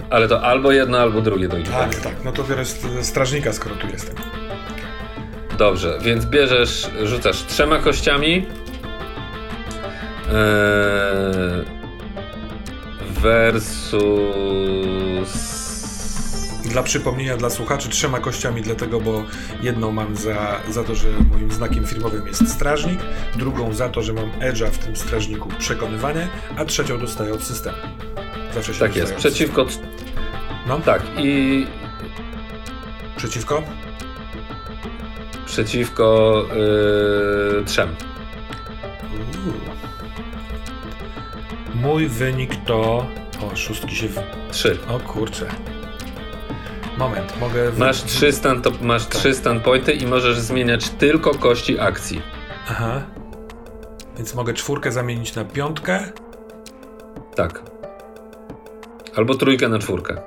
Ale 0.09 0.27
to 0.27 0.41
albo 0.43 0.71
jedno, 0.71 0.99
albo 0.99 1.21
drugie 1.21 1.47
do 1.47 1.57
Tak, 1.71 1.95
tak. 1.95 2.23
No 2.23 2.31
to 2.31 2.43
biorę 2.43 2.63
strażnika, 3.01 3.53
skoro 3.53 3.75
tu 3.75 3.87
jestem. 3.87 4.15
Dobrze, 5.57 5.97
więc 6.01 6.25
bierzesz, 6.25 6.89
rzucasz 7.03 7.45
trzema 7.45 7.77
kościami. 7.79 8.45
Eee, 10.33 11.65
versus 13.21 13.81
dla 16.71 16.83
przypomnienia 16.83 17.37
dla 17.37 17.49
słuchaczy, 17.49 17.89
trzema 17.89 18.19
kościami, 18.19 18.61
dlatego, 18.61 19.01
bo 19.01 19.23
jedną 19.61 19.91
mam 19.91 20.15
za, 20.15 20.59
za 20.69 20.83
to, 20.83 20.95
że 20.95 21.07
moim 21.31 21.51
znakiem 21.51 21.87
firmowym 21.87 22.27
jest 22.27 22.49
strażnik, 22.49 22.99
drugą 23.35 23.73
za 23.73 23.89
to, 23.89 24.01
że 24.01 24.13
mam 24.13 24.31
edge'a 24.31 24.69
w 24.69 24.77
tym 24.77 24.95
strażniku 24.95 25.49
przekonywanie, 25.59 26.27
a 26.57 26.65
trzecią 26.65 26.99
dostaję 26.99 27.33
od 27.33 27.43
systemu. 27.43 27.77
Zawsze 28.53 28.73
się 28.73 28.79
Tak 28.79 28.95
jest, 28.95 29.15
przeciwko. 29.15 29.65
No? 30.67 30.79
Tak, 30.79 31.01
i. 31.17 31.67
Przeciwko? 33.17 33.63
Przeciwko 35.45 36.45
yy, 37.57 37.65
trzem. 37.65 37.95
Mój 41.75 42.07
wynik 42.07 42.55
to. 42.65 43.05
O, 43.41 43.55
szóstki 43.55 43.95
się. 43.95 44.07
W... 44.07 44.19
Trzy. 44.51 44.77
O 44.89 44.99
kurczę. 44.99 45.45
Moment, 46.97 47.39
mogę... 47.39 47.71
Masz 47.77 48.03
trzy, 48.03 48.31
stand, 48.31 48.63
to, 48.63 48.71
masz 48.81 49.05
tak. 49.05 49.15
trzy 49.15 49.33
standpointy 49.35 49.93
i 49.93 50.07
możesz 50.07 50.39
zmieniać 50.39 50.89
tylko 50.89 51.33
kości 51.33 51.79
akcji. 51.79 52.21
Aha. 52.69 53.01
Więc 54.17 54.35
mogę 54.35 54.53
czwórkę 54.53 54.91
zamienić 54.91 55.35
na 55.35 55.45
piątkę? 55.45 56.11
Tak. 57.35 57.61
Albo 59.15 59.35
trójkę 59.35 59.69
na 59.69 59.79
czwórkę. 59.79 60.21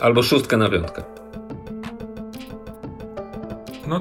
Albo 0.00 0.22
szóstkę 0.22 0.56
na 0.56 0.68
piątkę. 0.68 1.02
No, 3.86 4.00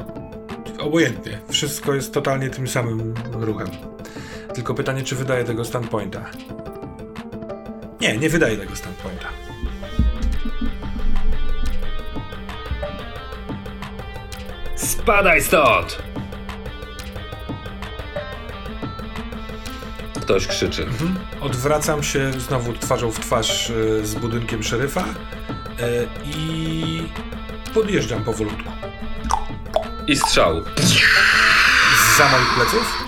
obojętnie. 0.80 1.40
Wszystko 1.50 1.94
jest 1.94 2.14
totalnie 2.14 2.50
tym 2.50 2.68
samym 2.68 3.14
ruchem. 3.34 3.68
Tylko 4.54 4.74
pytanie, 4.74 5.04
czy 5.04 5.16
wydaje 5.16 5.44
tego 5.44 5.66
standpointa? 5.66 6.26
Nie, 8.02 8.18
nie 8.18 8.30
wydaje 8.30 8.58
tego 8.58 8.76
standpointa. 8.76 9.47
Spadaj 15.08 15.42
stąd! 15.42 16.04
Ktoś 20.22 20.48
krzyczy. 20.48 20.84
Mhm. 20.84 21.16
Odwracam 21.42 22.04
się 22.04 22.32
znowu 22.32 22.74
twarzą 22.74 23.12
w 23.12 23.20
twarz 23.20 23.70
e, 23.70 24.06
z 24.06 24.16
budynkiem 24.16 24.64
szeryfa 24.64 25.02
e, 25.02 25.06
i 26.26 27.10
podjeżdżam 27.74 28.24
powolutku. 28.24 28.72
I 30.08 30.16
strzał. 30.16 30.64
Za 32.18 32.30
moich 32.30 32.54
pleców? 32.56 33.08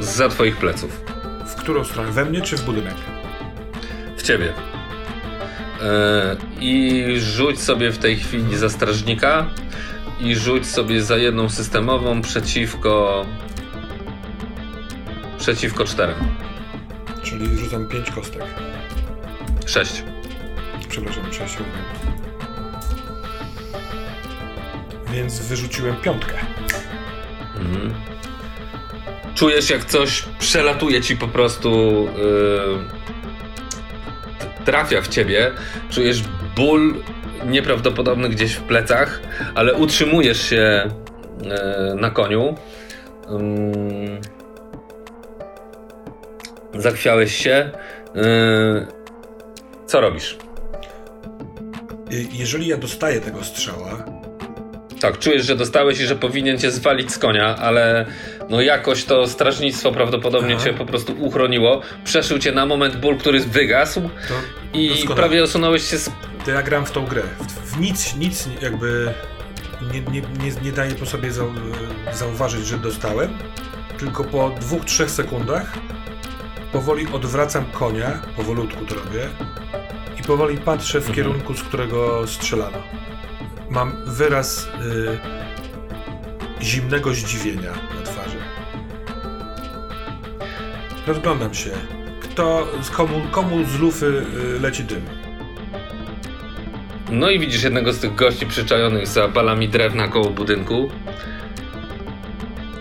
Za 0.00 0.28
twoich 0.28 0.56
pleców. 0.56 1.00
W 1.46 1.54
którą 1.54 1.84
stronę? 1.84 2.12
We 2.12 2.24
mnie 2.24 2.40
czy 2.40 2.56
w 2.56 2.64
budynek? 2.64 2.94
W 4.16 4.22
ciebie. 4.22 4.52
E, 5.82 6.36
I 6.60 7.04
rzuć 7.18 7.60
sobie 7.60 7.90
w 7.90 7.98
tej 7.98 8.16
chwili 8.16 8.56
za 8.56 8.68
strażnika 8.68 9.46
i 10.20 10.36
rzuć 10.36 10.66
sobie 10.66 11.02
za 11.02 11.16
jedną 11.16 11.48
systemową 11.48 12.22
przeciwko 12.22 13.24
przeciwko 15.38 15.84
czterem. 15.84 16.16
Czyli 17.22 17.58
rzucam 17.58 17.88
pięć 17.88 18.10
kostek. 18.10 18.44
Sześć. 19.66 20.02
Przepraszam, 20.88 21.32
sześć. 21.32 21.56
Więc 25.12 25.40
wyrzuciłem 25.40 25.96
piątkę. 25.96 26.34
Mhm. 27.56 27.94
Czujesz 29.34 29.70
jak 29.70 29.84
coś 29.84 30.24
przelatuje 30.38 31.00
ci 31.00 31.16
po 31.16 31.28
prostu 31.28 31.70
yy, 32.16 32.78
trafia 34.64 35.02
w 35.02 35.08
ciebie. 35.08 35.52
Czujesz 35.90 36.22
ból 36.56 36.94
nieprawdopodobny 37.46 38.28
gdzieś 38.28 38.52
w 38.52 38.62
plecach, 38.62 39.20
ale 39.54 39.74
utrzymujesz 39.74 40.42
się 40.42 40.56
e, 40.56 41.94
na 41.94 42.10
koniu. 42.10 42.54
Zachwiałeś 46.74 47.34
się. 47.34 47.70
E, 48.16 48.86
co 49.86 50.00
robisz? 50.00 50.38
Jeżeli 52.32 52.66
ja 52.66 52.76
dostaję 52.76 53.20
tego 53.20 53.44
strzała. 53.44 54.17
Tak, 55.00 55.18
czujesz, 55.18 55.46
że 55.46 55.56
dostałeś 55.56 56.00
i 56.00 56.06
że 56.06 56.16
powinien 56.16 56.58
cię 56.58 56.70
zwalić 56.70 57.12
z 57.12 57.18
konia, 57.18 57.56
ale 57.56 58.06
no 58.48 58.60
jakoś 58.60 59.04
to 59.04 59.26
strażnictwo 59.26 59.92
prawdopodobnie 59.92 60.54
Aha. 60.54 60.64
cię 60.64 60.72
po 60.72 60.86
prostu 60.86 61.12
uchroniło. 61.12 61.80
Przeszył 62.04 62.38
cię 62.38 62.52
na 62.52 62.66
moment 62.66 62.96
ból, 62.96 63.16
który 63.16 63.40
wygasł 63.40 64.00
to 64.02 64.34
i 64.78 64.88
doskonale. 64.88 65.16
prawie 65.16 65.42
osunąłeś 65.42 65.90
się 65.90 65.98
z... 65.98 66.10
To 66.44 66.50
ja 66.50 66.62
gram 66.62 66.86
w 66.86 66.90
tą 66.90 67.06
grę. 67.06 67.22
W, 67.40 67.72
w 67.72 67.80
nic, 67.80 68.16
nic 68.16 68.48
jakby 68.62 69.14
nie, 69.92 70.00
nie, 70.00 70.20
nie, 70.20 70.60
nie 70.62 70.72
daje 70.72 70.94
po 70.94 71.06
sobie 71.06 71.32
zau, 71.32 71.52
zauważyć, 72.12 72.66
że 72.66 72.78
dostałem, 72.78 73.38
tylko 73.98 74.24
po 74.24 74.50
dwóch, 74.60 74.84
trzech 74.84 75.10
sekundach 75.10 75.72
powoli 76.72 77.06
odwracam 77.12 77.64
konia, 77.64 78.22
powolutku 78.36 78.86
to 78.86 78.94
robię, 78.94 79.28
i 80.20 80.22
powoli 80.22 80.58
patrzę 80.58 81.00
w 81.00 81.08
mhm. 81.08 81.14
kierunku, 81.14 81.54
z 81.54 81.62
którego 81.62 82.26
strzelano. 82.26 82.78
Mam 83.70 83.92
wyraz 84.06 84.68
y, 84.84 85.18
zimnego 86.64 87.14
zdziwienia 87.14 87.72
na 87.72 88.02
twarzy. 88.04 88.36
Rozglądam 91.06 91.54
się. 91.54 91.70
Kto, 92.22 92.68
komu, 92.92 93.22
komu 93.30 93.64
z 93.64 93.78
lufy 93.78 94.06
y, 94.56 94.60
leci 94.60 94.84
dym? 94.84 95.02
No 97.10 97.30
i 97.30 97.38
widzisz 97.38 97.62
jednego 97.62 97.92
z 97.92 97.98
tych 97.98 98.14
gości 98.14 98.46
przyczajonych 98.46 99.06
za 99.06 99.28
balami 99.28 99.68
drewna 99.68 100.08
koło 100.08 100.30
budynku. 100.30 100.90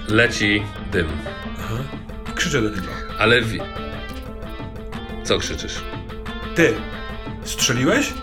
Leci 0.07 0.63
dym. 0.91 1.07
Aha. 1.59 1.83
Krzyczę 2.35 2.61
do 2.61 2.69
niego. 2.69 2.87
Ale 3.19 3.41
wi... 3.41 3.59
Co 5.23 5.37
krzyczysz? 5.37 5.81
Ty, 6.55 6.73
strzeliłeś? 7.43 8.13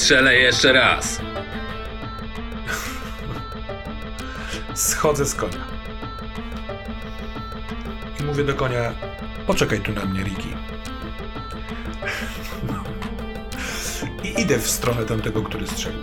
Strzelę 0.00 0.36
jeszcze 0.36 0.72
raz. 0.72 1.20
Schodzę 4.74 5.24
z 5.24 5.34
konia. 5.34 5.66
I 8.20 8.22
mówię 8.22 8.44
do 8.44 8.54
konia, 8.54 8.92
poczekaj 9.46 9.80
tu 9.80 9.92
na 9.92 10.04
mnie, 10.04 10.22
Riki. 10.22 10.48
I 14.24 14.40
idę 14.40 14.58
w 14.58 14.70
stronę 14.70 15.04
tamtego, 15.04 15.42
który 15.42 15.66
strzelił. 15.66 16.02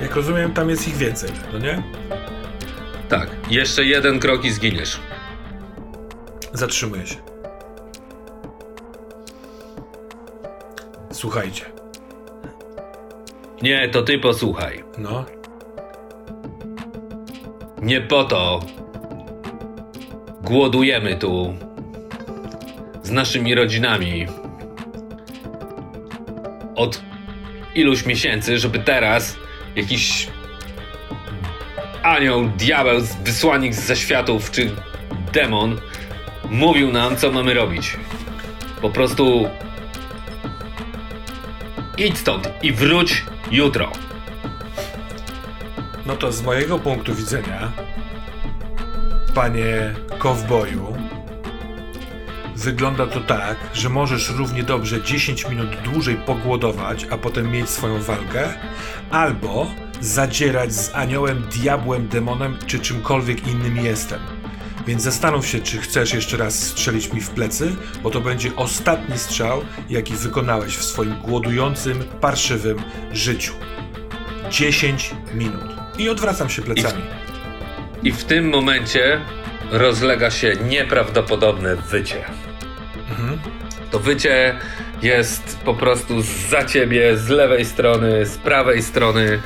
Jak 0.00 0.16
rozumiem, 0.16 0.54
tam 0.54 0.70
jest 0.70 0.88
ich 0.88 0.96
więcej, 0.96 1.30
no 1.52 1.58
nie? 1.58 1.82
Tak. 3.08 3.30
Jeszcze 3.50 3.84
jeden 3.84 4.18
krok 4.18 4.44
i 4.44 4.52
zginiesz. 4.52 5.00
Zatrzymuję 6.52 7.06
się. 7.06 7.16
Słuchajcie. 11.12 11.71
Nie, 13.62 13.88
to 13.88 14.02
ty 14.02 14.18
posłuchaj. 14.18 14.84
No. 14.98 15.24
Nie 17.82 18.00
po 18.00 18.24
to 18.24 18.60
głodujemy 20.42 21.16
tu 21.16 21.54
z 23.02 23.10
naszymi 23.10 23.54
rodzinami 23.54 24.26
od 26.74 27.02
iluś 27.74 28.06
miesięcy, 28.06 28.58
żeby 28.58 28.78
teraz 28.78 29.36
jakiś 29.76 30.28
anioł, 32.02 32.48
diabeł, 32.48 33.00
wysłannik 33.24 33.74
z 33.74 33.86
zaświatów 33.86 34.50
czy 34.50 34.70
demon 35.32 35.80
mówił 36.50 36.92
nam, 36.92 37.16
co 37.16 37.32
mamy 37.32 37.54
robić. 37.54 37.96
Po 38.80 38.90
prostu 38.90 39.48
idź 41.98 42.18
stąd 42.18 42.48
i 42.62 42.72
wróć 42.72 43.24
jutro. 43.52 43.92
No 46.06 46.16
to 46.16 46.32
z 46.32 46.42
mojego 46.42 46.78
punktu 46.78 47.14
widzenia, 47.14 47.72
panie 49.34 49.94
kowboju, 50.18 50.96
wygląda 52.56 53.06
to 53.06 53.20
tak, 53.20 53.56
że 53.74 53.88
możesz 53.88 54.30
równie 54.30 54.62
dobrze 54.62 55.02
10 55.02 55.48
minut 55.48 55.68
dłużej 55.84 56.16
pogłodować, 56.16 57.06
a 57.10 57.18
potem 57.18 57.50
mieć 57.50 57.70
swoją 57.70 58.02
walkę, 58.02 58.48
albo 59.10 59.66
zadzierać 60.00 60.72
z 60.72 60.94
aniołem, 60.94 61.42
diabłem, 61.42 62.08
demonem 62.08 62.56
czy 62.66 62.78
czymkolwiek 62.78 63.48
innym 63.48 63.76
jestem. 63.76 64.41
Więc 64.86 65.02
zastanów 65.02 65.46
się, 65.46 65.60
czy 65.60 65.78
chcesz 65.78 66.14
jeszcze 66.14 66.36
raz 66.36 66.62
strzelić 66.62 67.12
mi 67.12 67.20
w 67.20 67.30
plecy, 67.30 67.76
bo 68.02 68.10
to 68.10 68.20
będzie 68.20 68.56
ostatni 68.56 69.18
strzał, 69.18 69.64
jaki 69.90 70.14
wykonałeś 70.14 70.76
w 70.76 70.84
swoim 70.84 71.14
głodującym, 71.20 72.04
parszywym 72.20 72.82
życiu. 73.12 73.52
10 74.50 75.14
minut. 75.34 75.64
I 75.98 76.08
odwracam 76.08 76.50
się 76.50 76.62
plecami. 76.62 77.02
I 78.02 78.12
w, 78.12 78.16
i 78.18 78.22
w 78.22 78.24
tym 78.24 78.48
momencie 78.48 79.20
rozlega 79.70 80.30
się 80.30 80.56
nieprawdopodobne 80.68 81.76
wycie. 81.76 82.24
Mhm. 83.10 83.38
To 83.90 83.98
wycie 83.98 84.58
jest 85.02 85.58
po 85.64 85.74
prostu 85.74 86.22
za 86.50 86.64
ciebie, 86.64 87.16
z 87.16 87.28
lewej 87.28 87.64
strony, 87.64 88.26
z 88.26 88.38
prawej 88.38 88.82
strony 88.82 89.42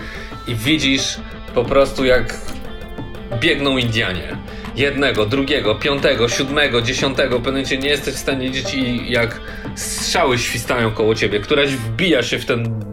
i 0.46 0.54
widzisz 0.54 1.16
po 1.54 1.64
prostu 1.64 2.04
jak 2.04 2.34
biegną 3.40 3.78
Indianie. 3.78 4.36
Jednego, 4.76 5.26
drugiego, 5.26 5.74
piątego, 5.74 6.28
siódmego, 6.28 6.82
dziesiątego. 6.82 7.38
W 7.38 7.42
pewnym 7.42 7.54
momencie 7.54 7.78
nie 7.78 7.88
jesteś 7.88 8.14
w 8.14 8.18
stanie 8.18 8.48
widzieć 8.50 8.74
i 8.74 9.10
jak 9.12 9.40
strzały 9.74 10.38
świstają 10.38 10.90
koło 10.90 11.14
ciebie. 11.14 11.40
Któraś 11.40 11.70
wbija 11.70 12.22
się 12.22 12.38
w 12.38 12.46
ten 12.46 12.84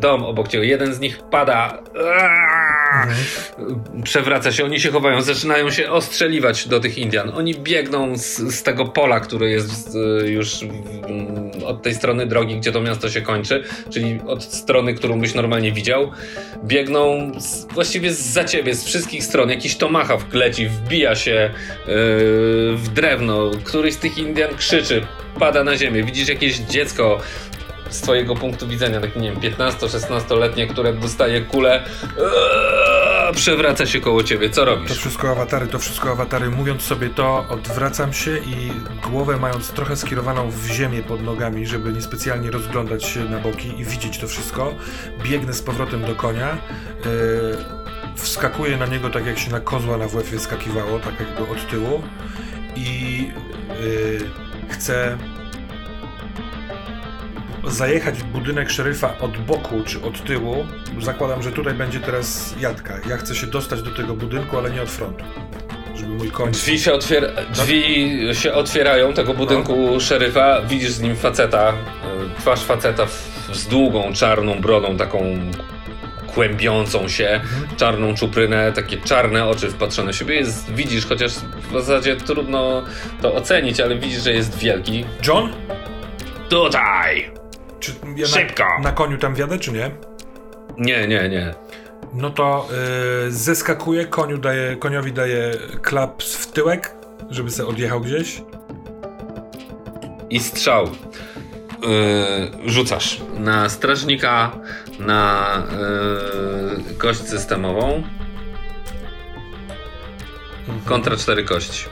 dom 0.00 0.24
obok 0.24 0.48
ciebie. 0.48 0.66
Jeden 0.66 0.94
z 0.94 1.00
nich 1.00 1.22
pada. 1.30 1.78
Mhm. 2.94 3.16
Przewraca 4.04 4.52
się, 4.52 4.64
oni 4.64 4.80
się 4.80 4.90
chowają, 4.90 5.22
zaczynają 5.22 5.70
się 5.70 5.90
ostrzeliwać 5.90 6.68
do 6.68 6.80
tych 6.80 6.98
Indian. 6.98 7.30
Oni 7.34 7.54
biegną 7.54 8.18
z, 8.18 8.36
z 8.36 8.62
tego 8.62 8.84
pola, 8.84 9.20
które 9.20 9.50
jest 9.50 9.96
e, 10.22 10.28
już 10.28 10.58
od 11.66 11.82
tej 11.82 11.94
strony 11.94 12.26
drogi, 12.26 12.56
gdzie 12.56 12.72
to 12.72 12.80
miasto 12.80 13.10
się 13.10 13.20
kończy, 13.20 13.64
czyli 13.90 14.20
od 14.26 14.44
strony, 14.44 14.94
którą 14.94 15.20
byś 15.20 15.34
normalnie 15.34 15.72
widział. 15.72 16.10
Biegną 16.64 17.32
z, 17.40 17.64
właściwie 17.64 18.12
za 18.12 18.44
ciebie, 18.44 18.74
z 18.74 18.84
wszystkich 18.84 19.24
stron. 19.24 19.50
Jakiś 19.50 19.76
tomahawk 19.76 20.34
leci, 20.34 20.68
wbija 20.68 21.14
się 21.14 21.30
yy, 21.30 21.94
w 22.76 22.88
drewno. 22.94 23.50
Któryś 23.64 23.94
z 23.94 23.98
tych 23.98 24.18
Indian 24.18 24.56
krzyczy, 24.56 25.06
pada 25.38 25.64
na 25.64 25.76
ziemię. 25.76 26.02
Widzisz 26.02 26.28
jakieś 26.28 26.58
dziecko 26.58 27.20
z 27.94 28.00
twojego 28.00 28.34
punktu 28.34 28.68
widzenia, 28.68 29.00
tak 29.00 29.16
nie 29.16 29.32
wiem, 29.32 29.40
15-16-letnie, 29.40 30.66
które 30.66 30.92
dostaje 30.92 31.40
kulę, 31.40 31.84
ee, 32.02 33.32
przewraca 33.34 33.86
się 33.86 34.00
koło 34.00 34.22
ciebie. 34.22 34.50
Co 34.50 34.64
robisz? 34.64 34.88
To 34.88 34.94
wszystko 34.94 35.30
awatary, 35.30 35.66
to 35.66 35.78
wszystko 35.78 36.10
awatary. 36.10 36.50
Mówiąc 36.50 36.82
sobie 36.82 37.10
to, 37.10 37.46
odwracam 37.48 38.12
się 38.12 38.38
i 38.38 38.70
głowę 39.10 39.36
mając 39.36 39.70
trochę 39.70 39.96
skierowaną 39.96 40.50
w 40.50 40.66
ziemię 40.66 41.02
pod 41.02 41.22
nogami, 41.22 41.66
żeby 41.66 41.92
niespecjalnie 41.92 42.50
rozglądać 42.50 43.04
się 43.04 43.24
na 43.24 43.38
boki 43.38 43.80
i 43.80 43.84
widzieć 43.84 44.18
to 44.18 44.28
wszystko, 44.28 44.74
biegnę 45.22 45.52
z 45.52 45.62
powrotem 45.62 46.04
do 46.04 46.14
konia. 46.14 46.58
Yy, 47.04 47.84
wskakuję 48.16 48.76
na 48.76 48.86
niego 48.86 49.10
tak 49.10 49.26
jak 49.26 49.38
się 49.38 49.50
na 49.50 49.60
kozła 49.60 49.96
na 49.96 50.08
WF 50.08 50.40
skakiwało, 50.40 50.98
tak 50.98 51.20
jakby 51.20 51.52
od 51.52 51.70
tyłu 51.70 52.02
i 52.76 53.18
yy, 53.80 54.18
chcę 54.68 55.18
zajechać 57.66 58.14
w 58.14 58.24
budynek 58.24 58.70
szeryfa 58.70 59.18
od 59.18 59.38
boku 59.38 59.82
czy 59.86 60.02
od 60.02 60.24
tyłu, 60.24 60.66
zakładam, 61.00 61.42
że 61.42 61.52
tutaj 61.52 61.74
będzie 61.74 62.00
teraz 62.00 62.54
jadka. 62.60 62.98
Ja 63.08 63.16
chcę 63.16 63.34
się 63.34 63.46
dostać 63.46 63.82
do 63.82 63.90
tego 63.90 64.14
budynku, 64.14 64.58
ale 64.58 64.70
nie 64.70 64.82
od 64.82 64.90
frontu. 64.90 65.24
Żeby 65.94 66.12
mój 66.12 66.30
koń... 66.30 66.50
Drzwi 66.52 66.78
się, 66.78 66.92
otwier 66.92 67.46
drzwi 67.52 68.10
się 68.32 68.52
otwierają 68.52 69.12
tego 69.12 69.34
budynku 69.34 69.76
no. 69.92 70.00
szeryfa, 70.00 70.62
widzisz 70.62 70.90
z 70.90 71.00
nim 71.00 71.16
faceta, 71.16 71.68
e, 71.68 72.40
twarz 72.40 72.64
faceta 72.64 73.06
z 73.52 73.66
długą, 73.66 74.12
czarną 74.12 74.60
brodą, 74.60 74.96
taką 74.96 75.38
kłębiącą 76.34 77.08
się, 77.08 77.28
mhm. 77.28 77.76
czarną 77.76 78.14
czuprynę, 78.14 78.72
takie 78.72 78.96
czarne 78.96 79.44
oczy 79.44 79.70
wpatrzone 79.70 80.12
w 80.12 80.16
siebie. 80.16 80.34
Jest, 80.34 80.72
widzisz, 80.74 81.06
chociaż 81.06 81.32
w 81.32 81.72
zasadzie 81.72 82.16
trudno 82.16 82.82
to 83.22 83.34
ocenić, 83.34 83.80
ale 83.80 83.96
widzisz, 83.96 84.22
że 84.22 84.32
jest 84.32 84.58
wielki. 84.58 85.04
John? 85.26 85.52
Tutaj! 86.48 87.43
Czy 87.84 87.92
ja 88.16 88.26
Szybko! 88.26 88.64
Na, 88.64 88.78
na, 88.78 88.92
koniu 88.92 89.18
tam 89.18 89.34
wjadę, 89.34 89.58
czy 89.58 89.72
nie? 89.72 89.90
Nie, 90.78 91.08
nie, 91.08 91.28
nie. 91.28 91.54
No 92.12 92.30
to 92.30 92.68
yy, 93.24 93.32
zeskakuje, 93.32 94.06
koniu 94.06 94.38
daje, 94.38 94.76
koniowi 94.76 95.12
daje 95.12 95.54
klaps 95.82 96.36
w 96.36 96.52
tyłek, 96.52 96.94
żeby 97.30 97.50
se 97.50 97.66
odjechał 97.66 98.00
gdzieś. 98.00 98.42
I 100.30 100.40
strzał. 100.40 100.84
Yy, 101.82 102.70
rzucasz 102.70 103.20
na 103.38 103.68
strażnika, 103.68 104.52
na 104.98 105.62
yy, 106.88 106.94
kość 106.94 107.20
systemową. 107.20 108.02
Mhm. 110.60 110.80
Kontra 110.84 111.16
cztery 111.16 111.44
kości. 111.44 111.84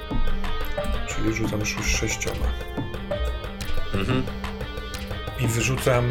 Czyli 1.06 1.34
rzucam 1.34 1.60
już 1.60 1.76
sześcioma. 1.86 2.46
Mhm 3.94 4.41
i 5.44 5.46
wyrzucam. 5.46 6.10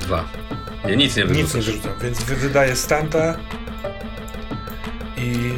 Dwa. 0.00 0.24
Nie, 0.86 0.96
nic 0.96 1.16
nie 1.16 1.24
wyrzucam. 1.24 1.44
Nic 1.44 1.54
nie 1.54 1.72
wyrzucam, 1.72 1.92
więc 2.02 2.22
wydaję 2.22 2.76
stanta 2.76 3.36
i. 5.16 5.52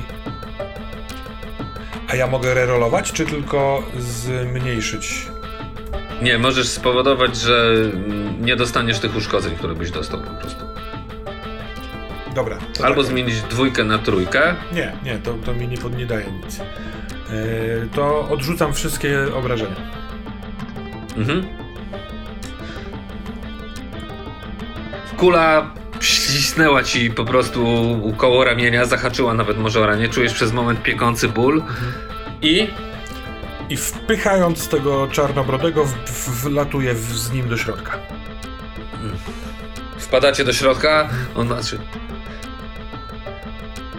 A 2.09 2.17
ja 2.17 2.27
mogę 2.27 2.55
rerolować, 2.55 3.13
czy 3.13 3.27
tylko 3.27 3.83
zmniejszyć? 3.99 5.27
Nie, 6.23 6.39
możesz 6.39 6.69
spowodować, 6.69 7.37
że 7.37 7.75
nie 8.41 8.57
dostaniesz 8.57 8.99
tych 8.99 9.17
uszkodzeń, 9.17 9.57
które 9.57 9.75
byś 9.75 9.91
dostał 9.91 10.21
po 10.21 10.31
prostu. 10.31 10.65
Dobra. 12.35 12.59
Albo 12.83 13.03
tak. 13.03 13.11
zmienić 13.11 13.43
dwójkę 13.43 13.85
na 13.85 13.99
trójkę. 13.99 14.55
Nie, 14.73 14.93
nie, 15.05 15.19
to, 15.19 15.35
to 15.35 15.55
mi 15.55 15.69
nie, 15.69 15.77
nie 15.97 16.07
daje 16.07 16.27
nic. 16.33 16.61
to 17.95 18.29
odrzucam 18.29 18.75
wszystkie 18.75 19.35
obrażenia. 19.35 19.77
Mhm. 21.17 21.64
Kula 25.17 25.71
ścisnęła 26.01 26.83
ci 26.83 27.11
po 27.11 27.25
prostu 27.25 27.65
koło 28.17 28.45
ramienia, 28.45 28.85
zahaczyła 28.85 29.35
nawet 29.35 29.59
może 29.59 29.81
o 29.81 29.87
ranie, 29.87 30.09
czujesz 30.09 30.35
przez 30.35 30.53
moment 30.53 30.83
piekący 30.83 31.29
ból 31.29 31.63
i... 32.43 32.69
I 33.69 33.77
wpychając 33.77 34.69
tego 34.69 35.09
czarnobrodego, 35.09 35.85
wlatuje 36.27 36.95
z 36.95 37.33
nim 37.33 37.49
do 37.49 37.57
środka. 37.57 37.99
Wpadacie 39.99 40.45
do 40.45 40.53
środka, 40.53 41.09
on 41.35 41.49
patrzy. 41.49 41.79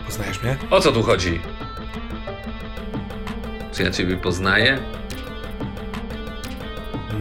Poznajesz 0.05 0.41
mnie? 0.43 0.57
O 0.69 0.81
co 0.81 0.91
tu 0.91 1.03
chodzi? 1.03 1.41
Czy 3.73 3.83
ja 3.83 3.91
ciebie 3.91 4.17
poznaję? 4.17 4.79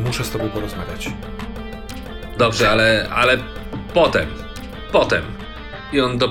Muszę 0.06 0.24
z 0.24 0.30
tobą 0.30 0.48
porozmawiać. 0.48 1.10
Dobrze, 2.38 2.70
ale, 2.70 3.08
ale 3.14 3.38
potem. 3.94 4.26
Potem. 4.92 5.22
I 5.92 6.00
on 6.00 6.18
do, 6.18 6.28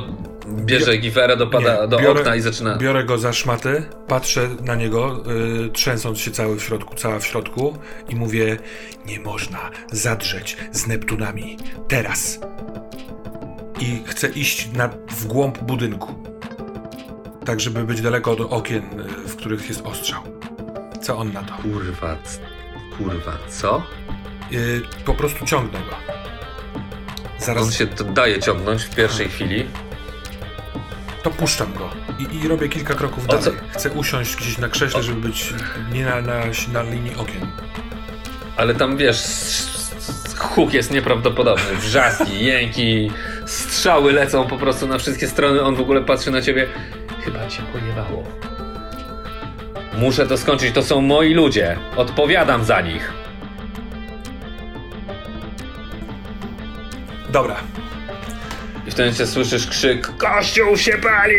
bierze 0.48 0.92
Bio... 0.92 1.02
giferę, 1.02 1.38
dopada 1.38 1.82
Nie, 1.82 1.88
do 1.88 1.98
biorę, 1.98 2.20
okna 2.20 2.36
i 2.36 2.42
zaczyna. 2.42 2.78
Biorę 2.78 3.04
go 3.04 3.18
za 3.18 3.34
szmaty, 3.34 3.84
patrzę 4.08 4.50
na 4.62 4.76
niego, 4.76 5.24
yy, 5.62 5.70
trzęsąc 5.70 6.20
się 6.20 6.32
cały 6.32 6.60
w 6.60 6.64
środku, 6.64 6.96
cała 6.96 7.20
w 7.20 7.26
środku 7.26 7.78
i 8.10 8.16
mówię: 8.16 8.58
Nie 9.06 9.20
można 9.20 9.72
zadrzeć 9.92 10.58
z 10.72 10.88
Neptunami. 10.88 11.58
Teraz. 11.88 12.40
I 13.80 14.04
chcę 14.06 14.30
iść 14.30 14.70
na, 14.74 14.90
w 15.10 15.26
głąb 15.26 15.58
budynku. 15.64 16.24
Tak, 17.46 17.60
żeby 17.60 17.84
być 17.84 18.02
daleko 18.02 18.32
od 18.32 18.42
okien, 18.42 18.84
y, 19.00 19.28
w 19.28 19.36
których 19.36 19.70
jest 19.70 19.82
ostrzał. 19.82 20.22
Co 21.02 21.18
on 21.18 21.34
na 21.34 21.44
to? 21.44 21.54
Kurwa, 21.54 22.18
kurwa, 22.98 23.38
co? 23.50 23.84
Yy, 24.52 24.82
po 25.06 25.14
prostu 25.14 25.46
ciągnę 25.46 25.80
go. 25.80 26.24
Zaraz... 27.46 27.64
On 27.64 27.72
się 27.72 27.88
daje 28.14 28.40
ciągnąć 28.40 28.84
w 28.84 28.96
pierwszej 28.96 29.30
chwili. 29.30 29.66
To 31.24 31.30
puszczam 31.30 31.74
go 31.74 31.90
i, 32.20 32.38
i 32.38 32.48
robię 32.48 32.70
kilka 32.70 32.94
kroków 32.94 33.28
dalej. 33.28 33.54
Chcę 33.72 33.92
usiąść 33.92 34.36
gdzieś 34.36 34.58
na 34.58 34.70
krześle, 34.70 35.04
żeby 35.04 35.22
być 35.22 35.54
nie 35.92 36.06
na, 36.06 36.22
na, 36.22 36.40
na 36.74 36.84
linii 36.84 37.16
okien. 37.16 37.48
Ale 38.58 38.76
tam 38.76 38.98
wiesz, 38.98 39.24
huk 40.38 40.74
jest 40.74 40.92
nieprawdopodobny. 40.92 41.76
Wrzaski, 41.76 42.44
jęki, 42.46 43.12
strzały 43.46 44.12
lecą 44.12 44.48
po 44.48 44.58
prostu 44.58 44.88
na 44.88 44.98
wszystkie 44.98 45.28
strony. 45.28 45.62
On 45.62 45.76
w 45.76 45.82
ogóle 45.82 46.02
patrzy 46.02 46.32
na 46.32 46.42
ciebie. 46.42 46.68
Chyba 47.22 47.48
cię 47.48 47.62
pojebało. 47.72 48.24
Muszę 49.98 50.28
to 50.28 50.38
skończyć, 50.38 50.76
to 50.76 50.84
są 50.84 51.02
moi 51.02 51.34
ludzie. 51.34 51.78
Odpowiadam 51.96 52.64
za 52.64 52.82
nich. 52.82 53.23
Dobra. 57.34 57.56
I 58.88 58.92
w 58.92 58.94
tym 58.94 59.06
momencie 59.06 59.28
słyszysz 59.28 59.68
krzyk 59.68 60.18
Kościół 60.18 60.78
się 60.78 60.98
pali! 60.98 61.36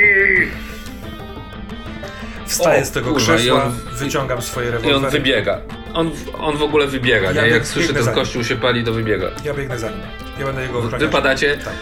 Wstaję 2.46 2.82
o, 2.82 2.84
z 2.84 2.90
tego 2.90 3.12
kurwa, 3.12 3.34
krzesła, 3.34 3.64
on, 3.64 3.72
wyciągam 3.92 4.42
swoje 4.42 4.70
rewolwery. 4.70 4.94
I 4.94 5.04
on 5.04 5.10
wybiega. 5.10 5.60
On, 5.94 6.10
on 6.38 6.56
w 6.56 6.62
ogóle 6.62 6.86
wybiega, 6.86 7.32
ja 7.32 7.42
nie? 7.42 7.48
Jak 7.48 7.66
słyszy 7.66 7.94
ten 7.94 8.14
kościół 8.14 8.44
się 8.44 8.56
pali, 8.56 8.84
to 8.84 8.92
wybiega. 8.92 9.30
Ja 9.44 9.54
biegnę 9.54 9.78
za 9.78 9.90
nim. 9.90 10.00
Ja 10.38 10.46
będę 10.46 10.62
jego 10.62 10.78
ochroniać. 10.78 11.00
Wypadacie? 11.00 11.56
Tak. 11.56 11.74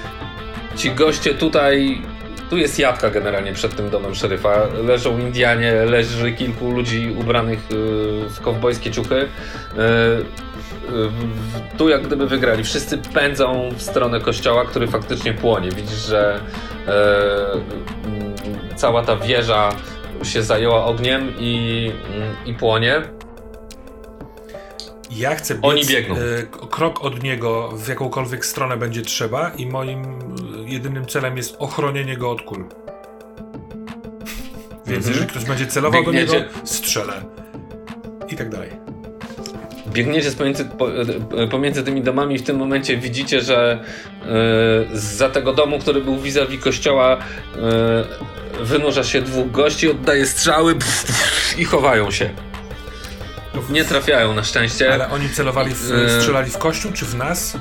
Ci 0.77 0.91
goście 0.91 1.35
tutaj... 1.35 2.03
Tu 2.51 2.57
jest 2.57 2.79
jadka 2.79 3.11
generalnie 3.11 3.53
przed 3.53 3.77
tym 3.77 3.91
domem 3.91 4.15
szeryfa. 4.15 4.67
Leżą 4.85 5.19
Indianie, 5.19 5.73
leży 5.73 6.33
kilku 6.33 6.71
ludzi 6.71 7.17
ubranych 7.19 7.59
y, 7.59 7.65
w 8.29 8.41
kowbojskie 8.41 8.91
ciuchy. 8.91 9.29
Y, 10.89 11.79
tu 11.79 11.89
jak 11.89 12.07
gdyby 12.07 12.27
wygrali. 12.27 12.65
Wszyscy 12.65 12.99
pędzą 12.99 13.69
w 13.77 13.83
stronę 13.83 14.21
kościoła, 14.21 14.65
który 14.65 14.87
faktycznie 14.87 15.35
płonie. 15.35 15.71
Widzisz, 15.71 16.07
że 16.07 16.41
e, 16.89 18.77
cała 18.77 19.03
ta 19.03 19.17
wieża 19.17 19.71
się 20.23 20.43
zajęła 20.43 20.85
ogniem 20.85 21.33
i, 21.39 21.93
i 22.47 22.55
płonie. 22.55 23.03
Ja 25.11 25.35
chcę 25.35 25.55
biec, 25.55 25.65
Oni 25.65 25.87
biegną. 25.87 26.17
Krok 26.71 27.05
od 27.05 27.23
niego 27.23 27.69
w 27.69 27.89
jakąkolwiek 27.89 28.47
stronę 28.47 28.77
będzie 28.77 29.03
trzeba 29.03 29.51
i 29.51 29.67
moim 29.67 30.19
jedynym 30.67 31.07
celem 31.07 31.37
jest 31.37 31.57
ochronienie 31.59 32.17
go 32.17 32.31
od 32.31 32.43
kul. 32.43 32.65
Więc 34.87 35.07
mhm. 35.07 35.09
jeżeli 35.09 35.27
ktoś 35.27 35.45
będzie 35.45 35.67
celował 35.67 36.03
Biegniecie. 36.03 36.27
do 36.27 36.35
niego, 36.35 36.51
strzelę. 36.65 37.23
I 38.29 38.37
tak 38.37 38.51
dalej 38.51 38.92
biegniecie 39.93 40.31
pomiędzy, 40.31 40.69
e, 41.37 41.47
pomiędzy 41.47 41.83
tymi 41.83 42.03
domami 42.03 42.39
w 42.39 42.43
tym 42.43 42.57
momencie 42.57 42.97
widzicie, 42.97 43.41
że 43.41 43.85
yy, 44.25 44.99
za 44.99 45.29
tego 45.29 45.53
domu, 45.53 45.79
który 45.79 46.01
był 46.01 46.19
vis-a-vis 46.19 46.63
kościoła 46.63 47.19
yy, 47.57 48.65
wynurza 48.65 49.05
się 49.05 49.23
dwóch 49.23 49.51
gości, 49.51 49.91
oddaje 49.91 50.27
strzały 50.27 50.75
pff, 50.75 51.07
pff, 51.07 51.59
i 51.59 51.65
chowają 51.65 52.11
się. 52.11 52.31
Nie 53.71 53.85
trafiają 53.85 54.35
na 54.35 54.45
szczęście. 54.45 54.95
Ale 54.95 55.11
oni 55.11 55.29
celowali, 55.29 55.75
w, 55.75 56.11
strzelali 56.19 56.51
w 56.51 56.59
kościół 56.59 56.93
czy 56.93 57.05
w 57.05 57.15
nas? 57.15 57.57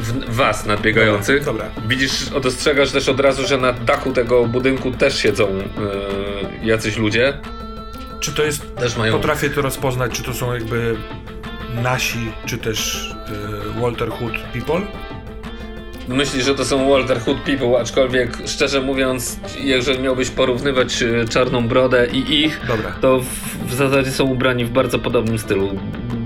W 0.00 0.34
was 0.34 0.66
nadbiegających. 0.66 1.44
Dobra, 1.44 1.64
dobra. 1.64 1.88
Widzisz, 1.88 2.24
dostrzegasz 2.42 2.92
też 2.92 3.08
od 3.08 3.20
razu, 3.20 3.46
że 3.46 3.58
na 3.58 3.72
dachu 3.72 4.12
tego 4.12 4.46
budynku 4.46 4.90
też 4.90 5.18
siedzą 5.18 5.48
yy, 5.56 6.66
jacyś 6.66 6.96
ludzie. 6.96 7.38
Czy 8.20 8.32
to 8.32 8.44
jest. 8.44 8.76
Też 8.76 8.96
mają... 8.96 9.12
Potrafię 9.12 9.50
to 9.50 9.62
rozpoznać, 9.62 10.12
czy 10.12 10.22
to 10.22 10.34
są 10.34 10.54
jakby 10.54 10.96
nasi, 11.82 12.18
czy 12.46 12.58
też 12.58 13.10
y, 13.76 13.80
Walter 13.80 14.08
Hood 14.10 14.32
people? 14.52 14.80
Myślisz, 16.08 16.44
że 16.44 16.54
to 16.54 16.64
są 16.64 16.90
Walter 16.90 17.20
Hood 17.20 17.38
people, 17.38 17.80
aczkolwiek 17.80 18.38
szczerze 18.46 18.80
mówiąc, 18.80 19.40
jeżeli 19.60 19.98
miałbyś 20.00 20.30
porównywać 20.30 21.02
y, 21.02 21.24
Czarną 21.28 21.68
Brodę 21.68 22.06
i 22.12 22.44
ich, 22.44 22.60
Dobra. 22.68 22.92
to 23.00 23.20
w, 23.20 23.26
w 23.66 23.74
zasadzie 23.74 24.10
są 24.10 24.24
ubrani 24.24 24.64
w 24.64 24.70
bardzo 24.70 24.98
podobnym 24.98 25.38
stylu 25.38 25.78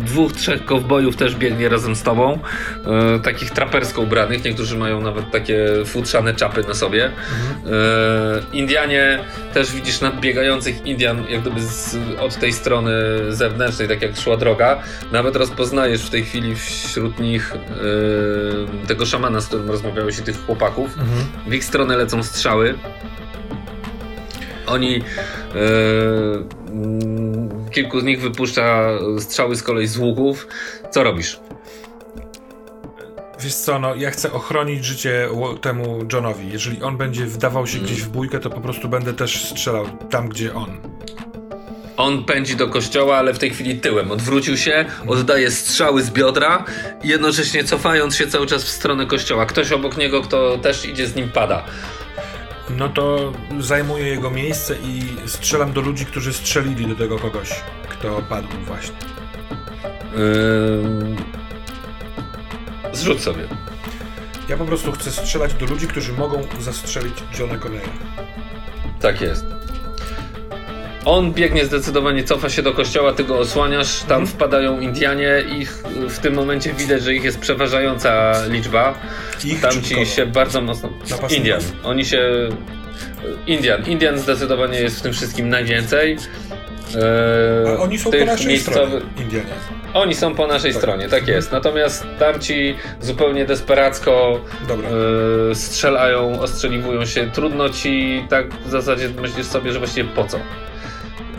dwóch, 0.03 0.33
trzech 0.33 0.65
kowbojów 0.65 1.17
też 1.17 1.37
biegnie 1.37 1.69
razem 1.69 1.97
z 1.97 2.03
tobą, 2.03 2.39
e, 2.87 3.19
takich 3.19 3.51
trapersko 3.51 4.03
ubranych, 4.03 4.45
niektórzy 4.45 4.77
mają 4.77 5.01
nawet 5.01 5.31
takie 5.31 5.67
futrzane 5.87 6.35
czapy 6.35 6.65
na 6.69 6.75
sobie. 6.75 7.05
Mhm. 7.05 7.75
E, 7.75 8.57
Indianie, 8.57 9.19
też 9.55 9.73
widzisz 9.73 10.01
nadbiegających 10.01 10.87
Indian, 10.87 11.25
jak 11.29 11.41
gdyby 11.41 11.61
z, 11.61 11.97
od 12.21 12.37
tej 12.37 12.53
strony 12.53 12.93
zewnętrznej, 13.29 13.89
tak 13.89 14.03
jak 14.03 14.17
szła 14.17 14.37
droga. 14.37 14.83
Nawet 15.13 15.37
rozpoznajesz 15.37 16.03
w 16.03 16.11
tej 16.11 16.25
chwili 16.25 16.57
wśród 16.57 17.21
nich 17.21 17.55
e, 17.55 18.87
tego 18.87 19.07
szamana, 19.07 19.41
z 19.41 19.47
którym 19.47 19.71
rozmawiałeś 19.71 20.19
i 20.19 20.23
tych 20.23 20.47
chłopaków. 20.47 20.99
Mhm. 20.99 21.27
W 21.47 21.55
ich 21.55 21.65
stronę 21.65 21.97
lecą 21.97 22.23
strzały. 22.23 22.75
Oni 24.67 25.03
mm, 25.55 27.49
kilku 27.73 28.01
z 28.01 28.05
nich 28.05 28.21
wypuszcza 28.21 28.89
strzały 29.19 29.57
z 29.57 29.63
kolei 29.63 29.87
z 29.87 29.97
łuków. 29.97 30.47
Co 30.91 31.03
robisz? 31.03 31.41
Wiesz 33.41 33.55
co, 33.55 33.79
no 33.79 33.95
ja 33.95 34.11
chcę 34.11 34.33
ochronić 34.33 34.85
życie 34.85 35.29
temu 35.61 35.99
Johnowi. 36.13 36.53
Jeżeli 36.53 36.83
on 36.83 36.97
będzie 36.97 37.27
wdawał 37.27 37.67
się 37.67 37.79
gdzieś 37.79 38.03
w 38.03 38.09
bójkę, 38.09 38.41
to 38.41 38.51
po 38.51 38.61
prostu 38.61 38.89
będę 38.89 39.13
też 39.13 39.45
strzelał 39.45 39.87
tam, 40.11 40.29
gdzie 40.29 40.55
on. 40.55 40.81
On 41.97 42.25
pędzi 42.25 42.57
do 42.57 42.69
kościoła, 42.69 43.17
ale 43.17 43.35
w 43.35 43.39
tej 43.39 43.51
chwili 43.51 43.81
tyłem. 43.81 44.11
Odwrócił 44.11 44.57
się, 44.57 44.85
oddaje 45.07 45.51
strzały 45.51 46.03
z 46.03 46.11
biodra, 46.11 46.65
jednocześnie 47.05 47.65
cofając 47.65 48.17
się 48.17 48.27
cały 48.27 48.47
czas 48.47 48.65
w 48.65 48.69
stronę 48.69 49.07
kościoła. 49.07 49.47
Ktoś 49.47 49.73
obok 49.73 49.97
niego, 49.97 50.23
kto 50.23 50.59
też 50.59 50.85
idzie 50.85 51.07
z 51.07 51.15
nim, 51.17 51.29
pada 51.29 51.65
no 52.77 52.89
to 52.89 53.33
zajmuję 53.61 54.09
jego 54.09 54.31
miejsce 54.31 54.77
i 54.85 55.03
strzelam 55.27 55.73
do 55.73 55.81
ludzi, 55.81 56.07
którzy 56.07 56.33
strzelili 56.33 56.87
do 56.87 56.95
tego 56.95 57.19
kogoś, 57.19 57.51
kto 57.89 58.23
padł 58.23 58.49
właśnie. 58.67 58.97
Yy... 60.17 61.17
Zrzuć 62.93 63.21
sobie. 63.21 63.49
Ja 64.49 64.57
po 64.57 64.65
prostu 64.65 64.93
chcę 64.93 65.11
strzelać 65.11 65.55
do 65.55 65.67
ludzi, 65.67 65.87
którzy 65.87 66.13
mogą 66.13 66.43
zastrzelić 66.61 67.15
Johna 67.39 67.59
Conneya. 67.59 67.89
Tak 69.01 69.21
jest. 69.21 69.62
On 71.05 71.33
biegnie 71.33 71.67
zdecydowanie, 71.67 72.25
cofa 72.25 72.51
się 72.51 72.63
do 72.63 72.73
kościoła, 72.73 73.13
ty 73.13 73.25
go 73.25 73.39
osłaniasz, 73.39 74.01
tam 74.01 74.21
mhm. 74.21 74.27
wpadają 74.27 74.81
Indianie, 74.81 75.45
ich 75.59 75.83
w 76.09 76.19
tym 76.19 76.35
momencie 76.35 76.73
widać, 76.73 77.03
że 77.03 77.15
ich 77.15 77.25
jest 77.25 77.39
przeważająca 77.39 78.33
liczba. 78.49 78.95
Ich 79.45 79.61
tam 79.61 79.83
ci 79.83 80.07
się 80.07 80.27
bardzo 80.27 80.61
mocno. 80.61 80.89
Indian. 81.37 81.61
Oni 81.85 82.05
się. 82.05 82.49
Indian. 83.47 83.87
Indian 83.87 84.19
zdecydowanie 84.19 84.81
jest 84.81 84.99
w 84.99 85.03
tym 85.03 85.13
wszystkim 85.13 85.49
najwięcej. 85.49 86.17
Eee, 86.97 87.69
A 87.69 87.81
oni 87.81 87.99
są 87.99 88.11
po 88.11 88.25
naszej 88.25 88.47
miejscowy... 88.47 88.87
stronie, 88.87 89.07
Indianie. 89.19 89.53
Oni 89.95 90.15
są 90.15 90.35
po 90.35 90.47
naszej 90.47 90.73
tak. 90.73 90.83
stronie, 90.83 91.09
tak 91.09 91.29
jest. 91.29 91.53
Natomiast 91.53 92.07
tamci 92.19 92.77
zupełnie 93.01 93.45
desperacko 93.45 94.41
e, 95.51 95.55
strzelają, 95.55 96.41
ostrzeliwują 96.41 97.05
się. 97.05 97.31
Trudno 97.31 97.69
ci 97.69 98.25
tak 98.29 98.55
w 98.55 98.71
zasadzie 98.71 99.09
myślisz 99.09 99.47
sobie, 99.47 99.73
że 99.73 99.79
właściwie 99.79 100.09
po 100.09 100.25
co. 100.25 100.39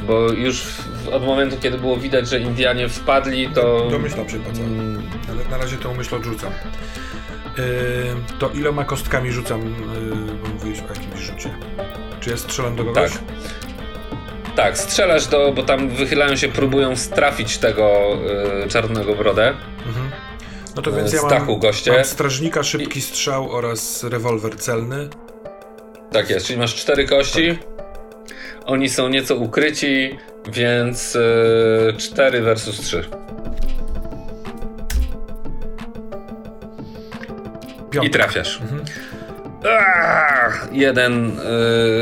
bo 0.08 0.32
już 0.32 0.64
od 1.12 1.26
momentu, 1.26 1.58
kiedy 1.62 1.78
było 1.78 1.98
widać, 1.98 2.30
że 2.30 2.40
Indianie 2.40 2.90
wpadli, 2.90 3.50
to... 3.50 3.88
Domyślam 3.92 4.30
się 4.30 4.38
co, 4.54 4.62
mm. 4.62 5.04
ale 5.30 5.46
na 5.50 5.58
razie 5.58 5.78
tę 5.78 5.94
myśl 5.94 6.16
odrzucam. 6.16 6.52
Yy, 7.58 7.64
to 8.40 8.50
iloma 8.50 8.84
kostkami 8.84 9.32
rzucam, 9.32 9.62
yy, 9.62 10.34
bo 10.44 10.50
mówiłeś 10.50 10.80
o 10.80 10.94
jakimś 10.94 11.20
rzucie. 11.20 11.50
Czy 12.20 12.30
ja 12.30 12.38
strzelam 12.38 12.76
do 12.76 12.84
kogoś? 12.84 13.12
Tak. 13.12 13.22
Tak, 14.56 14.78
strzelasz 14.78 15.28
do, 15.28 15.52
bo 15.52 15.64
tam 15.64 15.90
wychylają 15.90 16.36
się, 16.36 16.48
próbują 16.48 16.96
strafić 16.96 17.58
tego 17.58 18.18
yy, 18.62 18.70
czarnego 18.70 19.16
brodę. 19.16 19.54
Mhm. 19.88 20.12
No 20.76 20.82
to 20.82 20.92
więc 20.92 21.14
ja 21.14 21.22
mam, 21.22 21.60
goście. 21.60 21.92
mam 21.92 22.06
strażnika, 22.06 22.64
szybki 22.64 23.02
strzał 23.02 23.52
oraz 23.52 24.04
rewolwer 24.04 24.58
celny. 24.58 25.10
Tak 26.12 26.30
jest, 26.30 26.46
czyli 26.46 26.60
masz 26.60 26.76
cztery 26.76 27.08
kości. 27.08 27.58
Tak. 27.58 27.83
Oni 28.65 28.90
są 28.90 29.10
nieco 29.10 29.35
ukryci, 29.35 30.18
więc 30.53 31.14
yy, 31.14 31.94
4 31.98 32.41
versus 32.41 32.81
3. 32.81 33.03
I 38.03 38.10
trafiasz. 38.10 38.61
Mhm. 38.61 38.84
Ach, 39.80 40.68
jeden 40.72 41.40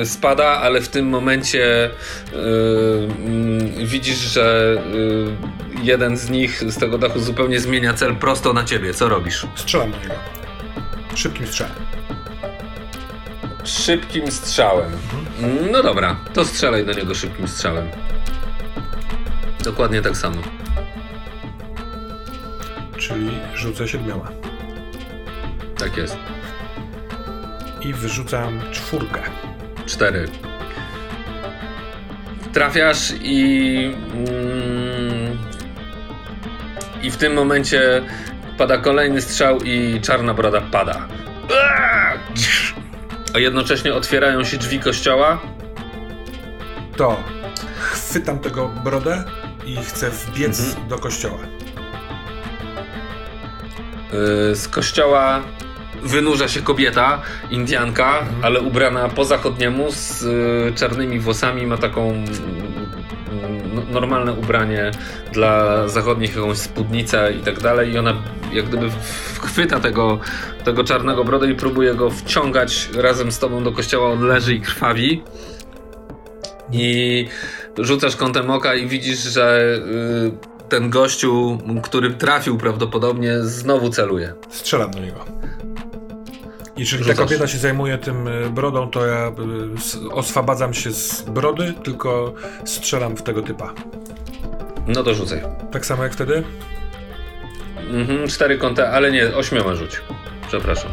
y, 0.01 0.05
spada, 0.05 0.45
ale 0.45 0.81
w 0.81 0.87
tym 0.87 1.05
momencie 1.05 1.89
y, 2.33 2.37
y, 3.81 3.85
widzisz, 3.85 4.17
że 4.17 4.77
jeden 5.83 6.17
z 6.17 6.29
nich 6.29 6.63
z 6.71 6.77
tego 6.77 6.97
dachu 6.97 7.19
zupełnie 7.19 7.59
zmienia 7.59 7.93
cel 7.93 8.15
prosto 8.15 8.53
na 8.53 8.63
ciebie. 8.63 8.93
Co 8.93 9.09
robisz? 9.09 9.47
Strzelam 9.55 9.91
do 9.91 9.97
niego. 9.97 10.13
Szybkim 11.15 11.47
strzałem. 11.47 12.00
Szybkim 13.63 14.31
strzałem. 14.31 14.91
No 15.71 15.83
dobra, 15.83 16.15
to 16.33 16.45
strzelaj 16.45 16.85
do 16.85 16.93
niego 16.93 17.15
szybkim 17.15 17.47
strzałem. 17.47 17.87
Dokładnie 19.63 20.01
tak 20.01 20.17
samo. 20.17 20.37
Czyli 22.97 23.29
rzucę 23.55 23.87
siedmioma. 23.87 24.31
Tak 25.77 25.97
jest 25.97 26.17
i 27.81 27.93
wyrzucam 27.93 28.61
czwórkę. 28.71 29.21
Cztery. 29.85 30.27
Trafiasz 32.53 33.13
i. 33.21 33.93
Mm, 34.13 35.37
I 37.03 37.11
w 37.11 37.17
tym 37.17 37.33
momencie 37.33 38.01
pada 38.57 38.77
kolejny 38.77 39.21
strzał 39.21 39.57
i 39.57 40.01
czarna 40.01 40.33
broda 40.33 40.61
pada. 40.61 41.07
A 43.33 43.39
jednocześnie 43.39 43.93
otwierają 43.93 44.43
się 44.43 44.57
drzwi 44.57 44.79
kościoła. 44.79 45.41
To 46.97 47.23
chwytam 47.79 48.39
tego 48.39 48.67
brodę 48.83 49.23
i 49.65 49.75
chcę 49.75 50.09
wbiec 50.09 50.59
mhm. 50.59 50.87
do 50.87 50.97
kościoła. 50.97 51.39
Y, 54.51 54.55
z 54.55 54.67
kościoła 54.67 55.41
wynurza 56.03 56.47
się 56.47 56.61
kobieta, 56.61 57.21
Indianka, 57.49 58.19
mhm. 58.19 58.45
ale 58.45 58.61
ubrana 58.61 59.09
po 59.09 59.25
zachodniemu 59.25 59.91
z 59.91 60.23
y, 60.23 60.73
czarnymi 60.75 61.19
włosami, 61.19 61.65
ma 61.65 61.77
taką 61.77 62.23
normalne 63.91 64.33
ubranie 64.33 64.91
dla 65.33 65.87
zachodnich, 65.87 66.35
jakąś 66.35 66.57
spódnicę 66.57 67.33
i 67.33 67.39
tak 67.39 67.59
dalej 67.59 67.91
i 67.91 67.97
ona 67.97 68.13
jak 68.53 68.65
gdyby 68.65 68.89
chwyta 69.41 69.79
tego, 69.79 70.19
tego 70.63 70.83
czarnego 70.83 71.23
brodę 71.23 71.51
i 71.51 71.55
próbuje 71.55 71.95
go 71.95 72.09
wciągać 72.09 72.89
razem 72.97 73.31
z 73.31 73.39
tobą 73.39 73.63
do 73.63 73.71
kościoła, 73.71 74.09
on 74.09 74.21
leży 74.21 74.53
i 74.53 74.61
krwawi 74.61 75.23
i 76.71 77.27
rzucasz 77.77 78.15
kątem 78.15 78.49
oka 78.49 78.75
i 78.75 78.87
widzisz, 78.87 79.19
że 79.19 79.75
y, 80.65 80.69
ten 80.69 80.89
gościu, 80.89 81.57
który 81.83 82.13
trafił 82.13 82.57
prawdopodobnie, 82.57 83.41
znowu 83.41 83.89
celuje. 83.89 84.33
Strzelam 84.49 84.91
do 84.91 84.99
niego. 84.99 85.25
Jeżeli 86.81 87.05
ta 87.05 87.13
kobieta 87.13 87.47
się 87.47 87.57
zajmuje 87.57 87.97
tym 87.97 88.27
e, 88.27 88.49
brodą, 88.49 88.89
to 88.89 89.05
ja 89.05 89.17
e, 89.17 89.31
oswabadzam 90.11 90.73
się 90.73 90.91
z 90.91 91.21
brody, 91.21 91.73
tylko 91.83 92.33
strzelam 92.65 93.17
w 93.17 93.23
tego 93.23 93.41
typa. 93.41 93.73
No 94.87 95.03
to 95.03 95.13
rzucaj. 95.13 95.41
Tak 95.71 95.85
samo 95.85 96.03
jak 96.03 96.13
wtedy? 96.13 96.43
Mhm, 97.89 98.27
cztery 98.27 98.57
kąta, 98.57 98.87
ale 98.87 99.11
nie, 99.11 99.35
ośmioma 99.35 99.75
rzuć. 99.75 100.01
Przepraszam. 100.47 100.91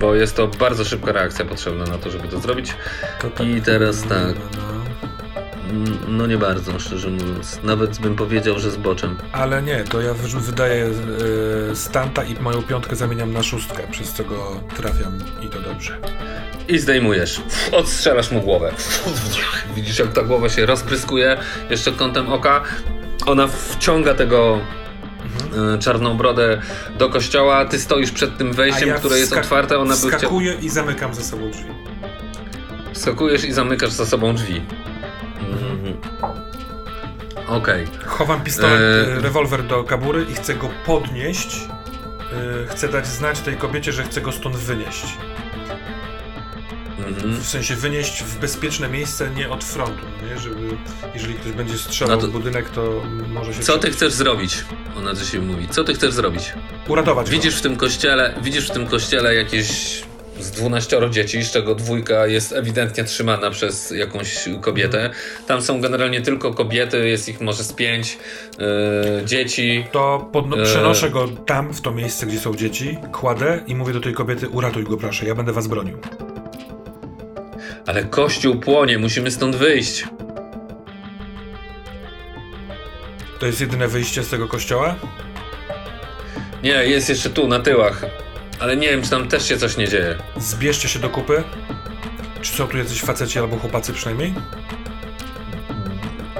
Bo 0.00 0.14
jest 0.14 0.36
to 0.36 0.48
bardzo 0.48 0.84
szybka 0.84 1.12
reakcja 1.12 1.44
potrzebna 1.44 1.84
na 1.84 1.98
to, 1.98 2.10
żeby 2.10 2.28
to 2.28 2.40
zrobić. 2.40 2.74
To 3.20 3.30
tak, 3.30 3.46
I 3.46 3.62
teraz 3.62 4.02
tak. 4.02 4.34
No. 5.74 5.90
Mm, 5.90 5.98
no 6.18 6.26
nie 6.26 6.38
bardzo, 6.38 6.78
szczerze 6.78 7.10
mówiąc. 7.10 7.60
Nawet 7.62 7.98
bym 7.98 8.16
powiedział, 8.16 8.58
że 8.58 8.70
z 8.70 8.76
boczem. 8.76 9.16
Ale 9.32 9.62
nie, 9.62 9.84
to 9.84 10.00
ja 10.00 10.14
wydaję 10.14 10.90
yy, 11.68 11.76
stanta 11.76 12.24
i 12.24 12.40
moją 12.40 12.62
piątkę 12.62 12.96
zamieniam 12.96 13.32
na 13.32 13.42
szóstkę, 13.42 13.82
przez 13.90 14.12
co 14.12 14.24
go 14.24 14.60
trafiam 14.76 15.18
i 15.42 15.48
to 15.48 15.60
dobrze. 15.60 15.98
I 16.68 16.78
zdejmujesz. 16.78 17.42
Odstrzelasz 17.72 18.30
mu 18.30 18.40
głowę. 18.40 18.72
Widzisz, 19.76 19.98
jak 19.98 20.12
ta 20.12 20.22
głowa 20.22 20.48
się 20.48 20.66
rozpryskuje 20.66 21.36
jeszcze 21.70 21.92
kątem 21.92 22.32
oka. 22.32 22.62
Ona 23.26 23.46
wciąga 23.46 24.14
tego 24.14 24.60
mhm. 25.44 25.78
czarną 25.78 26.16
brodę 26.16 26.60
do 26.98 27.08
kościoła. 27.08 27.64
Ty 27.64 27.78
stoisz 27.78 28.10
przed 28.10 28.38
tym 28.38 28.52
wejściem, 28.52 28.88
ja 28.88 28.94
które 28.94 29.18
jest 29.18 29.32
otwarte. 29.32 29.78
Ona 29.78 29.94
by 29.96 30.54
i 30.62 30.68
zamykam 30.68 31.14
za 31.14 31.22
sobą 31.22 31.50
drzwi. 31.50 31.70
Wskakujesz 32.92 33.44
i 33.44 33.52
zamykasz 33.52 33.90
za 33.90 34.06
sobą 34.06 34.34
drzwi. 34.34 34.62
Mhm. 35.52 35.96
Okej. 37.48 37.84
Okay. 37.84 38.04
Chowam 38.04 38.40
pistolet, 38.40 38.80
e... 38.80 39.20
rewolwer 39.20 39.66
do 39.66 39.84
kabury 39.84 40.26
i 40.32 40.34
chcę 40.34 40.54
go 40.54 40.68
podnieść. 40.86 41.56
E... 42.64 42.66
Chcę 42.66 42.88
dać 42.88 43.06
znać 43.06 43.40
tej 43.40 43.56
kobiecie, 43.56 43.92
że 43.92 44.04
chcę 44.04 44.20
go 44.20 44.32
stąd 44.32 44.56
wynieść. 44.56 45.04
Mhm. 46.98 47.36
W 47.36 47.48
sensie 47.48 47.76
wynieść 47.76 48.22
w 48.22 48.38
bezpieczne 48.38 48.88
miejsce, 48.88 49.30
nie 49.30 49.50
od 49.50 49.64
frontu, 49.64 50.06
no 50.22 50.28
nie? 50.28 50.38
Żeby, 50.38 50.76
jeżeli 51.14 51.34
ktoś 51.34 51.52
będzie 51.52 51.78
strzelał 51.78 52.16
no 52.16 52.22
to... 52.22 52.28
w 52.28 52.30
budynek, 52.30 52.70
to 52.70 53.02
może 53.28 53.54
się... 53.54 53.60
Co 53.60 53.78
ty 53.78 53.90
chcesz 53.90 54.12
zrobić? 54.12 54.64
Ona 54.98 55.14
coś 55.14 55.30
się 55.30 55.40
mówi. 55.40 55.68
Co 55.68 55.84
ty 55.84 55.94
chcesz 55.94 56.12
zrobić? 56.12 56.52
Uratować 56.88 57.30
widzisz 57.30 57.54
go. 57.54 57.58
w 57.58 57.62
tym 57.62 57.76
kościele, 57.76 58.34
Widzisz 58.42 58.68
w 58.68 58.70
tym 58.70 58.86
kościele 58.86 59.34
jakieś 59.34 60.02
z 60.40 60.50
12 60.50 61.10
dzieci, 61.10 61.42
z 61.42 61.50
czego 61.50 61.74
dwójka 61.74 62.26
jest 62.26 62.52
ewidentnie 62.52 63.04
trzymana 63.04 63.50
przez 63.50 63.90
jakąś 63.90 64.48
kobietę. 64.60 65.10
Tam 65.46 65.62
są 65.62 65.80
generalnie 65.80 66.22
tylko 66.22 66.54
kobiety, 66.54 67.08
jest 67.08 67.28
ich 67.28 67.40
może 67.40 67.64
z 67.64 67.72
pięć 67.72 68.18
yy, 68.58 69.24
dzieci. 69.24 69.86
To 69.92 70.28
podno- 70.32 70.60
e, 70.60 70.64
przenoszę 70.64 71.10
go 71.10 71.28
tam, 71.28 71.74
w 71.74 71.80
to 71.80 71.92
miejsce, 71.92 72.26
gdzie 72.26 72.38
są 72.38 72.54
dzieci, 72.54 72.98
kładę 73.12 73.60
i 73.66 73.74
mówię 73.74 73.92
do 73.92 74.00
tej 74.00 74.14
kobiety, 74.14 74.48
uratuj 74.48 74.84
go 74.84 74.96
proszę, 74.96 75.26
ja 75.26 75.34
będę 75.34 75.52
was 75.52 75.66
bronił. 75.66 75.98
Ale 77.86 78.04
kościół 78.04 78.56
płonie, 78.60 78.98
musimy 78.98 79.30
stąd 79.30 79.56
wyjść. 79.56 80.04
To 83.40 83.46
jest 83.46 83.60
jedyne 83.60 83.88
wyjście 83.88 84.22
z 84.22 84.28
tego 84.28 84.48
kościoła? 84.48 84.96
Nie, 86.62 86.70
jest 86.70 87.08
jeszcze 87.08 87.30
tu, 87.30 87.48
na 87.48 87.60
tyłach. 87.60 88.04
Ale 88.60 88.76
nie 88.76 88.90
wiem, 88.90 89.02
czy 89.02 89.10
tam 89.10 89.28
też 89.28 89.48
się 89.48 89.56
coś 89.56 89.76
nie 89.76 89.88
dzieje. 89.88 90.16
Zbierzcie 90.36 90.88
się 90.88 90.98
do 90.98 91.10
kupy. 91.10 91.42
Czy 92.42 92.52
są 92.52 92.66
tu 92.66 92.78
jacyś 92.78 93.00
faceci 93.00 93.38
albo 93.38 93.56
chłopacy 93.56 93.92
przynajmniej? 93.92 94.34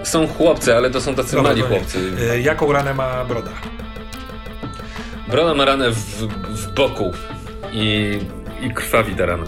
Są 0.03 0.27
chłopcy, 0.27 0.77
ale 0.77 0.91
to 0.91 1.01
są 1.01 1.15
tacy 1.15 1.37
Dobra, 1.37 1.51
mali 1.51 1.63
chłopcy. 1.63 1.99
E, 2.31 2.41
jaką 2.41 2.73
ranę 2.73 2.95
ma 2.95 3.25
Broda? 3.25 3.51
Broda 5.29 5.55
ma 5.55 5.65
ranę 5.65 5.91
w, 5.91 6.27
w 6.49 6.75
boku 6.75 7.13
i, 7.73 8.19
i 8.63 8.71
krwawi 8.71 9.15
ta 9.15 9.27
rana. 9.27 9.45
E, 9.45 9.47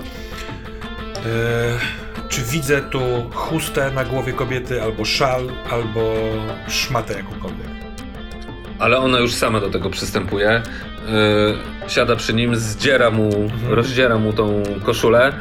czy 2.28 2.43
widzę 2.43 2.82
tu 2.82 3.30
chustę 3.34 3.90
na 3.90 4.05
głowie 4.05 4.32
kobiety, 4.32 4.82
albo 4.82 5.05
szal, 5.05 5.48
albo 5.70 6.14
szmatę 6.68 7.14
jakąkolwiek? 7.14 7.66
Ale 8.78 8.98
ona 8.98 9.18
już 9.18 9.34
sama 9.34 9.60
do 9.60 9.70
tego 9.70 9.90
przystępuje. 9.90 10.62
Yy, 11.07 11.91
siada 11.91 12.16
przy 12.16 12.35
nim, 12.35 12.57
zdziera 12.57 13.11
mu, 13.11 13.24
mhm. 13.24 13.73
rozdziera 13.73 14.19
mu 14.19 14.33
tą 14.33 14.62
koszulę. 14.83 15.33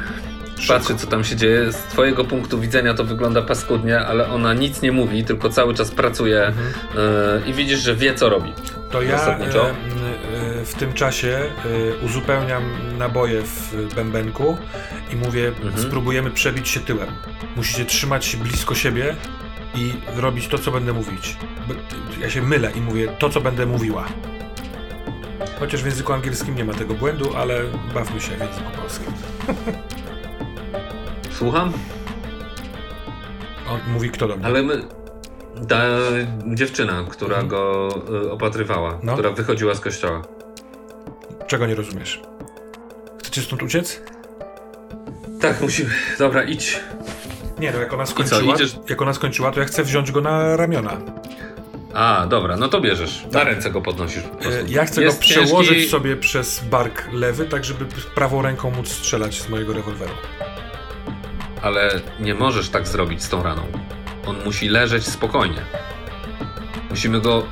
Patrzy, 0.67 0.95
co 0.95 1.07
tam 1.07 1.23
się 1.23 1.35
dzieje. 1.35 1.71
Z 1.71 1.77
twojego 1.77 2.25
punktu 2.25 2.59
widzenia 2.59 2.93
to 2.93 3.03
wygląda 3.03 3.41
paskudnie, 3.41 3.99
ale 3.99 4.29
ona 4.29 4.53
nic 4.53 4.81
nie 4.81 4.91
mówi, 4.91 5.23
tylko 5.23 5.49
cały 5.49 5.73
czas 5.73 5.91
pracuje 5.91 6.45
mhm. 6.45 6.67
yy, 7.43 7.49
i 7.49 7.53
widzisz, 7.53 7.79
że 7.79 7.95
wie, 7.95 8.15
co 8.15 8.29
robi. 8.29 8.53
To 8.91 9.01
ja 9.01 9.37
yy, 10.59 10.65
w 10.65 10.73
tym 10.75 10.93
czasie 10.93 11.39
uzupełniam 12.05 12.63
naboje 12.97 13.41
w 13.41 13.93
bębenku 13.95 14.57
i 15.13 15.15
mówię, 15.15 15.47
mhm. 15.47 15.77
spróbujemy 15.77 16.31
przebić 16.31 16.69
się 16.69 16.79
tyłem. 16.79 17.07
Musicie 17.55 17.85
trzymać 17.85 18.25
się 18.25 18.37
blisko 18.37 18.75
siebie 18.75 19.15
i 19.75 19.93
robić 20.15 20.47
to, 20.47 20.57
co 20.57 20.71
będę 20.71 20.93
mówić. 20.93 21.37
Ja 22.21 22.29
się 22.29 22.41
mylę 22.41 22.71
i 22.75 22.81
mówię 22.81 23.07
to, 23.19 23.29
co 23.29 23.41
będę 23.41 23.65
mówiła. 23.65 24.05
Chociaż 25.59 25.83
w 25.83 25.85
języku 25.85 26.13
angielskim 26.13 26.55
nie 26.55 26.65
ma 26.65 26.73
tego 26.73 26.93
błędu, 26.93 27.35
ale 27.35 27.61
bawmy 27.93 28.21
się 28.21 28.31
w 28.35 28.39
języku 28.39 28.71
polskim. 28.81 29.13
Słucham? 31.37 31.73
On 33.69 33.79
mówi 33.93 34.09
kto 34.09 34.27
do 34.27 34.37
mnie. 34.37 34.45
Ale 34.45 34.63
my... 34.63 34.81
Ta 35.67 35.83
dziewczyna, 36.53 37.05
która 37.09 37.37
mhm. 37.37 37.47
go 37.47 37.89
y, 38.25 38.31
opatrywała, 38.31 38.99
no. 39.03 39.13
która 39.13 39.29
wychodziła 39.29 39.75
z 39.75 39.79
kościoła. 39.79 40.21
Czego 41.47 41.67
nie 41.67 41.75
rozumiesz? 41.75 42.21
Chcecie 43.19 43.41
stąd 43.41 43.63
uciec? 43.63 44.01
Tak, 45.41 45.61
musimy. 45.61 45.89
Dobra, 46.19 46.43
idź. 46.43 46.79
Nie, 47.59 47.71
no 47.71 47.79
jak 47.79 47.93
ona 47.93 48.05
skończyła, 48.05 48.55
co, 48.55 48.63
jak 48.89 49.01
ona 49.01 49.13
skończyła, 49.13 49.51
to 49.51 49.59
ja 49.59 49.65
chcę 49.65 49.83
wziąć 49.83 50.11
go 50.11 50.21
na 50.21 50.57
ramiona. 50.57 51.01
A, 51.95 52.25
dobra, 52.27 52.57
no 52.57 52.67
to 52.67 52.81
bierzesz. 52.81 53.23
Na 53.23 53.29
tak. 53.29 53.47
ręce 53.47 53.71
go 53.71 53.81
podnosisz. 53.81 54.23
E, 54.23 54.27
ja 54.67 54.85
chcę 54.85 55.03
Jest 55.03 55.17
go 55.17 55.21
przełożyć 55.21 55.73
ciężki... 55.73 55.89
sobie 55.89 56.17
przez 56.17 56.63
bark 56.63 57.13
lewy, 57.13 57.45
tak 57.45 57.65
żeby 57.65 57.85
prawą 58.15 58.41
ręką 58.41 58.71
móc 58.71 58.89
strzelać 58.89 59.41
z 59.41 59.49
mojego 59.49 59.73
rewolweru. 59.73 60.11
Ale 61.61 62.01
nie 62.19 62.33
możesz 62.33 62.69
tak 62.69 62.87
zrobić 62.87 63.23
z 63.23 63.29
tą 63.29 63.43
raną. 63.43 63.61
On 64.25 64.43
musi 64.45 64.69
leżeć 64.69 65.07
spokojnie. 65.07 65.61
Musimy 66.89 67.21
go 67.21 67.43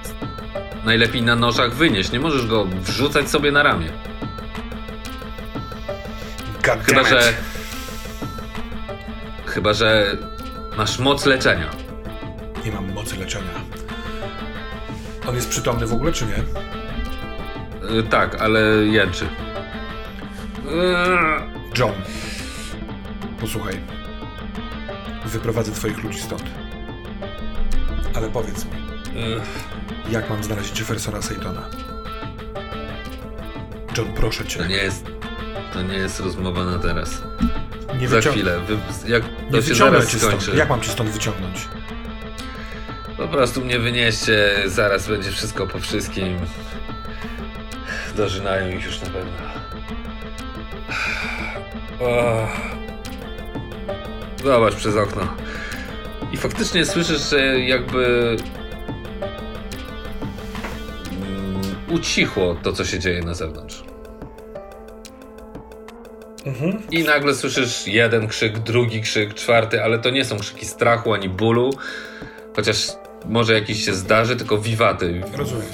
najlepiej 0.85 1.21
na 1.21 1.35
nożach 1.35 1.73
wynieść. 1.73 2.11
Nie 2.11 2.19
możesz 2.19 2.47
go 2.47 2.65
wrzucać 2.65 3.29
sobie 3.29 3.51
na 3.51 3.63
ramię. 3.63 3.91
God 6.63 6.79
Chyba, 6.85 7.03
że. 7.03 7.33
Chyba, 9.45 9.73
że 9.73 10.17
masz 10.77 10.99
moc 10.99 11.25
leczenia. 11.25 11.69
Nie 12.65 12.71
mam 12.71 12.93
mocy 12.93 13.17
leczenia. 13.17 13.72
On 15.27 15.35
jest 15.35 15.49
przytomny 15.49 15.87
w 15.87 15.93
ogóle, 15.93 16.11
czy 16.11 16.25
nie? 16.25 16.43
Yy, 17.95 18.03
tak, 18.03 18.41
ale 18.41 18.59
jęczy. 18.85 19.27
John, 21.77 21.93
posłuchaj. 23.39 23.79
Wyprowadzę 25.25 25.71
twoich 25.71 26.03
ludzi 26.03 26.19
stąd. 26.19 26.43
Ale 28.15 28.29
powiedz 28.29 28.65
mi, 28.65 28.71
yy. 29.21 29.41
jak 30.11 30.29
mam 30.29 30.43
znaleźć 30.43 30.79
Jeffersona 30.79 31.21
Saytona? 31.21 31.69
John, 33.97 34.13
proszę 34.15 34.45
cię. 34.45 34.59
To 34.59 34.65
nie 34.65 34.75
jest, 34.75 35.05
to 35.73 35.81
nie 35.81 35.97
jest 35.97 36.19
rozmowa 36.19 36.65
na 36.65 36.79
teraz. 36.79 37.21
Nie 37.99 38.07
Za 38.07 38.21
chwilę. 38.21 38.59
Wy, 38.59 38.77
jak 39.07 39.23
to 39.51 39.57
nie 39.57 39.63
się 39.63 39.75
zaraz 39.75 40.11
skończy. 40.11 40.51
Jak 40.55 40.69
mam 40.69 40.81
cię 40.81 40.91
stąd 40.91 41.09
wyciągnąć? 41.09 41.67
Po 43.17 43.27
prostu 43.27 43.65
mnie 43.65 43.79
wynieście, 43.79 44.55
zaraz 44.65 45.07
będzie 45.07 45.31
wszystko 45.31 45.67
po 45.67 45.79
wszystkim. 45.79 46.37
Dożynają 48.17 48.77
ich 48.77 48.85
już 48.85 49.01
na 49.01 49.09
pewno. 49.09 49.31
Oh. 51.99 52.47
Zobacz 54.43 54.75
przez 54.75 54.95
okno. 54.95 55.27
I 56.31 56.37
faktycznie 56.37 56.85
słyszysz, 56.85 57.29
że 57.29 57.59
jakby 57.59 58.35
mm, 61.11 61.61
ucichło 61.89 62.55
to, 62.63 62.73
co 62.73 62.85
się 62.85 62.99
dzieje 62.99 63.21
na 63.21 63.33
zewnątrz. 63.33 63.83
Mhm. 66.45 66.83
I 66.91 67.03
nagle 67.03 67.35
słyszysz 67.35 67.87
jeden 67.87 68.27
krzyk, 68.27 68.59
drugi 68.59 69.01
krzyk, 69.01 69.33
czwarty, 69.33 69.83
ale 69.83 69.99
to 69.99 70.09
nie 70.09 70.25
są 70.25 70.39
krzyki 70.39 70.65
strachu 70.65 71.13
ani 71.13 71.29
bólu, 71.29 71.73
chociaż 72.55 72.87
może 73.25 73.53
jakiś 73.53 73.85
się 73.85 73.93
zdarzy, 73.93 74.35
tylko 74.35 74.57
wiwaty. 74.57 75.21
Rozumiem. 75.33 75.67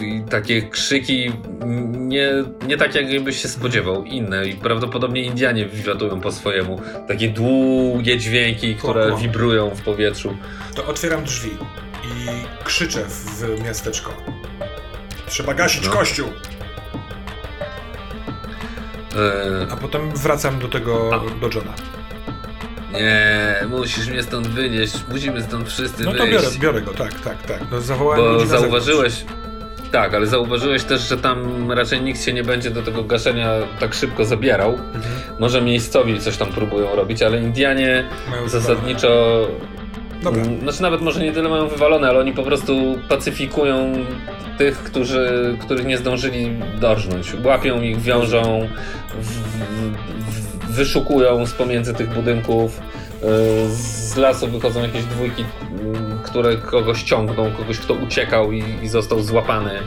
I 0.00 0.22
takie 0.30 0.62
krzyki 0.62 1.32
nie, 1.92 2.30
nie 2.66 2.76
tak, 2.76 2.94
jakbyś 2.94 3.42
się 3.42 3.48
spodziewał, 3.48 4.04
inne. 4.04 4.46
I 4.46 4.54
prawdopodobnie 4.54 5.22
Indianie 5.22 5.66
wiwatują 5.66 6.20
po 6.20 6.32
swojemu. 6.32 6.80
Takie 7.08 7.28
długie 7.28 8.18
dźwięki, 8.18 8.74
które 8.76 9.16
wibrują 9.16 9.70
w 9.70 9.82
powietrzu. 9.82 10.36
To 10.74 10.86
otwieram 10.86 11.24
drzwi 11.24 11.50
i 12.04 12.26
krzyczę 12.64 13.04
w 13.08 13.64
miasteczko. 13.64 14.12
Trzeba 15.26 15.54
gasić 15.54 15.86
no. 15.86 15.92
kościół! 15.92 16.28
E... 19.16 19.66
A 19.72 19.76
potem 19.76 20.10
wracam 20.10 20.58
do 20.58 20.68
tego, 20.68 21.10
A. 21.14 21.40
do 21.40 21.46
Johna. 21.46 22.01
Nie, 22.92 23.66
musisz 23.68 24.08
mnie 24.08 24.22
stąd 24.22 24.48
wynieść, 24.48 24.94
musimy 25.12 25.42
stąd 25.42 25.68
wszyscy 25.68 26.04
No 26.04 26.12
to 26.12 26.26
biorę, 26.26 26.48
biorę 26.60 26.80
go, 26.80 26.94
tak, 26.94 27.20
tak, 27.20 27.42
tak. 27.42 27.58
No, 27.70 27.80
zawołałem 27.80 28.24
Bo 28.24 28.46
zauważyłeś, 28.46 29.24
tak, 29.92 30.14
ale 30.14 30.26
zauważyłeś 30.26 30.84
też, 30.84 31.08
że 31.08 31.16
tam 31.16 31.70
raczej 31.72 32.02
nikt 32.02 32.22
się 32.22 32.32
nie 32.32 32.44
będzie 32.44 32.70
do 32.70 32.82
tego 32.82 33.04
gaszenia 33.04 33.48
tak 33.80 33.94
szybko 33.94 34.24
zabierał. 34.24 34.70
Mhm. 34.72 35.02
Może 35.38 35.62
miejscowi 35.62 36.20
coś 36.20 36.36
tam 36.36 36.48
próbują 36.48 36.96
robić, 36.96 37.22
ale 37.22 37.42
Indianie 37.42 38.08
mają 38.30 38.48
zasadniczo... 38.48 39.48
Dobra. 40.22 40.42
Mm, 40.42 40.60
znaczy 40.60 40.82
nawet 40.82 41.00
może 41.00 41.20
nie 41.20 41.32
tyle 41.32 41.48
mają 41.48 41.68
wywalone, 41.68 42.08
ale 42.08 42.18
oni 42.18 42.32
po 42.32 42.42
prostu 42.42 42.98
pacyfikują 43.08 44.04
tych, 44.58 44.78
którzy, 44.78 45.56
których 45.60 45.86
nie 45.86 45.98
zdążyli 45.98 46.56
dorżnąć. 46.80 47.32
Łapią 47.44 47.82
ich, 47.82 48.00
wiążą, 48.00 48.68
w, 49.20 49.26
w, 49.26 50.21
wyszukują 50.72 51.46
z 51.46 51.52
pomiędzy 51.52 51.94
tych 51.94 52.14
budynków. 52.14 52.80
Y, 52.80 53.76
z 53.76 54.16
lasu 54.16 54.48
wychodzą 54.48 54.82
jakieś 54.82 55.04
dwójki, 55.04 55.42
y, 55.42 55.46
które 56.22 56.56
kogoś 56.56 57.02
ciągną, 57.02 57.52
kogoś, 57.52 57.78
kto 57.78 57.94
uciekał 57.94 58.52
i, 58.52 58.64
i 58.82 58.88
został 58.88 59.22
złapany. 59.22 59.74
Y, 59.74 59.82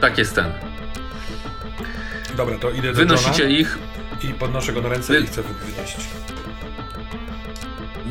takie 0.00 0.24
sceny. 0.24 0.52
Dobra, 2.36 2.58
to 2.58 2.70
idę 2.70 2.88
do 2.88 2.94
Wynosicie 2.94 3.42
Johna 3.42 3.58
ich. 3.58 3.78
I 4.22 4.28
podnoszę 4.28 4.72
go 4.72 4.82
na 4.82 4.88
ręce 4.88 5.12
Wy... 5.12 5.20
i 5.20 5.26
chcę 5.26 5.42
wynieść. 5.42 5.96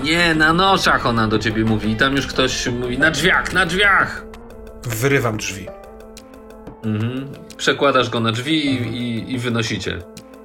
Nie, 0.03 0.35
na 0.35 0.53
noszach 0.53 1.05
ona 1.05 1.27
do 1.27 1.39
ciebie 1.39 1.65
mówi. 1.65 1.91
I 1.91 1.95
tam 1.95 2.15
już 2.15 2.27
ktoś 2.27 2.67
mówi 2.67 2.97
na 2.97 3.11
drzwiach, 3.11 3.53
na 3.53 3.65
drzwiach! 3.65 4.25
Wyrywam 4.83 5.37
drzwi. 5.37 5.67
Mhm. 6.83 7.27
Przekładasz 7.57 8.09
go 8.09 8.19
na 8.19 8.31
drzwi 8.31 8.65
i, 8.65 8.97
i, 8.97 9.33
i 9.33 9.39
wynosicie. 9.39 9.99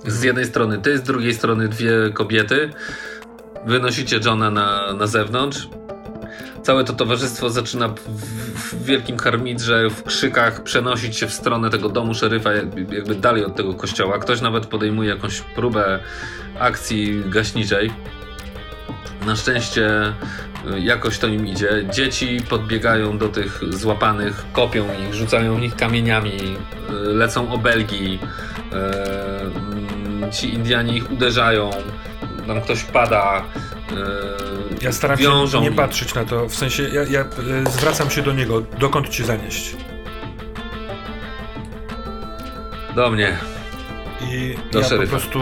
Z 0.06 0.22
jednej 0.22 0.46
strony 0.46 0.78
ty, 0.78 0.98
z 0.98 1.02
drugiej 1.02 1.34
strony 1.34 1.68
dwie 1.68 1.92
kobiety. 2.14 2.70
Wynosicie 3.66 4.20
Johna 4.24 4.50
na, 4.50 4.92
na 4.92 5.06
zewnątrz. 5.06 5.68
Całe 6.62 6.84
to 6.84 6.92
towarzystwo 6.92 7.50
zaczyna 7.50 7.88
w, 7.88 7.94
w 7.94 8.84
wielkim 8.84 9.18
harmidrze, 9.18 9.90
w 9.90 10.02
krzykach 10.02 10.62
przenosić 10.62 11.16
się 11.16 11.26
w 11.26 11.32
stronę 11.32 11.70
tego 11.70 11.88
domu 11.88 12.14
szeryfa, 12.14 12.52
jakby, 12.52 12.96
jakby 12.96 13.14
dalej 13.14 13.44
od 13.44 13.56
tego 13.56 13.74
kościoła. 13.74 14.18
Ktoś 14.18 14.40
nawet 14.40 14.66
podejmuje 14.66 15.08
jakąś 15.08 15.40
próbę 15.40 15.98
akcji 16.58 17.22
gaśniczej. 17.26 17.92
Na 19.26 19.36
szczęście 19.36 20.12
y, 20.76 20.80
jakoś 20.80 21.18
to 21.18 21.26
im 21.26 21.46
idzie. 21.46 21.84
Dzieci 21.92 22.40
podbiegają 22.48 23.18
do 23.18 23.28
tych 23.28 23.60
złapanych, 23.70 24.44
kopią 24.52 24.84
ich, 25.08 25.14
rzucają 25.14 25.56
w 25.56 25.60
nich 25.60 25.76
kamieniami, 25.76 26.32
y, 26.90 26.92
lecą 26.92 27.52
obelgi. 27.52 28.18
Y, 28.72 30.32
ci 30.32 30.54
Indianie 30.54 30.96
ich 30.96 31.10
uderzają, 31.10 31.70
tam 32.46 32.60
ktoś 32.60 32.84
pada. 32.84 33.44
Ja 34.82 34.92
staram 34.92 35.18
się 35.18 35.60
nie 35.60 35.72
patrzeć 35.72 36.14
na 36.14 36.24
to, 36.24 36.48
w 36.48 36.54
sensie 36.54 36.82
ja, 36.82 37.02
ja 37.02 37.24
zwracam 37.70 38.10
się 38.10 38.22
do 38.22 38.32
niego, 38.32 38.60
dokąd 38.60 39.08
cię 39.08 39.24
zanieść? 39.24 39.76
Do 42.96 43.10
mnie. 43.10 43.38
I 44.20 44.56
do 44.72 44.80
ja 44.80 44.88
szeryfa. 44.88 45.04
po 45.04 45.10
prostu 45.10 45.40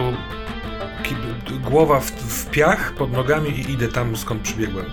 głowa 1.60 2.00
w, 2.00 2.10
w, 2.10 2.50
piach 2.50 2.92
pod 2.92 3.12
nogami 3.12 3.50
i 3.50 3.72
idę 3.72 3.88
tam, 3.88 4.16
skąd 4.16 4.42
przybiegłem. 4.42 4.86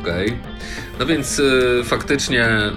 Okej. 0.00 0.26
Okay. 0.26 0.38
No 0.98 1.06
więc 1.06 1.38
y, 1.38 1.82
faktycznie 1.84 2.46
y, 2.46 2.72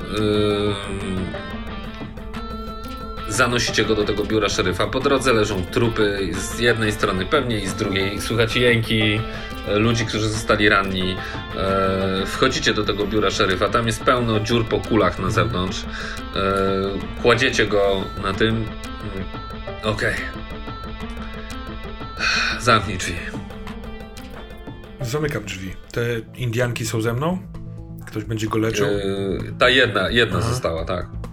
zanosicie 3.30 3.86
go 3.86 3.96
do 3.96 4.04
tego 4.04 4.24
biura 4.24 4.50
szeryfa. 4.50 4.88
Po 4.88 5.00
drodze 5.00 5.34
leżą 5.34 5.66
trupy 5.66 6.32
z 6.34 6.60
jednej 6.60 6.92
strony 6.92 7.26
pewnie 7.26 7.60
i 7.60 7.68
z 7.68 7.74
drugiej. 7.74 8.22
Słychać 8.22 8.56
jęki 8.56 9.20
y, 9.68 9.80
ludzi, 9.80 10.06
którzy 10.06 10.30
zostali 10.30 10.70
ranni. 10.70 11.16
Y, 12.24 12.26
wchodzicie 12.26 12.74
do 12.74 12.84
tego 12.84 13.08
biura 13.08 13.32
szeryfa. 13.32 13.70
Tam 13.70 13.88
jest 13.88 14.04
pełno 14.04 14.40
dziur 14.40 14.66
po 14.66 14.80
kulach 14.80 15.20
na 15.20 15.30
zewnątrz. 15.30 15.82
Y, 15.82 15.86
kładziecie 17.22 17.68
go 17.68 18.04
na 18.24 18.34
tym. 18.34 18.66
Okej. 19.84 20.14
Okay. 20.14 20.26
Zamknij 22.60 22.98
drzwi. 22.98 23.16
Zamykam 25.02 25.46
drzwi. 25.46 25.74
Te 25.92 26.06
Indianki 26.36 26.86
są 26.86 27.02
ze 27.02 27.14
mną? 27.14 27.38
Ktoś 28.06 28.24
będzie 28.24 28.48
go 28.48 28.58
leczył? 28.58 28.88
Yy, 28.88 29.54
ta 29.60 29.70
jedna, 29.70 30.10
jedna 30.10 30.38
Aha. 30.40 30.50
została, 30.50 30.86
tak. 30.86 31.25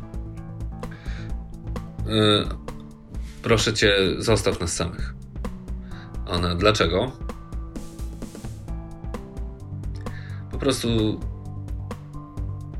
Yy, 2.06 2.48
proszę 3.42 3.74
cię, 3.74 3.96
zostaw 4.18 4.60
nas 4.60 4.72
samych. 4.72 5.14
Ona, 6.26 6.54
dlaczego? 6.54 7.12
Po 10.50 10.58
prostu. 10.58 11.20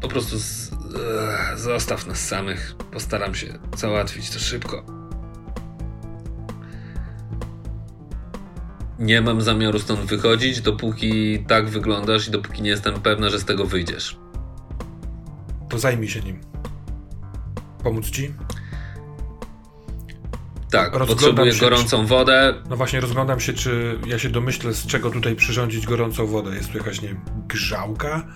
Po 0.01 0.09
prostu 0.09 0.39
z, 0.39 0.71
yy, 0.71 1.59
zostaw 1.59 2.07
nas 2.07 2.29
samych. 2.29 2.75
Postaram 2.93 3.35
się 3.35 3.59
załatwić 3.77 4.31
to 4.31 4.39
szybko. 4.39 5.03
nie 9.03 9.21
mam 9.21 9.41
zamiaru 9.41 9.79
stąd 9.79 10.01
wychodzić, 10.01 10.61
dopóki 10.61 11.45
tak 11.49 11.69
wyglądasz 11.69 12.29
i 12.29 12.31
dopóki 12.31 12.63
nie 12.63 12.71
jestem 12.71 12.95
pewna, 12.95 13.31
że 13.31 13.39
z 13.39 13.45
tego 13.45 13.65
wyjdziesz. 13.65 14.19
To 15.69 15.79
zajmij 15.79 16.09
się 16.09 16.21
nim. 16.21 16.41
Pomóc 17.83 18.11
ci? 18.11 18.35
Tak, 20.73 20.93
potrzebuję 21.07 21.55
gorącą 21.55 22.07
wodę. 22.07 22.55
No 22.71 22.77
właśnie, 22.77 23.01
rozglądam 23.01 23.41
się, 23.41 23.53
czy 23.53 23.99
ja 24.07 24.19
się 24.19 24.29
domyślę, 24.29 24.73
z 24.73 24.87
czego 24.87 25.11
tutaj 25.11 25.37
przyrządzić 25.37 25.87
gorącą 25.87 26.27
wodę. 26.27 26.55
Jest 26.55 26.73
tu 26.73 26.79
jakaś, 26.79 27.03
nie 27.03 27.09
wiem, 27.09 27.21
grzałka? 27.49 28.27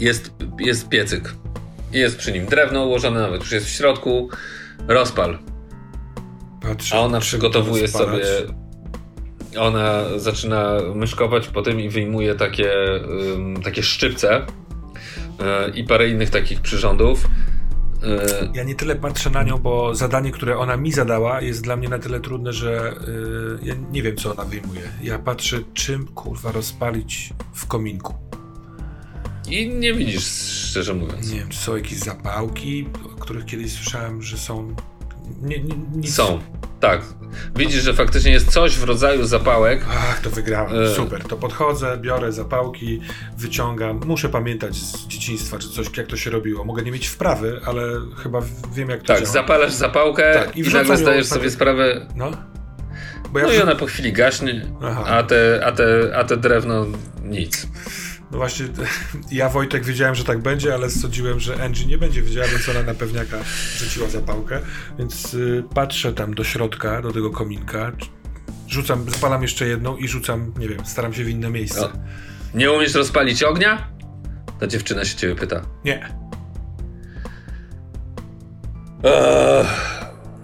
Jest, 0.00 0.30
jest 0.60 0.88
piecyk. 0.88 1.34
Jest 1.92 2.18
przy 2.18 2.32
nim 2.32 2.46
drewno 2.46 2.84
ułożone, 2.84 3.20
nawet 3.20 3.40
już 3.40 3.52
jest 3.52 3.66
w 3.66 3.68
środku. 3.68 4.28
Rozpal. 4.88 5.38
Patrzę, 6.62 6.96
A 6.96 7.00
ona 7.00 7.20
przygotowuje 7.20 7.88
sobie. 7.88 8.24
Ona 9.58 10.02
zaczyna 10.16 10.72
myszkować 10.94 11.48
po 11.48 11.62
tym 11.62 11.80
i 11.80 11.88
wyjmuje 11.88 12.34
takie, 12.34 12.72
um, 13.30 13.62
takie 13.62 13.82
szczypce 13.82 14.46
yy, 15.38 15.70
i 15.74 15.84
parę 15.84 16.08
innych 16.08 16.30
takich 16.30 16.60
przyrządów. 16.60 17.26
Yy. 18.02 18.50
Ja 18.54 18.64
nie 18.64 18.74
tyle 18.74 18.96
patrzę 18.96 19.30
na 19.30 19.42
nią, 19.42 19.58
bo 19.58 19.94
zadanie, 19.94 20.30
które 20.30 20.58
ona 20.58 20.76
mi 20.76 20.92
zadała, 20.92 21.40
jest 21.40 21.62
dla 21.62 21.76
mnie 21.76 21.88
na 21.88 21.98
tyle 21.98 22.20
trudne, 22.20 22.52
że 22.52 22.94
yy, 23.06 23.58
ja 23.62 23.74
nie 23.92 24.02
wiem, 24.02 24.16
co 24.16 24.32
ona 24.32 24.44
wyjmuje. 24.44 24.80
Ja 25.02 25.18
patrzę, 25.18 25.58
czym 25.74 26.06
kurwa 26.06 26.52
rozpalić 26.52 27.32
w 27.52 27.66
kominku. 27.66 28.14
I 29.48 29.68
nie 29.68 29.94
widzisz, 29.94 30.26
szczerze 30.70 30.94
mówiąc. 30.94 31.30
Nie 31.30 31.38
wiem, 31.38 31.48
czy 31.48 31.58
są 31.58 31.76
jakieś 31.76 31.98
zapałki, 31.98 32.88
o 33.16 33.20
których 33.20 33.44
kiedyś 33.44 33.72
słyszałem, 33.72 34.22
że 34.22 34.38
są. 34.38 34.76
Nie, 35.42 35.58
nie, 35.58 35.74
nic. 35.94 36.14
Są, 36.14 36.40
tak. 36.80 37.02
Widzisz, 37.56 37.82
że 37.82 37.94
faktycznie 37.94 38.32
jest 38.32 38.52
coś 38.52 38.76
w 38.76 38.84
rodzaju 38.84 39.24
zapałek. 39.24 39.86
Ach, 39.90 40.20
to 40.20 40.30
wygrałem. 40.30 40.82
E... 40.82 40.94
Super. 40.94 41.24
To 41.24 41.36
podchodzę, 41.36 41.98
biorę 42.00 42.32
zapałki, 42.32 43.00
wyciągam. 43.38 44.00
Muszę 44.06 44.28
pamiętać 44.28 44.76
z 44.76 45.06
dzieciństwa, 45.06 45.58
czy 45.58 45.68
coś, 45.68 45.96
jak 45.96 46.06
to 46.06 46.16
się 46.16 46.30
robiło. 46.30 46.64
Mogę 46.64 46.82
nie 46.82 46.92
mieć 46.92 47.06
wprawy, 47.06 47.60
ale 47.64 47.82
chyba 48.16 48.40
wiem, 48.74 48.88
jak 48.90 49.00
to 49.00 49.06
tak, 49.06 49.16
działa. 49.16 49.26
Tak, 49.26 49.32
zapalasz 49.32 49.72
zapałkę 49.72 50.34
tak, 50.34 50.56
i, 50.56 50.60
i 50.60 50.72
nagle 50.72 50.96
zdajesz 50.96 51.26
sobie 51.26 51.50
sprawę. 51.50 52.06
No. 52.16 52.30
Ja 53.34 53.42
no 53.42 53.52
i 53.52 53.60
ona 53.62 53.74
po 53.74 53.86
chwili 53.86 54.12
gaśnie, 54.12 54.66
a 55.06 55.22
te, 55.22 55.60
a, 55.64 55.72
te, 55.72 56.16
a 56.16 56.24
te 56.24 56.36
drewno 56.36 56.86
nic. 57.24 57.66
No 58.30 58.38
właśnie, 58.38 58.66
ja 59.32 59.48
Wojtek 59.48 59.84
wiedziałem, 59.84 60.14
że 60.14 60.24
tak 60.24 60.38
będzie, 60.38 60.74
ale 60.74 60.90
sądziłem, 60.90 61.40
że 61.40 61.64
Angie 61.64 61.86
nie 61.86 61.98
będzie 61.98 62.22
wiedziała, 62.22 62.46
więc 62.48 62.68
ona 62.68 62.82
na 62.82 62.94
pewniaka 62.94 63.36
rzuciła 63.78 64.08
zapałkę. 64.08 64.60
Więc 64.98 65.34
y, 65.34 65.64
patrzę 65.74 66.12
tam 66.12 66.34
do 66.34 66.44
środka, 66.44 67.02
do 67.02 67.12
tego 67.12 67.30
kominka, 67.30 67.92
rzucam, 68.68 69.10
zapalam 69.10 69.42
jeszcze 69.42 69.66
jedną 69.66 69.96
i 69.96 70.08
rzucam, 70.08 70.54
nie 70.58 70.68
wiem, 70.68 70.86
staram 70.86 71.12
się 71.14 71.24
w 71.24 71.28
inne 71.28 71.50
miejsce. 71.50 71.80
No. 71.80 71.88
Nie 72.54 72.72
umiesz 72.72 72.94
rozpalić 72.94 73.42
ognia? 73.42 73.88
Ta 74.60 74.66
dziewczyna 74.66 75.04
się 75.04 75.16
ciebie 75.16 75.34
pyta. 75.34 75.62
Nie. 75.84 76.08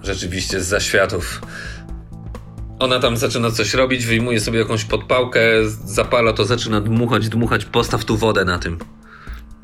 rzeczywiście 0.03 0.61
z 0.61 0.67
zaświatów. 0.67 1.41
Ona 2.83 3.01
tam 3.01 3.17
zaczyna 3.17 3.51
coś 3.51 3.75
robić, 3.75 4.07
wyjmuje 4.07 4.41
sobie 4.41 4.59
jakąś 4.59 4.85
podpałkę, 4.85 5.41
zapala 5.85 6.33
to, 6.33 6.45
zaczyna 6.45 6.81
dmuchać, 6.81 7.29
dmuchać, 7.29 7.65
postaw 7.65 8.05
tu 8.05 8.17
wodę 8.17 8.45
na 8.45 8.59
tym. 8.59 8.79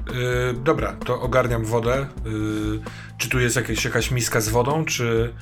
Yy, 0.06 0.54
dobra, 0.64 0.92
to 0.92 1.20
ogarniam 1.20 1.64
wodę. 1.64 2.06
Yy, 2.24 2.80
czy 3.18 3.28
tu 3.28 3.40
jest 3.40 3.56
jakieś, 3.56 3.84
jakaś 3.84 4.10
miska 4.10 4.40
z 4.40 4.48
wodą, 4.48 4.84
czy... 4.84 5.32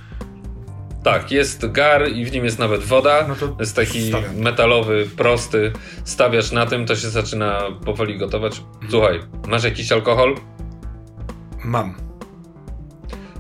Tak, 1.05 1.31
jest 1.31 1.73
gar 1.73 2.09
i 2.09 2.25
w 2.25 2.33
nim 2.33 2.45
jest 2.45 2.59
nawet 2.59 2.85
woda. 2.85 3.27
No 3.29 3.35
to 3.37 3.57
jest 3.61 3.77
taki 3.77 4.09
stawiam. 4.09 4.37
metalowy, 4.37 5.09
prosty. 5.17 5.73
Stawiasz 6.05 6.53
na 6.53 6.67
tym, 6.67 6.87
to 6.87 6.97
się 6.97 7.09
zaczyna 7.09 7.63
powoli 7.85 8.19
gotować. 8.19 8.59
Mhm. 8.59 8.91
Słuchaj, 8.91 9.21
masz 9.49 9.65
jakiś 9.65 9.93
alkohol? 9.93 10.37
Mam. 11.65 11.95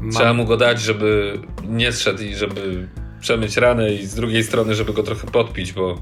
Mam. 0.00 0.10
Trzeba 0.10 0.32
mu 0.32 0.44
go 0.44 0.56
dać, 0.56 0.80
żeby 0.80 1.38
nie 1.64 1.92
zszedł 1.92 2.22
i 2.22 2.34
żeby 2.34 2.88
przemyć 3.20 3.56
ranę 3.56 3.92
i 3.92 4.06
z 4.06 4.14
drugiej 4.14 4.44
strony, 4.44 4.74
żeby 4.74 4.92
go 4.92 5.02
trochę 5.02 5.26
podpić, 5.26 5.72
bo 5.72 6.00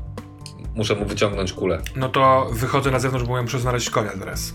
muszę 0.75 0.95
mu 0.95 1.07
wyciągnąć 1.07 1.53
kulę. 1.53 1.83
No 1.97 2.09
to 2.09 2.51
wychodzę 2.53 2.91
na 2.91 2.99
zewnątrz, 2.99 3.29
bo 3.29 3.43
muszę 3.43 3.59
znaleźć 3.59 3.91
konia 3.91 4.13
teraz. 4.19 4.55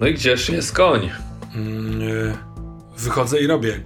No 0.00 0.06
i 0.06 0.14
gdzież 0.14 0.48
jest 0.48 0.72
koń? 0.72 1.10
Yy, 2.00 2.34
wychodzę 2.98 3.40
i 3.40 3.46
robię. 3.46 3.80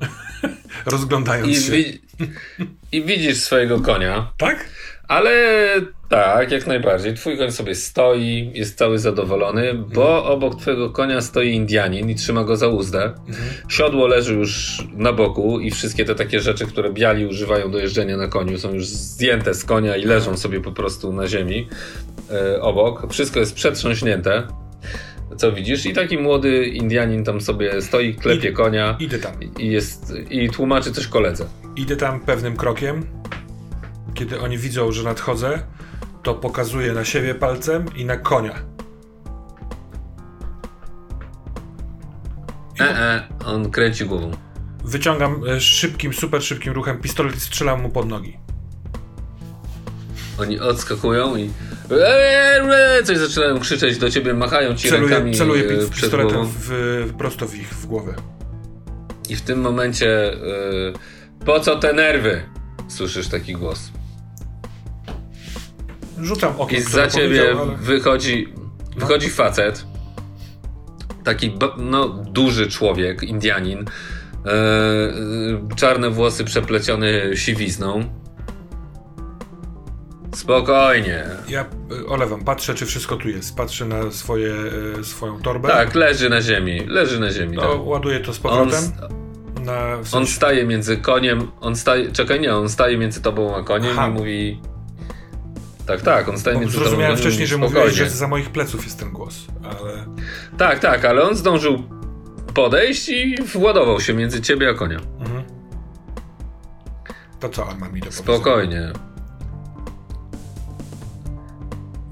Rozglądając 0.86 1.48
I 1.48 1.62
się. 1.62 1.72
Wi 1.72 2.00
I 2.92 3.04
widzisz 3.04 3.40
swojego 3.40 3.80
konia. 3.80 4.32
Tak? 4.36 4.68
Ale 5.08 5.30
tak, 6.08 6.52
jak 6.52 6.66
najbardziej. 6.66 7.14
Twój 7.14 7.38
koń 7.38 7.52
sobie 7.52 7.74
stoi, 7.74 8.50
jest 8.54 8.78
cały 8.78 8.98
zadowolony, 8.98 9.74
bo 9.74 10.18
mhm. 10.18 10.32
obok 10.32 10.60
twojego 10.60 10.90
konia 10.90 11.20
stoi 11.20 11.52
Indianin 11.52 12.10
i 12.10 12.14
trzyma 12.14 12.44
go 12.44 12.56
za 12.56 12.68
uzdę. 12.68 13.02
Mhm. 13.04 13.36
Siodło 13.68 14.06
leży 14.06 14.34
już 14.34 14.82
na 14.92 15.12
boku 15.12 15.60
i 15.60 15.70
wszystkie 15.70 16.04
te 16.04 16.14
takie 16.14 16.40
rzeczy, 16.40 16.66
które 16.66 16.92
biali 16.92 17.26
używają 17.26 17.70
do 17.70 17.78
jeżdżenia 17.78 18.16
na 18.16 18.28
koniu, 18.28 18.58
są 18.58 18.74
już 18.74 18.86
zdjęte 18.86 19.54
z 19.54 19.64
konia 19.64 19.96
i 19.96 20.04
leżą 20.04 20.30
mhm. 20.30 20.36
sobie 20.36 20.60
po 20.60 20.72
prostu 20.72 21.12
na 21.12 21.26
ziemi 21.26 21.68
e, 22.30 22.60
obok. 22.60 23.12
Wszystko 23.12 23.40
jest 23.40 23.54
przetrząśnięte. 23.54 24.42
Co 25.36 25.52
widzisz? 25.52 25.86
I 25.86 25.92
taki 25.92 26.18
młody 26.18 26.66
Indianin 26.66 27.24
tam 27.24 27.40
sobie 27.40 27.82
stoi, 27.82 28.14
klepie 28.14 28.52
konia. 28.52 28.96
Idę 29.00 29.18
tam. 29.18 29.32
I, 29.58 29.70
jest, 29.70 30.12
I 30.30 30.50
tłumaczy 30.50 30.92
coś 30.92 31.06
koledze. 31.06 31.44
Idę 31.76 31.96
tam 31.96 32.20
pewnym 32.20 32.56
krokiem 32.56 33.06
kiedy 34.16 34.40
oni 34.40 34.58
widzą, 34.58 34.92
że 34.92 35.02
nadchodzę, 35.02 35.62
to 36.26 36.34
pokazuje 36.34 36.92
na 36.92 37.04
siebie 37.04 37.34
palcem 37.34 37.84
i 37.96 38.04
na 38.04 38.16
konia. 38.16 38.54
I 42.78 42.82
e, 42.82 42.84
e, 42.84 43.28
on 43.44 43.70
kręci 43.70 44.04
głową. 44.04 44.30
Wyciągam 44.84 45.42
e, 45.48 45.60
szybkim, 45.60 46.12
super 46.12 46.42
szybkim 46.42 46.72
ruchem 46.72 46.98
pistolet 46.98 47.36
i 47.36 47.40
strzelam 47.40 47.82
mu 47.82 47.88
pod 47.88 48.08
nogi. 48.08 48.38
Oni 50.38 50.60
odskakują 50.60 51.36
i 51.36 51.50
e, 51.90 53.02
coś 53.04 53.18
zaczynają 53.18 53.58
krzyczeć 53.58 53.98
do 53.98 54.10
ciebie, 54.10 54.34
machają 54.34 54.74
ci 54.74 54.88
celuję, 54.88 55.14
rękami 55.14 55.34
Celuję 55.34 55.64
e, 55.64 55.90
pistoletem 55.90 56.46
w, 56.46 56.70
prosto 57.18 57.46
w 57.46 57.54
ich 57.54 57.68
w 57.68 57.86
głowę. 57.86 58.14
I 59.28 59.36
w 59.36 59.42
tym 59.42 59.60
momencie 59.60 60.32
po 61.44 61.60
co 61.60 61.76
te 61.76 61.92
nerwy? 61.92 62.42
Słyszysz 62.88 63.28
taki 63.28 63.52
głos. 63.52 63.90
Rzucam 66.22 66.52
okiem. 66.58 66.78
I 66.78 66.82
za 66.82 67.06
ciebie 67.06 67.42
ale... 67.60 67.76
wychodzi, 67.76 68.48
wychodzi 68.96 69.26
no. 69.26 69.32
facet. 69.32 69.86
Taki 71.24 71.58
no, 71.78 72.08
duży 72.08 72.70
człowiek, 72.70 73.22
Indianin. 73.22 73.84
E, 74.46 75.74
czarne 75.76 76.10
włosy 76.10 76.44
przeplecione 76.44 77.36
siwizną. 77.36 78.04
Spokojnie. 80.34 81.24
Ja 81.48 81.66
e, 82.04 82.06
olewam, 82.06 82.44
patrzę, 82.44 82.74
czy 82.74 82.86
wszystko 82.86 83.16
tu 83.16 83.28
jest. 83.28 83.56
Patrzę 83.56 83.84
na 83.84 84.10
swoje, 84.10 84.54
swoją 85.02 85.42
torbę. 85.42 85.68
Tak, 85.68 85.94
leży 85.94 86.30
na 86.30 86.40
ziemi. 86.40 86.86
Leży 86.86 87.20
na 87.20 87.30
ziemi. 87.30 87.56
No, 87.56 87.62
tak. 87.62 87.86
ładuję 87.86 88.20
to 88.20 88.32
z 88.32 88.38
powrotem. 88.38 88.84
On, 89.02 89.64
na, 89.64 89.96
w 89.96 90.08
sensie... 90.08 90.16
on 90.16 90.26
staje 90.26 90.66
między 90.66 90.96
koniem. 90.96 91.50
On 91.60 91.76
staje. 91.76 92.12
Czekaj, 92.12 92.40
nie, 92.40 92.54
on 92.54 92.68
staje 92.68 92.98
między 92.98 93.22
tobą 93.22 93.56
a 93.56 93.62
koniem 93.62 93.92
Aha. 93.92 94.08
i 94.08 94.10
mówi. 94.10 94.60
Tak, 95.86 96.02
tak, 96.02 96.28
on 96.28 96.38
staje 96.38 96.58
między 96.58 96.78
Zrozumiałem 96.78 97.16
wcześniej, 97.16 97.46
że 97.46 97.58
mówiłeś, 97.58 97.94
że 97.94 98.10
za 98.10 98.28
moich 98.28 98.50
pleców 98.50 98.84
jest 98.84 98.98
ten 98.98 99.12
głos, 99.12 99.46
ale... 99.62 100.06
Tak, 100.58 100.78
tak, 100.78 101.04
ale 101.04 101.22
on 101.22 101.36
zdążył 101.36 101.82
podejść 102.54 103.08
i 103.08 103.36
władował 103.42 104.00
się 104.00 104.14
między 104.14 104.40
ciebie 104.40 104.70
a 104.70 104.74
konia. 104.74 104.98
Mhm. 105.18 105.44
To 107.40 107.48
co 107.48 107.66
on 107.66 107.78
ma 107.78 107.88
mi 107.88 108.00
do 108.00 108.12
Spokojnie. 108.12 108.92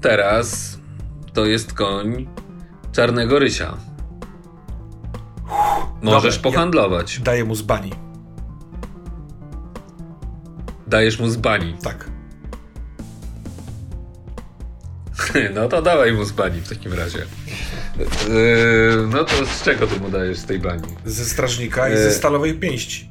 Teraz 0.01 0.79
to 1.33 1.45
jest 1.45 1.73
koń 1.73 2.27
czarnego 2.91 3.39
rysia. 3.39 3.77
Możesz 6.01 6.37
Dobra, 6.37 6.51
pohandlować. 6.51 7.17
Ja 7.17 7.23
daję 7.23 7.45
mu 7.45 7.55
z 7.55 7.61
bani. 7.61 7.91
Dajesz 10.87 11.19
mu 11.19 11.29
z 11.29 11.37
bani. 11.37 11.75
Tak. 11.83 12.14
No 15.55 15.67
to 15.67 15.81
dawaj 15.81 16.13
mu 16.13 16.23
z 16.23 16.31
bani 16.31 16.61
w 16.61 16.69
takim 16.69 16.93
razie. 16.93 17.25
Yy, 17.99 19.07
no 19.11 19.23
to 19.23 19.45
z 19.45 19.63
czego 19.63 19.87
ty 19.87 19.99
mu 19.99 20.09
dajesz 20.09 20.37
z 20.37 20.45
tej 20.45 20.59
bani? 20.59 20.87
Ze 21.05 21.25
strażnika 21.25 21.89
i 21.89 21.97
ze 21.97 22.03
yy, 22.03 22.11
stalowej 22.11 22.53
pięści. 22.53 23.09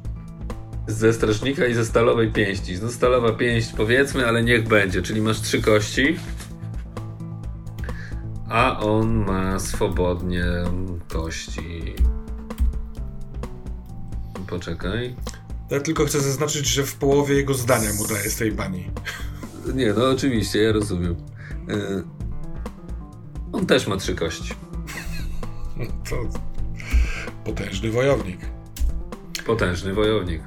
Ze 0.87 1.13
strażnika 1.13 1.65
i 1.65 1.73
ze 1.73 1.85
stalowej 1.85 2.31
pięści. 2.31 2.77
No 2.81 2.91
stalowa 2.91 3.31
pięść 3.31 3.73
powiedzmy, 3.77 4.27
ale 4.27 4.43
niech 4.43 4.67
będzie. 4.67 5.01
Czyli 5.01 5.21
masz 5.21 5.41
trzy 5.41 5.61
kości. 5.61 6.19
A 8.49 8.79
on 8.79 9.25
ma 9.25 9.59
swobodnie 9.59 10.45
kości. 11.07 11.95
Poczekaj. 14.47 15.15
Ja 15.71 15.79
tylko 15.79 16.05
chcę 16.05 16.21
zaznaczyć, 16.21 16.67
że 16.67 16.83
w 16.83 16.95
połowie 16.95 17.35
jego 17.35 17.53
zdania 17.53 17.93
mu 17.93 18.07
daje 18.07 18.29
z 18.29 18.35
tej 18.35 18.51
bani. 18.51 18.91
Nie, 19.73 19.93
no 19.93 20.09
oczywiście, 20.09 20.61
ja 20.61 20.71
rozumiem. 20.71 21.15
Yy, 21.67 22.03
on 23.51 23.65
też 23.65 23.87
ma 23.87 23.97
trzy 23.97 24.15
kości. 24.15 24.53
To 26.09 26.15
potężny 27.45 27.91
wojownik. 27.91 28.39
Potężny 29.45 29.93
wojownik. 29.93 30.41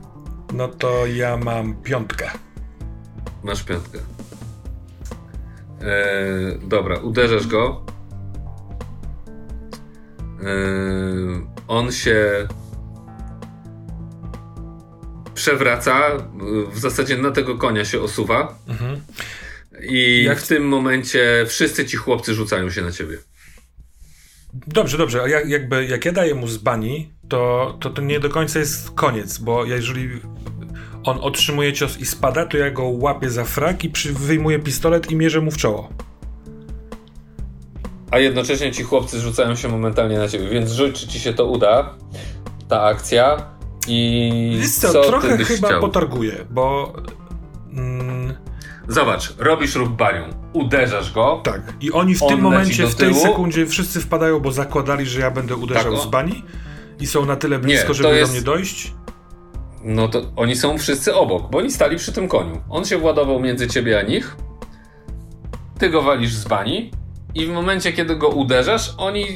No 0.52 0.68
to 0.68 1.06
ja 1.06 1.36
mam 1.36 1.74
piątkę. 1.74 2.30
Masz 3.44 3.62
piątkę. 3.62 3.98
Eee, 5.80 6.58
dobra, 6.68 6.98
uderzasz 6.98 7.46
go. 7.46 7.84
Eee, 10.42 11.46
on 11.68 11.92
się 11.92 12.48
przewraca, 15.34 16.00
w 16.72 16.78
zasadzie 16.78 17.18
na 17.18 17.30
tego 17.30 17.58
konia 17.58 17.84
się 17.84 18.00
osuwa. 18.00 18.58
Mhm. 18.68 19.00
I 19.82 20.24
Jak... 20.24 20.38
w 20.38 20.48
tym 20.48 20.68
momencie 20.68 21.44
wszyscy 21.48 21.84
ci 21.86 21.96
chłopcy 21.96 22.34
rzucają 22.34 22.70
się 22.70 22.82
na 22.82 22.92
ciebie. 22.92 23.18
Dobrze, 24.66 24.98
dobrze. 24.98 25.22
A 25.22 25.28
jak, 25.28 25.48
jakby, 25.48 25.86
jak 25.86 26.05
ja 26.05 26.12
daję 26.12 26.34
mu 26.34 26.48
z 26.48 26.56
bani, 26.56 27.12
to, 27.28 27.76
to 27.80 27.90
to 27.90 28.02
nie 28.02 28.20
do 28.20 28.30
końca 28.30 28.59
jest 28.59 28.90
koniec, 28.90 29.38
bo 29.38 29.64
jeżeli 29.64 30.09
on 31.05 31.18
otrzymuje 31.20 31.72
cios 31.72 31.98
i 32.00 32.06
spada, 32.06 32.46
to 32.46 32.56
ja 32.56 32.70
go 32.70 32.82
łapię 32.84 33.30
za 33.30 33.44
frak 33.44 33.84
i 33.84 33.90
przy, 33.90 34.12
wyjmuję 34.12 34.59
pistolet 34.59 35.10
i 35.10 35.16
mierzę 35.16 35.40
mu 35.40 35.50
w 35.50 35.56
czoło. 35.56 35.88
A 38.10 38.18
jednocześnie 38.18 38.72
ci 38.72 38.82
chłopcy 38.82 39.20
rzucają 39.20 39.55
się 39.55 39.68
momentalnie 39.68 40.18
na 40.18 40.28
ciebie, 40.28 40.48
więc 40.48 40.70
rzuć, 40.70 41.00
czy 41.00 41.09
ci 41.09 41.20
się 41.20 41.32
to 41.34 41.46
uda, 41.46 41.94
ta 42.68 42.82
akcja. 42.82 43.50
I 43.88 44.59
Wiesz 44.60 44.70
co, 44.70 44.92
co 44.92 45.05
trochę 45.05 45.38
chyba 45.38 45.68
chciał? 45.68 45.80
potarguję, 45.80 46.46
bo... 46.50 46.92
Mm... 47.72 48.07
Zobacz, 48.89 49.35
robisz 49.39 49.74
rób 49.74 49.97
banią, 49.97 50.23
uderzasz 50.52 51.12
go. 51.12 51.40
Tak, 51.44 51.62
i 51.81 51.93
oni 51.93 52.15
w 52.15 52.27
tym 52.27 52.40
momencie, 52.40 52.86
w 52.86 52.94
tej 52.94 53.15
sekundzie 53.15 53.66
wszyscy 53.66 54.01
wpadają, 54.01 54.40
bo 54.40 54.52
zakładali, 54.52 55.06
że 55.06 55.20
ja 55.20 55.31
będę 55.31 55.56
uderzał 55.56 55.93
tak, 55.93 56.02
z 56.02 56.06
bani 56.06 56.44
i 57.01 57.06
są 57.06 57.27
na 57.27 57.36
tyle 57.36 57.59
blisko, 57.59 57.89
Nie, 57.89 57.94
żeby 57.94 58.16
jest... 58.16 58.32
do 58.32 58.36
mnie 58.36 58.43
dojść. 58.43 58.94
No 59.85 60.09
to 60.09 60.23
oni 60.36 60.56
są 60.56 60.78
wszyscy 60.78 61.15
obok, 61.15 61.51
bo 61.51 61.59
oni 61.59 61.70
stali 61.70 61.97
przy 61.97 62.12
tym 62.12 62.28
koniu. 62.28 62.60
On 62.70 62.85
się 62.85 62.98
władował 62.98 63.40
między 63.40 63.69
ciebie 63.69 63.98
a 63.98 64.02
nich. 64.02 64.36
Ty 65.78 65.90
go 65.90 66.02
walisz 66.02 66.35
z 66.35 66.44
bani 66.48 66.90
i 67.35 67.47
w 67.47 67.51
momencie, 67.51 67.93
kiedy 67.93 68.16
go 68.16 68.28
uderzasz, 68.28 68.94
oni 68.98 69.27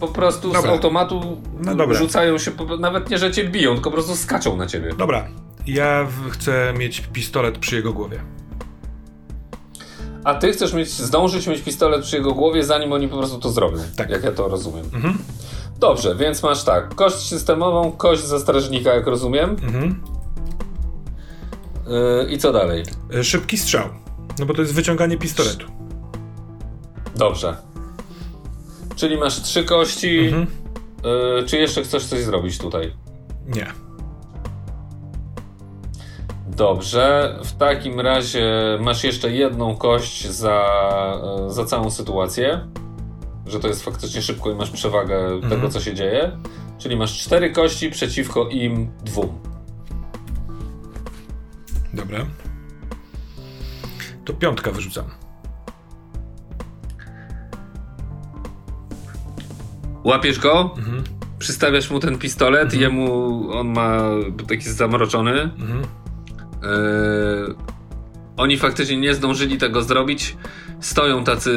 po 0.00 0.08
prostu 0.08 0.52
dobra. 0.52 0.70
z 0.70 0.74
automatu 0.74 1.42
no 1.60 1.94
rzucają 1.94 2.38
się, 2.38 2.50
nawet 2.78 3.10
nie, 3.10 3.18
że 3.18 3.30
cię 3.30 3.44
biją, 3.44 3.74
tylko 3.74 3.90
po 3.90 3.94
prostu 3.94 4.16
skaczą 4.16 4.56
na 4.56 4.66
ciebie. 4.66 4.90
Dobra, 4.98 5.28
ja 5.66 6.06
chcę 6.30 6.74
mieć 6.78 7.00
pistolet 7.00 7.58
przy 7.58 7.76
jego 7.76 7.92
głowie. 7.92 8.20
A 10.24 10.34
ty 10.34 10.52
chcesz 10.52 10.72
mieć, 10.72 10.88
zdążyć 10.88 11.46
mieć 11.46 11.62
pistolet 11.62 12.02
przy 12.02 12.16
jego 12.16 12.34
głowie, 12.34 12.64
zanim 12.64 12.92
oni 12.92 13.08
po 13.08 13.18
prostu 13.18 13.38
to 13.38 13.50
zrobią. 13.50 13.78
Tak. 13.96 14.10
Jak 14.10 14.24
ja 14.24 14.32
to 14.32 14.48
rozumiem. 14.48 14.84
Mhm. 14.94 15.18
Dobrze, 15.78 16.16
więc 16.16 16.42
masz 16.42 16.64
tak, 16.64 16.94
kość 16.94 17.16
systemową, 17.16 17.92
kość 17.92 18.24
za 18.24 18.40
strażnika, 18.40 18.94
jak 18.94 19.06
rozumiem. 19.06 19.50
Mhm. 19.50 20.02
Yy, 21.86 22.30
I 22.30 22.38
co 22.38 22.52
dalej? 22.52 22.82
E, 23.14 23.24
szybki 23.24 23.58
strzał. 23.58 23.88
No 24.38 24.46
bo 24.46 24.54
to 24.54 24.60
jest 24.60 24.74
wyciąganie 24.74 25.18
pistoletu. 25.18 25.66
Dobrze. 27.16 27.56
Czyli 28.96 29.16
masz 29.16 29.42
trzy 29.42 29.64
kości. 29.64 30.18
Mhm. 30.18 30.46
Yy, 31.04 31.46
czy 31.46 31.56
jeszcze 31.56 31.82
chcesz 31.82 32.06
coś 32.06 32.20
zrobić 32.20 32.58
tutaj? 32.58 32.92
Nie. 33.46 33.81
Dobrze, 36.56 37.36
w 37.44 37.52
takim 37.52 38.00
razie 38.00 38.52
masz 38.80 39.04
jeszcze 39.04 39.30
jedną 39.30 39.76
kość 39.76 40.28
za, 40.28 40.64
e, 41.46 41.50
za 41.50 41.64
całą 41.64 41.90
sytuację 41.90 42.66
że 43.46 43.60
to 43.60 43.68
jest 43.68 43.84
faktycznie 43.84 44.22
szybko 44.22 44.50
i 44.50 44.54
masz 44.54 44.70
przewagę 44.70 45.16
mhm. 45.16 45.50
tego, 45.50 45.68
co 45.68 45.80
się 45.80 45.94
dzieje. 45.94 46.38
Czyli 46.78 46.96
masz 46.96 47.18
cztery 47.18 47.50
kości 47.50 47.90
przeciwko 47.90 48.48
im 48.48 48.90
dwóm. 49.04 49.38
Dobra. 51.94 52.18
To 54.24 54.32
piątka 54.32 54.70
wyrzucam. 54.70 55.04
Łapiesz 60.04 60.38
go, 60.38 60.74
mhm. 60.76 61.04
przystawiasz 61.38 61.90
mu 61.90 62.00
ten 62.00 62.18
pistolet, 62.18 62.64
mhm. 62.64 62.82
jemu 62.82 63.48
on 63.52 63.68
ma 63.68 64.00
taki 64.48 64.62
zamroczony. 64.62 65.42
Mhm. 65.42 65.82
E, 66.62 67.72
oni 68.36 68.58
faktycznie 68.58 68.96
nie 68.96 69.14
zdążyli 69.14 69.58
tego 69.58 69.82
zrobić 69.82 70.36
stoją 70.80 71.24
tacy 71.24 71.50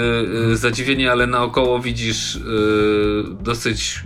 y, 0.51 0.57
zadziwieni, 0.57 1.07
ale 1.07 1.27
naokoło 1.27 1.79
widzisz 1.79 2.35
y, 2.35 2.41
dosyć 3.41 4.03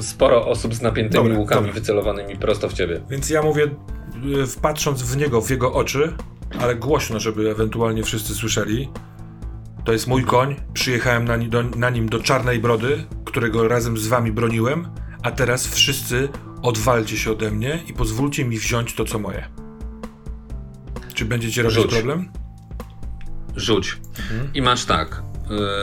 sporo 0.00 0.46
osób 0.46 0.74
z 0.74 0.82
napiętymi 0.82 1.24
dobra, 1.24 1.38
łukami 1.38 1.60
dobra. 1.60 1.72
wycelowanymi 1.72 2.36
prosto 2.36 2.68
w 2.68 2.72
ciebie. 2.72 3.00
Więc 3.10 3.30
ja 3.30 3.42
mówię, 3.42 3.70
patrząc 4.62 5.02
w 5.02 5.16
niego, 5.16 5.40
w 5.40 5.50
jego 5.50 5.72
oczy, 5.72 6.12
ale 6.60 6.76
głośno, 6.76 7.20
żeby 7.20 7.50
ewentualnie 7.50 8.02
wszyscy 8.02 8.34
słyszeli. 8.34 8.88
To 9.84 9.92
jest 9.92 10.06
mój 10.06 10.24
koń. 10.24 10.56
Przyjechałem 10.74 11.24
na, 11.24 11.38
do, 11.38 11.62
na 11.62 11.90
nim 11.90 12.08
do 12.08 12.18
Czarnej 12.18 12.58
Brody, 12.58 13.04
którego 13.24 13.68
razem 13.68 13.98
z 13.98 14.06
wami 14.06 14.32
broniłem, 14.32 14.88
a 15.22 15.30
teraz 15.30 15.66
wszyscy 15.66 16.28
odwalcie 16.62 17.16
się 17.16 17.32
ode 17.32 17.50
mnie 17.50 17.82
i 17.88 17.92
pozwólcie 17.92 18.44
mi 18.44 18.58
wziąć 18.58 18.94
to, 18.94 19.04
co 19.04 19.18
moje. 19.18 19.65
Czy 21.16 21.24
będziecie 21.24 21.62
robić 21.62 21.76
Rzuć. 21.76 21.90
problem? 21.90 22.28
Rzuć. 23.56 23.96
Mhm. 24.18 24.54
I 24.54 24.62
masz 24.62 24.84
tak. 24.84 25.22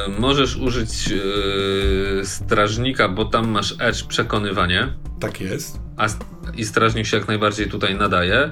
Y, 0.08 0.20
możesz 0.20 0.56
użyć 0.56 1.12
y, 1.12 2.26
strażnika, 2.26 3.10
bo 3.10 3.26
tam 3.26 3.50
masz 3.50 3.76
edge 3.80 4.04
przekonywanie. 4.08 4.94
Tak 5.20 5.42
jest. 5.42 5.80
A, 5.98 6.08
I 6.56 6.66
strażnik 6.66 7.06
się 7.08 7.18
jak 7.18 7.28
najbardziej 7.28 7.70
tutaj 7.70 7.96
nadaje. 7.96 8.52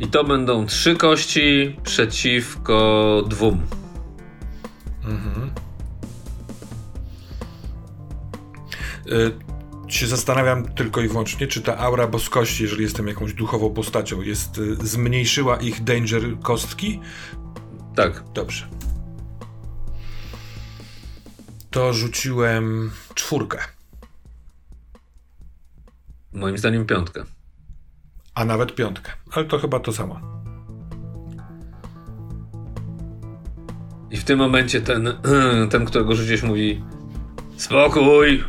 I 0.00 0.06
to 0.06 0.24
będą 0.24 0.66
trzy 0.66 0.96
kości 0.96 1.76
przeciwko 1.82 3.22
dwóm. 3.28 3.62
Mhm. 5.04 5.50
Się 9.88 10.06
zastanawiam 10.06 10.74
tylko 10.74 11.00
i 11.00 11.08
wyłącznie, 11.08 11.46
czy 11.46 11.62
ta 11.62 11.78
aura 11.78 12.06
boskości, 12.06 12.62
jeżeli 12.62 12.82
jestem 12.82 13.08
jakąś 13.08 13.34
duchową 13.34 13.70
postacią, 13.70 14.22
jest 14.22 14.58
y, 14.58 14.76
zmniejszyła 14.86 15.56
ich 15.56 15.84
danger 15.84 16.22
kostki, 16.42 17.00
tak. 17.96 18.24
Dobrze. 18.34 18.68
To 21.70 21.92
rzuciłem 21.92 22.90
czwórkę. 23.14 23.58
Moim 26.32 26.58
zdaniem 26.58 26.86
piątkę. 26.86 27.24
A 28.34 28.44
nawet 28.44 28.74
piątkę. 28.74 29.12
Ale 29.32 29.44
to 29.44 29.58
chyba 29.58 29.80
to 29.80 29.92
samo. 29.92 30.20
I 34.10 34.16
w 34.16 34.24
tym 34.24 34.38
momencie 34.38 34.80
ten, 34.80 35.08
ten 35.70 35.84
którego 35.84 36.14
rzuciłeś, 36.14 36.42
mówi 36.42 36.84
spokój! 37.56 38.44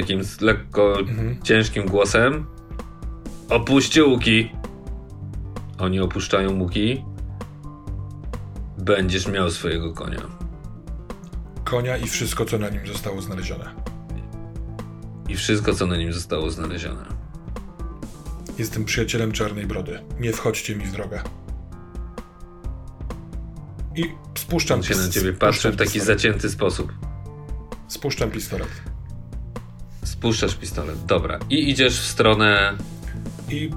Takim 0.00 0.20
lekko 0.40 0.98
mhm. 0.98 1.42
ciężkim 1.42 1.86
głosem. 1.86 2.46
Opuśćcie 3.50 4.04
łuki. 4.04 4.50
Oni 5.78 6.00
opuszczają 6.00 6.60
łuki. 6.60 7.04
Będziesz 8.78 9.28
miał 9.28 9.50
swojego 9.50 9.92
konia. 9.92 10.20
Konia 11.64 11.96
i 11.96 12.06
wszystko, 12.06 12.44
co 12.44 12.58
na 12.58 12.68
nim 12.68 12.86
zostało 12.86 13.22
znalezione. 13.22 13.74
I 15.28 15.36
wszystko, 15.36 15.74
co 15.74 15.86
na 15.86 15.96
nim 15.96 16.12
zostało 16.12 16.50
znalezione. 16.50 17.04
Jestem 18.58 18.84
przyjacielem 18.84 19.32
Czarnej 19.32 19.66
Brody. 19.66 19.98
Nie 20.20 20.32
wchodźcie 20.32 20.76
mi 20.76 20.84
w 20.84 20.92
drogę. 20.92 21.22
I 23.96 24.04
spuszczam... 24.38 24.78
On 24.78 24.84
się 24.84 24.96
na 24.96 25.08
ciebie 25.08 25.32
patrzy 25.32 25.72
w 25.72 25.76
taki 25.76 25.92
pistolet. 25.92 26.20
zacięty 26.20 26.50
sposób. 26.50 26.92
Spuszczam 27.88 28.30
pistolet. 28.30 28.95
Spuszczasz 30.18 30.54
pistolet, 30.54 31.04
dobra. 31.04 31.38
I 31.50 31.70
idziesz 31.70 32.00
w 32.00 32.06
stronę... 32.06 32.76
I 33.50 33.70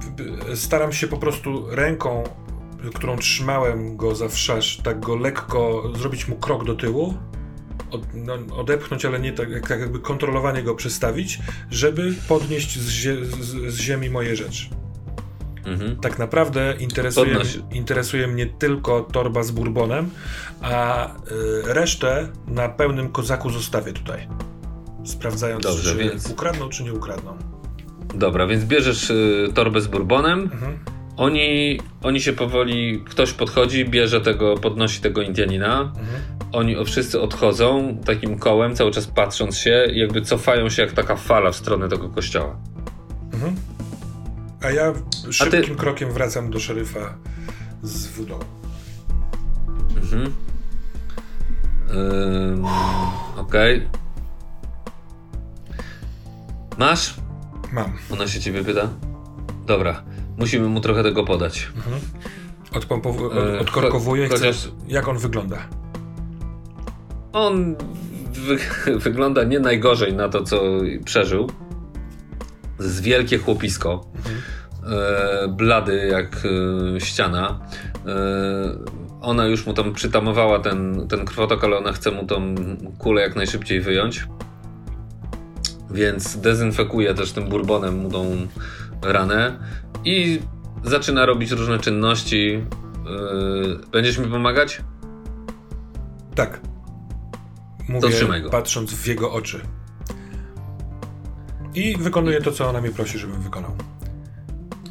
staram 0.56 0.94
się 0.94 1.08
po 1.08 1.18
prostu 1.18 1.76
ręką 1.76 2.24
którą 2.94 3.18
trzymałem 3.18 3.98
go 3.98 4.16
za 4.16 4.30
wszasz, 4.30 4.78
tak 4.78 5.00
go 5.00 5.16
lekko 5.16 5.92
zrobić 5.96 6.28
mu 6.28 6.36
krok 6.36 6.66
do 6.66 6.76
tyłu, 6.76 7.18
od, 7.92 8.02
no, 8.14 8.34
odepchnąć, 8.56 9.06
ale 9.06 9.20
nie 9.20 9.34
tak, 9.34 9.68
tak 9.68 9.80
jakby 9.80 10.00
kontrolowanie 10.00 10.64
go 10.64 10.76
przestawić, 10.76 11.40
żeby 11.72 12.14
podnieść 12.28 12.80
z, 12.80 12.90
zie 12.90 13.26
z, 13.26 13.74
z 13.74 13.80
ziemi 13.80 14.10
moje 14.10 14.36
rzeczy. 14.36 14.70
Mhm. 15.66 15.96
Tak 15.96 16.20
naprawdę 16.20 16.76
interesuje, 16.80 17.38
interesuje 17.72 18.28
mnie 18.28 18.46
tylko 18.48 19.02
torba 19.02 19.44
z 19.44 19.52
bourbonem, 19.52 20.10
a 20.62 21.08
y, 21.08 21.74
resztę 21.74 22.30
na 22.48 22.70
pełnym 22.70 23.10
kozaku 23.10 23.50
zostawię 23.50 23.94
tutaj. 23.94 24.28
Sprawdzając, 25.06 25.64
Dobrze, 25.64 25.92
czy 25.92 25.98
więc... 25.98 26.30
ukradną, 26.32 26.70
czy 26.70 26.84
nie 26.84 26.94
ukradną. 26.94 27.38
Dobra, 28.16 28.48
więc 28.48 28.66
bierzesz 28.66 29.10
y, 29.10 29.50
torbę 29.54 29.82
z 29.82 29.88
bourbonem. 29.88 30.40
Mhm. 30.40 30.80
Oni, 31.18 31.80
oni 32.04 32.22
się 32.22 32.34
powoli, 32.34 33.04
ktoś 33.06 33.34
podchodzi, 33.34 33.86
bierze 33.86 34.22
tego, 34.22 34.58
podnosi 34.58 35.02
tego 35.02 35.22
Indianina. 35.22 35.82
Mhm. 35.82 36.08
Oni 36.52 36.86
wszyscy 36.86 37.22
odchodzą 37.22 37.98
takim 38.06 38.40
kołem, 38.40 38.76
cały 38.76 38.92
czas 38.92 39.08
patrząc 39.08 39.58
się, 39.58 39.88
jakby 39.94 40.22
cofają 40.22 40.70
się 40.70 40.82
jak 40.82 40.92
taka 40.92 41.16
fala 41.16 41.52
w 41.52 41.56
stronę 41.56 41.90
tego 41.90 42.10
kościoła. 42.10 42.56
Mhm. 43.34 43.56
A 44.62 44.70
ja 44.70 44.94
szybkim 45.32 45.62
ty... 45.62 45.76
krokiem 45.76 46.12
wracam 46.12 46.52
do 46.52 46.60
szeryfa 46.60 47.18
z 47.84 48.08
wodą. 48.08 48.40
Mhm. 49.96 50.34
Ym, 51.92 52.66
Okej. 53.38 53.78
Okay. 53.78 54.00
Masz? 56.80 57.14
Mam. 57.72 57.92
Ona 58.14 58.28
się 58.28 58.40
ciebie 58.40 58.64
pyta? 58.64 58.90
Dobra. 59.66 60.04
Musimy 60.38 60.68
mu 60.68 60.80
trochę 60.82 61.04
tego 61.04 61.24
podać. 61.24 61.70
Mhm. 61.76 62.02
Odpompow- 62.72 63.38
e, 63.56 63.60
odkorkowuję. 63.60 64.30
Chociaż... 64.30 64.72
Jak 64.88 65.08
on 65.08 65.18
wygląda? 65.18 65.58
On 67.34 67.76
wy 68.34 68.58
wygląda 69.08 69.44
nie 69.44 69.60
najgorzej 69.60 70.14
na 70.14 70.30
to, 70.30 70.44
co 70.44 70.62
przeżył. 71.06 71.50
Z 72.80 73.02
wielkie 73.02 73.38
chłopisko. 73.38 74.06
Mhm. 74.16 74.42
E, 75.00 75.48
blady 75.48 76.08
jak 76.12 76.42
e, 76.96 77.00
ściana. 77.00 77.60
E, 78.08 78.16
ona 79.22 79.46
już 79.46 79.66
mu 79.66 79.74
tam 79.74 79.94
przytamowała 79.94 80.60
ten, 80.60 81.08
ten 81.08 81.26
krwotok, 81.26 81.64
ale 81.64 81.78
ona 81.78 81.92
chce 81.92 82.12
mu 82.12 82.26
tą 82.26 82.56
kulę 82.98 83.22
jak 83.22 83.36
najszybciej 83.36 83.82
wyjąć. 83.82 84.28
Więc 85.92 86.38
dezynfekuje 86.38 87.14
też 87.14 87.32
tym 87.32 87.50
bourbonem 87.50 87.98
mu 87.98 88.10
tą 88.10 88.48
ranę 89.02 89.60
i 90.06 90.40
zaczyna 90.84 91.26
robić 91.26 91.52
różne 91.52 91.80
czynności. 91.80 92.64
Yy, 93.06 93.80
będziesz 93.92 94.18
mi 94.18 94.28
pomagać? 94.28 94.82
Tak. 96.36 96.60
Mówię, 97.90 98.10
patrząc 98.52 98.94
w 98.94 99.08
jego 99.08 99.32
oczy. 99.32 99.62
I 101.76 101.98
wykonuję 101.98 102.42
to, 102.42 102.52
co 102.52 102.70
ona 102.70 102.82
mnie 102.82 102.92
prosi, 102.92 103.20
żebym 103.20 103.42
wykonał. 103.42 103.72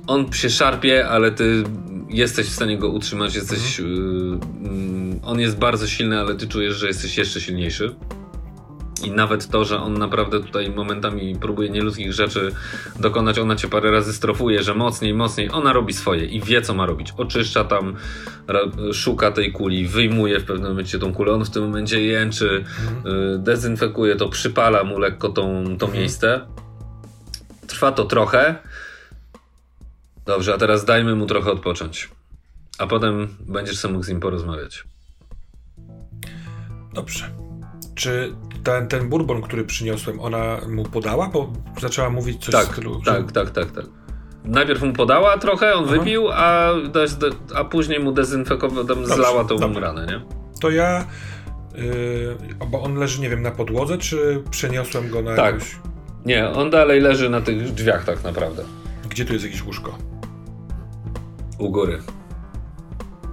On 0.07 0.33
się 0.33 0.51
szarpie, 0.51 1.09
ale 1.09 1.31
ty 1.31 1.65
jesteś 2.09 2.47
w 2.47 2.55
stanie 2.55 2.79
go 2.79 2.89
utrzymać. 2.89 3.35
Jesteś. 3.35 3.81
Mhm. 3.81 4.41
Yy, 5.13 5.21
on 5.23 5.41
jest 5.41 5.59
bardzo 5.59 5.87
silny, 5.87 6.21
ale 6.21 6.35
ty 6.35 6.49
czujesz, 6.49 6.75
że 6.75 6.87
jesteś 6.87 7.19
jeszcze 7.19 7.41
silniejszy. 7.41 7.95
I 9.05 9.11
nawet 9.11 9.49
to, 9.49 9.65
że 9.65 9.81
on 9.81 9.95
naprawdę 9.95 10.41
tutaj 10.41 10.71
momentami 10.71 11.37
próbuje 11.41 11.71
nieludzkich 11.71 12.13
rzeczy 12.13 12.53
dokonać, 13.01 13.39
ona 13.39 13.57
cię 13.57 13.69
parę 13.69 13.91
razy 13.91 14.13
strofuje, 14.13 14.63
że 14.63 14.75
mocniej, 14.75 15.15
mocniej, 15.15 15.51
ona 15.53 15.73
robi 15.73 15.93
swoje 15.93 16.25
i 16.25 16.41
wie, 16.41 16.63
co 16.63 16.75
ma 16.75 16.87
robić. 16.87 17.13
Oczyszcza 17.17 17.65
tam, 17.65 17.97
szuka 18.93 19.31
tej 19.31 19.53
kuli, 19.53 19.87
wyjmuje 19.87 20.41
w 20.41 20.45
pewnym 20.45 20.69
momencie 20.69 20.99
tą 20.99 21.15
kulę, 21.15 21.33
on 21.33 21.45
w 21.45 21.51
tym 21.51 21.63
momencie 21.63 22.03
jęczy, 22.03 22.65
mhm. 22.87 23.43
dezynfekuje 23.43 24.17
to, 24.17 24.29
przypala 24.29 24.85
mu 24.85 24.99
lekko 24.99 25.29
tą, 25.29 25.65
to 25.65 25.87
mhm. 25.87 25.93
miejsce. 25.93 26.41
Trwa 27.67 27.93
to 27.93 28.05
trochę. 28.05 28.55
Dobrze, 30.27 30.55
a 30.55 30.59
teraz 30.59 30.85
dajmy 30.85 31.15
mu 31.15 31.27
trochę 31.27 31.53
odpocząć. 31.53 32.09
A 32.79 32.87
potem 32.87 33.29
będziesz 33.41 33.79
sam 33.79 33.93
mógł 33.93 34.05
z 34.05 34.09
nim 34.09 34.21
porozmawiać. 34.21 34.85
Dobrze. 36.95 37.48
Czy 37.99 38.33
ten, 38.65 38.89
ten 38.89 39.09
bourbon, 39.09 39.43
który 39.43 39.65
przyniosłem, 39.65 40.21
ona 40.21 40.59
mu 40.69 40.85
podała? 40.85 41.29
Bo 41.29 41.53
zaczęła 41.81 42.11
mówić 42.11 42.45
coś 42.45 42.55
tak, 42.55 42.67
w 42.67 42.73
stylu... 42.73 43.01
Tak, 43.05 43.27
że... 43.27 43.33
tak, 43.33 43.51
tak, 43.51 43.71
tak. 43.71 43.85
Najpierw 44.45 44.83
mu 44.83 44.93
podała 44.93 45.39
trochę, 45.39 45.75
on 45.75 45.85
Aha. 45.85 45.93
wypił, 45.93 46.29
a, 46.33 46.71
a 47.55 47.65
później 47.65 48.01
mu 48.01 48.13
dezynfekowała, 48.13 49.07
zlała 49.07 49.45
tą 49.45 49.57
dobrze. 49.57 49.81
ranę, 49.81 50.07
nie? 50.07 50.21
To 50.61 50.71
ja... 50.71 51.05
Yy, 51.75 52.37
bo 52.71 52.83
on 52.83 52.95
leży, 52.95 53.21
nie 53.21 53.31
wiem, 53.31 53.43
na 53.43 53.51
podłodze, 53.51 53.99
czy 53.99 54.43
przeniosłem 54.51 55.11
go 55.11 55.23
na 55.23 55.37
tak. 55.37 55.55
jakąś... 55.55 55.77
Nie, 56.27 56.49
on 56.49 56.71
dalej 56.71 57.01
leży 57.01 57.31
na 57.31 57.41
tych 57.41 57.73
drzwiach 57.73 58.05
tak 58.05 58.25
naprawdę. 58.25 58.65
Gdzie 59.09 59.25
tu 59.25 59.33
jest 59.33 59.45
jakieś 59.45 59.65
łóżko? 59.65 59.99
U 61.59 61.71
góry. 61.71 61.99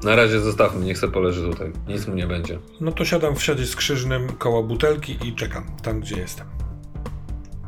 Na 0.03 0.15
razie 0.15 0.39
zostawmy, 0.39 0.85
niech 0.85 0.97
se 0.97 1.07
poleży 1.07 1.49
tutaj. 1.51 1.71
Nic 1.87 2.07
mu 2.07 2.15
nie 2.15 2.27
będzie. 2.27 2.59
No 2.81 2.91
to 2.91 3.05
siadam 3.05 3.35
w 3.35 3.43
siadzie 3.43 3.65
skrzyżnym 3.67 4.27
koło 4.27 4.63
butelki 4.63 5.17
i 5.27 5.35
czekam 5.35 5.63
tam, 5.83 5.99
gdzie 5.99 6.17
jestem. 6.17 6.47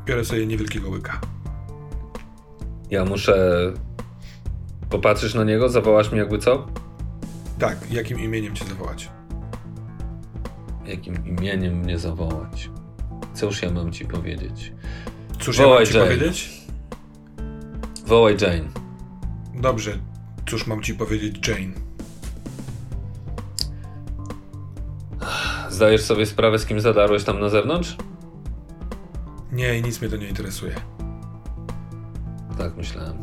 Biorę 0.06 0.26
sobie 0.26 0.46
niewielkiego 0.48 0.90
łyka. 0.90 1.22
Ja 2.92 3.06
muszę 3.06 3.50
popatrzysz 4.90 5.34
na 5.34 5.44
niego, 5.44 5.70
zawołasz 5.70 6.12
mi 6.12 6.18
jakby 6.18 6.40
co? 6.40 6.68
Tak, 7.60 7.92
jakim 7.92 8.20
imieniem 8.20 8.56
cię 8.56 8.66
zawołać? 8.66 9.10
Jakim 10.86 11.26
imieniem 11.28 11.74
mnie 11.80 12.00
zawołać? 12.00 12.70
Cóż 13.34 13.62
ja 13.62 13.72
mam 13.72 13.92
ci 13.92 14.06
powiedzieć? 14.06 14.74
Cóż 15.40 15.58
Wołaj 15.58 15.72
ja 15.72 15.78
mam 15.80 15.86
ci 15.86 15.94
Jane. 15.98 16.06
powiedzieć? 16.08 16.62
Wołaj 18.06 18.36
Jane. 18.42 18.70
Dobrze, 19.56 19.98
cóż 20.50 20.68
mam 20.68 20.82
ci 20.84 20.94
powiedzieć 20.94 21.48
Jane? 21.48 21.87
Zdajesz 25.78 26.02
sobie 26.02 26.26
sprawę, 26.26 26.60
z 26.60 26.66
kim 26.66 26.80
zadarłeś 26.80 27.24
tam 27.24 27.40
na 27.40 27.50
zewnątrz? 27.50 27.96
Nie, 29.52 29.82
nic 29.82 30.02
mnie 30.02 30.10
to 30.10 30.18
nie 30.18 30.28
interesuje. 30.28 30.76
Tak 32.58 32.78
myślałem. 32.78 33.18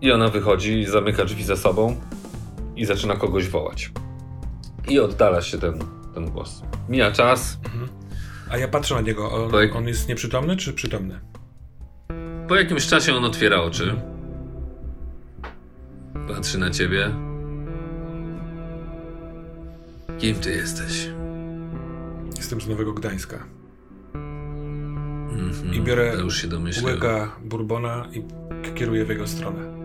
I 0.00 0.12
ona 0.12 0.28
wychodzi, 0.28 0.84
zamyka 0.84 1.24
drzwi 1.24 1.44
za 1.44 1.56
sobą 1.56 1.96
i 2.76 2.84
zaczyna 2.84 3.16
kogoś 3.16 3.48
wołać. 3.48 3.92
I 4.88 5.00
oddala 5.00 5.42
się 5.42 5.58
ten, 5.58 5.78
ten 6.14 6.30
głos. 6.30 6.62
Mija 6.88 7.12
czas. 7.12 7.58
Mhm. 7.64 7.88
A 8.50 8.58
ja 8.58 8.68
patrzę 8.68 8.94
na 8.94 9.00
niego. 9.00 9.32
On, 9.32 9.62
jak... 9.62 9.76
on, 9.76 9.88
jest 9.88 10.08
nieprzytomny 10.08 10.56
czy 10.56 10.72
przytomny? 10.72 11.20
Po 12.48 12.54
jakimś 12.54 12.86
czasie 12.86 13.14
on 13.14 13.24
otwiera 13.24 13.62
oczy. 13.62 14.00
Patrzy 16.28 16.58
na 16.58 16.70
ciebie. 16.70 17.25
Kim 20.18 20.34
ty 20.34 20.50
jesteś? 20.50 21.10
Jestem 22.36 22.60
z 22.60 22.68
Nowego 22.68 22.92
Gdańska. 22.92 23.46
Mm 24.14 25.52
-hmm, 25.52 25.74
I 25.74 25.80
biorę 25.80 26.12
łyka 26.84 27.36
bourbona 27.44 28.08
i 28.12 28.24
kieruję 28.74 29.04
w 29.04 29.08
jego 29.08 29.26
stronę. 29.26 29.76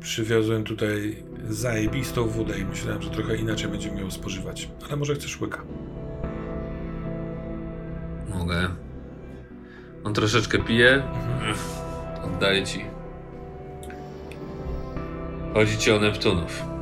Przywiozłem 0.00 0.64
tutaj 0.64 1.22
zajebistą 1.48 2.28
wódę 2.28 2.58
i 2.58 2.64
myślałem, 2.64 3.02
że 3.02 3.10
trochę 3.10 3.36
inaczej 3.36 3.68
będziemy 3.68 4.00
ją 4.00 4.10
spożywać. 4.10 4.68
Ale 4.86 4.96
może 4.96 5.14
chcesz 5.14 5.40
łyka? 5.40 5.62
Mogę. 8.28 8.68
On 10.04 10.14
troszeczkę 10.14 10.58
pije. 10.58 10.94
Mhm. 10.94 11.56
Oddaję 12.24 12.64
ci. 12.64 12.84
Chodzi 15.54 15.78
ci 15.78 15.92
o 15.92 16.00
Neptunów. 16.00 16.75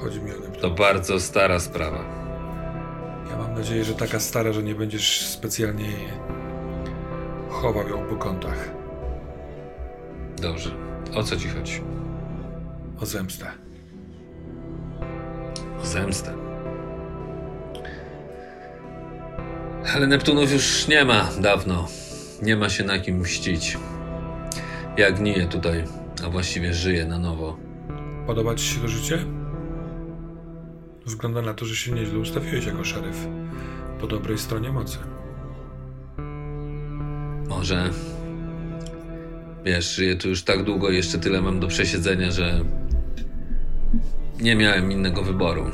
Chodzi 0.00 0.20
mi 0.20 0.30
o. 0.30 0.60
To 0.60 0.70
bardzo 0.70 1.20
stara 1.20 1.60
sprawa. 1.60 2.04
Ja 3.30 3.36
mam 3.36 3.54
nadzieję, 3.54 3.84
że 3.84 3.94
taka 3.94 4.20
stara, 4.20 4.52
że 4.52 4.62
nie 4.62 4.74
będziesz 4.74 5.26
specjalnie 5.26 5.88
chował 7.50 7.88
ją 7.88 8.06
po 8.06 8.16
kątach. 8.16 8.70
Dobrze. 10.42 10.70
O 11.14 11.22
co 11.22 11.36
ci 11.36 11.48
chodzi? 11.48 11.80
O 13.00 13.06
zemstę. 13.06 13.46
O 15.82 15.86
zemstę. 15.86 16.34
Ale 19.94 20.06
Neptunów 20.06 20.52
już 20.52 20.88
nie 20.88 21.04
ma 21.04 21.28
dawno. 21.40 21.88
Nie 22.42 22.56
ma 22.56 22.68
się 22.68 22.84
na 22.84 22.98
kim 22.98 23.20
mścić. 23.20 23.78
Ja 24.96 25.10
gniję 25.10 25.46
tutaj, 25.46 25.84
a 26.26 26.30
właściwie 26.30 26.74
żyję 26.74 27.04
na 27.04 27.18
nowo. 27.18 27.69
Podoba 28.30 28.54
ci 28.54 28.66
się 28.74 28.80
to 28.80 28.88
życie? 28.88 29.24
Wygląda 31.06 31.42
na 31.42 31.54
to, 31.54 31.64
że 31.64 31.76
się 31.76 31.92
nieźle 31.92 32.18
ustawiłeś 32.18 32.66
jako 32.66 32.84
szeryf. 32.84 33.26
Po 34.00 34.06
dobrej 34.06 34.38
stronie 34.38 34.72
mocy. 34.72 34.98
Może. 37.48 37.90
Wiesz, 39.64 39.94
żyję 39.96 40.16
tu 40.16 40.28
już 40.28 40.42
tak 40.42 40.64
długo, 40.64 40.90
jeszcze 40.90 41.18
tyle 41.18 41.42
mam 41.42 41.60
do 41.60 41.66
przesiedzenia, 41.66 42.30
że 42.30 42.64
nie 44.40 44.56
miałem 44.56 44.92
innego 44.92 45.22
wyboru. 45.22 45.64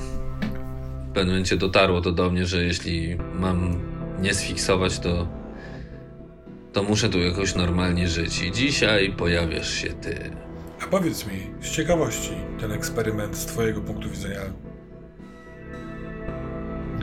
W 1.08 1.12
pewnym 1.12 1.26
momencie 1.26 1.56
dotarło 1.56 2.00
to 2.00 2.12
do 2.12 2.30
mnie, 2.30 2.46
że 2.46 2.64
jeśli 2.64 3.16
mam 3.34 3.80
nie 4.22 4.34
sfiksować, 4.34 4.98
to 4.98 5.28
to 6.72 6.82
muszę 6.82 7.08
tu 7.08 7.18
jakoś 7.18 7.54
normalnie 7.54 8.08
żyć. 8.08 8.42
I 8.42 8.52
dzisiaj 8.52 9.12
pojawiasz 9.12 9.74
się 9.74 9.88
ty. 9.88 10.45
Powiedz 10.90 11.26
mi, 11.26 11.50
z 11.60 11.70
ciekawości, 11.70 12.32
ten 12.60 12.72
eksperyment 12.72 13.36
z 13.36 13.46
Twojego 13.46 13.80
punktu 13.80 14.10
widzenia 14.10 14.40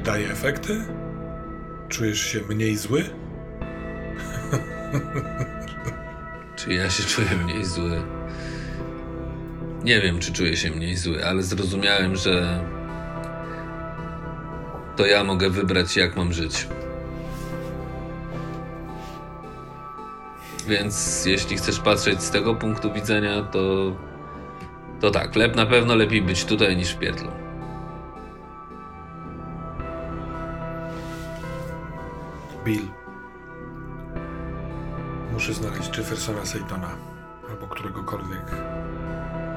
daje 0.03 0.31
efekty? 0.31 0.85
Czujesz 1.89 2.21
się 2.21 2.39
mniej 2.49 2.77
zły? 2.77 3.03
czy 6.55 6.73
ja 6.73 6.89
się 6.89 7.03
czuję 7.03 7.27
mniej 7.43 7.65
zły? 7.65 8.01
Nie 9.83 10.01
wiem, 10.01 10.19
czy 10.19 10.33
czuję 10.33 10.57
się 10.57 10.71
mniej 10.71 10.97
zły, 10.97 11.25
ale 11.25 11.43
zrozumiałem, 11.43 12.15
że 12.15 12.63
to 14.95 15.05
ja 15.05 15.23
mogę 15.23 15.49
wybrać, 15.49 15.97
jak 15.97 16.15
mam 16.15 16.33
żyć. 16.33 16.67
Więc 20.67 21.25
jeśli 21.25 21.57
chcesz 21.57 21.79
patrzeć 21.79 22.23
z 22.23 22.31
tego 22.31 22.55
punktu 22.55 22.93
widzenia, 22.93 23.41
to. 23.41 23.91
To 25.01 25.11
tak, 25.11 25.35
lep 25.35 25.55
na 25.55 25.65
pewno 25.65 25.95
lepiej 25.95 26.21
być 26.21 26.45
tutaj 26.45 26.77
niż 26.77 26.91
w 26.91 26.99
pierdlu. 26.99 27.31
Bill. 32.65 32.87
Muszę 35.33 35.53
znaleźć 35.53 35.97
Jeffersona 35.97 36.45
Saytona 36.45 36.89
albo 37.49 37.67
któregokolwiek 37.67 38.51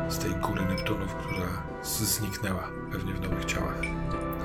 z 0.08 0.18
tej 0.18 0.30
góry 0.30 0.64
Neptunów, 0.64 1.14
która 1.14 1.62
zniknęła 1.82 2.68
pewnie 2.92 3.12
w 3.14 3.20
nowych 3.20 3.44
ciałach, 3.44 3.80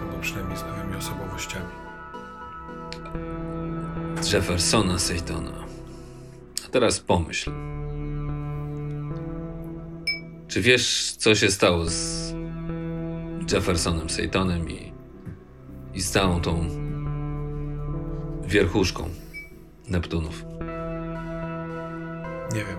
albo 0.01 0.17
przynajmniej 0.21 0.57
z 0.57 0.63
nowymi 0.63 0.95
osobowościami. 0.95 1.71
Jeffersona 4.33 4.99
Saytona. 4.99 5.51
Teraz 6.71 6.99
pomyśl. 6.99 7.51
Czy 10.47 10.61
wiesz, 10.61 11.15
co 11.17 11.35
się 11.35 11.51
stało 11.51 11.85
z 11.85 12.33
Jeffersonem 13.51 14.09
Saytonem 14.09 14.69
i, 14.69 14.93
i 15.93 16.01
z 16.01 16.11
całą 16.11 16.41
tą 16.41 16.67
wierchuszką 18.45 19.09
Neptunów? 19.89 20.45
Nie 22.53 22.65
wiem. 22.65 22.77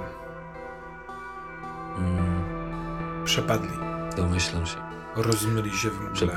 Mm. 1.98 3.24
Przepadli. 3.24 3.76
Domyślam 4.16 4.66
się. 4.66 4.76
Rozmyli 5.16 5.70
się 5.70 5.90
w 5.90 6.00
mgle. 6.00 6.12
Prze... 6.12 6.28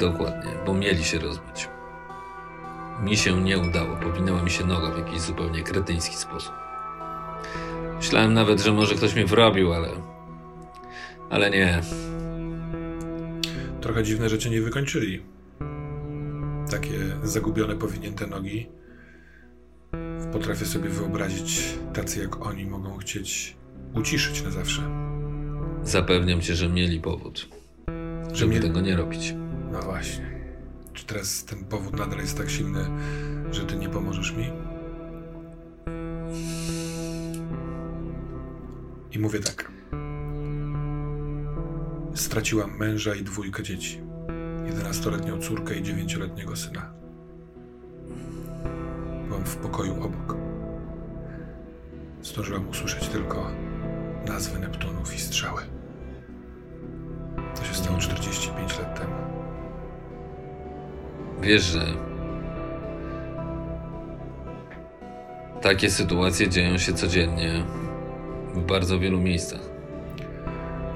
Dokładnie, 0.00 0.52
bo 0.66 0.74
mieli 0.74 1.04
się 1.04 1.18
rozbić. 1.18 1.68
Mi 3.02 3.16
się 3.16 3.42
nie 3.42 3.58
udało. 3.58 3.96
Powinęła 3.96 4.42
mi 4.42 4.50
się 4.50 4.66
noga 4.66 4.90
w 4.90 4.98
jakiś 4.98 5.20
zupełnie 5.20 5.62
kretyński 5.62 6.16
sposób. 6.16 6.52
Myślałem 7.96 8.34
nawet, 8.34 8.60
że 8.60 8.72
może 8.72 8.94
ktoś 8.94 9.14
mnie 9.14 9.26
wrobił, 9.26 9.72
ale. 9.72 9.88
Ale 11.30 11.50
nie. 11.50 11.80
Trochę 13.80 14.04
dziwne, 14.04 14.38
cię 14.38 14.50
nie 14.50 14.60
wykończyli. 14.60 15.22
Takie 16.70 16.98
zagubione 17.22 17.74
powinięte 17.74 18.26
nogi. 18.26 18.68
Potrafię 20.32 20.64
sobie 20.64 20.88
wyobrazić, 20.88 21.62
tacy 21.94 22.20
jak 22.20 22.46
oni 22.46 22.66
mogą 22.66 22.98
chcieć 22.98 23.56
uciszyć 23.94 24.42
na 24.42 24.50
zawsze. 24.50 24.82
Zapewniam 25.82 26.40
cię, 26.40 26.54
że 26.54 26.68
mieli 26.68 27.00
powód, 27.00 27.48
żeby 28.32 28.52
mieli... 28.52 28.66
tego 28.66 28.80
nie 28.80 28.96
robić. 28.96 29.34
No 29.72 29.82
właśnie. 29.82 30.39
Czy 31.00 31.06
teraz 31.06 31.44
ten 31.44 31.64
powód 31.64 31.98
nadal 31.98 32.18
jest 32.18 32.36
tak 32.36 32.50
silny, 32.50 32.90
że 33.50 33.64
ty 33.64 33.76
nie 33.76 33.88
pomożesz 33.88 34.32
mi? 34.32 34.52
I 39.12 39.18
mówię 39.18 39.40
tak. 39.40 39.72
Straciłam 42.14 42.76
męża 42.76 43.14
i 43.14 43.22
dwójkę 43.22 43.62
dzieci. 43.62 44.00
Jedenastoletnią 44.66 45.40
córkę 45.40 45.74
i 45.74 45.82
dziewięcioletniego 45.82 46.56
syna. 46.56 46.92
Byłam 49.28 49.44
w 49.44 49.56
pokoju 49.56 50.04
obok. 50.04 50.36
Zdążyłam 52.22 52.68
usłyszeć 52.68 53.08
tylko 53.08 53.50
nazwy 54.26 54.58
Neptunów 54.58 55.14
i 55.14 55.20
strzały. 55.20 55.62
To 57.56 57.64
się 57.64 57.74
stało 57.74 57.98
45 57.98 58.78
lat 58.78 59.00
temu. 59.00 59.29
Wiesz, 61.42 61.62
że 61.62 61.86
takie 65.62 65.90
sytuacje 65.90 66.48
dzieją 66.48 66.78
się 66.78 66.92
codziennie 66.92 67.64
w 68.54 68.60
bardzo 68.60 68.98
wielu 68.98 69.20
miejscach. 69.20 69.60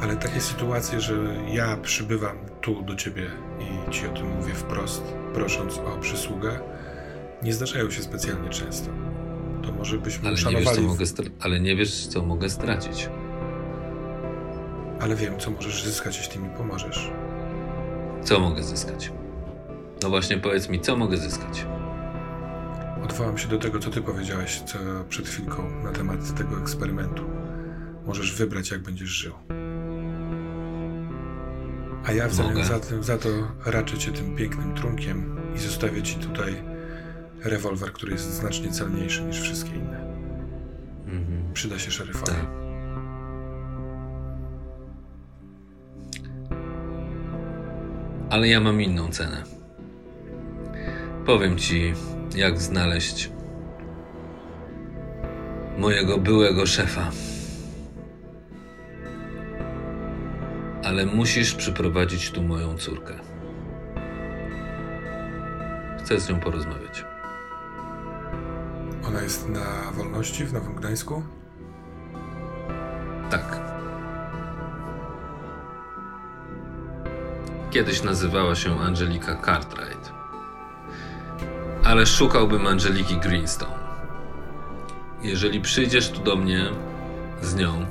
Ale 0.01 0.17
takie 0.17 0.41
sytuacje, 0.41 1.01
że 1.01 1.15
ja 1.53 1.77
przybywam 1.77 2.37
tu 2.61 2.83
do 2.83 2.95
ciebie 2.95 3.27
i 3.61 3.91
ci 3.91 4.07
o 4.07 4.09
tym 4.09 4.37
mówię 4.37 4.55
wprost, 4.55 5.03
prosząc 5.35 5.79
o 5.79 5.99
przysługę, 6.01 6.61
nie 7.43 7.53
zdarzają 7.53 7.91
się 7.91 8.03
specjalnie 8.03 8.49
często. 8.49 8.91
To 9.63 9.73
może 9.73 9.99
byśmy 9.99 10.29
ale 10.29 10.37
nie, 10.37 10.57
wiesz, 10.57 10.75
co 10.75 10.83
mogę 10.83 11.05
ale 11.41 11.61
nie 11.61 11.77
wiesz, 11.77 12.07
co 12.07 12.23
mogę 12.23 12.51
stracić. 12.51 13.09
Ale 15.01 15.17
wiem, 15.17 15.39
co 15.39 15.51
możesz 15.51 15.85
zyskać, 15.85 16.17
jeśli 16.19 16.41
mi 16.41 16.49
pomożesz. 16.49 17.11
Co 18.25 18.41
mogę 18.41 18.63
zyskać? 18.63 19.11
No 20.05 20.11
właśnie, 20.11 20.39
powiedz 20.39 20.69
mi, 20.69 20.81
co 20.81 20.97
mogę 20.97 21.17
zyskać? 21.17 21.67
Odwołam 23.05 23.39
się 23.39 23.49
do 23.49 23.59
tego, 23.59 23.79
co 23.79 23.91
ty 23.91 24.03
powiedziałeś 24.03 24.61
co 24.61 24.79
przed 25.09 25.29
chwilką 25.29 25.71
na 25.85 25.93
temat 25.93 26.35
tego 26.35 26.59
eksperymentu. 26.59 27.25
Możesz 28.07 28.35
wybrać, 28.35 28.71
jak 28.71 28.83
będziesz 28.83 29.09
żył. 29.09 29.33
A 32.05 32.13
ja 32.13 32.29
w 32.29 32.35
zamian 32.35 32.65
za, 32.65 32.81
za 33.01 33.19
to 33.19 33.29
raczę 33.67 33.99
cię 33.99 34.13
tym 34.13 34.37
pięknym 34.37 34.75
trunkiem 34.75 35.41
i 35.57 35.59
zostawię 35.59 36.03
ci 36.03 36.15
tutaj 36.15 36.63
rewolwer, 37.45 37.93
który 37.93 38.13
jest 38.13 38.35
znacznie 38.35 38.71
celniejszy 38.71 39.23
niż 39.23 39.41
wszystkie 39.41 39.75
inne. 39.75 40.01
Mhm. 41.07 41.53
Przyda 41.53 41.79
się 41.79 41.91
szeryfowi. 41.91 42.27
Tak. 42.27 42.47
Ale 48.31 48.49
ja 48.49 48.61
mam 48.61 48.81
inną 48.81 49.09
cenę. 49.09 49.54
Powiem 51.27 51.59
ci, 51.59 51.95
jak 52.37 52.61
znaleźć 52.61 53.31
mojego 55.79 56.19
byłego 56.19 56.67
szefa. 56.67 57.11
Ale 60.85 61.07
musisz 61.07 61.55
przyprowadzić 61.55 62.31
tu 62.31 62.43
moją 62.43 62.79
córkę. 62.79 63.15
Chcę 65.99 66.21
z 66.21 66.29
nią 66.29 66.41
porozmawiać. 66.41 67.05
Ona 69.07 69.23
jest 69.23 69.49
na 69.49 69.93
wolności 69.93 70.45
w 70.45 70.53
Nowym 70.53 70.75
Gdańsku? 70.75 71.23
Tak. 73.31 73.61
Kiedyś 77.71 78.03
nazywała 78.03 78.55
się 78.55 78.81
Angelika 78.81 79.37
Cartwright. 79.45 80.04
Ale 81.85 82.07
szukałbym 82.07 82.67
Angeliki 82.67 83.17
Greenstone. 83.17 83.85
Jeżeli 85.23 85.61
przyjdziesz 85.61 86.11
tu 86.11 86.21
do 86.21 86.37
mnie 86.37 86.65
z 87.43 87.55
nią, 87.55 87.87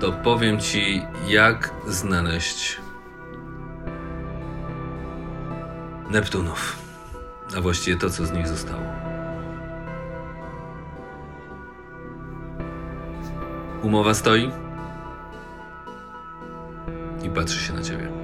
to 0.00 0.12
powiem 0.12 0.60
ci, 0.60 1.02
jak 1.28 1.70
znaleźć 1.86 2.78
Neptunów 6.10 6.76
a 7.56 7.60
właściwie 7.60 7.96
to, 7.96 8.10
co 8.10 8.26
z 8.26 8.32
nich 8.32 8.48
zostało. 8.48 8.82
Umowa 13.82 14.14
stoi 14.14 14.50
i 17.22 17.30
patrzy 17.30 17.60
się 17.60 17.72
na 17.72 17.82
ciebie. 17.82 18.19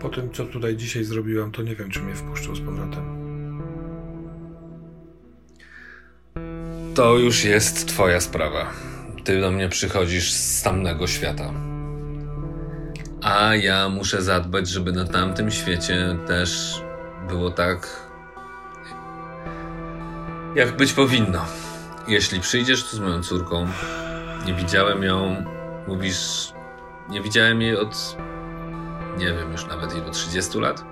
Po 0.00 0.08
tym, 0.08 0.32
co 0.32 0.44
tutaj 0.44 0.76
dzisiaj 0.76 1.04
zrobiłam, 1.04 1.52
to 1.52 1.62
nie 1.62 1.76
wiem, 1.76 1.90
czy 1.90 2.00
mnie 2.00 2.14
wpuszczą 2.14 2.54
z 2.54 2.60
powrotem. 2.60 3.26
To 6.94 7.18
już 7.18 7.44
jest 7.44 7.88
twoja 7.88 8.20
sprawa. 8.20 8.70
Ty 9.24 9.40
do 9.40 9.50
mnie 9.50 9.68
przychodzisz 9.68 10.32
z 10.32 10.62
tamnego 10.62 11.06
świata. 11.06 11.52
A 13.22 13.54
ja 13.54 13.88
muszę 13.88 14.22
zadbać, 14.22 14.68
żeby 14.68 14.92
na 14.92 15.04
tamtym 15.04 15.50
świecie 15.50 16.16
też 16.26 16.80
było 17.28 17.50
tak, 17.50 18.06
jak 20.54 20.76
być 20.76 20.92
powinno. 20.92 21.44
Jeśli 22.08 22.40
przyjdziesz 22.40 22.84
tu 22.84 22.96
z 22.96 23.00
moją 23.00 23.22
córką, 23.22 23.66
nie 24.46 24.54
widziałem 24.54 25.02
ją, 25.02 25.44
mówisz, 25.88 26.52
nie 27.08 27.22
widziałem 27.22 27.62
jej 27.62 27.76
od, 27.76 28.16
nie 29.18 29.26
wiem 29.26 29.52
już 29.52 29.66
nawet 29.66 29.94
ilu, 29.94 30.10
30 30.10 30.58
lat? 30.58 30.84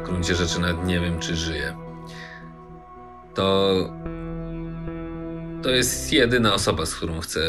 W 0.00 0.02
gruncie 0.04 0.34
rzeczy 0.34 0.60
nawet 0.60 0.86
nie 0.86 1.00
wiem, 1.00 1.18
czy 1.18 1.36
żyje. 1.36 1.76
To. 3.34 3.74
To 5.62 5.70
jest 5.70 6.12
jedyna 6.12 6.54
osoba, 6.54 6.86
z 6.86 6.94
którą 6.94 7.20
chcę 7.20 7.40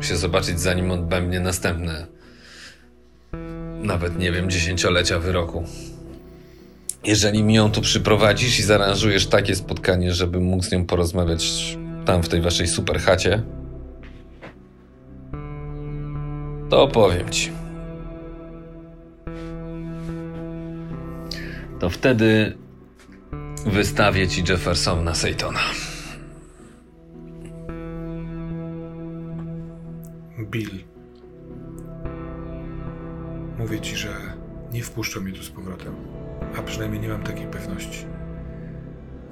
się 0.00 0.16
zobaczyć, 0.16 0.60
zanim 0.60 0.90
odbędzie 0.90 1.40
następne. 1.40 2.06
nawet 3.82 4.18
nie 4.18 4.32
wiem, 4.32 4.50
dziesięciolecia 4.50 5.18
wyroku. 5.18 5.64
Jeżeli 7.04 7.42
mi 7.42 7.54
ją 7.54 7.70
tu 7.70 7.80
przyprowadzisz 7.80 8.58
i 8.58 8.62
zaaranżujesz 8.62 9.26
takie 9.26 9.54
spotkanie, 9.54 10.12
żeby 10.12 10.40
mógł 10.40 10.62
z 10.62 10.72
nią 10.72 10.86
porozmawiać 10.86 11.76
tam 12.06 12.22
w 12.22 12.28
tej 12.28 12.40
waszej 12.40 12.66
super 12.66 13.00
to 16.70 16.82
opowiem 16.82 17.30
ci. 17.30 17.52
To 21.78 21.90
wtedy 21.90 22.56
wystawię 23.66 24.28
ci 24.28 24.44
Jeffersona 24.48 25.14
Seytona. 25.14 25.60
Bill. 30.40 30.84
Mówię 33.58 33.80
ci, 33.80 33.96
że 33.96 34.08
nie 34.72 34.82
wpuszczą 34.82 35.20
mnie 35.20 35.32
tu 35.32 35.42
z 35.42 35.50
powrotem. 35.50 35.94
A 36.58 36.62
przynajmniej 36.62 37.00
nie 37.00 37.08
mam 37.08 37.22
takiej 37.22 37.46
pewności. 37.46 38.06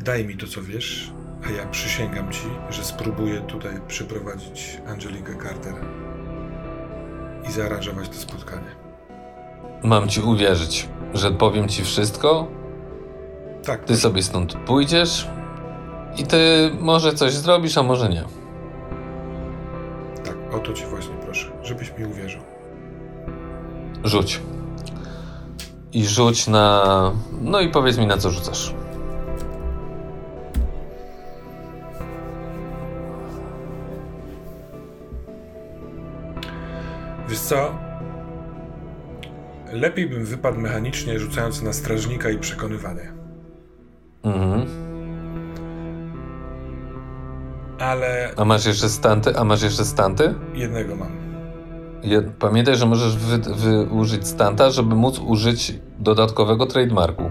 Daj 0.01 0.24
mi 0.24 0.36
to, 0.36 0.47
co 0.47 0.62
wiesz, 0.62 1.12
a 1.47 1.51
ja 1.51 1.66
przysięgam 1.66 2.32
ci, 2.32 2.47
że 2.70 2.85
spróbuję 2.85 3.40
tutaj 3.40 3.81
przyprowadzić 3.89 4.81
Angelikę 4.86 5.36
Carter 5.43 5.74
i 7.49 7.53
zaaranżować 7.53 8.09
to 8.09 8.15
spotkanie. 8.15 8.77
Mam 9.83 10.09
ci 10.09 10.21
uwierzyć, 10.21 10.89
że 11.15 11.31
powiem 11.31 11.69
ci 11.69 11.83
wszystko? 11.85 12.47
Tak. 13.65 13.85
Ty 13.85 13.97
sobie 13.97 14.23
stąd 14.23 14.55
pójdziesz 14.55 15.29
i 16.16 16.25
ty 16.25 16.71
może 16.81 17.12
coś 17.12 17.33
zrobisz, 17.33 17.79
a 17.79 17.83
może 17.83 18.09
nie. 18.09 18.25
Tak, 20.25 20.55
o 20.55 20.59
to 20.59 20.73
ci 20.73 20.85
właśnie 20.85 21.15
proszę, 21.25 21.51
żebyś 21.62 21.99
mi 21.99 22.05
uwierzył. 22.05 22.41
Rzuć. 24.05 24.41
I 25.93 26.07
rzuć 26.07 26.47
na. 26.47 27.12
No 27.41 27.61
i 27.61 27.69
powiedz 27.71 27.99
mi, 27.99 28.07
na 28.07 28.16
co 28.16 28.31
rzucasz. 28.31 28.75
Wiesz 37.29 37.39
co? 37.39 37.75
Lepiej 39.73 40.09
bym 40.09 40.25
wypadł 40.25 40.61
mechanicznie, 40.61 41.19
rzucając 41.19 41.63
na 41.63 41.73
strażnika 41.73 42.31
i 42.31 42.39
przekonywanie. 42.39 43.13
Mhm. 44.23 44.67
Ale 47.79 48.31
A 48.37 48.45
masz 48.45 48.67
jeszcze 48.67 48.89
stanty? 48.89 49.37
A 49.37 49.45
masz 49.45 49.63
jeszcze 49.63 49.85
stanty? 49.85 50.35
jednego 50.55 50.97
mam. 50.97 51.13
Je, 52.03 52.23
pamiętaj, 52.23 52.77
że 52.77 52.87
możesz 52.87 53.17
wy, 53.17 53.39
wy 53.39 53.83
użyć 53.91 54.29
stanta, 54.29 54.71
żeby 54.71 54.95
móc 54.95 55.19
użyć 55.19 55.75
dodatkowego 55.99 56.67
trademarku. 56.67 57.31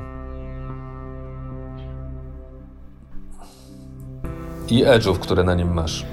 I 4.70 4.86
edge'ów, 4.86 5.20
które 5.20 5.44
na 5.44 5.56
nim 5.56 5.74
masz. 5.74 6.06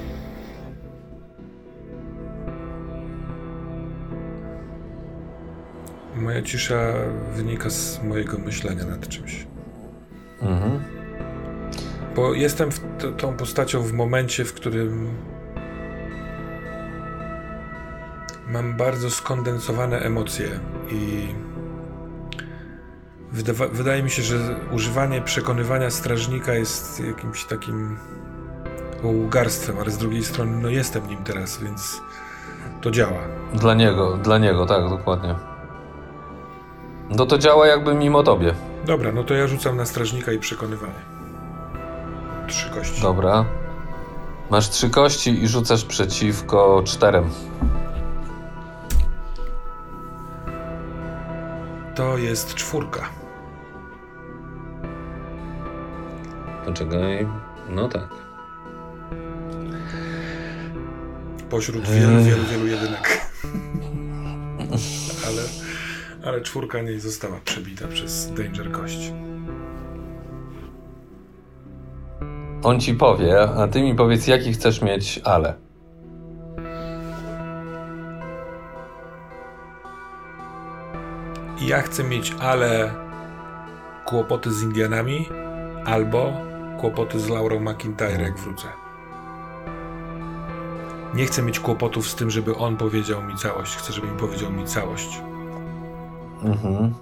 Moja 6.20 6.42
cisza 6.42 6.78
wynika 7.34 7.70
z 7.70 8.02
mojego 8.02 8.38
myślenia 8.38 8.84
nad 8.84 9.09
czymś. 9.09 9.47
Mhm. 10.42 10.80
Bo 12.16 12.34
jestem 12.34 12.70
t- 12.98 13.12
tą 13.12 13.36
postacią 13.36 13.82
w 13.82 13.92
momencie, 13.92 14.44
w 14.44 14.52
którym 14.55 15.09
mam 18.48 18.76
bardzo 18.76 19.10
skondensowane 19.10 19.98
emocje 20.01 20.48
i 20.90 21.28
wydawa- 23.32 23.68
wydaje 23.72 24.02
mi 24.02 24.10
się, 24.10 24.22
że 24.22 24.36
używanie 24.72 25.22
przekonywania 25.22 25.90
strażnika 25.90 26.55
jest 26.55 27.01
jakimś 27.01 27.44
takim 27.44 27.97
łgarstwem, 29.02 29.76
ale 29.78 29.90
z 29.90 29.98
drugiej 29.98 30.24
strony 30.24 30.56
no 30.62 30.68
jestem 30.68 31.06
nim 31.09 31.24
teraz, 31.24 31.59
więc 31.62 32.01
to 32.80 32.90
działa. 32.90 33.18
Dla 33.55 33.74
niego, 33.74 34.16
dla 34.16 34.38
niego, 34.38 34.66
tak, 34.66 34.88
dokładnie. 34.88 35.34
No 37.10 37.26
to 37.26 37.38
działa 37.38 37.66
jakby 37.66 37.94
mimo 37.94 38.22
tobie. 38.22 38.54
Dobra, 38.86 39.12
no 39.12 39.24
to 39.24 39.34
ja 39.34 39.46
rzucam 39.46 39.76
na 39.76 39.86
strażnika 39.86 40.32
i 40.32 40.38
przekonywanie. 40.38 41.00
Trzy 42.48 42.70
kości. 42.70 43.02
Dobra. 43.02 43.44
Masz 44.50 44.68
trzy 44.68 44.90
kości 44.90 45.42
i 45.42 45.48
rzucasz 45.48 45.84
przeciwko 45.84 46.82
czterem. 46.84 47.30
To 51.94 52.18
jest 52.18 52.54
czwórka. 52.54 53.08
Poczekaj. 56.64 57.28
No 57.68 57.88
tak. 57.88 58.08
Pośród 61.50 61.88
wielu, 61.88 62.24
wielu, 62.24 62.44
wielu 62.44 62.66
jedynek. 62.66 63.20
ale, 65.26 65.42
ale 66.24 66.40
czwórka 66.40 66.82
nie 66.82 67.01
została 67.01 67.40
przebita 67.44 67.88
przez 67.88 68.34
Danger 68.34 68.72
Kość. 68.72 69.12
On 72.62 72.80
ci 72.80 72.94
powie, 72.94 73.40
a 73.42 73.68
ty 73.68 73.82
mi 73.82 73.94
powiedz, 73.94 74.26
jaki 74.26 74.52
chcesz 74.52 74.82
mieć 74.82 75.20
ale. 75.24 75.55
Ja 81.60 81.82
chcę 81.82 82.05
mieć 82.05 82.34
ale 82.40 82.94
kłopoty 84.05 84.52
z 84.52 84.62
Indianami 84.62 85.28
albo 85.84 86.32
kłopoty 86.78 87.20
z 87.20 87.28
Laurą 87.28 87.60
McIntyre, 87.60 88.22
jak 88.22 88.38
wrócę. 88.38 88.68
Nie 91.14 91.26
chcę 91.26 91.42
mieć 91.42 91.60
kłopotów 91.60 92.09
z 92.09 92.14
tym, 92.14 92.30
żeby 92.30 92.56
on 92.56 92.76
powiedział 92.76 93.22
mi 93.22 93.36
całość. 93.36 93.76
Chcę, 93.76 93.92
żeby 93.92 94.06
mi 94.06 94.18
powiedział 94.18 94.52
mi 94.52 94.64
całość. 94.64 95.30
Mhm. 96.42 96.94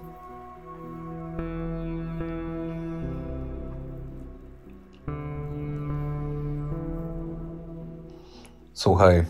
Słuchaj. 8.73 9.25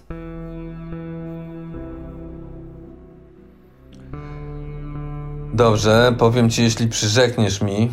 Dobrze, 5.53 6.15
powiem 6.17 6.49
ci, 6.49 6.63
jeśli 6.63 6.87
przyrzekniesz 6.87 7.61
mi, 7.61 7.91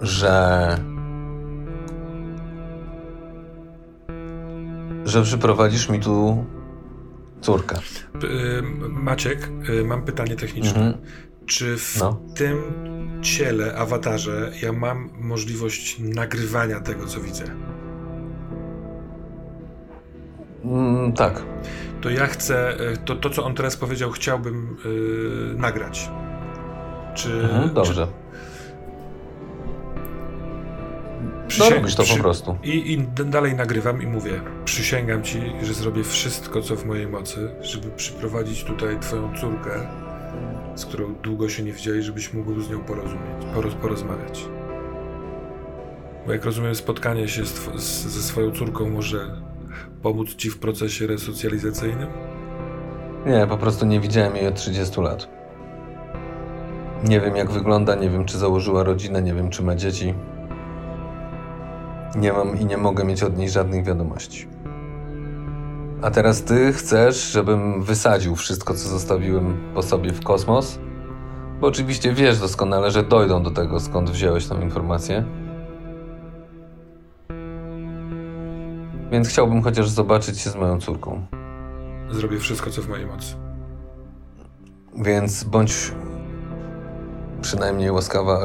że. 0.00 0.78
że 5.04 5.22
przyprowadzisz 5.22 5.88
mi 5.88 6.00
tu 6.00 6.44
córkę. 7.44 7.76
P- 8.20 8.26
y, 8.26 8.62
Maciek, 8.88 9.48
y, 9.68 9.84
mam 9.84 10.02
pytanie 10.02 10.36
techniczne. 10.36 10.70
Mhm. 10.86 10.94
Czy 11.46 11.76
w 11.78 11.96
No. 12.00 12.20
tym 12.36 12.56
ciele, 13.22 13.76
awatarze, 13.76 14.52
ja 14.62 14.72
mam 14.72 15.10
możliwość 15.20 15.96
nagrywania 15.98 16.80
tego, 16.80 17.06
co 17.06 17.20
widzę? 17.20 17.44
Mm, 20.64 21.12
tak. 21.12 21.42
To 22.00 22.10
ja 22.10 22.26
chcę, 22.26 22.80
y, 22.92 22.96
to, 22.96 23.16
to 23.16 23.30
co 23.30 23.44
on 23.44 23.54
teraz 23.54 23.76
powiedział, 23.76 24.10
chciałbym 24.10 24.76
y, 24.86 25.58
nagrać. 25.58 26.10
Czy. 27.14 27.32
Mhm, 27.32 27.74
dobrze. 27.74 28.06
Czy, 28.06 28.12
No 31.58 31.64
przysię- 31.64 31.74
robisz 31.74 31.94
to 31.94 32.02
przy- 32.02 32.16
po 32.16 32.22
prostu. 32.22 32.56
I, 32.64 32.92
I 32.92 32.98
dalej 33.24 33.54
nagrywam 33.54 34.02
i 34.02 34.06
mówię: 34.06 34.40
Przysięgam 34.64 35.22
ci, 35.22 35.38
że 35.62 35.74
zrobię 35.74 36.04
wszystko, 36.04 36.62
co 36.62 36.76
w 36.76 36.84
mojej 36.86 37.06
mocy, 37.08 37.50
żeby 37.62 37.90
przyprowadzić 37.90 38.64
tutaj 38.64 39.00
twoją 39.00 39.34
córkę, 39.40 39.70
z 40.74 40.84
którą 40.86 41.14
długo 41.14 41.48
się 41.48 41.62
nie 41.62 41.72
widziałeś, 41.72 42.04
żebyś 42.04 42.32
mógł 42.32 42.60
z 42.60 42.70
nią 42.70 42.80
porozumieć, 42.80 43.44
poroz, 43.54 43.74
porozmawiać. 43.74 44.44
Bo 46.26 46.32
jak 46.32 46.44
rozumiem, 46.44 46.74
spotkanie 46.74 47.28
się 47.28 47.44
z, 47.46 47.54
z, 47.76 48.06
ze 48.06 48.22
swoją 48.22 48.50
córką 48.52 48.90
może 48.90 49.18
pomóc 50.02 50.34
ci 50.34 50.50
w 50.50 50.58
procesie 50.58 51.06
resocjalizacyjnym? 51.06 52.08
Nie, 53.26 53.46
po 53.46 53.56
prostu 53.56 53.86
nie 53.86 54.00
widziałem 54.00 54.36
jej 54.36 54.46
od 54.46 54.54
30 54.54 55.00
lat. 55.00 55.28
Nie 57.04 57.20
wiem 57.20 57.36
jak 57.36 57.50
wygląda, 57.50 57.94
nie 57.94 58.10
wiem 58.10 58.24
czy 58.24 58.38
założyła 58.38 58.82
rodzinę, 58.82 59.22
nie 59.22 59.34
wiem 59.34 59.50
czy 59.50 59.62
ma 59.62 59.74
dzieci. 59.76 60.14
Nie 62.16 62.32
mam 62.32 62.58
i 62.58 62.64
nie 62.64 62.76
mogę 62.76 63.04
mieć 63.04 63.22
od 63.22 63.38
niej 63.38 63.50
żadnych 63.50 63.84
wiadomości. 63.84 64.48
A 66.02 66.10
teraz 66.10 66.42
ty 66.42 66.72
chcesz, 66.72 67.32
żebym 67.32 67.82
wysadził 67.82 68.36
wszystko, 68.36 68.74
co 68.74 68.88
zostawiłem 68.88 69.72
po 69.74 69.82
sobie 69.82 70.12
w 70.12 70.24
kosmos? 70.24 70.78
Bo 71.60 71.66
oczywiście 71.66 72.12
wiesz 72.12 72.38
doskonale, 72.38 72.90
że 72.90 73.02
dojdą 73.02 73.42
do 73.42 73.50
tego, 73.50 73.80
skąd 73.80 74.10
wziąłeś 74.10 74.46
tą 74.46 74.60
informację. 74.60 75.24
Więc 79.10 79.28
chciałbym 79.28 79.62
chociaż 79.62 79.88
zobaczyć 79.88 80.40
się 80.40 80.50
z 80.50 80.56
moją 80.56 80.80
córką. 80.80 81.26
zrobię 82.10 82.38
wszystko, 82.38 82.70
co 82.70 82.82
w 82.82 82.88
mojej 82.88 83.06
mocy. 83.06 83.34
Więc 84.96 85.44
bądź 85.44 85.92
przynajmniej 87.40 87.90
łaskawa, 87.90 88.40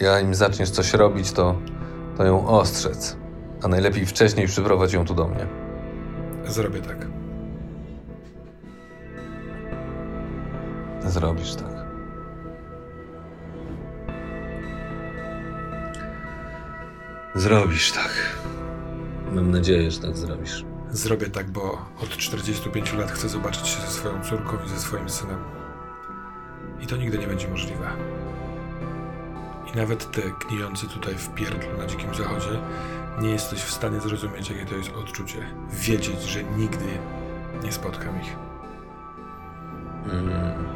ja 0.00 0.20
im 0.20 0.34
zaczniesz 0.34 0.70
coś 0.70 0.94
robić, 0.94 1.32
to, 1.32 1.54
to 2.18 2.24
ją 2.24 2.48
ostrzec. 2.48 3.16
A 3.62 3.68
najlepiej 3.68 4.06
wcześniej 4.06 4.46
przyprowadź 4.46 4.92
ją 4.92 5.04
tu 5.04 5.14
do 5.14 5.28
mnie. 5.28 5.46
Zrobię 6.46 6.80
tak. 6.80 7.06
Zrobisz 11.06 11.54
tak. 11.54 11.86
Zrobisz 17.34 17.92
tak. 17.92 18.10
Mam 19.32 19.50
nadzieję, 19.50 19.90
że 19.90 20.00
tak 20.00 20.16
zrobisz. 20.16 20.64
Zrobię 20.90 21.26
tak, 21.26 21.50
bo 21.50 21.78
od 22.02 22.08
45 22.08 22.92
lat 22.92 23.10
chcę 23.10 23.28
zobaczyć 23.28 23.68
się 23.68 23.80
ze 23.80 23.86
swoją 23.86 24.24
córką 24.24 24.56
i 24.66 24.68
ze 24.68 24.78
swoim 24.78 25.08
synem. 25.08 25.38
I 26.80 26.86
to 26.86 26.96
nigdy 26.96 27.18
nie 27.18 27.26
będzie 27.26 27.48
możliwe. 27.48 28.17
Nawet 29.78 30.10
ty, 30.10 30.32
gnijący 30.48 30.88
tutaj 30.88 31.14
w 31.14 31.34
pierdlu 31.34 31.78
na 31.78 31.86
dzikim 31.86 32.14
zachodzie, 32.14 32.58
nie 33.20 33.30
jesteś 33.30 33.60
w 33.60 33.70
stanie 33.70 34.00
zrozumieć, 34.00 34.50
jakie 34.50 34.66
to 34.66 34.74
jest 34.74 34.90
odczucie. 34.90 35.38
Wiedzieć, 35.70 36.22
że 36.22 36.44
nigdy 36.44 36.84
nie 37.64 37.72
spotkam 37.72 38.20
ich. 38.20 38.36
Mm. 40.12 40.68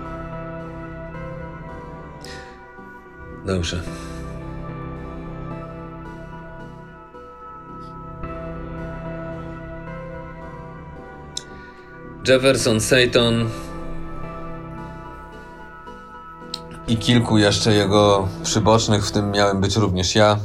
Dobrze. 3.45 3.83
Jefferson 12.29 12.81
Sayton 12.81 13.51
i 16.93 16.97
kilku 16.97 17.39
jeszcze 17.39 17.73
jego 17.73 18.29
przybocznych, 18.43 19.07
w 19.07 19.13
tym 19.13 19.31
miałem 19.31 19.61
być 19.61 19.77
również 19.77 20.15
ja. 20.15 20.37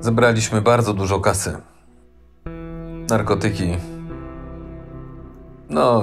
Zebraliśmy 0.00 0.60
bardzo 0.60 0.94
dużo 0.94 1.20
kasy. 1.20 1.56
Narkotyki. 3.10 3.76
No, 5.70 6.02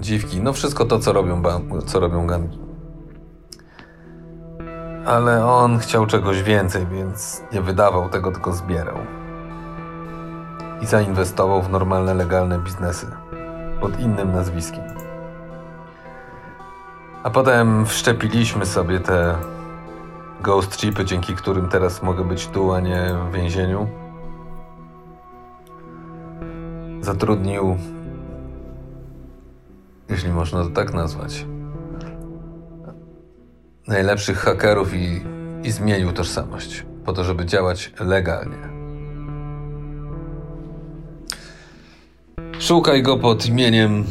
dziwki, 0.00 0.40
no 0.40 0.52
wszystko 0.52 0.84
to, 0.84 0.98
co 0.98 1.12
robią, 1.12 1.42
co 1.86 2.00
robią 2.00 2.26
gangi. 2.26 2.58
Ale 5.06 5.46
on 5.46 5.78
chciał 5.78 6.06
czegoś 6.06 6.42
więcej, 6.42 6.86
więc 6.86 7.42
nie 7.52 7.62
wydawał 7.62 8.08
tego, 8.08 8.32
tylko 8.32 8.52
zbierał 8.52 8.96
i 10.82 10.86
zainwestował 10.86 11.62
w 11.62 11.70
normalne, 11.70 12.14
legalne 12.14 12.58
biznesy 12.58 13.06
pod 13.80 14.00
innym 14.00 14.32
nazwiskiem. 14.32 14.97
A 17.22 17.30
potem 17.30 17.86
wszczepiliśmy 17.86 18.66
sobie 18.66 19.00
te 19.00 19.34
ghost 20.42 20.76
chipy, 20.76 21.04
dzięki 21.04 21.34
którym 21.34 21.68
teraz 21.68 22.02
mogę 22.02 22.24
być 22.24 22.46
tu, 22.46 22.72
a 22.72 22.80
nie 22.80 23.14
w 23.30 23.34
więzieniu. 23.34 23.88
Zatrudnił, 27.00 27.76
jeśli 30.08 30.30
można 30.30 30.64
to 30.64 30.70
tak 30.70 30.94
nazwać, 30.94 31.46
najlepszych 33.86 34.38
hakerów 34.38 34.94
i, 34.94 35.22
i 35.64 35.70
zmienił 35.70 36.12
tożsamość 36.12 36.86
po 37.04 37.12
to, 37.12 37.24
żeby 37.24 37.46
działać 37.46 37.92
legalnie. 38.00 38.68
Szukaj 42.58 43.02
go 43.02 43.16
pod 43.16 43.46
imieniem 43.46 44.04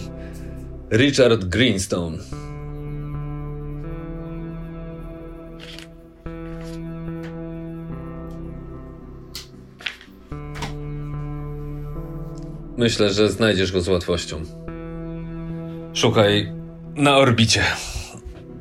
Richard 0.91 1.45
Greenstone. 1.45 2.17
Myślę, 12.77 13.09
że 13.09 13.29
znajdziesz 13.29 13.71
go 13.71 13.81
z 13.81 13.87
łatwością. 13.87 14.41
Szukaj 15.93 16.53
na 16.95 17.17
orbicie 17.17 17.63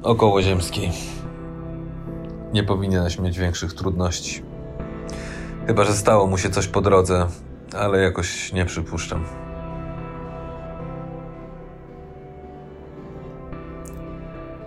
okołoziemskiej. 0.02 0.90
Nie 2.52 2.64
powinieneś 2.64 3.18
mieć 3.18 3.38
większych 3.38 3.72
trudności. 3.72 4.42
Chyba, 5.66 5.84
że 5.84 5.92
stało 5.92 6.26
mu 6.26 6.38
się 6.38 6.50
coś 6.50 6.66
po 6.66 6.80
drodze, 6.80 7.26
ale 7.78 7.98
jakoś 7.98 8.52
nie 8.52 8.64
przypuszczam. 8.64 9.24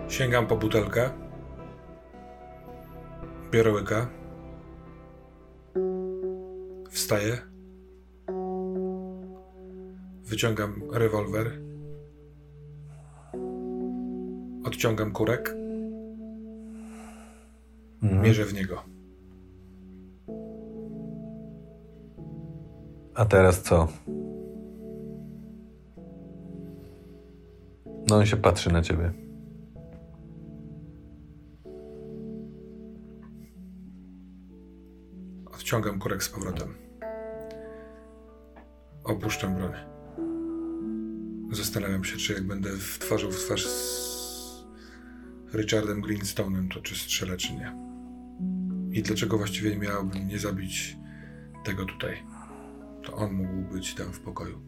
Sięgam 0.08 0.46
po 0.46 0.56
butelkę. 0.56 1.10
Biorę 3.50 3.72
łyka. 3.72 4.08
Wstaję. 6.90 7.49
Wyciągam 10.30 10.82
rewolwer. 10.92 11.60
Odciągam 14.64 15.12
kurek. 15.12 15.54
Mhm. 18.02 18.22
Mierzę 18.22 18.44
w 18.44 18.54
niego. 18.54 18.82
A 23.14 23.24
teraz 23.24 23.62
co? 23.62 23.88
No 28.08 28.16
on 28.16 28.26
się 28.26 28.36
patrzy 28.36 28.72
na 28.72 28.82
ciebie. 28.82 29.12
Wciągam 35.52 35.98
korek 35.98 36.22
z 36.22 36.28
powrotem. 36.28 36.74
Opuszczam 39.04 39.54
broń. 39.54 39.89
Zastanawiam 41.50 42.04
się, 42.04 42.16
czy 42.16 42.32
jak 42.32 42.46
będę 42.46 42.70
w 42.70 42.98
twarzą 42.98 43.30
w 43.30 43.36
twarz 43.36 43.66
z 43.66 44.24
Richardem 45.54 46.02
Greenstone'em, 46.02 46.74
to 46.74 46.80
czy 46.80 46.94
strzelę, 46.94 47.36
czy 47.36 47.52
nie. 47.54 47.76
I 48.92 49.02
dlaczego 49.02 49.38
właściwie 49.38 49.76
miałbym 49.76 50.28
nie 50.28 50.38
zabić 50.38 50.96
tego 51.64 51.84
tutaj? 51.84 52.16
To 53.02 53.14
on 53.14 53.32
mógł 53.32 53.74
być 53.74 53.94
tam 53.94 54.12
w 54.12 54.20
pokoju. 54.20 54.60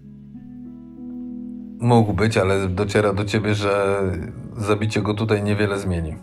Mógł 1.79 2.13
być, 2.13 2.37
ale 2.37 2.69
dociera 2.69 3.13
do 3.13 3.25
ciebie, 3.25 3.55
że 3.55 4.03
zabicie 4.57 5.03
go 5.03 5.15
tutaj 5.15 5.43
niewiele 5.43 5.79
zmieni. 5.79 6.17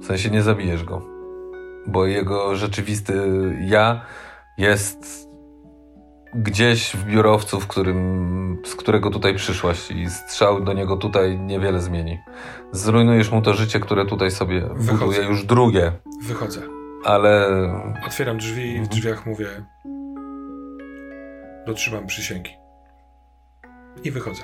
W 0.00 0.06
sensie 0.06 0.30
nie 0.30 0.42
zabijesz 0.42 0.84
go 0.84 1.14
bo 1.86 2.06
jego 2.06 2.56
rzeczywisty 2.56 3.12
ja 3.60 4.06
jest 4.58 5.23
gdzieś 6.34 6.96
w 6.96 7.04
biurowcu, 7.04 7.60
w 7.60 7.66
którym, 7.66 8.62
z 8.64 8.74
którego 8.74 9.10
tutaj 9.10 9.34
przyszłaś 9.34 9.90
i 9.90 10.10
strzał 10.10 10.60
do 10.60 10.72
niego 10.72 10.96
tutaj 10.96 11.38
niewiele 11.38 11.80
zmieni. 11.80 12.18
Zrujnujesz 12.72 13.30
mu 13.30 13.42
to 13.42 13.54
życie, 13.54 13.80
które 13.80 14.06
tutaj 14.06 14.30
sobie 14.30 14.60
Wychodzę. 14.60 15.04
buduje 15.04 15.28
już 15.28 15.44
drugie. 15.44 15.92
Wychodzę. 16.22 16.60
Ale... 17.04 17.48
Otwieram 18.06 18.38
drzwi 18.38 18.76
i 18.76 18.80
w 18.80 18.88
drzwiach 18.88 19.26
mówię 19.26 19.46
dotrzymam 21.66 22.06
przysięgi. 22.06 22.50
I 24.04 24.10
wychodzę. 24.10 24.42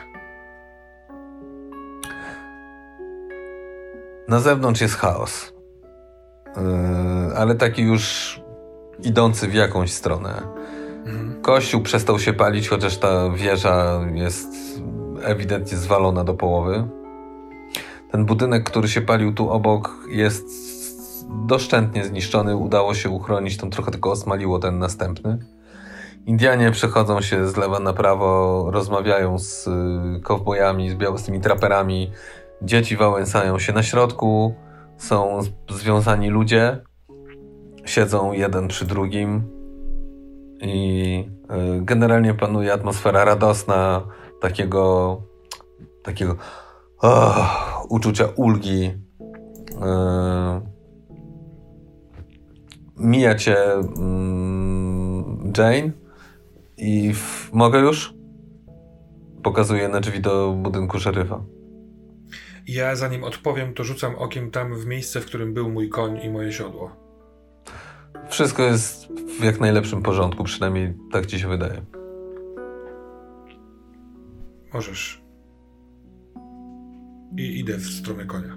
Na 4.29 4.41
zewnątrz 4.41 4.81
jest 4.81 4.95
chaos. 4.95 5.53
Yy, 6.57 7.37
ale 7.37 7.55
taki 7.55 7.83
już 7.83 8.41
idący 9.03 9.49
w 9.49 9.55
jakąś 9.55 9.93
stronę. 9.93 10.43
Mhm. 11.07 11.43
Kościół 11.43 11.83
przestał 11.83 12.19
się 12.19 12.33
palić, 12.33 12.69
chociaż 12.69 12.97
ta 12.97 13.31
wieża 13.31 14.01
jest 14.15 14.49
ewidentnie 15.23 15.79
zwalona 15.79 16.25
do 16.25 16.35
połowy. 16.35 16.89
Ten 18.11 18.25
budynek, 18.25 18.65
który 18.65 18.89
się 18.89 19.01
palił 19.01 19.35
tu 19.35 19.51
obok, 19.51 20.07
jest 20.09 20.47
doszczętnie 21.47 22.05
zniszczony. 22.05 22.57
Udało 22.57 22.95
się 22.95 23.11
uchronić, 23.11 23.57
tam 23.57 23.71
trochę 23.71 23.91
tylko 23.91 24.11
osmaliło 24.11 24.59
ten 24.59 24.79
następny. 24.79 25.39
Indianie 26.27 26.71
przechodzą 26.71 27.21
się 27.21 27.49
z 27.49 27.57
lewa 27.57 27.81
na 27.81 27.93
prawo, 27.93 28.67
rozmawiają 28.71 29.39
z 29.39 29.67
y, 29.67 30.21
kowbojami, 30.23 30.91
z, 30.91 31.21
z 31.21 31.23
tymi 31.23 31.41
traperami. 31.41 32.13
Dzieci 32.63 32.97
wałęsają 32.97 33.59
się 33.59 33.73
na 33.73 33.83
środku 33.83 34.55
są 34.99 35.41
związani 35.71 36.31
ludzie, 36.31 36.81
siedzą 37.85 38.33
jeden 38.33 38.69
przy 38.69 38.85
drugim 38.85 39.60
i 40.61 41.25
y, 41.79 41.85
generalnie 41.85 42.35
panuje 42.35 42.73
atmosfera 42.73 43.25
radosna, 43.25 44.07
takiego, 44.41 45.23
takiego 46.03 46.37
oh, 46.99 47.87
uczucia 47.89 48.27
ulgi. 48.37 48.85
Y, 48.85 50.71
mija 52.97 53.35
cię 53.35 53.57
mm, 53.73 55.53
Jane 55.59 55.93
I 56.81 57.15
w... 57.15 57.51
mogę 57.53 57.79
już? 57.79 58.15
Pokazuję 59.43 59.89
na 59.89 60.01
drzwi 60.01 60.21
do 60.21 60.53
budynku 60.53 60.99
szeryfa. 60.99 61.45
Ja 62.69 62.97
zanim 62.97 63.25
odpowiem, 63.25 63.75
to 63.75 63.85
rzucam 63.85 64.17
okiem 64.17 64.51
tam 64.51 64.75
w 64.75 64.87
miejsce, 64.87 65.21
w 65.21 65.27
którym 65.27 65.55
był 65.55 65.71
mój 65.71 65.89
koń 65.89 66.19
i 66.23 66.31
moje 66.31 66.53
siodło. 66.53 67.10
Wszystko 68.31 68.63
jest 68.63 69.09
w 69.41 69.45
jak 69.45 69.61
najlepszym 69.61 70.03
porządku, 70.03 70.45
przynajmniej 70.45 70.95
tak 71.13 71.27
ci 71.27 71.41
się 71.41 71.49
wydaje. 71.49 71.83
Możesz. 74.75 75.23
I 77.37 77.59
idę 77.59 77.79
w 77.79 77.87
stronę 77.87 78.25
konia. 78.25 78.57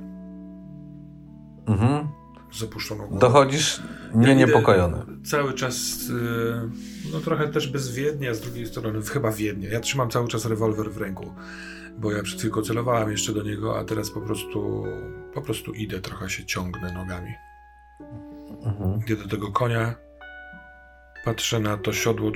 Mhm. 1.67 2.07
Z 2.51 2.63
opuszczoną 2.63 3.01
głową. 3.01 3.19
Dochodzisz 3.19 3.81
nie 4.15 4.27
Ja 4.27 4.33
niepokojony. 4.33 4.97
Cały 5.25 5.53
czas, 5.53 6.07
yy, 6.09 6.69
no 7.13 7.19
trochę 7.19 7.47
też 7.47 7.67
bezwiednie, 7.67 8.29
a 8.29 8.33
z 8.33 8.41
drugiej 8.41 8.67
strony 8.67 9.01
chyba 9.01 9.31
wiednie. 9.31 9.67
Ja 9.67 9.79
trzymam 9.79 10.09
cały 10.09 10.27
czas 10.27 10.45
rewolwer 10.45 10.91
w 10.91 10.97
ręku, 10.97 11.33
bo 11.97 12.11
ja 12.11 12.23
przed 12.23 12.39
chwilką 12.39 12.61
celowałem 12.61 13.11
jeszcze 13.11 13.33
do 13.33 13.43
niego, 13.43 13.79
a 13.79 13.83
teraz 13.83 14.11
po 14.11 14.21
prostu, 14.21 14.83
po 15.33 15.41
prostu 15.41 15.73
idę, 15.73 16.01
trochę 16.01 16.29
się 16.29 16.45
ciągnę 16.45 16.93
nogami. 16.93 17.31
Mhm. 18.65 18.99
Idę 19.07 19.15
do 19.23 19.29
tego 19.29 19.51
konia, 19.51 19.93
patrzę 21.25 21.59
na 21.59 21.77
to 21.77 21.93
siodło, 21.93 22.31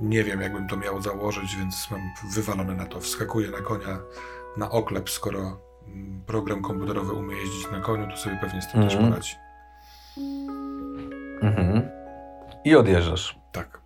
nie 0.00 0.24
wiem 0.24 0.40
jakbym 0.40 0.68
to 0.68 0.76
miał 0.76 1.02
założyć, 1.02 1.56
więc 1.56 1.90
mam 1.90 2.00
wywalone 2.34 2.74
na 2.74 2.86
to. 2.86 3.00
Wskakuję 3.00 3.50
na 3.50 3.58
konia 3.60 3.98
na 4.56 4.70
oklep, 4.70 5.10
skoro 5.10 5.60
mm, 5.86 6.22
program 6.26 6.62
komputerowy 6.62 7.12
umie 7.12 7.36
jeździć 7.36 7.70
na 7.72 7.80
koniu, 7.80 8.10
to 8.10 8.16
sobie 8.16 8.36
pewnie 8.40 8.62
z 8.62 8.72
tym 8.72 8.82
też 8.82 8.94
Mhm. 8.94 9.10
poradzi. 9.10 9.34
Mhm. 11.42 11.88
I 12.64 12.76
odjeżdżasz. 12.76 13.38
Tak. 13.52 13.80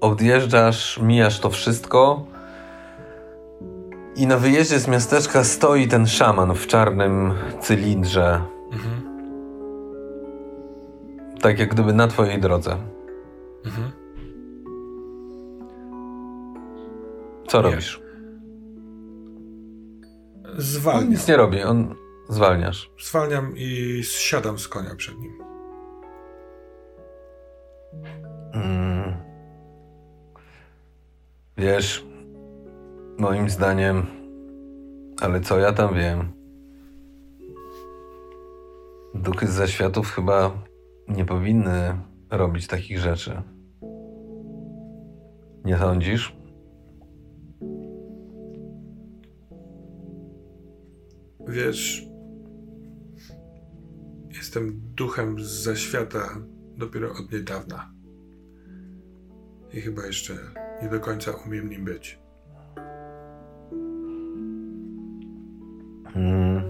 Odjeżdżasz, 0.00 0.98
mijasz 1.02 1.40
to 1.40 1.50
wszystko. 1.50 2.26
I 4.16 4.26
na 4.26 4.36
wyjeździe 4.36 4.78
z 4.78 4.88
miasteczka 4.88 5.44
stoi 5.44 5.88
ten 5.88 6.06
szaman 6.06 6.54
w 6.54 6.66
czarnym 6.66 7.32
cylindrze. 7.60 8.42
Mhm. 8.72 9.10
Tak 11.40 11.58
jak 11.58 11.68
gdyby 11.74 11.92
na 11.92 12.06
twojej 12.08 12.40
drodze. 12.40 12.76
Mhm. 13.64 13.90
Co 17.48 17.62
Nie. 17.62 17.70
robisz? 17.70 18.00
On 20.44 20.60
Zwalniam. 20.60 21.10
nic 21.10 21.28
nie 21.28 21.36
robi, 21.36 21.62
on 21.62 21.94
zwalniasz. 22.28 22.90
Zwalniam 23.00 23.52
i 23.56 24.00
siadam 24.04 24.58
z 24.58 24.68
konia 24.68 24.94
przed 24.96 25.18
nim. 25.18 25.32
Mm. 28.54 29.14
Wiesz, 31.56 32.06
moim 33.20 33.50
zdaniem, 33.50 34.06
ale 35.20 35.40
co 35.40 35.58
ja 35.58 35.72
tam 35.72 35.94
wiem? 35.94 36.32
Duchy 39.14 39.46
z 39.46 39.50
zaświatów 39.50 40.10
chyba 40.10 40.62
nie 41.08 41.24
powinny 41.24 42.00
robić 42.30 42.66
takich 42.66 42.98
rzeczy. 42.98 43.42
Nie 45.64 45.78
sądzisz? 45.78 46.36
Wiesz, 51.48 52.06
jestem 54.30 54.80
duchem 54.96 55.40
z 55.40 55.62
zaświata 55.62 56.36
dopiero 56.76 57.12
od 57.12 57.32
niedawna. 57.32 57.92
I 59.72 59.80
chyba 59.80 60.06
jeszcze 60.06 60.34
nie 60.82 60.88
do 60.88 61.00
końca 61.00 61.32
umiem 61.46 61.70
nim 61.70 61.84
być. 61.84 62.20
Mm. 66.16 66.62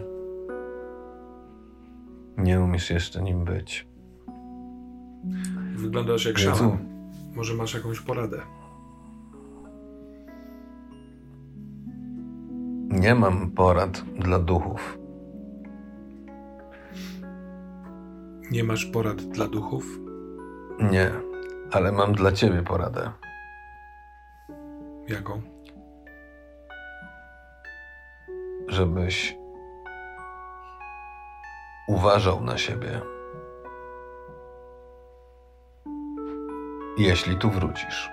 Nie 2.39 2.61
umiesz 2.61 2.91
jeszcze 2.91 3.23
nim 3.23 3.45
być. 3.45 3.87
Wyglądasz 5.77 6.25
jak 6.25 6.39
Jezu. 6.39 6.55
szaman. 6.55 6.79
Może 7.37 7.55
masz 7.55 7.75
jakąś 7.75 8.01
poradę? 8.01 8.43
Nie 12.89 13.15
mam 13.15 13.51
porad 13.51 14.05
dla 14.19 14.39
duchów. 14.39 14.99
Nie 18.51 18.65
masz 18.65 18.87
porad 18.87 19.23
dla 19.23 19.49
duchów? 19.49 20.01
Nie, 20.91 21.11
ale 21.73 21.93
mam 21.93 22.13
dla 22.13 22.33
ciebie 22.33 22.63
poradę. 22.63 23.11
Jaką? 25.09 25.43
Żebyś 28.71 29.37
uważał 31.89 32.45
na 32.45 32.59
siebie. 32.59 33.01
Jeśli 36.99 37.37
tu 37.37 37.51
wrócisz. 37.51 38.11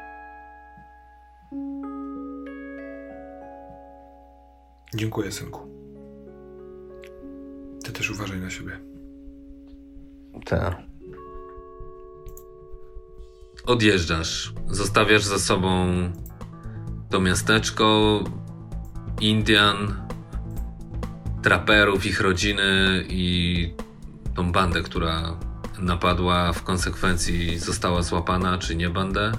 Dziękuję, 4.96 5.32
synku. 5.32 5.60
Ty 7.84 7.92
też 7.92 8.12
uważaj 8.12 8.40
na 8.40 8.50
siebie. 8.50 8.80
Te. 10.46 10.76
Odjeżdżasz. 13.66 14.54
Zostawiasz 14.68 15.24
za 15.24 15.40
sobą 15.40 15.88
to 17.10 17.20
miasteczko, 17.20 18.20
Indian, 19.22 20.07
traperów, 21.48 22.06
ich 22.06 22.22
rodziny 22.22 23.04
i 23.10 23.74
tą 24.36 24.52
bandę, 24.52 24.82
która 24.82 25.38
napadła, 25.80 26.54
w 26.54 26.64
konsekwencji 26.64 27.60
została 27.60 28.02
złapana, 28.02 28.58
czy 28.58 28.76
nie 28.76 28.90
bandę. 28.90 29.32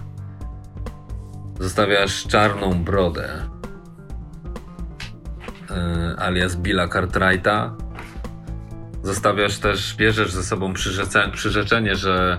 Zostawiasz 1.61 2.27
czarną 2.27 2.85
brodę, 2.85 3.49
e, 5.71 6.17
alias 6.19 6.57
Billa 6.57 6.89
Cartwrighta. 6.89 7.77
Zostawiasz 9.03 9.59
też, 9.59 9.95
bierzesz 9.97 10.33
ze 10.33 10.43
sobą 10.43 10.73
przyrzece- 10.73 11.31
przyrzeczenie, 11.31 11.97
że 11.97 12.39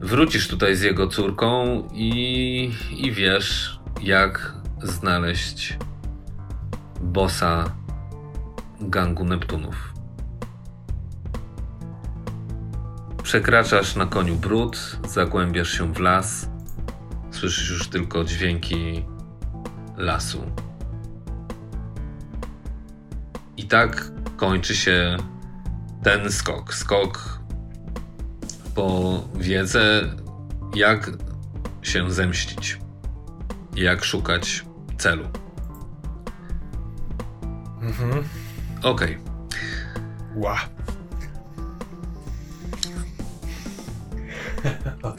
wrócisz 0.00 0.48
tutaj 0.48 0.76
z 0.76 0.82
jego 0.82 1.06
córką 1.06 1.82
i, 1.92 2.72
i 2.90 3.12
wiesz, 3.12 3.80
jak 4.02 4.52
znaleźć 4.82 5.78
bossa 7.00 7.85
gangu 8.80 9.24
Neptunów. 9.24 9.94
Przekraczasz 13.22 13.96
na 13.96 14.06
koniu 14.06 14.36
brud, 14.36 14.98
zagłębiasz 15.08 15.70
się 15.70 15.94
w 15.94 15.98
las, 15.98 16.48
słyszysz 17.30 17.70
już 17.70 17.88
tylko 17.88 18.24
dźwięki 18.24 19.04
lasu. 19.96 20.42
I 23.56 23.64
tak 23.68 24.10
kończy 24.36 24.76
się 24.76 25.16
ten 26.02 26.32
skok. 26.32 26.74
Skok 26.74 27.40
po 28.74 29.20
wiedzę, 29.34 30.14
jak 30.74 31.10
się 31.82 32.10
zemścić, 32.10 32.78
jak 33.76 34.04
szukać 34.04 34.64
celu. 34.98 35.28
Mhm. 37.80 38.24
Okej, 38.82 39.18
Ła. 40.36 40.60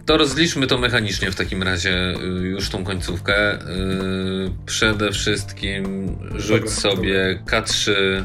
to 0.05 0.17
rozliczmy 0.17 0.67
to 0.67 0.77
mechanicznie 0.77 1.31
w 1.31 1.35
takim 1.35 1.63
razie, 1.63 2.13
y, 2.15 2.47
już 2.47 2.69
tą 2.69 2.83
końcówkę. 2.83 3.53
Y, 3.55 3.57
Przede 4.65 5.11
wszystkim 5.11 6.07
rzuć 6.35 6.59
Dobra, 6.61 6.75
sobie 6.75 7.39
K3 7.45 7.91
y, 7.91 8.23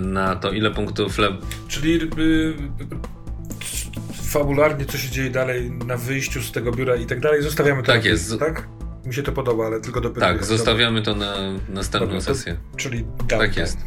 na 0.00 0.36
to, 0.36 0.52
ile 0.52 0.70
punktów 0.70 1.18
le... 1.18 1.28
Czyli 1.68 1.98
fabularnie, 4.22 4.84
co 4.84 4.98
się 4.98 5.10
dzieje 5.10 5.30
dalej 5.30 5.70
na 5.70 5.96
wyjściu 5.96 6.42
z 6.42 6.52
tego 6.52 6.72
biura 6.72 6.96
i 6.96 7.06
tak 7.06 7.20
dalej, 7.20 7.42
zostawiamy 7.42 7.82
to. 7.82 7.92
Tak 7.92 8.04
jest. 8.04 8.38
Tak? 8.38 8.68
Mi 9.04 9.14
się 9.14 9.22
to 9.22 9.32
podoba, 9.32 9.66
ale 9.66 9.80
tylko 9.80 10.00
dopytuję. 10.00 10.32
Tak, 10.32 10.44
zostawiamy 10.44 11.02
to 11.02 11.14
na 11.14 11.34
następną 11.68 12.06
Dobra, 12.08 12.20
to- 12.26 12.34
sesję. 12.34 12.52
Dobra. 12.52 12.76
Czyli 12.76 13.04
downtime. 13.04 13.38
Tak 13.40 13.56
jest. 13.56 13.78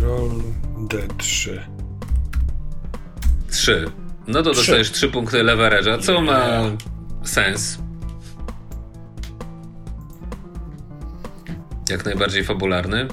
Roll 0.00 0.42
D3. 0.88 1.60
3. 3.50 3.84
No 4.26 4.42
to 4.42 4.50
Trzy. 4.50 4.60
dostajesz 4.60 4.90
3 4.90 5.08
punkty 5.08 5.42
leverage'a, 5.42 5.98
co 5.98 6.20
ma 6.20 6.62
sens. 7.24 7.78
Jak 11.90 12.04
najbardziej 12.04 12.44
fabularny. 12.44 13.08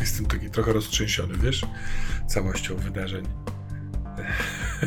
Jestem 0.00 0.26
taki 0.26 0.50
trochę 0.50 0.72
roztrzęsiony, 0.72 1.34
wiesz, 1.38 1.66
całością 2.28 2.76
wydarzeń. 2.76 3.24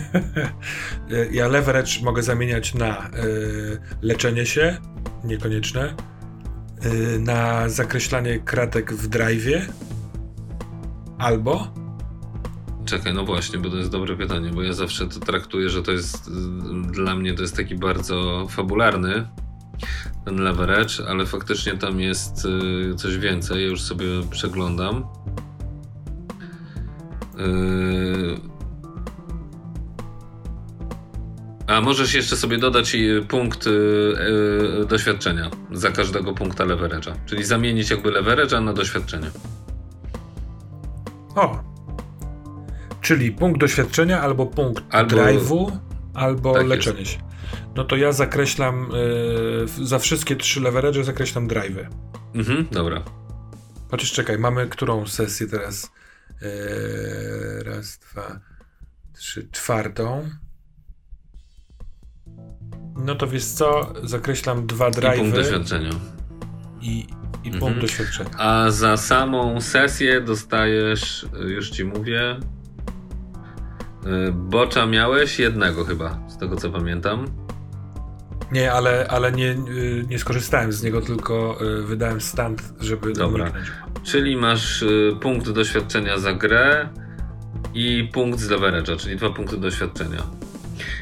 ja 1.31 1.47
leverage 1.47 1.91
mogę 2.03 2.23
zamieniać 2.23 2.73
na 2.73 3.09
y, 3.09 3.79
leczenie 4.01 4.45
się, 4.45 4.77
niekonieczne, 5.23 5.93
na 7.19 7.69
zakreślanie 7.69 8.40
kratek 8.40 8.93
w 8.93 9.10
drive'ie, 9.10 9.61
albo 11.18 11.82
Czekaj, 12.85 13.14
no 13.14 13.26
właśnie, 13.26 13.60
bo 13.60 13.69
to 13.69 13.77
jest 13.77 13.90
dobre 13.90 14.18
pytanie, 14.18 14.50
bo 14.50 14.64
ja 14.64 14.74
zawsze 14.74 15.08
to 15.08 15.19
traktuję, 15.19 15.69
że 15.69 15.84
to 15.84 15.92
jest 15.92 16.32
dla 16.92 17.16
mnie 17.16 17.34
to 17.34 17.42
jest 17.42 17.56
taki 17.56 17.76
bardzo 17.76 18.48
fabularny 18.50 19.27
ten 20.26 20.35
leverage, 20.35 20.93
ale 21.10 21.26
faktycznie 21.26 21.77
tam 21.77 22.00
jest 22.00 22.45
y, 22.92 22.95
coś 22.95 23.18
więcej, 23.18 23.64
ja 23.64 23.69
już 23.69 23.82
sobie 23.82 24.06
przeglądam. 24.30 25.03
Y, 27.40 28.51
a 31.72 31.82
możesz 31.82 32.14
jeszcze 32.14 32.38
sobie 32.38 32.58
dodać 32.58 32.95
punkt 33.27 33.67
y, 33.67 33.72
doświadczenia 34.90 35.51
za 35.72 35.91
każdego 35.91 36.33
punkta 36.33 36.66
leverage'a, 36.66 37.14
czyli 37.25 37.43
zamienić 37.43 37.90
jakby 37.90 38.11
leverage'a 38.11 38.64
na 38.64 38.74
doświadczenie. 38.74 39.32
O, 41.35 41.72
Czyli 43.01 43.32
punkt 43.32 43.59
doświadczenia 43.59 44.22
albo 44.22 44.45
punkt 44.45 44.83
albo... 44.90 45.16
drive'u, 45.16 45.77
albo 46.14 46.53
tak 46.53 46.67
leczenie 46.67 47.00
jest. 47.00 47.11
się. 47.11 47.19
No 47.75 47.83
to 47.83 47.95
ja 47.95 48.11
zakreślam 48.11 48.90
yy, 49.80 49.88
za 49.88 50.00
wszystkie 50.00 50.35
trzy 50.35 50.61
leverage 50.61 51.03
zakreślam 51.03 51.48
drive'y. 51.48 51.88
Mhm, 52.35 52.67
dobra. 52.72 53.03
Chociaż 53.91 54.11
czekaj, 54.11 54.38
mamy 54.40 54.67
którą 54.67 55.08
sesję 55.08 55.48
teraz? 55.48 55.91
Yy, 56.41 57.64
raz, 57.64 57.98
dwa, 58.00 58.40
trzy, 59.14 59.48
czwartą. 59.51 60.30
No 63.05 63.15
to 63.15 63.27
wiesz 63.27 63.45
co, 63.45 63.93
zakreślam 64.03 64.67
dwa 64.67 64.89
drive'y. 64.89 65.15
I 65.15 65.19
punkt 65.19 65.35
doświadczenia. 65.35 65.89
I, 66.81 67.07
i 67.43 67.47
mhm. 67.47 67.59
punkt 67.59 67.81
doświadczenia. 67.81 68.30
A 68.38 68.71
za 68.71 68.97
samą 68.97 69.61
sesję 69.61 70.21
dostajesz, 70.21 71.25
już 71.47 71.69
ci 71.69 71.85
mówię, 71.85 72.38
Y, 74.05 74.31
bocza 74.31 74.85
miałeś 74.85 75.39
jednego 75.39 75.85
chyba, 75.85 76.19
z 76.27 76.38
tego 76.38 76.55
co 76.55 76.69
pamiętam. 76.69 77.25
Nie, 78.51 78.71
ale, 78.71 79.07
ale 79.09 79.31
nie, 79.31 79.51
y, 79.51 80.05
nie 80.09 80.19
skorzystałem 80.19 80.71
z 80.71 80.83
niego, 80.83 81.01
tylko 81.01 81.57
y, 81.61 81.83
wydałem 81.83 82.21
stand, 82.21 82.73
żeby 82.80 83.13
Dobra. 83.13 83.43
Uniknąć. 83.43 83.71
Czyli 84.03 84.35
masz 84.35 84.85
punkt 85.21 85.49
doświadczenia 85.49 86.17
za 86.17 86.33
grę 86.33 86.89
i 87.73 88.09
punkt 88.13 88.39
z 88.39 88.49
leverage'a, 88.49 88.97
czyli 88.97 89.15
dwa 89.15 89.30
punkty 89.30 89.57
doświadczenia. 89.57 90.23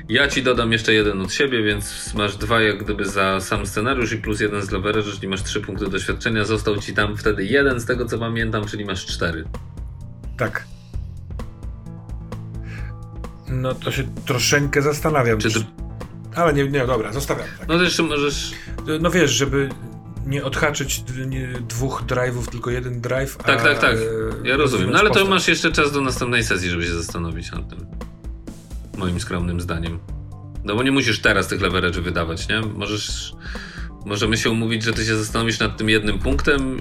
Ja 0.09 0.27
ci 0.27 0.43
dodam 0.43 0.71
jeszcze 0.71 0.93
jeden 0.93 1.21
od 1.21 1.33
siebie, 1.33 1.63
więc 1.63 2.13
masz 2.13 2.37
dwa 2.37 2.61
jak 2.61 2.83
gdyby 2.83 3.05
za 3.05 3.39
sam 3.39 3.65
scenariusz 3.67 4.11
i 4.11 4.17
plus 4.17 4.39
jeden 4.39 4.61
z 4.61 4.69
leverage'a, 4.69 5.13
czyli 5.13 5.27
masz 5.27 5.43
trzy 5.43 5.61
punkty 5.61 5.89
doświadczenia. 5.89 6.45
Został 6.45 6.77
ci 6.77 6.93
tam 6.93 7.17
wtedy 7.17 7.45
jeden 7.45 7.79
z 7.79 7.85
tego 7.85 8.05
co 8.05 8.17
pamiętam, 8.17 8.65
czyli 8.65 8.85
masz 8.85 9.05
cztery. 9.05 9.45
Tak. 10.37 10.63
No 13.47 13.73
to 13.73 13.91
się 13.91 14.03
troszeczkę 14.25 14.81
zastanawiam. 14.81 15.39
Czy. 15.39 15.49
Ale 16.35 16.53
nie, 16.53 16.67
nie, 16.67 16.87
dobra, 16.87 17.13
zostawiam. 17.13 17.47
Tak. 17.59 17.67
No 17.67 17.77
to 17.77 17.83
jeszcze 17.83 18.03
możesz... 18.03 18.51
No 19.01 19.11
wiesz, 19.11 19.31
żeby 19.31 19.69
nie 20.25 20.43
odhaczyć 20.43 21.03
dwóch 21.67 22.03
drive'ów, 22.07 22.47
tylko 22.47 22.69
jeden 22.71 23.01
drive. 23.01 23.37
Tak, 23.37 23.59
a, 23.59 23.63
tak, 23.63 23.79
tak. 23.79 23.97
Ja 24.43 24.57
rozumiem. 24.57 24.91
No 24.91 24.99
ale 24.99 25.09
to 25.09 25.25
masz 25.25 25.47
jeszcze 25.47 25.71
czas 25.71 25.91
do 25.91 26.01
następnej 26.01 26.43
sesji, 26.43 26.69
żeby 26.69 26.83
się 26.83 26.93
zastanowić 26.93 27.51
nad 27.51 27.69
tym. 27.69 28.08
Moim 28.99 29.19
skromnym 29.19 29.61
zdaniem. 29.61 29.99
No 30.63 30.75
bo 30.75 30.83
nie 30.83 30.91
musisz 30.91 31.21
teraz 31.21 31.47
tych 31.47 31.61
leverage'y 31.61 32.01
wydawać, 32.01 32.47
nie? 32.49 32.61
Możesz... 32.61 33.33
Możemy 34.05 34.37
się 34.37 34.49
umówić, 34.49 34.83
że 34.83 34.93
ty 34.93 35.05
się 35.05 35.17
zastanowisz 35.17 35.59
nad 35.59 35.77
tym 35.77 35.89
jednym 35.89 36.19
punktem. 36.19 36.77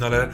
No 0.00 0.06
ale 0.06 0.30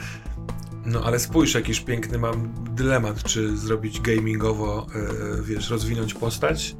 no 0.85 1.03
ale 1.03 1.19
spójrz, 1.19 1.53
jakiś 1.53 1.79
piękny 1.79 2.17
mam 2.17 2.53
dylemat, 2.75 3.23
czy 3.23 3.57
zrobić 3.57 4.01
gamingowo, 4.01 4.87
yy, 5.35 5.43
wiesz, 5.43 5.69
rozwinąć 5.69 6.13
postać 6.13 6.75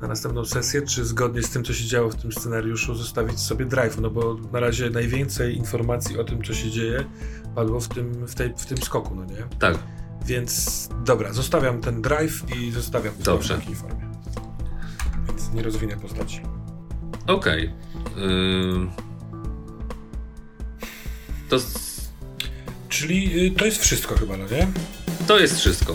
na 0.00 0.08
następną 0.08 0.44
sesję, 0.44 0.82
czy 0.82 1.04
zgodnie 1.04 1.42
z 1.42 1.50
tym, 1.50 1.64
co 1.64 1.72
się 1.72 1.84
działo 1.84 2.10
w 2.10 2.14
tym 2.14 2.32
scenariuszu, 2.32 2.94
zostawić 2.94 3.40
sobie 3.40 3.64
drive, 3.64 4.00
no 4.00 4.10
bo 4.10 4.36
na 4.52 4.60
razie 4.60 4.90
najwięcej 4.90 5.56
informacji 5.56 6.18
o 6.18 6.24
tym, 6.24 6.42
co 6.42 6.54
się 6.54 6.70
dzieje, 6.70 7.04
padło 7.54 7.80
w 7.80 7.88
tym, 7.88 8.26
w 8.26 8.34
tej, 8.34 8.54
w 8.56 8.66
tym 8.66 8.78
skoku, 8.78 9.14
no 9.14 9.24
nie? 9.24 9.58
Tak. 9.58 9.78
Więc 10.26 10.88
dobra, 11.04 11.32
zostawiam 11.32 11.80
ten 11.80 12.02
drive 12.02 12.56
i 12.56 12.70
zostawiam 12.70 13.14
Dobrze. 13.18 13.54
w 13.56 13.60
takiej 13.60 13.74
formie. 13.74 14.06
Więc 15.28 15.52
nie 15.52 15.62
rozwinę 15.62 15.96
postaci. 15.96 16.40
Okej. 17.26 17.72
Okay. 18.12 18.22
Yy... 18.26 18.88
To 21.48 21.58
Czyli 22.88 23.46
y, 23.46 23.50
to 23.50 23.64
jest 23.64 23.82
wszystko 23.82 24.16
chyba, 24.16 24.36
no 24.36 24.44
nie? 24.44 24.68
To 25.26 25.38
jest 25.38 25.58
wszystko. 25.58 25.94